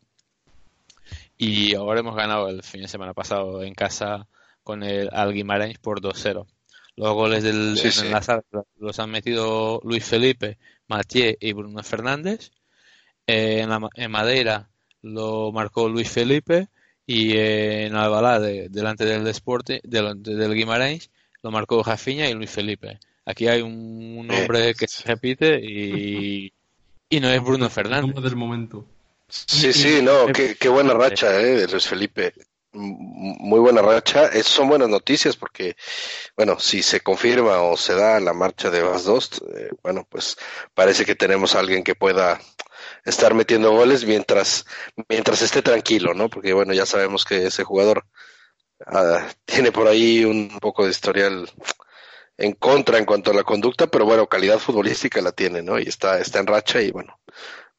Y 1.38 1.74
ahora 1.74 2.00
hemos 2.00 2.14
ganado 2.14 2.48
el 2.48 2.62
fin 2.62 2.82
de 2.82 2.88
semana 2.88 3.14
pasado 3.14 3.62
en 3.62 3.74
casa 3.74 4.28
con 4.62 4.82
el 4.82 5.08
al 5.12 5.32
Guimarães 5.32 5.78
por 5.78 6.00
2-0. 6.00 6.46
Los 6.96 7.14
goles 7.14 7.42
del, 7.42 7.76
Sí, 7.78 7.86
en 7.86 7.92
sí. 7.92 8.08
las 8.08 8.28
aves 8.28 8.44
los 8.78 8.98
han 9.00 9.10
metido 9.10 9.80
Luis 9.84 10.04
Felipe, 10.04 10.58
Mathieu 10.88 11.34
y 11.40 11.52
Bruno 11.52 11.82
Fernández. 11.82 12.50
Eh, 13.26 13.60
en, 13.62 13.70
la 13.70 13.78
ma- 13.78 13.90
en 13.94 14.10
Madeira 14.10 14.68
lo 15.00 15.50
marcó 15.52 15.88
Luis 15.88 16.10
Felipe 16.10 16.68
y 17.06 17.32
eh, 17.36 17.86
en 17.86 17.96
Albalá, 17.96 18.38
de- 18.38 18.68
delante 18.68 19.04
del 19.04 19.24
Desporte, 19.24 19.80
delante 19.84 20.34
del 20.34 20.54
Guimarães, 20.54 21.10
lo 21.42 21.50
marcó 21.50 21.82
Jafiña 21.82 22.28
y 22.28 22.34
Luis 22.34 22.50
Felipe. 22.50 23.00
Aquí 23.24 23.46
hay 23.48 23.62
un, 23.62 23.72
un 24.18 24.30
Eh, 24.30 24.38
nombre 24.38 24.74
que 24.74 24.86
se 24.86 25.02
repite 25.04 25.58
y, 25.60 26.52
y 27.08 27.20
no 27.20 27.28
es 27.30 27.42
Bruno 27.42 27.68
Fernández. 27.70 28.14
Del 28.22 28.36
momento. 28.36 28.84
Sí, 29.32 29.68
Y- 29.68 29.72
sí, 29.72 30.02
no, 30.02 30.26
qué, 30.26 30.56
qué 30.56 30.68
buena 30.68 30.92
racha, 30.92 31.40
eh, 31.40 31.56
de 31.56 31.68
Luis 31.68 31.88
Felipe. 31.88 32.34
Muy 32.74 33.60
buena 33.60 33.82
racha. 33.82 34.26
Esas 34.26 34.52
son 34.52 34.68
buenas 34.68 34.88
noticias 34.88 35.36
porque, 35.36 35.76
bueno, 36.36 36.58
si 36.58 36.82
se 36.82 37.00
confirma 37.00 37.62
o 37.62 37.76
se 37.76 37.94
da 37.94 38.20
la 38.20 38.32
marcha 38.34 38.70
de 38.70 38.82
Vas 38.82 39.04
Dost, 39.04 39.38
eh, 39.54 39.70
bueno, 39.82 40.06
pues 40.08 40.36
parece 40.74 41.04
que 41.04 41.14
tenemos 41.14 41.54
a 41.54 41.60
alguien 41.60 41.82
que 41.84 41.94
pueda 41.94 42.40
estar 43.04 43.34
metiendo 43.34 43.72
goles 43.72 44.04
mientras, 44.04 44.66
mientras 45.08 45.42
esté 45.42 45.62
tranquilo, 45.62 46.14
¿no? 46.14 46.28
Porque, 46.28 46.52
bueno, 46.52 46.72
ya 46.74 46.86
sabemos 46.86 47.24
que 47.24 47.46
ese 47.46 47.64
jugador 47.64 48.06
ah, 48.86 49.28
tiene 49.44 49.72
por 49.72 49.86
ahí 49.88 50.24
un 50.24 50.58
poco 50.60 50.84
de 50.84 50.90
historial 50.90 51.50
en 52.38 52.52
contra 52.52 52.98
en 52.98 53.04
cuanto 53.04 53.30
a 53.30 53.34
la 53.34 53.44
conducta, 53.44 53.86
pero 53.86 54.04
bueno, 54.04 54.26
calidad 54.26 54.58
futbolística 54.58 55.20
la 55.20 55.32
tiene, 55.32 55.62
¿no? 55.62 55.78
Y 55.78 55.84
está, 55.84 56.18
está 56.18 56.40
en 56.40 56.46
racha 56.46 56.80
y 56.80 56.90
bueno, 56.90 57.18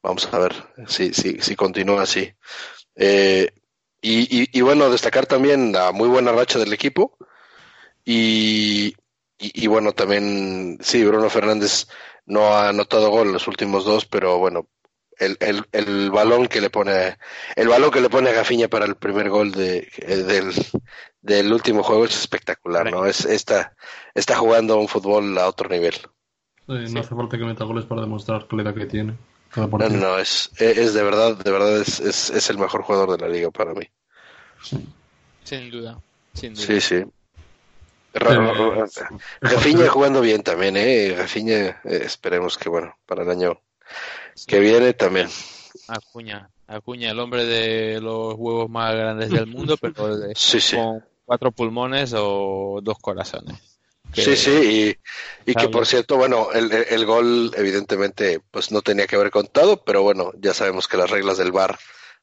vamos 0.04 0.32
a 0.32 0.38
ver 0.38 0.54
si, 0.88 1.14
si, 1.14 1.40
si 1.40 1.56
continúa 1.56 2.04
así. 2.04 2.32
Eh, 2.96 3.50
y, 4.02 4.44
y, 4.44 4.50
y 4.52 4.62
bueno, 4.62 4.90
destacar 4.90 5.26
también 5.26 5.72
la 5.72 5.92
muy 5.94 6.10
buena 6.10 6.32
racha 6.34 6.60
del 6.60 6.74
equipo. 6.74 7.18
Y, 8.06 8.94
y, 9.40 9.64
y 9.64 9.68
bueno, 9.68 9.94
también, 9.94 10.78
sí, 10.82 11.04
Bruno 11.06 11.30
Fernández 11.30 11.88
no 12.26 12.48
ha 12.48 12.70
anotado 12.70 13.10
gol 13.10 13.32
los 13.32 13.48
últimos 13.48 13.86
dos, 13.86 14.06
pero 14.06 14.38
bueno, 14.38 14.68
el, 15.18 15.38
el, 15.40 15.64
el 15.72 16.12
balón 16.12 16.48
que 16.48 16.60
le 16.60 16.70
pone, 16.70 17.18
el 17.56 17.68
balón 17.70 17.92
que 17.92 18.02
le 18.02 18.10
pone 18.10 18.30
a 18.30 18.34
Gafiña 18.34 18.68
para 18.68 18.86
el 18.86 18.96
primer 18.96 19.30
gol 19.30 19.52
de, 19.52 19.88
eh, 19.98 20.18
del, 20.18 20.52
del 21.22 21.54
último 21.54 21.82
juego 21.82 22.06
es 22.06 22.20
espectacular, 22.20 22.92
¿no? 22.92 23.06
Es, 23.06 23.26
está, 23.26 23.74
está 24.14 24.36
jugando 24.36 24.78
un 24.78 24.90
fútbol 24.90 25.38
a 25.38 25.48
otro 25.48 25.70
nivel. 25.70 25.96
No 26.68 27.00
hace 27.00 27.16
falta 27.16 27.38
que 27.38 27.46
meta 27.46 27.66
goles 27.66 27.86
para 27.86 28.02
demostrar 28.02 28.48
calidad 28.48 28.74
que 28.74 28.86
tiene. 28.86 29.18
Cada 29.54 29.68
No, 29.68 29.90
no, 29.90 30.18
es, 30.18 30.50
es 30.60 30.94
de 30.94 31.04
verdad, 31.04 31.38
de 31.38 31.52
verdad 31.52 31.78
es, 31.80 32.00
es, 32.00 32.30
es 32.32 32.50
el 32.50 32.58
mejor 32.58 32.82
jugador 32.84 33.12
de 33.12 33.26
la 33.26 33.32
liga 33.32 33.52
para 33.52 33.74
mí. 33.74 33.88
Sin 35.44 35.70
duda. 35.70 36.00
Sin 36.34 36.54
duda. 36.54 36.66
Sí, 36.66 36.82
sí. 36.82 37.04
Rafinha 39.42 39.88
jugando 39.90 40.22
bien 40.22 40.44
también, 40.44 40.78
¿eh? 40.78 41.16
Rafinha, 41.18 41.82
eh, 41.84 42.02
esperemos 42.04 42.58
que, 42.58 42.70
bueno, 42.70 42.96
para 43.06 43.24
el 43.24 43.30
año 43.30 43.60
que 44.48 44.60
viene 44.60 44.94
también. 44.94 45.28
Acuña. 45.88 46.50
Acuña, 46.68 47.12
el 47.12 47.20
hombre 47.20 47.46
de 47.46 48.00
los 48.00 48.36
huevos 48.36 48.70
más 48.70 48.96
grandes 48.96 49.30
del 49.30 49.48
mundo, 49.48 49.78
pero 49.78 50.16
de- 50.18 50.34
Sí, 50.36 50.60
sí. 50.60 50.76
con 50.78 51.04
cuatro 51.26 51.52
pulmones 51.52 52.14
o 52.18 52.80
dos 52.82 52.98
corazones. 53.00 53.73
Que- 54.14 54.22
Sí, 54.24 54.36
sí, 54.36 54.98
y, 55.46 55.52
y 55.52 55.56
que 55.56 55.70
por 55.70 55.86
cierto, 55.88 56.18
bueno, 56.18 56.52
el, 56.54 56.72
el- 56.72 57.06
gol 57.06 57.52
evidentemente 57.58 58.40
pues 58.52 58.72
no 58.72 58.82
tenía 58.82 59.08
que 59.08 59.16
haber 59.16 59.32
contado, 59.32 59.84
pero 59.84 60.04
bueno, 60.04 60.32
ya 60.40 60.54
sabemos 60.54 60.88
que 60.88 60.98
las 60.98 61.10
reglas 61.10 61.38
del 61.38 61.52
VAR 61.52 61.78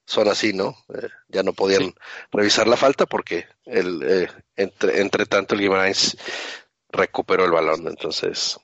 son 0.07 0.29
así, 0.29 0.53
¿no? 0.53 0.77
Eh, 0.95 1.09
ya 1.29 1.43
no 1.43 1.53
podían 1.53 1.83
Sí. 1.83 1.95
revisar 2.33 2.33
revisar 2.33 2.69
la 2.69 2.77
falta 2.77 3.07
porque 3.07 3.47
el, 3.65 4.03
eh, 4.05 4.29
entre, 4.57 5.01
entre 5.01 5.27
tanto 5.27 5.55
el 5.55 5.61
Guimarães 5.63 6.17
recuperó 6.91 7.45
el 7.45 7.51
balón, 7.53 7.87
entonces 7.89 8.59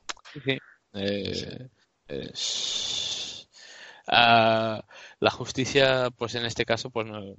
Sí. 0.45 0.59
Eh, 0.95 1.69
es- 2.09 3.49
ah, 4.07 4.85
la 5.21 5.31
justicia, 5.31 6.11
pues 6.17 6.35
en 6.37 6.45
este 6.47 6.65
caso, 6.65 6.91
pues 6.91 7.07
no, 7.07 7.35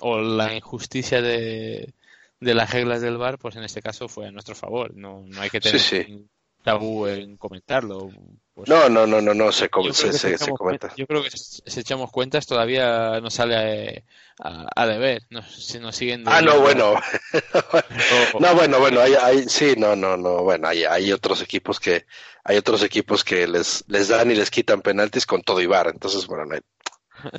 o 0.00 0.20
la 0.20 0.54
injusticia 0.54 1.20
de, 1.22 1.92
de 2.40 2.54
las 2.54 2.70
reglas 2.72 3.00
del 3.00 3.16
VAR, 3.16 3.38
pues 3.38 3.56
en 3.56 3.64
este 3.64 3.82
caso 3.82 4.08
fue 4.08 4.28
a 4.28 4.30
nuestro 4.30 4.54
favor. 4.54 4.94
No, 4.94 5.24
no 5.26 5.40
hay 5.40 5.50
que 5.50 5.58
Sí, 5.60 5.62
tener 5.62 5.80
sí. 5.80 6.06
un 6.12 6.30
tabú 6.62 7.06
en 7.06 7.36
comentarlo. 7.36 8.10
Pues, 8.54 8.68
no, 8.68 8.88
no, 8.88 9.06
no, 9.06 9.20
no, 9.20 9.32
no, 9.34 9.52
se, 9.52 9.68
com- 9.68 9.92
se, 9.92 10.12
se- 10.12 10.18
se 10.18 10.34
echamos 10.34 10.58
comenta. 10.58 10.92
yo 10.96 11.06
creo 11.06 11.22
que 11.22 11.30
si 11.30 11.80
echamos 11.80 12.10
cuentas 12.10 12.46
todavía 12.46 13.20
nos 13.20 13.34
sale 13.34 13.54
eh, 13.98 14.04
a, 14.40 14.66
a 14.74 14.86
deber. 14.86 15.22
No, 15.30 15.42
si 15.42 15.78
nos 15.78 15.94
siguen 15.96 16.24
Ah, 16.26 16.40
no, 16.42 16.60
bueno. 16.60 16.94
o- 18.34 18.40
No, 18.40 18.54
bueno, 18.54 18.78
bueno, 18.80 19.00
hay, 19.00 19.14
hay, 19.14 19.48
sí, 19.48 19.74
no, 19.76 19.94
no, 19.96 20.16
no, 20.16 20.42
bueno, 20.42 20.68
hay, 20.68 20.84
hay 20.84 21.12
otros 21.12 21.40
equipos 21.42 21.78
que, 21.80 22.06
hay 22.44 22.56
otros 22.56 22.82
equipos 22.82 23.24
que 23.24 23.46
les, 23.46 23.84
les 23.88 24.08
dan 24.08 24.30
y 24.30 24.34
les 24.34 24.50
quitan 24.50 24.82
penaltis 24.82 25.26
con 25.26 25.42
todo 25.42 25.60
y 25.60 25.66
VAR, 25.66 25.88
entonces, 25.88 26.26
bueno, 26.26 26.44
no 26.46 26.54
hay, 26.54 26.60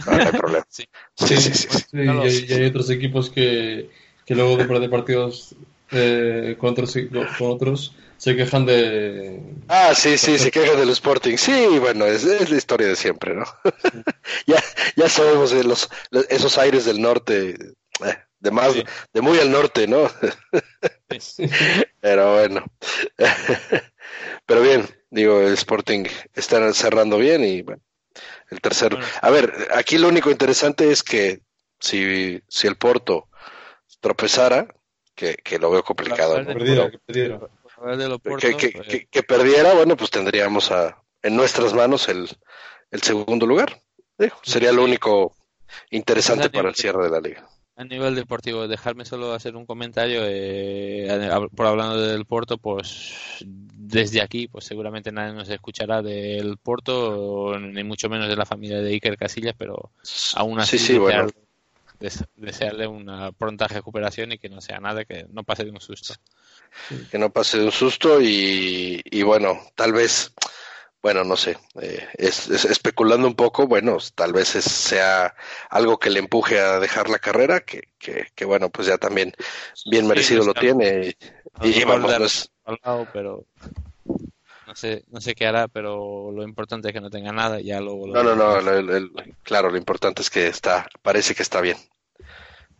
no, 0.05 0.11
no 0.17 0.23
hay 0.25 0.31
problema. 0.39 0.65
Sí. 0.69 0.85
Sí, 1.15 1.37
sí, 1.37 1.53
sí, 1.53 1.67
sí. 1.69 1.77
Sí, 1.91 1.97
y, 1.97 2.07
hay, 2.07 2.45
y 2.49 2.53
hay 2.53 2.65
otros 2.65 2.89
equipos 2.89 3.29
que, 3.29 3.89
que 4.29 4.35
luego 4.35 4.57
de 4.57 4.65
perder 4.65 4.91
partidos 4.91 5.55
eh, 5.89 6.55
con, 6.59 6.69
otros, 6.69 6.95
con 7.39 7.47
otros 7.49 7.95
se 8.17 8.35
quejan 8.35 8.63
de... 8.63 9.41
Ah, 9.67 9.95
sí, 9.95 10.19
sí, 10.19 10.37
se 10.37 10.51
quejan 10.51 10.77
del 10.77 10.89
Sporting. 10.89 11.35
Sí, 11.35 11.79
bueno, 11.79 12.05
es, 12.05 12.23
es 12.25 12.51
la 12.51 12.57
historia 12.57 12.87
de 12.89 12.95
siempre, 12.95 13.33
¿no? 13.33 13.45
ya, 14.45 14.63
ya 14.95 15.09
sabemos 15.09 15.49
de 15.49 15.63
los, 15.63 15.89
esos 16.29 16.59
aires 16.59 16.85
del 16.85 17.01
norte, 17.01 17.55
eh, 18.05 18.17
de 18.39 18.51
más, 18.51 18.73
Sí. 18.73 18.83
de 19.13 19.21
muy 19.21 19.39
al 19.39 19.51
norte, 19.51 19.87
¿no? 19.87 20.11
Pero 21.99 22.33
bueno. 22.35 22.63
Pero 24.45 24.61
bien, 24.61 24.85
digo, 25.09 25.41
el 25.41 25.53
Sporting 25.53 26.05
está 26.35 26.71
cerrando 26.73 27.17
bien 27.17 27.43
y 27.43 27.63
bueno, 27.63 27.81
el 28.51 28.61
tercero. 28.61 28.97
Bueno. 28.97 29.11
A 29.23 29.29
ver, 29.31 29.69
aquí 29.73 29.97
lo 29.97 30.07
único 30.07 30.29
interesante 30.29 30.91
es 30.91 31.01
que 31.01 31.41
si, 31.79 32.39
si 32.47 32.67
el 32.67 32.75
Porto 32.75 33.28
tropezara, 33.99 34.67
que, 35.15 35.35
que 35.35 35.59
lo 35.59 35.71
veo 35.71 35.83
complicado, 35.83 36.39
¿no? 36.39 36.47
Que 36.47 36.53
perdiera, 36.53 36.91
que 36.91 36.99
perdiera. 36.99 37.39
Que, 37.39 38.57
que, 38.57 38.71
pues, 38.71 38.87
que- 38.87 39.05
que 39.07 39.23
perdiera, 39.23 39.73
bueno, 39.73 39.95
pues 39.97 40.09
tendríamos 40.09 40.71
a, 40.71 41.01
en 41.21 41.35
nuestras 41.35 41.73
manos 41.73 42.09
el, 42.09 42.27
el 42.91 43.01
segundo 43.01 43.45
lugar. 43.45 43.81
Digo, 44.17 44.35
sería 44.43 44.71
lo 44.71 44.83
único 44.83 45.35
interesante 45.91 46.49
Pues, 46.49 46.51
para 46.53 46.69
el 46.69 46.75
cierre 46.75 47.03
de 47.03 47.09
la 47.09 47.21
liga. 47.21 47.47
A 47.75 47.85
nivel 47.85 48.13
deportivo, 48.15 48.67
dejarme 48.67 49.05
solo 49.05 49.31
hacer 49.33 49.55
un 49.55 49.65
comentario 49.65 50.21
eh, 50.25 51.07
por 51.55 51.67
hablando 51.67 52.01
del 52.01 52.25
Porto, 52.25 52.57
pues 52.57 53.13
desde 53.45 54.21
aquí, 54.21 54.49
pues 54.49 54.65
seguramente 54.65 55.13
nadie 55.13 55.33
nos 55.33 55.47
escuchará 55.47 56.01
del 56.01 56.57
Porto, 56.57 57.57
ni 57.57 57.85
mucho 57.85 58.09
menos 58.09 58.27
de 58.27 58.35
la 58.35 58.45
familia 58.45 58.81
de 58.81 58.91
Iker 58.91 59.15
Casillas, 59.17 59.55
pero 59.57 59.91
aún 60.35 60.59
así 60.59 60.77
sí, 60.77 60.87
sí, 60.87 60.97
bueno. 60.97 61.29
Des- 61.99 62.23
desearle 62.35 62.87
una 62.87 63.31
pronta 63.31 63.67
recuperación 63.67 64.31
y 64.31 64.37
que 64.39 64.49
no 64.49 64.61
sea 64.61 64.79
nada, 64.79 65.05
que 65.05 65.25
no 65.31 65.43
pase 65.43 65.65
de 65.65 65.71
un 65.71 65.81
susto. 65.81 66.13
que 67.11 67.17
no 67.17 67.31
pase 67.31 67.59
un 67.63 67.71
susto 67.71 68.21
y, 68.21 69.01
y 69.03 69.23
bueno, 69.23 69.59
tal 69.75 69.91
vez, 69.93 70.31
bueno, 71.01 71.23
no 71.23 71.35
sé, 71.35 71.57
eh, 71.81 72.07
es, 72.17 72.49
es- 72.49 72.65
especulando 72.65 73.27
un 73.27 73.35
poco, 73.35 73.67
bueno, 73.67 73.97
tal 74.15 74.33
vez 74.33 74.55
es- 74.55 74.65
sea 74.65 75.35
algo 75.69 75.97
que 75.97 76.09
le 76.09 76.19
empuje 76.19 76.59
a 76.59 76.79
dejar 76.79 77.09
la 77.09 77.19
carrera, 77.19 77.61
que, 77.61 77.89
que, 77.97 78.27
que 78.35 78.45
bueno, 78.45 78.69
pues 78.69 78.87
ya 78.87 78.97
también 78.97 79.33
bien 79.89 80.07
merecido 80.07 80.45
lo 80.45 80.53
tiene 80.53 81.15
y, 81.63 81.69
y 81.69 81.83
vamos, 81.83 82.11
dar 82.11 82.19
no 82.21 82.25
es- 82.27 82.49
al 82.65 82.77
lado, 82.83 83.09
pero 83.11 83.45
no 84.69 84.75
sé, 84.75 85.03
no 85.07 85.19
sé 85.19 85.33
qué 85.33 85.47
hará, 85.47 85.67
pero 85.67 86.31
lo 86.31 86.43
importante 86.43 86.89
es 86.89 86.93
que 86.93 87.01
no 87.01 87.09
tenga 87.09 87.31
nada, 87.31 87.59
y 87.59 87.65
ya 87.65 87.81
luego 87.81 88.05
lo 88.05 88.13
no, 88.13 88.23
no, 88.23 88.35
no, 88.35 88.53
veremos. 88.53 88.65
el- 88.67 88.89
el- 88.91 89.35
claro, 89.41 89.71
lo 89.71 89.77
importante 89.77 90.21
es 90.21 90.29
que 90.29 90.45
está, 90.47 90.87
parece 91.01 91.33
que 91.33 91.41
está 91.41 91.59
bien, 91.59 91.75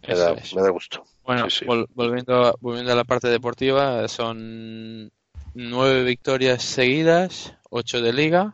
me 0.08 0.14
da, 0.16 0.34
es. 0.34 0.54
me 0.56 0.62
da 0.62 0.70
gusto. 0.70 1.04
Bueno, 1.24 1.50
Sí, 1.50 1.60
sí. 1.60 1.66
vol- 1.66 1.88
volviendo, 1.96 2.46
a, 2.46 2.54
volviendo 2.62 2.92
a 2.92 2.96
la 2.96 3.06
parte 3.06 3.28
deportiva, 3.28 4.08
son 4.08 5.12
nueve 5.56 6.04
victorias 6.04 6.62
seguidas, 6.62 7.56
ocho 7.72 8.02
de 8.02 8.14
liga, 8.14 8.54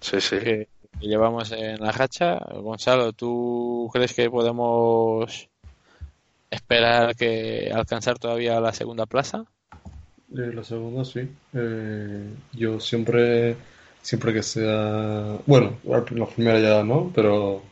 Sí, 0.00 0.18
sí. 0.22 0.38
que, 0.38 0.68
que 0.98 1.06
llevamos 1.06 1.52
en 1.52 1.80
la 1.80 1.90
hacha. 1.90 2.38
Gonzalo, 2.54 3.12
¿tú 3.12 3.90
crees 3.92 4.14
que 4.14 4.30
podemos 4.30 5.50
esperar 6.50 7.14
que 7.14 7.70
alcanzar 7.74 8.18
todavía 8.18 8.58
la 8.58 8.72
segunda 8.72 9.04
plaza? 9.04 9.44
Eh, 10.32 10.52
la 10.54 10.62
segunda, 10.64 11.04
sí. 11.04 11.28
Eh, 11.54 12.30
yo 12.52 12.78
siempre, 12.80 13.56
siempre 14.02 14.32
que 14.32 14.42
sea... 14.42 15.38
Bueno, 15.46 15.78
la 15.84 16.26
primera 16.26 16.60
ya 16.60 16.82
no, 16.84 17.10
pero 17.14 17.62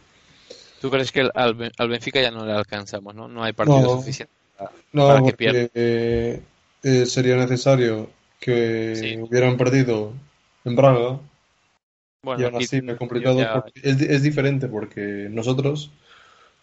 ¿Tú 0.80 0.90
crees 0.90 1.12
que 1.12 1.20
al, 1.34 1.72
al 1.76 1.88
Benfica 1.88 2.20
ya 2.20 2.30
no 2.30 2.44
le 2.46 2.52
alcanzamos, 2.52 3.14
no? 3.14 3.28
No 3.28 3.42
hay 3.42 3.52
partido 3.52 3.82
No. 3.82 3.88
suficiente 3.88 4.32
para, 4.56 4.72
No, 4.92 5.06
para 5.06 5.22
que 5.22 5.32
pierda. 5.34 5.68
eh, 5.74 6.42
eh, 6.82 7.06
sería 7.06 7.36
necesario 7.36 8.10
que 8.40 8.94
Sí. 9.00 9.16
hubieran 9.20 9.56
perdido 9.56 10.12
en 10.64 10.76
Braga 10.76 11.18
Bueno, 12.22 12.40
y 12.42 12.44
aún 12.44 12.56
así 12.56 12.82
me 12.82 12.96
complicado. 12.96 13.38
ya- 13.40 13.64
es, 13.82 14.00
es 14.00 14.22
diferente 14.22 14.68
porque 14.68 15.28
nosotros 15.30 15.90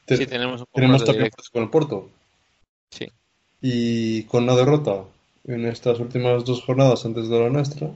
te- 0.06 0.18
sí 0.18 0.26
tenemos 0.26 0.62
un 0.62 0.68
tenemos 0.74 1.04
también 1.06 1.30
con 1.54 1.64
el 1.64 1.70
Porto 1.70 2.10
Sí. 2.92 3.08
y 3.62 4.24
con 4.24 4.44
una 4.44 4.56
derrota 4.56 5.04
en 5.48 5.66
estas 5.66 6.00
últimas 6.00 6.46
dos 6.46 6.62
jornadas 6.64 7.06
antes 7.06 7.30
de 7.30 7.40
la 7.40 7.50
nuestra 7.50 7.90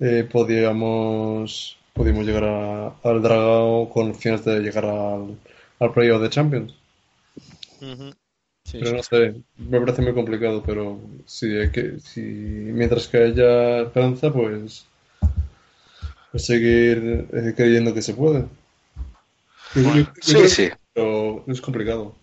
eh, 0.00 0.28
podíamos, 0.30 1.76
podíamos 1.94 2.26
llegar 2.26 2.44
a- 2.44 2.88
al 3.02 3.22
Dragao 3.22 3.88
con 3.90 4.10
opciones 4.10 4.44
de 4.44 4.60
llegar 4.60 4.84
al, 4.86 5.36
al 5.80 5.92
playoff 5.92 6.22
de 6.22 6.30
Champions. 6.30 6.74
Sí, 8.64 8.78
Pero 8.78 8.90
sí. 8.90 8.96
no 8.96 9.02
sé, 9.02 9.42
me 9.58 9.80
parece 9.80 10.02
muy 10.02 10.12
complicado, 10.12 10.62
pero 10.64 11.00
si, 11.24 11.46
hay 11.56 11.70
que, 11.70 11.98
si 12.00 12.20
mientras 12.20 13.06
que 13.08 13.18
haya 13.18 13.80
esperanza, 13.82 14.32
pues, 14.32 14.86
pues 16.30 16.44
seguir 16.46 17.28
eh, 17.32 17.54
creyendo 17.56 17.94
que 17.94 18.02
se 18.02 18.14
puede. 18.14 18.46
Yo- 19.74 19.82
yo- 19.82 19.92
yo 19.94 20.12
Sí, 20.20 20.32
creo 20.34 20.48
sí. 20.48 20.68
Pero 20.94 21.44
es 21.46 21.60
complicado. 21.60 22.14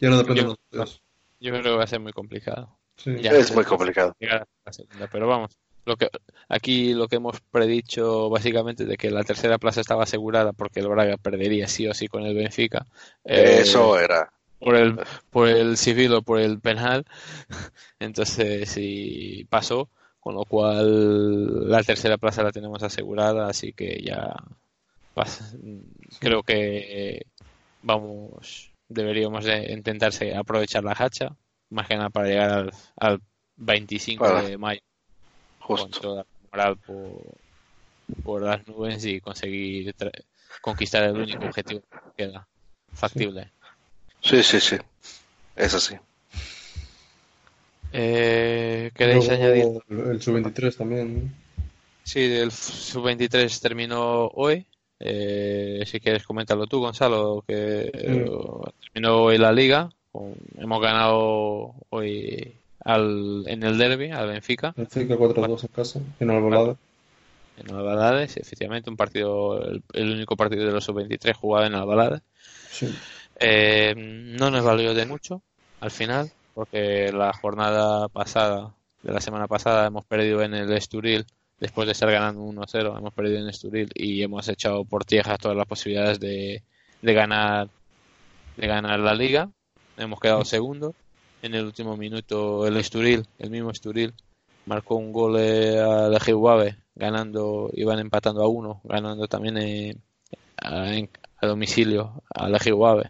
Ya 0.00 0.10
no 0.10 0.18
depende 0.18 0.42
de 0.42 0.48
nosotros. 0.48 1.01
Yo 1.42 1.50
creo 1.50 1.62
que 1.62 1.70
va 1.70 1.82
a 1.82 1.88
ser 1.88 1.98
muy 1.98 2.12
complicado. 2.12 2.78
Sí. 2.96 3.16
Ya. 3.20 3.32
Es 3.32 3.52
muy 3.52 3.64
complicado. 3.64 4.14
llegar 4.20 4.42
a 4.42 4.46
la 4.64 4.72
segunda, 4.72 5.08
pero 5.10 5.26
vamos, 5.26 5.58
lo 5.84 5.96
que 5.96 6.08
aquí 6.48 6.94
lo 6.94 7.08
que 7.08 7.16
hemos 7.16 7.40
predicho 7.50 8.30
básicamente 8.30 8.84
de 8.84 8.96
que 8.96 9.10
la 9.10 9.24
tercera 9.24 9.58
plaza 9.58 9.80
estaba 9.80 10.04
asegurada 10.04 10.52
porque 10.52 10.78
el 10.78 10.88
Braga 10.88 11.16
perdería 11.16 11.66
sí 11.66 11.88
o 11.88 11.94
sí 11.94 12.06
con 12.06 12.22
el 12.22 12.36
Benfica. 12.36 12.86
eh, 13.24 13.58
Eso 13.62 13.98
era. 13.98 14.32
por 14.60 14.76
el 14.76 15.00
por 15.30 15.48
el 15.48 15.76
civil 15.76 16.14
o 16.14 16.22
por 16.22 16.38
el 16.38 16.60
penal. 16.60 17.04
Entonces 17.98 18.70
sí 18.70 19.44
pasó, 19.50 19.88
con 20.20 20.36
lo 20.36 20.44
cual 20.44 21.68
la 21.68 21.82
tercera 21.82 22.18
plaza 22.18 22.44
la 22.44 22.52
tenemos 22.52 22.84
asegurada, 22.84 23.48
así 23.48 23.72
que 23.72 24.00
ya 24.00 24.32
creo 26.20 26.44
que 26.44 27.26
vamos 27.82 28.71
deberíamos 28.92 29.44
de 29.44 29.72
intentarse 29.72 30.34
aprovechar 30.34 30.84
la 30.84 30.92
hacha, 30.92 31.34
más 31.70 31.86
que 31.88 31.96
nada 31.96 32.10
para 32.10 32.28
llegar 32.28 32.50
al, 32.50 32.72
al 32.96 33.20
25 33.56 34.24
Claro. 34.24 34.46
de 34.46 34.58
mayo 34.58 34.80
con 35.58 35.76
Justo. 35.78 36.00
toda 36.00 36.16
la 36.22 36.26
moral 36.50 36.76
por, 36.78 37.22
por 38.22 38.42
las 38.42 38.66
nubes 38.66 39.04
y 39.04 39.20
conseguir 39.20 39.94
conquistar 40.60 41.04
el 41.04 41.16
único 41.16 41.44
objetivo 41.46 41.80
que 42.16 42.24
queda 42.24 42.46
factible. 42.92 43.50
Sí, 44.20 44.42
sí, 44.42 44.60
sí. 44.60 44.76
Es 45.56 45.74
así. 45.74 45.96
Eh, 47.92 48.90
¿Queréis 48.94 49.26
Luego 49.26 49.42
añadir? 49.42 49.82
El, 49.88 49.98
el 50.12 50.22
sub-23 50.22 50.76
también. 50.76 51.34
Sí, 52.04 52.20
el 52.20 52.50
sub-23 52.50 53.60
terminó 53.60 54.26
hoy. 54.28 54.66
Eh, 55.04 55.82
si 55.86 55.98
quieres, 55.98 56.24
coméntalo 56.24 56.66
tú, 56.66 56.78
Gonzalo, 56.80 57.42
que 57.46 57.90
eh, 57.92 58.30
terminó 58.80 59.22
hoy 59.22 59.36
la 59.38 59.52
liga. 59.52 59.90
Hemos 60.58 60.80
ganado 60.80 61.74
hoy 61.90 62.52
al, 62.84 63.44
en 63.46 63.62
el 63.64 63.78
derby 63.78 64.10
al 64.10 64.28
Benfica, 64.28 64.74
El 64.76 64.88
5-4-2 64.88 65.62
en 65.62 65.68
casa, 65.68 66.00
en 66.20 66.30
Albalade. 66.30 66.76
en 67.56 67.74
Albalades. 67.74 68.36
Efectivamente, 68.36 68.90
un 68.90 68.96
partido, 68.96 69.60
el, 69.62 69.82
el 69.92 70.12
único 70.12 70.36
partido 70.36 70.66
de 70.66 70.72
los 70.72 70.84
sub-23 70.84 71.34
jugado 71.34 71.66
en 71.66 71.74
Albalades. 71.74 72.20
Sí. 72.70 72.94
Eh, 73.40 73.94
no 73.96 74.50
nos 74.50 74.64
valió 74.64 74.94
de 74.94 75.06
mucho 75.06 75.42
al 75.80 75.90
final, 75.90 76.30
porque 76.54 77.10
la 77.12 77.32
jornada 77.32 78.08
pasada, 78.08 78.72
de 79.02 79.12
la 79.12 79.20
semana 79.20 79.48
pasada, 79.48 79.86
hemos 79.86 80.04
perdido 80.04 80.42
en 80.42 80.54
el 80.54 80.72
Esturil, 80.72 81.26
después 81.62 81.86
de 81.86 81.92
estar 81.92 82.10
ganando 82.10 82.42
1-0, 82.42 82.98
hemos 82.98 83.14
perdido 83.14 83.38
en 83.38 83.48
Esturil 83.48 83.88
y 83.94 84.20
hemos 84.22 84.48
echado 84.48 84.84
por 84.84 85.04
tierra 85.04 85.38
todas 85.38 85.56
las 85.56 85.66
posibilidades 85.66 86.18
de, 86.18 86.62
de 87.00 87.14
ganar 87.14 87.68
de 88.56 88.66
ganar 88.66 88.98
la 88.98 89.14
liga. 89.14 89.48
Hemos 89.96 90.18
quedado 90.20 90.44
segundo. 90.44 90.94
En 91.40 91.54
el 91.54 91.64
último 91.64 91.96
minuto 91.96 92.66
el 92.66 92.76
Esturil, 92.76 93.26
el 93.38 93.50
mismo 93.50 93.70
Esturil, 93.70 94.12
marcó 94.66 94.96
un 94.96 95.12
gol 95.12 95.36
eh, 95.38 95.80
al 95.80 96.12
Ejiuabe, 96.14 96.76
ganando, 96.94 97.70
iban 97.74 97.98
empatando 98.00 98.42
a 98.42 98.48
uno, 98.48 98.80
ganando 98.84 99.26
también 99.28 99.56
eh, 99.58 99.96
a, 100.56 100.92
en- 100.94 101.10
a 101.40 101.46
domicilio 101.46 102.22
al 102.34 102.54
Ejiuabe 102.56 103.08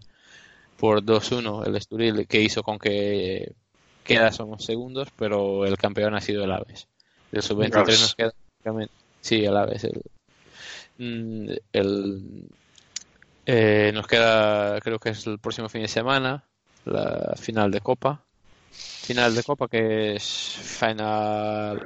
por 0.76 1.02
2-1 1.02 1.66
el 1.66 1.76
Esturil, 1.76 2.26
que 2.26 2.40
hizo 2.42 2.62
con 2.62 2.78
que 2.78 3.52
quedásemos 4.04 4.64
segundos, 4.64 5.08
pero 5.16 5.64
el 5.64 5.76
campeón 5.76 6.14
ha 6.14 6.20
sido 6.20 6.44
el 6.44 6.52
Aves. 6.52 6.88
Del 7.30 7.42
sub-23 7.42 7.76
Aves. 7.76 8.00
nos 8.00 8.14
queda 8.14 8.32
sí, 9.20 9.44
el 9.44 9.56
Aves. 9.56 9.84
El, 9.84 10.02
mm, 10.98 11.50
el- 11.72 12.48
eh, 13.46 13.90
nos 13.92 14.06
queda, 14.06 14.80
creo 14.80 14.98
que 14.98 15.10
es 15.10 15.26
el 15.26 15.38
próximo 15.38 15.68
fin 15.68 15.82
de 15.82 15.88
semana, 15.88 16.44
la 16.84 17.34
final 17.36 17.70
de 17.70 17.80
Copa. 17.80 18.24
Final 18.70 19.34
de 19.34 19.42
Copa 19.42 19.68
que 19.68 20.14
es 20.16 20.24
final 20.24 21.78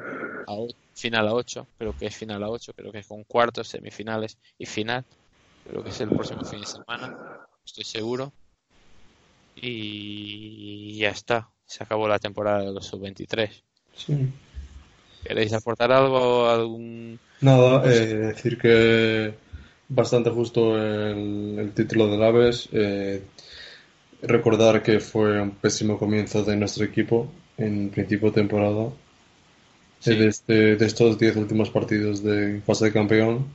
a, 0.47 0.55
final 0.94 1.28
a 1.28 1.32
8, 1.35 1.66
creo 1.78 1.93
que 1.94 2.07
es 2.07 2.16
final 2.16 2.43
a 2.43 2.51
8, 2.51 2.73
creo 2.77 2.93
que 2.93 2.98
es 2.98 3.07
con 3.07 3.24
cuartos, 3.24 3.69
semifinales 3.69 4.39
y 4.59 4.66
final. 4.66 5.05
Creo 5.65 5.82
que 5.82 5.90
es 5.90 6.01
el 6.01 6.09
próximo 6.11 6.44
fin 6.44 6.61
de 6.61 6.66
semana, 6.66 7.16
estoy 7.65 7.85
seguro. 7.85 8.32
Y 9.57 10.98
ya 10.98 11.09
está, 11.11 11.48
se 11.65 11.82
acabó 11.82 12.07
la 12.07 12.19
temporada 12.19 12.61
de 12.61 12.73
los 12.73 12.86
sub-23. 12.86 13.51
Sí. 13.97 14.28
¿Queréis 15.24 15.52
aportar 15.52 15.90
algo? 15.93 16.48
¿Algún... 16.48 17.20
Nada, 17.40 17.82
eh, 17.84 18.16
decir 18.32 18.59
que 18.59 19.34
bastante 19.88 20.30
justo 20.30 20.76
el, 20.78 21.59
el 21.59 21.72
título 21.72 22.09
del 22.09 22.22
Aves. 22.22 22.68
eh, 22.72 23.22
recordar 24.22 24.82
que 24.82 25.01
fue 25.01 25.40
un 25.40 25.52
pésimo 25.52 25.98
comienzo 25.98 26.43
de 26.44 26.56
nuestro 26.56 26.84
equipo 26.84 27.32
en 27.59 27.90
principio 27.90 28.28
de 28.28 28.34
temporada. 28.34 28.88
Sí. 30.01 30.14
Desde 30.14 30.76
de 30.76 30.86
estos 30.86 31.18
10 31.18 31.36
últimos 31.36 31.68
partidos 31.70 32.22
de 32.22 32.60
fase 32.66 32.86
de 32.86 32.93
campeón, 32.93 33.47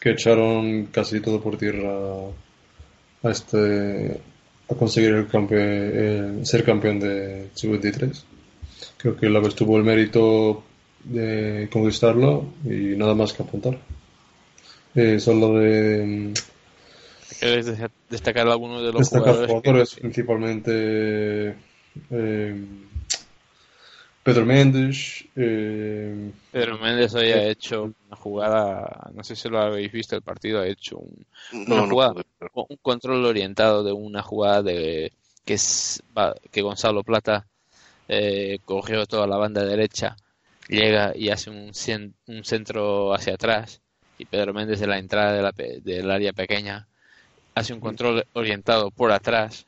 que 0.00 0.10
echaron 0.10 0.86
casi 0.86 1.20
todo 1.20 1.40
por 1.40 1.56
tierra 1.58 1.92
a, 3.22 3.30
este, 3.30 4.20
a 4.70 4.74
conseguir 4.74 5.12
el 5.14 5.28
campe- 5.28 5.56
eh, 5.58 6.40
ser 6.44 6.64
campeón 6.64 7.00
de 7.00 7.48
sub-23. 7.54 8.24
Creo 8.98 9.16
que 9.16 9.26
el 9.26 9.36
Aves 9.36 9.54
tuvo 9.54 9.76
el 9.78 9.84
mérito 9.84 10.62
de 11.04 11.68
conquistarlo 11.72 12.44
y 12.64 12.96
nada 12.96 13.14
más 13.14 13.32
que 13.32 13.42
apuntar. 13.42 13.78
Eh, 14.94 15.20
solo 15.20 15.54
de 15.58 16.32
¿Queréis 17.38 17.66
de- 17.66 17.90
destacar 18.10 18.48
alguno 18.48 18.78
de 18.82 18.92
los 18.92 19.00
destacar 19.02 19.34
jugadores? 19.34 19.46
que- 19.46 19.54
jugadores, 19.60 19.94
principalmente 19.94 21.54
eh, 22.10 22.64
Pedro 24.24 24.44
Méndez, 24.44 25.24
eh, 25.36 26.30
Pedro 26.50 26.78
Méndez 26.78 27.14
hoy 27.14 27.30
ha 27.30 27.44
hecho 27.48 27.84
una 28.06 28.16
jugada, 28.16 29.10
no 29.14 29.22
sé 29.22 29.36
si 29.36 29.48
lo 29.48 29.58
habéis 29.60 29.92
visto 29.92 30.16
el 30.16 30.22
partido, 30.22 30.60
ha 30.60 30.66
hecho 30.66 30.98
un, 30.98 31.24
No, 31.66 31.76
Una 31.76 31.86
jugada. 31.88 32.14
un 32.54 32.76
control 32.82 33.24
orientado 33.24 33.84
de 33.84 33.92
una 33.92 34.22
jugada 34.22 34.62
de 34.62 35.12
que 35.44 35.54
es 35.54 36.02
va- 36.16 36.34
que 36.50 36.60
Gonzalo 36.62 37.02
Plata 37.04 37.46
eh, 38.08 38.58
cogió 38.64 39.06
toda 39.06 39.26
la 39.26 39.36
banda 39.36 39.64
derecha, 39.64 40.16
llega 40.68 41.12
y 41.16 41.30
hace 41.30 41.50
un, 41.50 41.68
cien- 41.72 42.14
un 42.26 42.44
centro 42.44 43.14
hacia 43.14 43.34
atrás 43.34 43.80
y 44.18 44.24
Pedro 44.24 44.52
Méndez 44.52 44.80
de 44.80 44.86
la 44.86 44.98
entrada 44.98 45.32
de 45.32 45.42
la 45.42 45.52
del 45.82 46.10
área 46.10 46.32
pequeña 46.32 46.88
hace 47.54 47.72
un 47.74 47.80
control 47.80 48.24
orientado 48.34 48.90
por 48.90 49.12
atrás, 49.12 49.66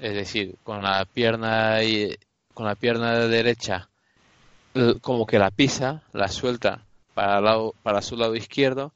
es 0.00 0.14
decir, 0.14 0.56
con 0.64 0.82
la 0.82 1.04
pierna 1.04 1.82
y 1.82 2.16
con 2.54 2.66
la 2.66 2.74
pierna 2.74 3.18
derecha 3.28 3.88
como 5.00 5.26
que 5.26 5.38
la 5.38 5.50
pisa, 5.50 6.02
la 6.12 6.28
suelta 6.28 6.84
para, 7.14 7.40
lado, 7.40 7.74
para 7.82 8.00
su 8.00 8.16
lado 8.16 8.34
izquierdo, 8.34 8.92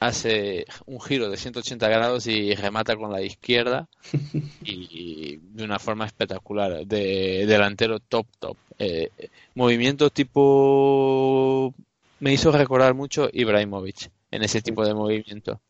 hace 0.00 0.64
un 0.86 1.00
giro 1.00 1.28
de 1.28 1.36
180 1.36 1.88
grados 1.88 2.26
y 2.26 2.54
remata 2.54 2.96
con 2.96 3.10
la 3.12 3.20
izquierda 3.22 3.88
y 4.64 5.36
de 5.36 5.64
una 5.64 5.78
forma 5.78 6.06
espectacular, 6.06 6.86
de 6.86 7.44
delantero 7.46 7.98
top 8.00 8.26
top. 8.38 8.56
Eh, 8.78 9.10
movimiento 9.54 10.10
tipo 10.10 11.74
me 12.20 12.32
hizo 12.32 12.52
recordar 12.52 12.94
mucho 12.94 13.28
Ibrahimovic 13.32 14.10
en 14.30 14.42
ese 14.42 14.62
tipo 14.62 14.84
de 14.84 14.94
movimiento. 14.94 15.60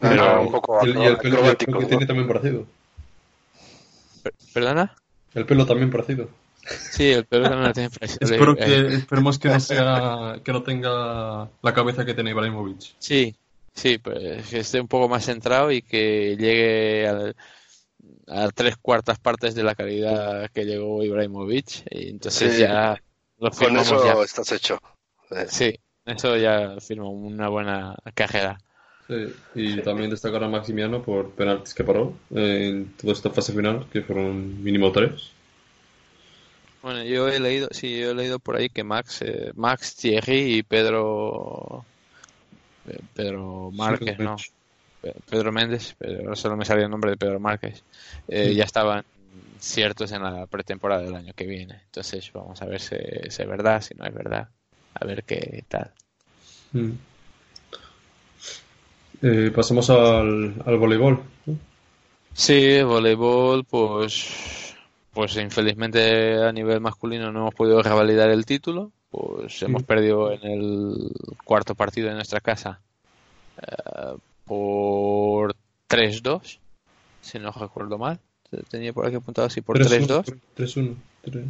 Ah, 0.00 0.08
Pero- 0.10 0.42
un 0.42 0.50
poco 0.52 0.78
y 0.86 0.90
el, 0.90 0.98
y 0.98 1.04
el 1.04 1.16
pelo, 1.16 1.44
el 1.50 1.56
que 1.56 1.66
tiene 1.86 2.06
también 2.06 2.28
parecido. 2.28 2.66
Per- 4.22 4.34
¿Perdona? 4.52 4.94
El 5.34 5.46
pelo 5.46 5.64
también 5.66 5.90
parecido. 5.90 6.28
Sí, 6.90 7.10
el 7.12 7.24
pelo 7.24 7.44
también 7.44 7.68
lo 7.68 7.72
tiene 7.72 7.90
parecido. 7.90 8.18
Espero 8.26 8.52
Eh, 8.52 8.56
que, 8.56 8.94
esperemos 8.96 9.38
que 9.38 9.48
no 9.48 9.60
sea, 9.60 10.40
que 10.44 10.52
no 10.52 10.62
tenga 10.62 11.48
la 11.62 11.72
cabeza 11.74 12.04
que 12.04 12.12
tiene 12.14 12.30
Ibrahimovic. 12.30 12.94
Sí, 12.98 13.34
Sí, 13.76 13.98
pues 13.98 14.48
que 14.48 14.58
esté 14.58 14.80
un 14.80 14.88
poco 14.88 15.08
más 15.08 15.24
centrado 15.24 15.70
y 15.70 15.82
que 15.82 16.36
llegue 16.36 17.06
al- 17.06 17.36
a 18.26 18.48
tres 18.50 18.76
cuartas 18.78 19.18
partes 19.18 19.54
de 19.54 19.62
la 19.62 19.74
calidad 19.74 20.50
que 20.50 20.64
llegó 20.64 21.04
Ibrahimovic. 21.04 21.84
Y 21.90 22.10
entonces 22.10 22.56
Sí. 22.56 22.62
ya 22.62 23.00
lo 23.38 23.50
Con 23.50 23.76
eso 23.76 24.04
ya. 24.04 24.22
estás 24.24 24.50
hecho. 24.52 24.78
Sí, 25.48 25.78
eso 26.06 26.36
ya 26.36 26.76
firmó 26.80 27.10
una 27.10 27.48
buena 27.48 27.94
cajera. 28.14 28.58
Sí, 29.08 29.32
y 29.54 29.80
también 29.82 30.10
destacar 30.10 30.42
a 30.42 30.48
Maximiano 30.48 31.02
por 31.02 31.30
penaltis 31.30 31.74
que 31.74 31.84
paró 31.84 32.12
en 32.34 32.92
toda 32.96 33.12
esta 33.12 33.30
fase 33.30 33.52
final, 33.52 33.86
que 33.92 34.02
fueron 34.02 34.64
mínimo 34.64 34.90
tres. 34.90 35.30
Bueno, 36.82 37.02
yo 37.04 37.28
he 37.28 37.40
leído, 37.40 37.68
sí, 37.72 37.98
yo 38.00 38.10
he 38.10 38.14
leído 38.14 38.38
por 38.38 38.56
ahí 38.56 38.68
que 38.68 38.84
Max, 38.84 39.22
eh, 39.22 39.50
Max, 39.54 39.96
Thierry 39.96 40.58
y 40.58 40.62
Pedro, 40.62 41.84
Pedro 43.14 43.70
Márquez, 43.72 44.18
¿no? 44.18 44.36
Pe- 45.02 45.14
Pedro 45.28 45.52
Méndez, 45.52 45.94
pero 45.98 46.20
ahora 46.22 46.36
solo 46.36 46.56
me 46.56 46.64
salía 46.64 46.84
el 46.84 46.90
nombre 46.90 47.10
de 47.10 47.16
Pedro 47.16 47.38
Márquez, 47.40 47.82
eh, 48.28 48.48
Sí. 48.50 48.54
ya 48.56 48.64
estaban 48.64 49.04
ciertos 49.58 50.12
en 50.12 50.22
la 50.22 50.46
pretemporada 50.46 51.02
del 51.02 51.14
año 51.14 51.32
que 51.34 51.46
viene. 51.46 51.80
Entonces 51.86 52.30
vamos 52.32 52.60
a 52.62 52.66
ver 52.66 52.80
si, 52.80 52.96
si 53.30 53.42
es 53.42 53.48
verdad, 53.48 53.80
si 53.82 53.94
no 53.94 54.04
es 54.04 54.14
verdad, 54.14 54.48
a 54.94 55.04
ver 55.04 55.24
qué 55.24 55.64
tal. 55.68 55.90
Mm. 56.72 56.92
Eh, 59.22 59.50
pasamos 59.54 59.88
al, 59.90 60.54
al 60.64 60.76
voleibol. 60.78 61.20
¿no? 61.46 61.56
Sí, 62.34 62.82
voleibol, 62.82 63.64
pues, 63.64 64.74
pues 65.12 65.36
infelizmente 65.36 66.42
a 66.44 66.52
nivel 66.52 66.80
masculino 66.80 67.32
no 67.32 67.40
hemos 67.40 67.54
podido 67.54 67.82
revalidar 67.82 68.28
el 68.30 68.44
título, 68.44 68.92
pues 69.16 69.62
hemos 69.62 69.82
perdido 69.82 70.30
en 70.30 70.44
el 70.44 71.10
cuarto 71.42 71.74
partido 71.74 72.08
de 72.08 72.14
nuestra 72.14 72.40
casa 72.40 72.80
eh, 73.56 74.16
por 74.44 75.56
3-2, 75.88 76.58
si 77.22 77.38
no 77.38 77.50
recuerdo 77.50 77.96
mal. 77.96 78.20
Tenía 78.68 78.92
por 78.92 79.06
aquí 79.06 79.16
apuntado 79.16 79.46
así 79.46 79.62
por 79.62 79.78
3-2. 79.78 80.38
3-1. 80.56 80.94
3-1. 81.24 81.44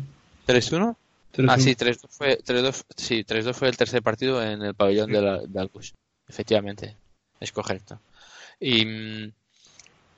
3-1. 0.46 0.96
3-1. 1.34 1.48
Ah, 1.48 1.58
sí, 1.58 1.74
3-2 1.74 2.08
fue, 2.08 2.38
3-2 2.38 2.84
sí, 2.96 3.24
3-2 3.24 3.52
fue 3.52 3.68
el 3.68 3.76
tercer 3.76 4.00
partido 4.00 4.40
en 4.42 4.62
el 4.62 4.74
pabellón 4.74 5.10
de, 5.10 5.20
la, 5.20 5.38
de. 5.40 5.68
Efectivamente, 6.28 6.96
es 7.40 7.50
correcto. 7.50 7.98
Y, 8.60 8.84
mm, 8.86 9.32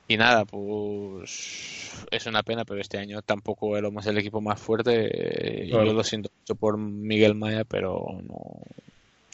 y 0.09 0.17
nada, 0.17 0.45
pues 0.45 2.05
es 2.11 2.25
una 2.25 2.43
pena, 2.43 2.65
pero 2.65 2.81
este 2.81 2.97
año 2.97 3.21
tampoco 3.21 3.77
éramos 3.77 4.05
el 4.07 4.17
equipo 4.17 4.41
más 4.41 4.59
fuerte. 4.59 5.63
eh. 5.65 5.67
Yo 5.69 5.83
lo 5.83 6.03
siento 6.03 6.31
mucho 6.39 6.55
por 6.55 6.77
Miguel 6.77 7.35
Maya, 7.35 7.63
pero 7.63 8.05
no, 8.27 8.39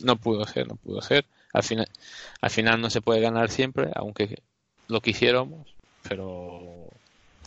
no 0.02 0.16
pudo 0.18 0.46
ser, 0.46 0.68
no 0.68 0.76
pudo 0.76 1.02
ser. 1.02 1.26
Al 1.54 1.64
final, 1.64 1.88
al 2.42 2.50
final 2.50 2.82
no 2.82 2.90
se 2.90 3.02
puede 3.02 3.22
ganar 3.22 3.50
siempre, 3.50 3.90
aunque 3.96 4.40
lo 4.90 5.02
quisiéramos, 5.02 5.68
pero, 6.08 6.90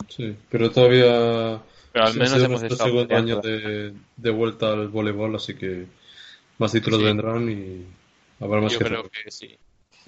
Sí, 0.09 0.35
pero 0.49 0.71
todavía 0.71 1.61
pero 1.91 2.05
al 2.05 2.13
menos 2.15 2.43
hemos 2.43 2.63
estado 2.63 2.89
segundo 2.89 3.15
año 3.15 3.37
peleando. 3.37 3.41
de, 3.41 3.93
de 4.17 4.29
vuelta 4.31 4.71
al 4.73 4.87
voleibol, 4.87 5.35
así 5.35 5.55
que 5.55 5.85
más 6.59 6.71
títulos 6.71 6.99
Sí. 6.99 7.05
vendrán 7.05 7.49
y 7.49 7.85
habrá 8.43 8.61
más 8.61 8.73
Yo 8.73 8.79
que 8.79 8.85
creo 8.85 9.03
que 9.09 9.31
sí. 9.31 9.57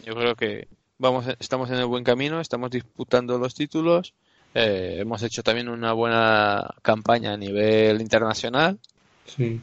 Yo 0.05 0.15
creo 0.15 0.35
que 0.35 0.67
vamos, 1.01 1.25
estamos 1.39 1.69
en 1.71 1.77
el 1.77 1.85
buen 1.87 2.03
camino, 2.03 2.39
estamos 2.39 2.69
disputando 2.71 3.37
los 3.37 3.55
títulos. 3.55 4.13
eh, 4.53 4.97
hemos 4.99 5.23
hecho 5.23 5.41
también 5.43 5.67
una 5.67 5.93
buena 5.93 6.75
campaña 6.81 7.33
a 7.33 7.37
nivel 7.37 7.99
internacional. 8.01 8.77
Sí, 9.25 9.59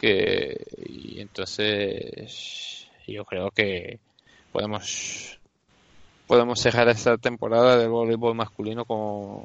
Que, 0.00 0.60
y 0.86 1.20
entonces 1.20 2.86
yo 3.06 3.24
creo 3.24 3.50
que 3.50 3.98
podemos 4.52 5.38
podemos 6.26 6.60
cerrar 6.60 6.88
esta 6.88 7.16
temporada 7.16 7.76
del 7.78 7.88
voleibol 7.88 8.34
masculino 8.34 8.84
con, 8.84 9.44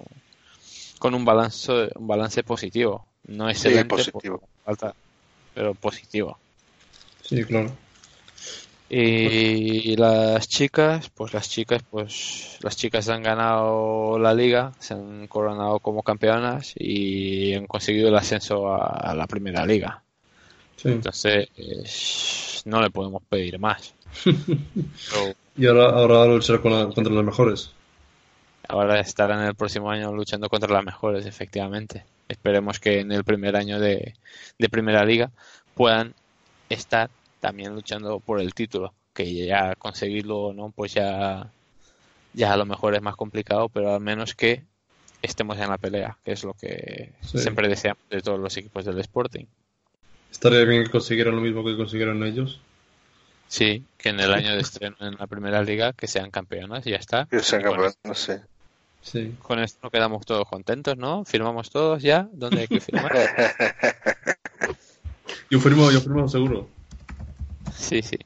con 1.00 1.16
un 1.16 1.24
balance 1.24 1.72
un 1.96 2.08
balance 2.08 2.44
positivo. 2.44 3.06
No 3.28 3.50
excelente, 3.50 3.86
positivo. 3.96 4.40
porque 4.40 4.54
falta, 4.66 4.96
pero 5.54 5.74
positivo. 5.76 6.38
sí, 7.22 7.44
claro. 7.46 7.72
Y 8.96 9.96
las 9.96 10.48
chicas, 10.48 11.10
pues 11.10 11.34
las 11.34 11.50
chicas, 11.50 11.82
pues 11.90 12.58
las 12.62 12.76
chicas 12.78 13.10
han 13.10 13.24
ganado 13.24 14.20
la 14.20 14.34
liga, 14.36 14.74
se 14.80 14.94
han 14.94 15.28
coronado 15.28 15.80
como 15.80 16.04
campeonas 16.04 16.74
y 16.78 17.54
han 17.56 17.66
conseguido 17.68 18.10
el 18.10 18.16
ascenso 18.16 18.68
a, 18.74 18.86
a 19.12 19.16
la 19.16 19.26
primera 19.28 19.66
liga. 19.66 20.04
Sí. 20.76 20.90
Entonces, 20.90 21.50
eh, 21.58 21.84
no 22.66 22.82
le 22.82 22.92
podemos 22.92 23.24
pedir 23.30 23.60
más. 23.60 23.96
Pero 25.10 25.36
Y 25.56 25.66
ahora, 25.68 25.86
ahora 25.90 26.26
luchar 26.28 26.62
con 26.62 26.72
la- 26.74 26.94
contra 26.94 27.14
los 27.14 27.24
mejores. 27.24 27.72
ahora 28.68 29.00
estarán 29.00 29.42
el 29.46 29.56
próximo 29.56 29.90
año 29.92 30.14
luchando 30.14 30.50
contra 30.50 30.72
las 30.74 30.84
mejores, 30.86 31.26
efectivamente. 31.26 32.06
Esperemos 32.28 32.80
que 32.80 33.00
en 33.02 33.12
el 33.12 33.24
primer 33.24 33.56
año 33.56 33.80
de, 33.80 34.16
de 34.58 34.70
primera 34.70 35.06
liga 35.06 35.32
puedan 35.74 36.14
estar 36.70 37.10
también 37.44 37.76
luchando 37.76 38.22
por 38.22 38.40
el 38.40 38.54
título, 38.54 38.94
que 39.14 39.46
ya 39.46 39.76
conseguirlo 39.76 40.38
o 40.40 40.54
no, 40.54 40.72
pues 40.72 40.94
ya, 40.94 41.52
ya 42.34 42.54
a 42.54 42.58
lo 42.58 42.66
mejor 42.66 42.96
es 42.96 43.02
más 43.02 43.18
complicado, 43.18 43.68
pero 43.68 43.94
al 43.94 44.00
menos 44.00 44.34
que 44.34 44.64
estemos 45.22 45.58
en 45.60 45.68
la 45.70 45.78
pelea, 45.78 46.18
que 46.24 46.32
es 46.32 46.46
lo 46.46 46.54
que 46.54 47.12
Sí. 47.22 47.40
siempre 47.40 47.68
deseamos 47.68 48.02
de 48.10 48.22
todos 48.22 48.40
los 48.40 48.56
equipos 48.56 48.86
del 48.86 48.98
Sporting. 49.00 49.44
Estaría 50.32 50.64
bien 50.64 50.86
que 50.86 50.90
consiguieran 50.90 51.36
lo 51.36 51.42
mismo 51.42 51.66
que 51.66 51.76
consiguieron 51.76 52.24
ellos. 52.24 52.62
Sí, 53.50 53.84
que 53.98 54.10
en 54.10 54.22
el 54.22 54.34
año 54.34 54.54
de 54.54 54.62
estreno 54.62 54.96
en 55.02 55.16
la 55.20 55.28
primera 55.28 55.62
liga 55.62 55.92
que 55.92 56.08
sean 56.08 56.32
campeonas 56.32 56.88
y 56.88 56.92
ya 56.92 56.96
está. 56.98 57.26
que 57.26 57.42
sean 57.42 57.64
no 58.06 58.14
sé. 58.16 58.42
Sí. 59.02 59.36
con 59.42 59.60
esto 59.60 59.80
nos 59.84 59.92
quedamos 59.92 60.26
todos 60.26 60.48
contentos, 60.48 60.96
¿no? 60.96 61.26
Firmamos 61.26 61.70
todos 61.70 62.02
ya, 62.02 62.30
¿dónde 62.32 62.62
hay 62.62 62.68
que 62.70 62.80
firmar? 62.80 63.12
Yo 65.50 65.60
firmo, 65.60 65.92
yo 65.92 66.02
firmo 66.02 66.28
seguro. 66.28 66.68
Sí, 67.78 68.02
sí. 68.02 68.18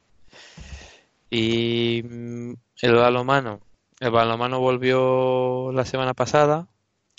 Y 1.29 2.03
mm, 2.03 2.53
el 2.81 2.95
balomano. 2.95 3.61
El 3.99 4.11
balomano 4.11 4.59
volvió 4.59 5.71
la 5.71 5.85
semana 5.85 6.13
pasada, 6.13 6.67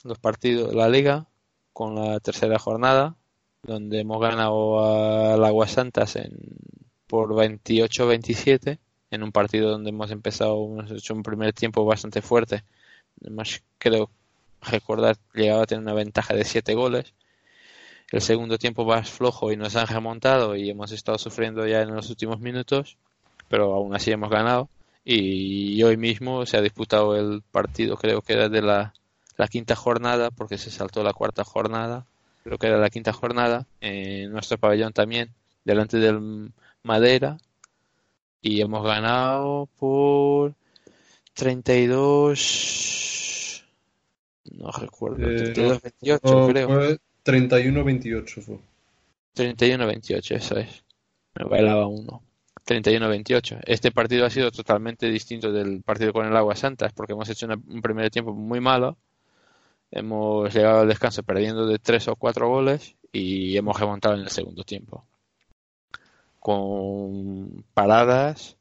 los 0.05 0.19
partidos 0.19 0.71
de 0.71 0.77
la 0.77 0.89
liga, 0.89 1.27
con 1.73 1.95
la 1.97 2.21
tercera 2.21 2.59
jornada, 2.59 3.17
donde 3.63 4.01
hemos 4.01 4.21
ganado 4.21 5.35
al 5.35 5.45
Aguasantas 5.45 6.17
en, 6.17 6.37
por 7.07 7.31
28-27, 7.35 8.79
en 9.11 9.23
un 9.23 9.33
partido 9.33 9.71
donde 9.71 9.91
hemos 9.91 10.11
empezado, 10.11 10.65
hemos 10.65 10.91
hecho 10.91 11.15
un 11.15 11.23
primer 11.23 11.53
tiempo 11.53 11.85
bastante 11.85 12.23
fuerte. 12.23 12.63
Además, 13.21 13.63
creo 13.79 14.11
recordar, 14.63 15.17
llegaba 15.35 15.63
a 15.63 15.67
tener 15.67 15.83
una 15.83 15.95
ventaja 15.95 16.35
de 16.35 16.45
7 16.45 16.75
goles. 16.75 17.15
El 18.11 18.23
segundo 18.23 18.57
tiempo 18.59 18.85
más 18.87 19.11
flojo 19.11 19.53
y 19.53 19.57
nos 19.57 19.77
han 19.77 19.87
remontado 19.87 20.57
y 20.57 20.71
hemos 20.71 20.93
estado 20.93 21.19
sufriendo 21.19 21.67
ya 21.67 21.83
en 21.83 21.95
los 21.95 22.09
últimos 22.09 22.41
minutos, 22.41 22.97
pero 23.49 23.75
aún 23.75 23.95
así 23.95 24.11
hemos 24.11 24.31
ganado. 24.31 24.69
Y 25.05 25.83
hoy 25.83 25.97
mismo 25.97 26.45
se 26.47 26.57
ha 26.57 26.63
disputado 26.63 27.17
el 27.17 27.43
partido, 27.51 27.97
creo 27.97 28.23
que 28.23 28.35
era 28.35 28.49
de 28.49 28.63
la, 28.63 28.95
la 29.37 29.49
quinta 29.49 29.75
jornada, 29.77 30.31
porque 30.31 30.59
se 30.59 30.71
saltó 30.71 31.03
la 31.03 31.13
cuarta 31.13 31.45
jornada, 31.45 32.07
creo 32.45 32.59
que 32.59 32.67
era 32.67 32.79
la 32.79 32.91
quinta 32.91 33.13
jornada, 33.13 33.67
en 33.81 34.33
nuestro 34.33 34.59
pabellón 34.59 34.93
también, 34.93 35.31
delante 35.65 35.99
del 35.99 36.53
Madera, 36.83 37.39
y 38.43 38.61
hemos 38.61 38.85
ganado 38.85 39.69
por 39.79 40.55
32, 41.35 43.65
no 44.53 44.71
recuerdo, 44.73 45.31
Eh, 45.31 45.53
32, 45.53 45.83
28 45.83 46.27
No, 46.27 46.47
creo. 46.49 46.69
fue 46.69 46.99
31-28 47.29 48.43
fue. 48.43 48.59
31-28, 49.37 50.35
eso 50.35 50.57
es. 50.57 50.85
Me 51.35 51.45
bailaba 51.45 51.87
uno. 51.87 52.23
31-28. 52.67 53.61
Este 53.67 53.91
partido 53.93 54.25
ha 54.25 54.31
sido 54.31 54.51
totalmente 54.51 55.11
distinto 55.11 55.53
del 55.53 55.83
partido 55.83 56.13
con 56.13 56.27
el 56.27 56.37
Agua 56.37 56.57
Santas 56.57 56.93
porque 56.95 57.13
hemos 57.13 57.29
hecho 57.29 57.47
un 57.47 57.83
primer 57.83 58.11
tiempo 58.11 58.33
muy 58.33 58.61
malo. 58.61 58.97
Hemos 59.91 60.53
llegado 60.55 60.81
al 60.81 60.89
descanso 60.89 61.23
perdiendo 61.23 61.67
de 61.67 61.79
tres 61.79 62.09
o 62.09 62.17
cuatro 62.17 62.49
goles 62.49 62.97
y 63.13 63.57
hemos 63.57 63.79
remontado 63.79 64.15
en 64.15 64.23
el 64.23 64.31
segundo 64.31 64.65
tiempo. 64.65 65.05
Con 66.41 67.65
paradas 67.75 68.57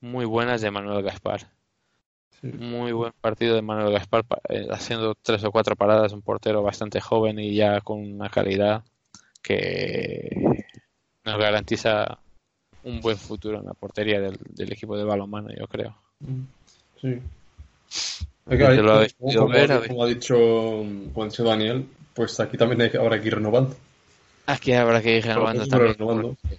muy 0.00 0.24
buenas 0.24 0.60
de 0.60 0.70
Manuel 0.70 1.04
Gaspar. 1.04 1.48
Sí. 2.42 2.48
Muy 2.58 2.90
buen 2.92 3.12
partido 3.20 3.54
de 3.54 3.62
Manuel 3.62 3.92
Gaspar, 3.92 4.24
pa- 4.24 4.40
eh, 4.48 4.66
haciendo 4.70 5.14
tres 5.14 5.44
o 5.44 5.52
cuatro 5.52 5.76
paradas, 5.76 6.12
un 6.12 6.22
portero 6.22 6.62
bastante 6.62 7.00
joven 7.00 7.38
y 7.38 7.54
ya 7.54 7.80
con 7.80 8.00
una 8.00 8.28
calidad 8.28 8.82
que 9.40 10.64
nos 11.24 11.38
garantiza 11.38 12.18
un 12.84 13.00
buen 13.00 13.16
futuro 13.16 13.60
en 13.60 13.66
la 13.66 13.74
portería 13.74 14.20
del, 14.20 14.36
del 14.50 14.72
equipo 14.72 14.96
de 14.96 15.04
balonmano, 15.04 15.50
yo 15.56 15.66
creo. 15.68 15.96
Sí. 17.00 17.20
Te 18.48 18.82
lo 18.82 19.06
como, 19.36 19.48
ver, 19.48 19.70
ha 19.72 19.80
dicho, 20.06 20.34
como 20.36 21.22
ha 21.22 21.26
dicho 21.26 21.44
Daniel, 21.44 21.86
pues 22.12 22.40
aquí 22.40 22.56
también 22.56 22.80
hay, 22.82 22.90
que- 22.90 22.98
habrá 22.98 23.20
que 23.20 23.28
ir 23.28 23.34
renovando. 23.36 23.76
Aquí 24.46 24.72
habrá 24.72 25.00
que 25.00 25.18
ir 25.18 25.24
renovando 25.24 25.66
también. 25.68 25.94
renovando. 25.94 26.36
porque 26.42 26.58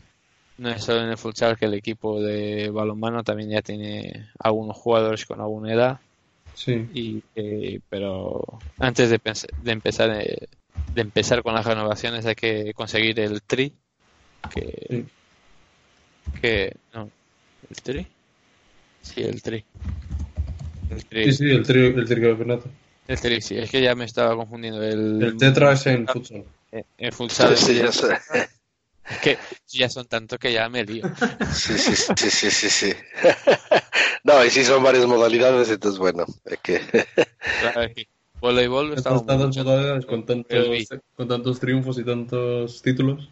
no 0.57 0.69
es 0.69 0.83
solo 0.83 1.01
en 1.01 1.09
el 1.09 1.17
futsal 1.17 1.57
que 1.57 1.65
el 1.65 1.73
equipo 1.73 2.21
de 2.21 2.69
balonmano 2.69 3.23
también 3.23 3.49
ya 3.49 3.61
tiene 3.61 4.29
algunos 4.39 4.77
jugadores 4.77 5.25
con 5.25 5.41
alguna 5.41 5.73
edad 5.73 5.99
Sí, 6.55 6.87
y 6.93 7.23
eh, 7.35 7.79
pero 7.89 8.43
antes 8.79 9.09
de, 9.09 9.19
de 9.63 9.71
empezar 9.71 10.11
eh, 10.11 10.47
de 10.93 11.01
empezar 11.01 11.41
con 11.41 11.55
las 11.55 11.65
renovaciones 11.65 12.25
hay 12.27 12.35
que 12.35 12.73
conseguir 12.73 13.19
el 13.19 13.41
tri 13.41 13.73
que 14.53 14.87
Sí. 14.89 15.05
que 16.41 16.75
no 16.93 17.09
el 17.69 17.81
tri 17.81 18.07
sí 19.01 19.21
el 19.23 19.41
tri 19.41 19.65
el 20.91 21.05
tri, 21.05 21.23
sí, 21.25 21.33
sí, 21.33 21.49
el 21.49 21.63
tri, 21.65 21.85
el 21.87 22.05
tricampeonato. 22.05 22.69
el 23.07 23.19
tri, 23.19 23.41
sí 23.41 23.57
es 23.57 23.71
que 23.71 23.81
ya 23.81 23.95
me 23.95 24.05
estaba 24.05 24.35
confundiendo 24.35 24.83
el 24.83 25.23
El 25.23 25.37
tetra 25.37 25.73
es 25.73 25.87
en 25.87 26.07
futsal. 26.07 26.43
eh, 26.71 26.83
el 26.97 27.11
futsal 27.11 27.57
Sí, 27.57 27.77
ya 27.77 27.91
sé. 27.91 28.07
es 29.13 29.19
que 29.19 29.37
ya 29.67 29.89
son 29.89 30.05
tanto 30.05 30.37
que 30.37 30.51
ya 30.51 30.69
me 30.69 30.83
lío 30.83 31.05
Sí, 31.53 31.77
sí, 31.77 31.95
sí, 31.95 32.29
sí, 32.29 32.51
sí, 32.51 32.69
sí. 32.69 32.93
No, 34.23 34.43
y 34.45 34.49
sí 34.49 34.63
son 34.63 34.81
varias 34.83 35.05
modalidades, 35.05 35.69
entonces 35.69 35.99
bueno, 35.99 36.25
hay 36.49 36.57
que... 36.63 36.79
Claro, 37.59 37.81
es 37.81 37.93
que 37.93 38.07
voleibol 38.39 38.93
Estas 38.93 39.25
tantas 39.25 39.57
modalidades 39.57 40.05
con 40.05 40.25
tantos, 40.25 40.67
con 41.15 41.27
tantos 41.27 41.59
triunfos 41.59 41.97
y 41.97 42.05
tantos 42.05 42.81
títulos. 42.81 43.29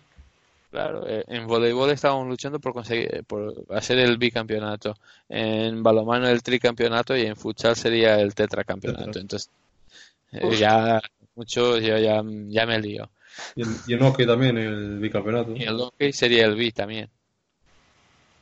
Claro, 0.72 1.06
eh, 1.06 1.26
en 1.28 1.48
voleibol 1.48 1.92
estábamos 1.92 2.28
luchando 2.28 2.60
por 2.60 2.74
conseguir, 2.74 3.26
por 3.26 3.66
hacer 3.70 4.00
el 4.00 4.18
bicampeonato, 4.18 4.96
en 5.28 5.84
balonmano 5.84 6.30
el 6.30 6.42
tricampeonato 6.42 7.16
y 7.16 7.26
en 7.26 7.36
futsal 7.36 7.76
sería 7.76 8.20
el 8.22 8.34
tetracampeonato. 8.34 9.06
Tetra. 9.06 9.22
Entonces, 9.22 9.50
eh, 10.32 10.56
ya 10.58 11.02
mucho, 11.36 11.78
yo 11.78 11.98
ya, 11.98 12.24
ya 12.48 12.66
me 12.66 12.80
lío. 12.80 13.10
Y 13.56 13.64
en, 13.64 13.76
y 13.88 13.98
hockey 13.98 14.26
también 14.26 14.58
el 14.58 15.00
bicampeonato. 15.00 15.56
Y 15.56 15.64
el 15.64 15.78
hockey 15.78 16.14
sería 16.14 16.46
el 16.46 16.56
bi 16.56 16.72
también. 16.72 17.10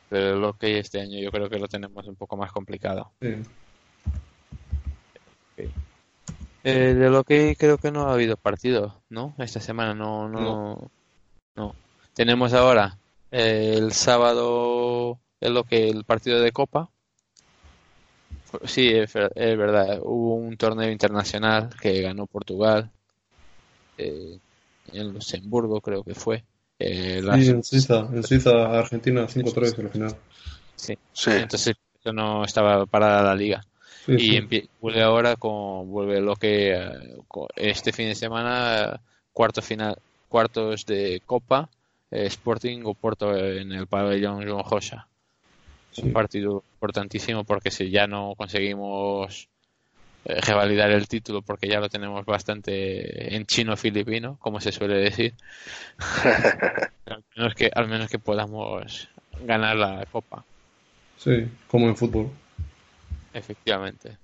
Pero 0.08 0.34
el 0.34 0.42
hockey 0.42 0.74
este 0.74 1.00
año 1.00 1.18
yo 1.20 1.30
creo 1.30 1.48
que 1.48 1.58
lo 1.58 1.68
tenemos 1.68 2.06
un 2.06 2.16
poco 2.16 2.36
más 2.36 2.52
complicado. 2.52 3.12
Sí. 3.20 3.36
Eh, 6.62 6.94
del 6.94 7.14
hockey 7.14 7.56
creo 7.56 7.78
que 7.78 7.90
no 7.90 8.08
ha 8.08 8.12
habido 8.12 8.36
partido, 8.36 9.00
¿no? 9.08 9.34
Esta 9.38 9.60
semana 9.60 9.94
no, 9.94 10.28
no, 10.28 10.90
no. 11.54 11.74
Tenemos 12.12 12.52
ahora 12.52 12.98
eh, 13.30 13.74
el 13.76 13.92
sábado 13.92 15.18
el 15.40 15.54
hockey, 15.54 15.88
el 15.88 16.04
partido 16.04 16.40
de 16.40 16.52
Copa. 16.52 16.90
Sí, 18.64 18.88
es, 18.88 19.14
es 19.14 19.58
verdad. 19.58 20.00
Hubo 20.02 20.34
un 20.34 20.56
torneo 20.56 20.90
internacional 20.90 21.70
que 21.80 22.02
ganó 22.02 22.26
Portugal 22.26 22.90
eh, 23.96 24.38
en 24.92 25.12
Luxemburgo, 25.12 25.80
creo 25.80 26.02
que 26.02 26.14
fue. 26.14 26.44
Eh, 26.78 27.20
Sí, 27.22 27.48
en 27.50 27.62
Suiza, 27.62 28.08
en 28.12 28.22
Suiza, 28.22 28.78
Argentina 28.78 29.26
5-3 29.28 29.78
al 29.78 29.90
final. 29.90 30.16
sí. 30.76 30.96
Sí, 31.12 31.30
Entonces 31.32 31.76
eso 32.00 32.12
no 32.12 32.44
estaba 32.44 32.86
parada 32.86 33.22
la 33.22 33.34
liga. 33.34 33.64
Sí, 34.06 34.12
Y 34.14 34.40
sí. 34.48 34.68
vuelve 34.80 35.02
ahora 35.02 35.36
con 35.36 35.90
vuelve 35.90 36.20
lo 36.22 36.36
que 36.36 36.72
eh, 36.74 37.18
este 37.56 37.92
fin 37.92 38.08
de 38.08 38.14
semana 38.14 39.00
cuarto 39.32 39.60
final 39.60 39.96
cuartos 40.28 40.86
de 40.86 41.20
Copa 41.26 41.68
eh, 42.10 42.26
Sporting 42.26 42.80
o 42.84 42.94
Porto 42.94 43.36
en 43.36 43.72
el 43.72 43.86
pabellón 43.86 44.48
Joan 44.48 44.64
Rosa 44.70 45.06
Sí. 45.92 46.02
un 46.04 46.12
partido 46.12 46.62
importantísimo 46.74 47.42
porque 47.44 47.70
si 47.72 47.90
ya 47.90 48.06
no 48.06 48.34
conseguimos 48.36 49.48
revalidar 50.24 50.90
el 50.90 51.08
título 51.08 51.42
porque 51.42 51.68
ya 51.68 51.80
lo 51.80 51.88
tenemos 51.88 52.24
bastante 52.26 53.34
en 53.34 53.46
chino 53.46 53.76
filipino 53.76 54.36
como 54.38 54.60
se 54.60 54.70
suele 54.70 54.96
decir 54.96 55.34
al 57.06 57.24
menos 57.34 57.54
que 57.54 57.70
al 57.74 57.88
menos 57.88 58.10
que 58.10 58.18
podamos 58.18 59.08
ganar 59.44 59.76
la 59.76 60.04
Copa 60.12 60.44
Sí, 61.20 61.46
como 61.68 61.86
en 61.86 61.96
fútbol. 61.96 62.30
Efectivamente. 63.34 64.16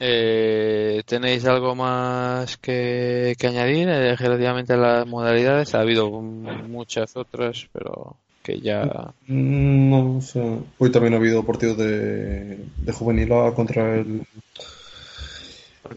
Eh, 0.00 1.02
¿tenéis 1.06 1.44
algo 1.46 1.76
más 1.76 2.56
que, 2.56 3.36
que 3.38 3.46
añadir 3.46 3.88
eh, 3.88 4.16
relativamente 4.16 4.72
a 4.72 4.76
las 4.76 5.06
modalidades? 5.06 5.76
Ha 5.76 5.80
habido 5.80 6.10
muchas 6.10 7.16
otras, 7.16 7.68
pero 7.72 8.16
que 8.48 8.60
ya... 8.60 9.12
Mm, 9.26 9.90
No, 9.90 10.16
o 10.16 10.20
sea, 10.22 10.42
hoy 10.78 10.90
también 10.90 11.12
ha 11.12 11.18
habido 11.18 11.44
partido 11.44 11.74
de, 11.74 12.56
de 12.56 12.92
Juvenil 12.92 13.30
A 13.32 13.52
contra 13.54 13.96
el. 13.96 14.22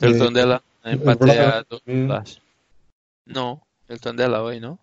El 0.02 0.12
Eh, 0.14 0.18
Tondela 0.18 0.62
el 0.84 0.92
empate 0.94 1.40
a 1.40 1.64
dos 1.64 1.82
bolas. 1.86 2.42
No, 3.26 3.62
el 3.88 4.02
Tondela 4.02 4.44
hoy, 4.44 4.60
¿no? 4.60 4.80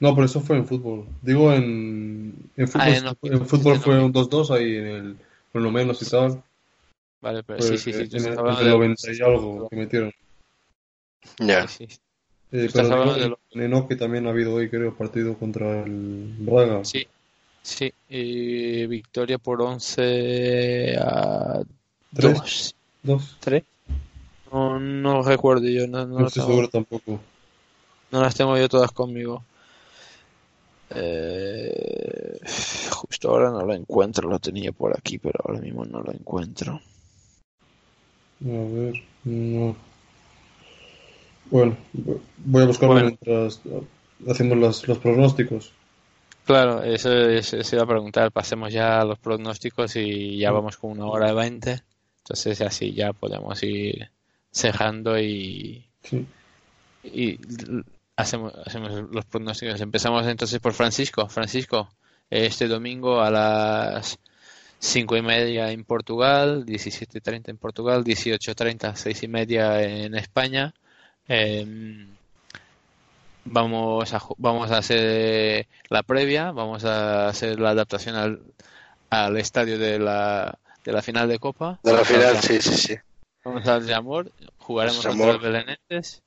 No, 0.00 0.14
pero 0.14 0.26
eso 0.26 0.40
fue 0.40 0.56
en 0.56 0.66
fútbol. 0.66 1.06
Digo, 1.22 1.52
en, 1.52 2.34
en 2.56 2.68
fútbol, 2.68 2.88
Ah, 2.88 3.14
en 3.22 3.32
en 3.40 3.46
fútbol 3.46 3.76
fue 3.78 4.02
un 4.02 4.12
2-2 4.12 4.50
ahí 4.50 4.76
en 4.76 4.86
el, 4.86 5.16
con 5.52 5.62
lo 5.62 5.70
menos 5.70 6.02
y 6.02 6.10
tal. 6.10 6.42
Vale, 7.20 7.42
pero 7.44 7.60
Fue 7.60 7.76
sí, 7.76 7.92
sí, 7.92 7.92
sí. 7.92 8.16
en 8.16 8.26
el, 8.26 8.38
el 8.48 8.56
de- 8.56 8.70
90 8.70 9.12
y 9.12 9.22
algo 9.22 9.68
que 9.68 9.76
metieron. 9.76 10.12
ya. 11.40 11.66
Sí, 11.66 11.86
sí, 11.88 11.98
Eh, 12.50 12.68
pero 12.72 13.14
de 13.14 13.28
lo- 13.28 13.38
en, 13.52 13.72
hockey 13.72 13.96
también 13.96 14.26
ha 14.26 14.30
habido 14.30 14.54
hoy, 14.54 14.68
creo, 14.70 14.94
partido 14.96 15.38
contra 15.38 15.84
el 15.84 16.34
Braga. 16.40 16.84
sí. 16.84 17.06
Sí, 17.60 17.92
y 18.08 18.86
victoria 18.86 19.36
por 19.36 19.60
11 19.60 20.96
a 20.98 21.60
¿Tres? 22.14 22.32
2. 22.34 22.74
¿Dos? 23.02 23.36
¿Tres? 23.40 23.64
No, 24.50 24.78
no 24.80 25.22
recuerdo 25.22 25.68
yo, 25.68 25.86
no, 25.86 26.06
no 26.06 26.20
No 26.20 26.26
estoy 26.26 26.42
tengo. 26.42 26.52
seguro 26.52 26.68
tampoco. 26.70 27.20
No 28.10 28.22
las 28.22 28.34
tengo 28.34 28.56
yo 28.56 28.68
todas 28.68 28.92
conmigo. 28.92 29.42
Eh, 30.94 32.38
justo 32.90 33.28
ahora 33.30 33.50
no 33.50 33.64
lo 33.64 33.74
encuentro, 33.74 34.28
lo 34.28 34.38
tenía 34.38 34.72
por 34.72 34.96
aquí, 34.96 35.18
pero 35.18 35.38
ahora 35.44 35.60
mismo 35.60 35.84
no 35.84 36.00
lo 36.00 36.12
encuentro. 36.12 36.80
A 38.44 38.64
ver, 38.72 38.94
no. 39.24 39.76
Bueno, 41.50 41.76
voy 42.44 42.62
a 42.62 42.66
buscarlo 42.66 42.94
Bueno. 42.94 43.08
mientras 43.08 43.60
hacemos 44.28 44.58
los, 44.58 44.86
los 44.88 44.98
pronósticos. 44.98 45.72
Claro, 46.44 46.82
eso, 46.82 47.12
eso 47.12 47.62
se 47.62 47.76
iba 47.76 47.84
a 47.84 47.88
preguntar. 47.88 48.32
Pasemos 48.32 48.72
ya 48.72 49.00
a 49.00 49.04
los 49.04 49.18
pronósticos 49.18 49.96
y 49.96 50.38
ya 50.38 50.50
vamos 50.50 50.76
con 50.78 50.92
una 50.92 51.06
hora 51.06 51.26
de 51.28 51.34
20. 51.34 51.82
Entonces 52.18 52.60
así 52.62 52.92
ya 52.92 53.12
podemos 53.12 53.62
ir 53.62 54.10
cerrando 54.50 55.18
y, 55.18 55.84
Sí. 56.02 56.26
y 57.04 57.38
hacemos, 58.16 58.54
hacemos 58.64 59.10
los 59.10 59.24
pronósticos. 59.26 59.80
Empezamos 59.80 60.26
entonces 60.26 60.58
por 60.60 60.72
Francisco. 60.72 61.28
Francisco, 61.28 61.90
este 62.30 62.66
domingo 62.66 63.20
a 63.20 63.30
las 63.30 64.18
cinco 64.78 65.16
y 65.16 65.22
media 65.22 65.70
en 65.70 65.84
Portugal, 65.84 66.64
17.30 66.64 67.48
en 67.50 67.56
Portugal, 67.58 68.04
18.30, 68.04 68.94
seis 68.94 69.22
y 69.22 69.28
media 69.28 69.82
en 69.82 70.14
España. 70.14 70.72
Em, 71.28 72.08
vamos 73.44 74.14
a, 74.14 74.22
vamos 74.38 74.70
a 74.70 74.78
hacer 74.78 75.66
la 75.88 76.02
previa, 76.02 76.52
vamos 76.52 76.84
a 76.84 77.28
hacer 77.28 77.60
la 77.60 77.70
adaptación 77.70 78.16
al, 78.16 78.42
al 79.10 79.36
estadio 79.36 79.78
de 79.78 79.98
la, 79.98 80.58
de 80.84 80.92
la 80.92 81.02
final 81.02 81.28
de 81.28 81.38
Copa. 81.38 81.78
De 81.82 81.92
la 81.92 82.04
final, 82.04 82.40
sí, 82.40 82.60
sí, 82.60 82.74
sí. 82.76 82.96
Vamos 83.44 83.66
al 83.66 83.86
Jamor, 83.86 84.32
jugaremos 84.58 85.06
contra 85.06 85.26
los 85.26 85.42
belenenses, 85.42 86.22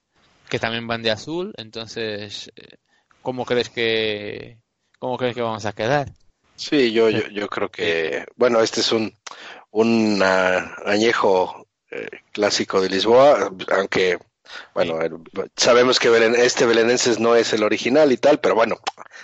que 0.49 0.60
también 0.60 0.88
van 0.88 1.03
de 1.03 1.11
azul, 1.11 1.53
entonces, 1.57 2.52
eh, 2.56 2.78
¿cómo 3.22 3.45
crees 3.45 3.69
que, 3.69 4.57
cómo 4.98 5.18
crees 5.18 5.36
que 5.36 5.41
vamos 5.41 5.65
a 5.65 5.73
quedar? 5.73 6.11
Sí, 6.56 6.91
yo, 6.91 7.10
yo, 7.10 7.28
yo 7.30 7.48
creo 7.48 7.69
que, 7.69 8.26
bueno, 8.36 8.61
este 8.61 8.82
es 8.82 8.91
un, 8.91 9.14
un 9.72 10.22
ah, 10.23 10.76
añejo 10.86 11.68
eh, 11.90 12.07
clásico 12.32 12.82
de 12.82 12.90
Lisboa, 12.90 13.52
aunque, 13.72 14.19
bueno, 14.73 14.99
sabemos 15.56 15.99
que 15.99 16.10
Belen- 16.10 16.36
este 16.36 16.65
belenenses 16.65 17.19
no 17.19 17.36
es 17.36 17.53
el 17.53 17.64
original 17.64 18.11
y 18.11 18.18
tal, 18.18 18.40
pero 18.40 18.56
bueno, 18.56 18.78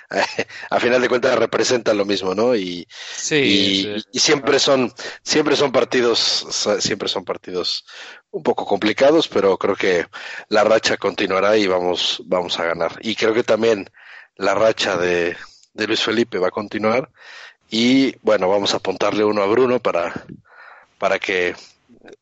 a 0.70 0.80
final 0.80 1.02
de 1.02 1.10
cuentas 1.10 1.38
representa 1.38 1.94
lo 1.94 2.06
mismo, 2.06 2.34
¿no? 2.36 2.56
Y, 2.56 2.88
Sí, 3.16 3.36
y, 3.36 3.88
eh, 3.88 4.02
y 4.12 4.20
siempre 4.20 4.60
son, 4.60 4.92
siempre 5.24 5.56
son 5.56 5.72
partidos, 5.72 6.48
siempre 6.80 7.08
son 7.10 7.26
partidos 7.26 7.86
un 8.32 8.44
poco 8.44 8.66
complicados, 8.66 9.28
pero 9.28 9.58
creo 9.58 9.76
que 9.76 10.06
la 10.50 10.64
racha 10.64 10.98
continuará 10.98 11.58
y 11.58 11.68
vamos, 11.68 12.22
vamos 12.26 12.60
a 12.60 12.66
ganar. 12.66 12.98
Y 13.02 13.16
creo 13.16 13.34
que 13.34 13.44
también 13.44 13.90
la 14.36 14.54
racha 14.56 14.98
de, 14.98 15.36
de 15.74 15.88
Luis 15.88 16.04
Felipe 16.04 16.38
va 16.40 16.50
a 16.50 16.52
continuar. 16.52 17.10
Y 17.70 18.16
bueno, 18.22 18.48
vamos 18.50 18.74
a 18.74 18.78
apuntarle 18.78 19.24
uno 19.26 19.42
a 19.44 19.48
Bruno 19.48 19.80
para, 19.82 20.26
para 20.98 21.20
que 21.20 21.56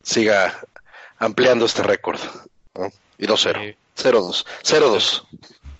siga 0.03 0.59
ampliando 1.17 1.65
este 1.65 1.83
récord. 1.83 2.19
¿No? 2.77 2.91
Y 3.17 3.25
no 3.27 3.37
cero. 3.37 3.59
eh, 3.61 3.75
0-2. 3.95 4.45
0-2. 4.63 5.23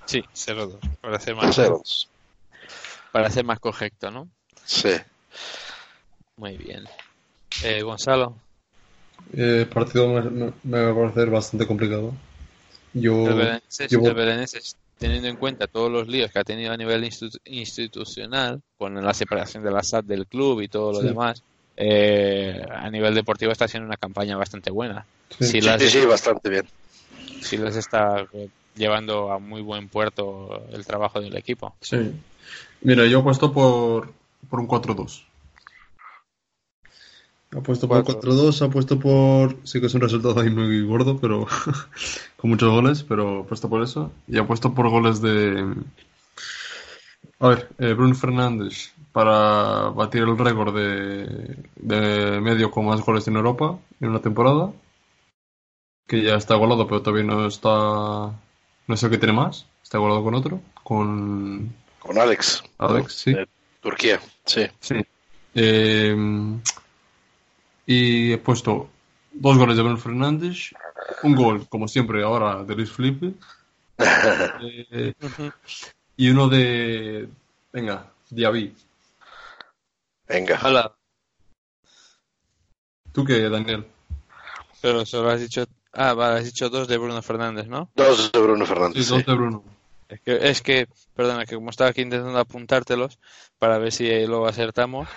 sí, 0.05 0.23
0-2, 0.33 0.79
para 1.01 1.19
ser 1.19 1.35
más, 1.35 1.57
0-2. 1.57 2.07
para 3.11 3.29
ser 3.29 3.43
más 3.45 3.59
correcto, 3.59 4.09
¿no? 4.11 4.27
Sí. 4.63 4.93
Muy 6.37 6.57
bien. 6.57 6.85
Eh, 7.63 7.81
Gonzalo, 7.81 8.35
Eh, 9.33 9.61
el 9.61 9.67
partido 9.67 10.07
me, 10.07 10.21
me- 10.29 10.53
me 10.63 10.85
va 10.85 10.91
a 10.91 10.95
parecer 10.95 11.29
bastante 11.29 11.65
complicado. 11.65 12.13
Yo, 12.93 13.27
el 13.27 13.33
belenenses, 13.35 13.91
yo- 13.91 13.99
el 13.99 14.13
belenenses 14.13 14.77
teniendo 14.97 15.27
en 15.27 15.35
cuenta 15.35 15.67
todos 15.67 15.91
los 15.91 16.07
líos 16.07 16.31
que 16.31 16.39
ha 16.39 16.43
tenido 16.43 16.71
a 16.71 16.77
nivel 16.77 17.03
institu- 17.03 17.39
institucional, 17.45 18.61
con 18.77 18.93
la 19.03 19.13
separación 19.13 19.63
de 19.63 19.71
la 19.71 19.83
SAT 19.83 20.05
del 20.05 20.25
club 20.27 20.61
y 20.61 20.67
todo 20.69 20.93
lo 20.93 21.01
Sí. 21.01 21.07
demás, 21.07 21.43
eh, 21.75 22.61
a 22.69 22.89
nivel 22.89 23.13
deportivo 23.13 23.51
está 23.51 23.67
siendo 23.67 23.87
una 23.87 23.97
campaña 23.97 24.37
bastante 24.37 24.71
buena. 24.71 25.05
Sí. 25.37 25.45
Si 25.45 25.51
Sí, 25.53 25.61
las, 25.61 25.81
sí, 25.81 25.89
sí, 25.89 26.05
bastante 26.05 26.49
bien. 26.49 26.65
Si 27.41 27.57
les 27.57 27.75
está 27.75 28.27
eh, 28.33 28.49
llevando 28.75 29.31
a 29.31 29.39
muy 29.39 29.61
buen 29.61 29.87
puerto 29.87 30.67
el 30.71 30.85
trabajo 30.85 31.19
del 31.19 31.35
equipo. 31.35 31.75
Sí. 31.81 32.11
Mira, 32.81 33.05
yo 33.05 33.19
apuesto 33.19 33.51
por, 33.51 34.13
por 34.49 34.59
un 34.59 34.67
4-2. 34.67 35.23
Apuesto 37.55 37.87
por 37.87 38.03
Cuatro. 38.03 38.31
4-2, 38.31 38.65
apuesto 38.65 38.99
por. 38.99 39.55
Sí 39.63 39.79
que 39.79 39.85
es 39.85 39.93
un 39.93 40.01
resultado 40.01 40.39
ahí 40.39 40.49
muy 40.49 40.83
gordo, 40.83 41.17
pero. 41.17 41.47
con 42.37 42.49
muchos 42.49 42.69
goles, 42.69 43.03
pero 43.03 43.41
apuesto 43.41 43.69
por 43.69 43.81
eso. 43.81 44.11
Y 44.27 44.37
apuesto 44.37 44.73
por 44.73 44.89
goles 44.89 45.21
de. 45.21 45.73
A 47.39 47.47
ver, 47.49 47.69
eh, 47.79 47.93
Bruno 47.93 48.15
Fernández 48.15 48.93
para 49.11 49.89
batir 49.91 50.23
el 50.23 50.37
récord 50.37 50.75
de, 50.75 51.57
de 51.77 52.41
medio 52.41 52.69
con 52.69 52.85
más 52.85 52.99
goles 52.99 53.25
en 53.29 53.37
Europa 53.37 53.77
en 54.01 54.09
una 54.09 54.19
temporada. 54.19 54.73
Que 56.07 56.21
ya 56.21 56.35
está 56.35 56.55
golado, 56.55 56.87
pero 56.87 57.01
todavía 57.01 57.23
no 57.23 57.47
está. 57.47 57.69
No 58.87 58.97
sé 58.97 59.09
qué 59.09 59.17
tiene 59.17 59.33
más. 59.33 59.65
Está 59.83 59.97
golado 59.97 60.23
con 60.23 60.35
otro. 60.35 60.61
Con 60.83 61.73
Con 61.99 62.17
Alex. 62.17 62.63
Alex, 62.77 63.13
sí. 63.13 63.33
De 63.33 63.47
Turquía, 63.81 64.19
sí. 64.45 64.67
Sí. 64.79 64.95
Eh, 65.55 66.15
y 67.85 68.33
he 68.33 68.37
puesto 68.37 68.89
dos 69.31 69.57
goles 69.57 69.77
de 69.77 69.83
Bruno 69.83 69.97
Fernández, 69.97 70.71
un 71.23 71.35
gol, 71.35 71.67
como 71.69 71.87
siempre, 71.87 72.23
ahora 72.23 72.63
de 72.63 72.75
Luis 72.75 72.91
Felipe, 72.91 73.33
eh, 73.97 75.13
y 76.17 76.29
uno 76.29 76.47
de. 76.49 77.27
Venga, 77.71 78.11
Diaby. 78.29 78.75
Venga. 80.27 80.59
Hola, 80.63 80.95
¿Tú 83.11 83.23
qué, 83.23 83.49
Daniel? 83.49 83.85
pero 84.81 85.05
solo 85.05 85.29
has 85.31 85.39
dicho, 85.39 85.65
ah, 85.95 86.13
vale, 86.13 86.39
has 86.39 86.45
dicho 86.45 86.69
dos 86.69 86.87
de 86.87 86.97
Bruno 86.97 87.21
Fernández, 87.21 87.67
¿no? 87.67 87.89
Dos 87.95 88.31
de 88.31 88.39
Bruno 88.39 88.65
Sí, 88.65 88.69
Fernández. 88.69 89.07
dos 89.07 89.19
sí. 89.19 89.23
de 89.25 89.33
Bruno. 89.33 89.63
Es 90.07 90.21
que, 90.21 90.49
es 90.49 90.61
que, 90.61 90.87
perdona, 91.15 91.45
que 91.45 91.55
como 91.55 91.71
estaba 91.71 91.89
aquí 91.89 92.01
intentando 92.01 92.37
apuntártelos 92.37 93.17
para 93.57 93.79
ver 93.79 93.91
si 93.91 94.07
luego 94.27 94.47
acertamos. 94.47 95.07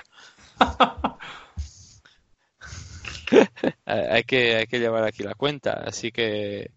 hay 3.85 4.01
hay 4.11 4.25
que, 4.25 4.57
hay 4.57 4.67
que 4.67 4.79
llevar 4.79 5.05
aquí 5.05 5.23
la 5.23 5.35
cuenta, 5.35 5.73
así 5.87 6.11
que, 6.11 6.71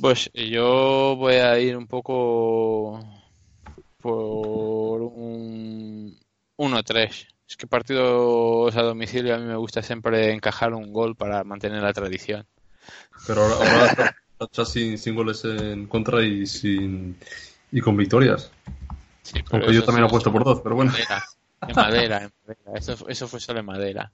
pues 0.00 0.30
yo 0.34 1.16
voy 1.16 1.34
a 1.34 1.58
ir 1.58 1.76
un 1.76 1.86
poco 1.86 3.00
por 4.00 5.02
un 5.02 6.18
1-3. 6.56 7.28
Es 7.54 7.56
que 7.56 7.68
partidos 7.68 8.76
a 8.76 8.82
domicilio 8.82 9.32
a 9.32 9.38
mí 9.38 9.44
me 9.44 9.54
gusta 9.54 9.80
siempre 9.80 10.32
encajar 10.32 10.74
un 10.74 10.92
gol 10.92 11.14
para 11.14 11.44
mantener 11.44 11.84
la 11.84 11.92
tradición. 11.92 12.44
Pero 13.28 13.42
ahora, 13.44 13.54
ahora 13.54 14.16
está, 14.40 14.64
sin, 14.64 14.98
sin 14.98 15.14
goles 15.14 15.44
en 15.44 15.86
contra 15.86 16.24
y 16.24 16.48
sin 16.48 17.16
y 17.70 17.80
con 17.80 17.96
victorias. 17.96 18.50
Sí, 19.22 19.38
Aunque 19.52 19.72
yo 19.72 19.84
también 19.84 20.04
apuesto 20.04 20.32
por 20.32 20.42
dos, 20.42 20.62
pero 20.62 20.74
bueno. 20.74 20.90
madera, 20.90 21.22
en 21.60 21.76
madera, 21.76 22.22
en 22.24 22.32
madera. 22.44 22.72
Eso, 22.76 23.08
eso 23.08 23.28
fue 23.28 23.38
solo 23.38 23.60
en 23.60 23.66
madera. 23.66 24.10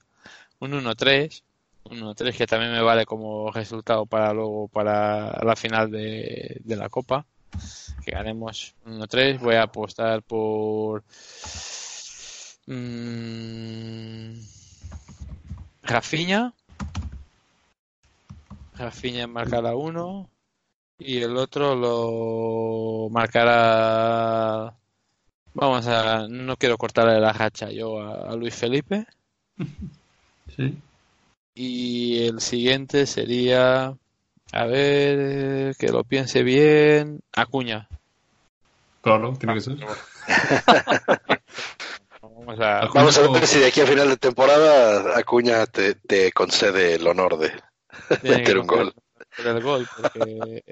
Un 0.59 0.73
1-3, 0.73 1.41
un 1.85 1.99
1-3 1.99 2.37
que 2.37 2.45
también 2.45 2.71
me 2.71 2.83
vale 2.83 3.07
como 3.07 3.49
resultado 3.51 4.05
para 4.05 4.33
luego 4.33 4.67
para 4.67 5.43
la 5.43 5.55
final 5.55 5.89
de, 5.89 6.61
de 6.63 6.75
la 6.75 6.89
Copa. 6.89 7.25
Que 8.05 8.11
ganemos 8.11 8.75
un 8.85 8.99
1-3. 8.99 9.39
Voy 9.39 9.55
a 9.55 9.63
apostar 9.63 10.21
por 10.21 11.03
mm, 12.67 14.33
Rafinha. 15.83 16.53
Rafinha 18.77 19.27
marcará 19.27 19.75
uno 19.75 20.29
y 20.97 21.21
el 21.21 21.37
otro 21.37 21.75
lo 21.75 23.09
marcará 23.09 24.75
Vamos 25.53 25.85
a, 25.87 26.27
no 26.29 26.55
quiero 26.55 26.77
cortarle 26.77 27.19
la 27.19 27.31
hacha 27.31 27.69
yo 27.69 27.99
a, 28.01 28.31
a 28.31 28.35
Luis 28.35 28.55
Felipe. 28.55 29.05
Sí. 30.57 30.77
Y 31.55 32.25
el 32.25 32.41
siguiente 32.41 33.05
sería, 33.05 33.95
a 34.51 34.65
ver, 34.65 35.77
que 35.77 35.87
lo 35.87 36.03
piense 36.03 36.43
bien, 36.43 37.21
Acuña. 37.31 37.87
Claro, 39.01 39.31
tiene 39.39 39.53
que 39.53 39.61
ser. 39.61 39.77
Vamos 42.51 42.59
a, 42.59 42.79
Acuña. 42.83 43.03
Vamos 43.03 43.17
a 43.17 43.21
ver 43.29 43.47
si 43.47 43.59
de 43.59 43.67
aquí 43.67 43.81
a 43.81 43.85
final 43.87 44.09
de 44.09 44.17
temporada 44.17 45.17
Acuña 45.17 45.65
te, 45.65 45.95
te 45.95 46.31
concede 46.31 46.95
el 46.95 47.07
honor 47.07 47.37
de 47.37 47.51
meter 48.23 48.57
un 48.57 48.67
gol. 48.67 48.93
hacer 49.31 49.47
el 49.47 49.61
gol, 49.63 49.87
porque 49.95 50.63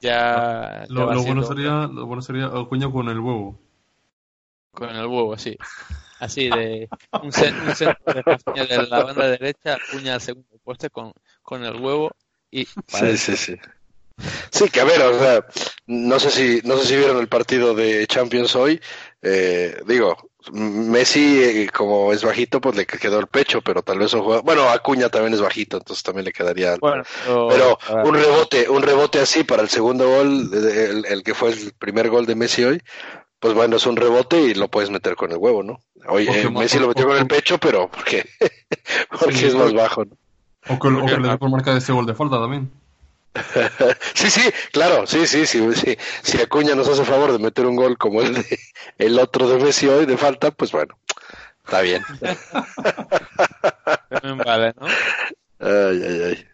ya, 0.00 0.84
ya 0.88 0.94
Lo, 0.94 1.22
bueno 1.22 1.42
sería, 1.42 1.86
lo 1.86 2.06
bueno 2.06 2.22
sería 2.22 2.46
Acuña 2.46 2.90
con 2.90 3.08
el 3.08 3.18
huevo. 3.20 3.58
con 4.72 4.90
el 4.90 5.06
huevo, 5.06 5.34
así. 5.34 5.56
Así 6.20 6.48
de 6.48 6.88
un, 7.22 7.30
cen- 7.32 7.60
un 7.66 7.74
centro 7.74 8.12
de 8.54 8.86
la 8.86 9.02
banda 9.04 9.28
derecha, 9.28 9.74
Acuña 9.74 10.14
al 10.14 10.20
segundo 10.20 10.58
poste 10.62 10.90
con, 10.90 11.12
con 11.42 11.64
el 11.64 11.76
huevo 11.80 12.10
y 12.50 12.64
Sí, 12.64 13.16
sí, 13.16 13.36
sí. 13.36 13.56
Sí, 14.50 14.68
que 14.70 14.80
a 14.80 14.84
ver, 14.84 15.00
o 15.02 15.18
sea, 15.18 15.44
no 15.86 16.18
sé 16.18 16.30
si, 16.30 16.60
no 16.64 16.76
sé 16.76 16.86
si 16.86 16.96
vieron 16.96 17.18
el 17.18 17.28
partido 17.28 17.74
de 17.74 18.06
Champions 18.06 18.54
hoy. 18.56 18.80
Eh, 19.22 19.80
digo, 19.86 20.16
Messi, 20.52 21.42
eh, 21.42 21.70
como 21.72 22.12
es 22.12 22.24
bajito, 22.24 22.60
pues 22.60 22.76
le 22.76 22.86
quedó 22.86 23.20
el 23.20 23.28
pecho, 23.28 23.62
pero 23.62 23.82
tal 23.82 23.98
vez 23.98 24.12
un 24.14 24.22
jugador. 24.22 24.44
Bueno, 24.44 24.68
Acuña 24.68 25.08
también 25.08 25.34
es 25.34 25.40
bajito, 25.40 25.76
entonces 25.76 26.02
también 26.02 26.24
le 26.24 26.32
quedaría. 26.32 26.72
alto. 26.72 26.86
Bueno, 26.86 27.04
pero, 27.48 27.78
un 28.04 28.14
rebote, 28.14 28.68
un 28.68 28.82
rebote 28.82 29.20
así 29.20 29.44
para 29.44 29.62
el 29.62 29.68
segundo 29.68 30.08
gol, 30.08 30.50
el, 30.52 31.06
el 31.06 31.22
que 31.22 31.34
fue 31.34 31.50
el 31.50 31.72
primer 31.78 32.10
gol 32.10 32.26
de 32.26 32.34
Messi 32.34 32.64
hoy, 32.64 32.82
pues 33.42 33.54
bueno, 33.54 33.76
es 33.76 33.86
un 33.86 33.96
rebote 33.96 34.40
y 34.40 34.54
lo 34.54 34.68
puedes 34.68 34.90
meter 34.90 35.16
con 35.16 35.32
el 35.32 35.36
huevo, 35.36 35.64
¿no? 35.64 35.80
Hoy 36.08 36.28
eh, 36.28 36.48
Messi 36.48 36.78
lo 36.78 36.88
metió 36.88 37.06
con 37.06 37.16
el 37.16 37.26
pecho, 37.26 37.58
pero 37.58 37.88
porque, 37.88 38.24
porque 39.20 39.36
Sí, 39.36 39.46
es 39.46 39.54
más 39.54 39.72
bajo, 39.72 40.04
¿no? 40.04 40.16
O 40.68 40.78
que, 40.78 40.88
o 40.88 41.06
que 41.06 41.16
le 41.16 41.38
por 41.38 41.50
marcar 41.50 41.76
ese 41.76 41.92
gol 41.92 42.06
de 42.06 42.14
falta 42.14 42.38
también. 42.38 42.70
Sí, 44.14 44.30
sí, 44.30 44.50
claro, 44.72 45.06
sí, 45.06 45.26
sí, 45.26 45.46
sí, 45.46 45.66
sí. 45.74 45.96
Si 46.22 46.40
Acuña 46.40 46.74
nos 46.74 46.88
hace 46.88 47.04
favor 47.04 47.32
de 47.32 47.38
meter 47.38 47.66
un 47.66 47.76
gol 47.76 47.96
como 47.98 48.22
el 48.22 48.34
de 48.34 48.58
el 48.98 49.18
otro 49.18 49.48
de 49.48 49.62
Messi 49.62 49.88
hoy 49.88 50.06
de 50.06 50.16
falta, 50.16 50.50
pues 50.50 50.72
bueno, 50.72 50.98
está 51.64 51.80
bien. 51.80 52.02
vale, 54.44 54.74
¿no? 54.78 54.86
Ay, 55.60 56.02
ay, 56.06 56.22
ay. 56.24 56.48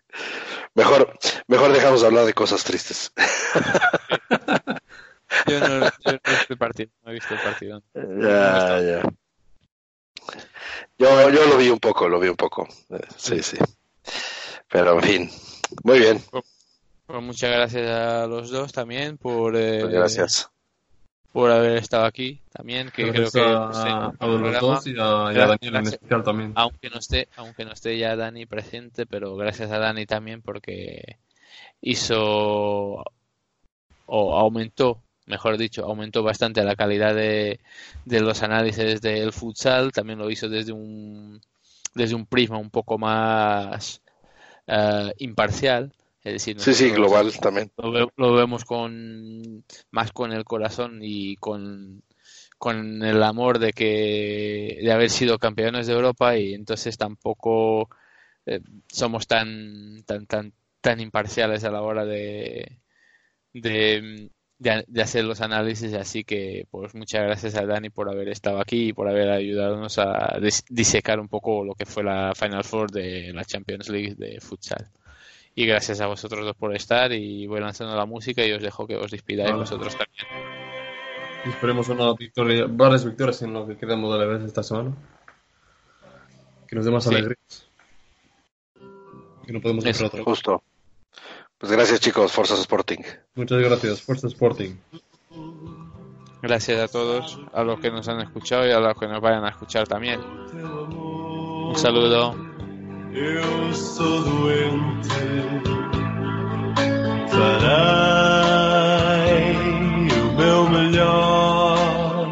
Mejor, 0.74 1.18
mejor 1.48 1.72
dejamos 1.72 2.00
de 2.00 2.06
hablar 2.06 2.24
de 2.24 2.34
cosas 2.34 2.64
tristes. 2.64 3.12
Yo 5.46 5.60
no, 5.60 5.84
yo 5.84 6.12
no 6.12 6.20
he 6.24 6.30
visto 6.30 6.52
el 6.52 6.58
partido, 6.58 6.90
no 7.04 7.10
he 7.10 7.14
visto 7.14 7.34
el 7.34 7.40
partido. 7.40 7.82
Ya, 7.94 8.80
ya. 8.80 9.02
Yo, 10.98 11.30
yo 11.30 11.46
lo 11.46 11.56
vi 11.58 11.68
un 11.68 11.78
poco, 11.78 12.08
lo 12.08 12.18
vi 12.18 12.28
un 12.28 12.36
poco. 12.36 12.66
Eh, 12.90 12.98
Sí, 13.16 13.42
sí. 13.42 13.58
Pero 14.68 14.94
en 14.94 15.02
fin, 15.02 15.30
muy 15.84 15.98
bien. 15.98 16.22
Pues 17.08 17.22
muchas 17.22 17.50
gracias 17.50 17.88
a 17.88 18.26
los 18.26 18.50
dos 18.50 18.70
también 18.70 19.16
por, 19.16 19.56
eh, 19.56 19.82
gracias. 19.88 20.50
por 21.32 21.50
haber 21.50 21.78
estado 21.78 22.04
aquí 22.04 22.42
también, 22.52 22.90
que 22.90 23.04
Gracias 23.10 23.32
creo 23.32 23.44
que 23.48 23.50
a, 23.50 24.12
pues, 24.18 24.40
los 24.40 24.60
dos 24.60 24.86
y 24.86 24.90
a, 24.90 24.92
y 24.94 24.98
a 24.98 25.32
Gracias, 25.32 25.48
Daniel 25.48 25.76
en 25.76 25.86
especial 25.86 26.22
también. 26.22 26.52
aunque 26.54 26.90
no 26.90 26.98
esté, 26.98 27.28
aunque 27.36 27.64
no 27.64 27.72
esté 27.72 27.96
ya 27.96 28.14
Dani 28.14 28.44
presente, 28.44 29.06
pero 29.06 29.36
gracias 29.36 29.70
a 29.70 29.78
Dani 29.78 30.04
también 30.04 30.42
porque 30.42 31.16
hizo 31.80 33.02
o 34.04 34.38
aumentó, 34.38 35.00
mejor 35.24 35.56
dicho, 35.56 35.86
aumentó 35.86 36.22
bastante 36.22 36.62
la 36.62 36.76
calidad 36.76 37.14
de, 37.14 37.60
de 38.04 38.20
los 38.20 38.42
análisis 38.42 39.00
del 39.00 39.32
futsal, 39.32 39.92
también 39.92 40.18
lo 40.18 40.30
hizo 40.30 40.50
desde 40.50 40.72
un 40.72 41.40
desde 41.94 42.14
un 42.14 42.26
prisma 42.26 42.58
un 42.58 42.68
poco 42.68 42.98
más 42.98 44.02
eh, 44.66 45.14
imparcial, 45.20 45.90
es 46.28 46.34
decir, 46.34 46.56
Sí, 46.56 46.74
sí, 46.74 46.90
global 46.90 47.32
también. 47.40 47.72
lo, 47.76 47.92
ve- 47.92 48.08
lo 48.16 48.34
vemos 48.34 48.64
con 48.64 49.64
más 49.90 50.12
con 50.12 50.32
el 50.32 50.44
corazón 50.44 51.00
y 51.02 51.36
con, 51.36 52.02
con 52.58 53.02
el 53.02 53.22
amor 53.22 53.58
de 53.58 53.72
que 53.72 54.78
de 54.82 54.92
haber 54.92 55.10
sido 55.10 55.38
campeones 55.38 55.86
de 55.86 55.94
Europa 55.94 56.36
y 56.36 56.54
entonces 56.54 56.96
tampoco 56.98 57.88
eh, 58.46 58.60
somos 58.88 59.26
tan 59.26 60.02
tan 60.06 60.26
tan 60.26 60.52
tan 60.80 61.00
imparciales 61.00 61.64
a 61.64 61.70
la 61.70 61.82
hora 61.82 62.04
de 62.04 62.80
de, 63.52 64.30
de, 64.58 64.84
de 64.88 65.02
hacer 65.02 65.24
los 65.24 65.40
análisis 65.40 65.94
así 65.94 66.24
que 66.24 66.66
pues 66.70 66.94
muchas 66.94 67.22
gracias 67.24 67.54
a 67.56 67.66
Dani 67.66 67.90
por 67.90 68.10
haber 68.10 68.28
estado 68.28 68.60
aquí 68.60 68.88
y 68.90 68.92
por 68.92 69.08
haber 69.08 69.30
ayudado 69.30 69.82
a 69.84 70.38
dis- 70.40 70.64
disecar 70.70 71.20
un 71.20 71.28
poco 71.28 71.64
lo 71.64 71.74
que 71.74 71.86
fue 71.86 72.04
la 72.04 72.34
Final 72.36 72.64
Four 72.64 72.90
de 72.90 73.32
la 73.34 73.44
Champions 73.44 73.88
League 73.88 74.14
de 74.16 74.40
futsal 74.40 74.90
Y 75.58 75.66
gracias 75.66 76.00
a 76.00 76.06
vosotros 76.06 76.44
dos 76.46 76.54
por 76.54 76.72
estar 76.76 77.12
y 77.12 77.48
voy 77.48 77.58
lanzando 77.58 77.96
la 77.96 78.06
música 78.06 78.46
y 78.46 78.52
os 78.52 78.62
dejo 78.62 78.86
que 78.86 78.94
os 78.96 79.10
despidáis 79.10 79.50
Vale. 79.50 79.62
vosotros 79.62 79.96
también. 79.96 80.26
Y 81.44 81.48
esperemos 81.48 81.88
una 81.88 82.12
victoria, 82.14 82.66
varias 82.68 83.04
victorias 83.04 83.42
en 83.42 83.54
lo 83.54 83.66
que 83.66 83.76
quedamos 83.76 84.12
de 84.12 84.18
la 84.20 84.24
vez 84.26 84.44
esta 84.44 84.62
semana. 84.62 84.94
Que 86.68 86.76
nos 86.76 86.84
dé 86.84 86.92
más 86.92 87.02
Sí. 87.02 87.10
alegrías. 87.10 87.68
Que 89.44 89.52
no 89.52 89.60
podemos 89.60 89.84
hacer 89.84 90.06
otra. 90.06 90.22
Justo. 90.22 90.62
Pues 91.58 91.72
gracias 91.72 91.98
chicos, 91.98 92.30
Forza 92.30 92.54
Sporting. 92.54 93.02
Muchas 93.34 93.58
gracias, 93.60 94.00
Fuerza 94.02 94.28
Sporting. 94.28 94.76
Gracias 96.40 96.78
a 96.80 96.86
todos, 96.86 97.36
a 97.52 97.64
los 97.64 97.80
que 97.80 97.90
nos 97.90 98.06
han 98.06 98.20
escuchado 98.20 98.64
y 98.64 98.70
a 98.70 98.78
los 98.78 98.96
que 98.96 99.08
nos 99.08 99.20
vayan 99.20 99.44
a 99.44 99.48
escuchar 99.48 99.88
también. 99.88 100.20
Un 100.20 101.74
saludo. 101.76 102.47
Eu 103.20 103.74
sou 103.74 104.22
doente. 104.22 105.08
Farei 107.28 108.78
o 110.20 110.32
meu 110.36 110.70
melhor 110.70 112.28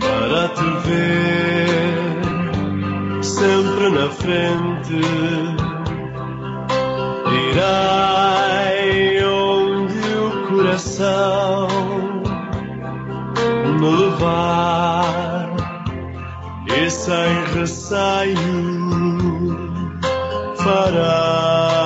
para 0.00 0.48
te 0.48 0.64
ver 0.88 2.16
sempre 3.22 3.90
na 3.90 4.08
frente. 4.08 5.00
Irei 7.50 9.22
onde 9.26 10.00
o 10.14 10.30
coração 10.48 11.68
me 13.78 13.90
levar 13.90 15.54
e 16.66 16.90
sem 16.90 17.44
receio 17.54 19.15
but 20.66 20.96
I. 20.96 21.85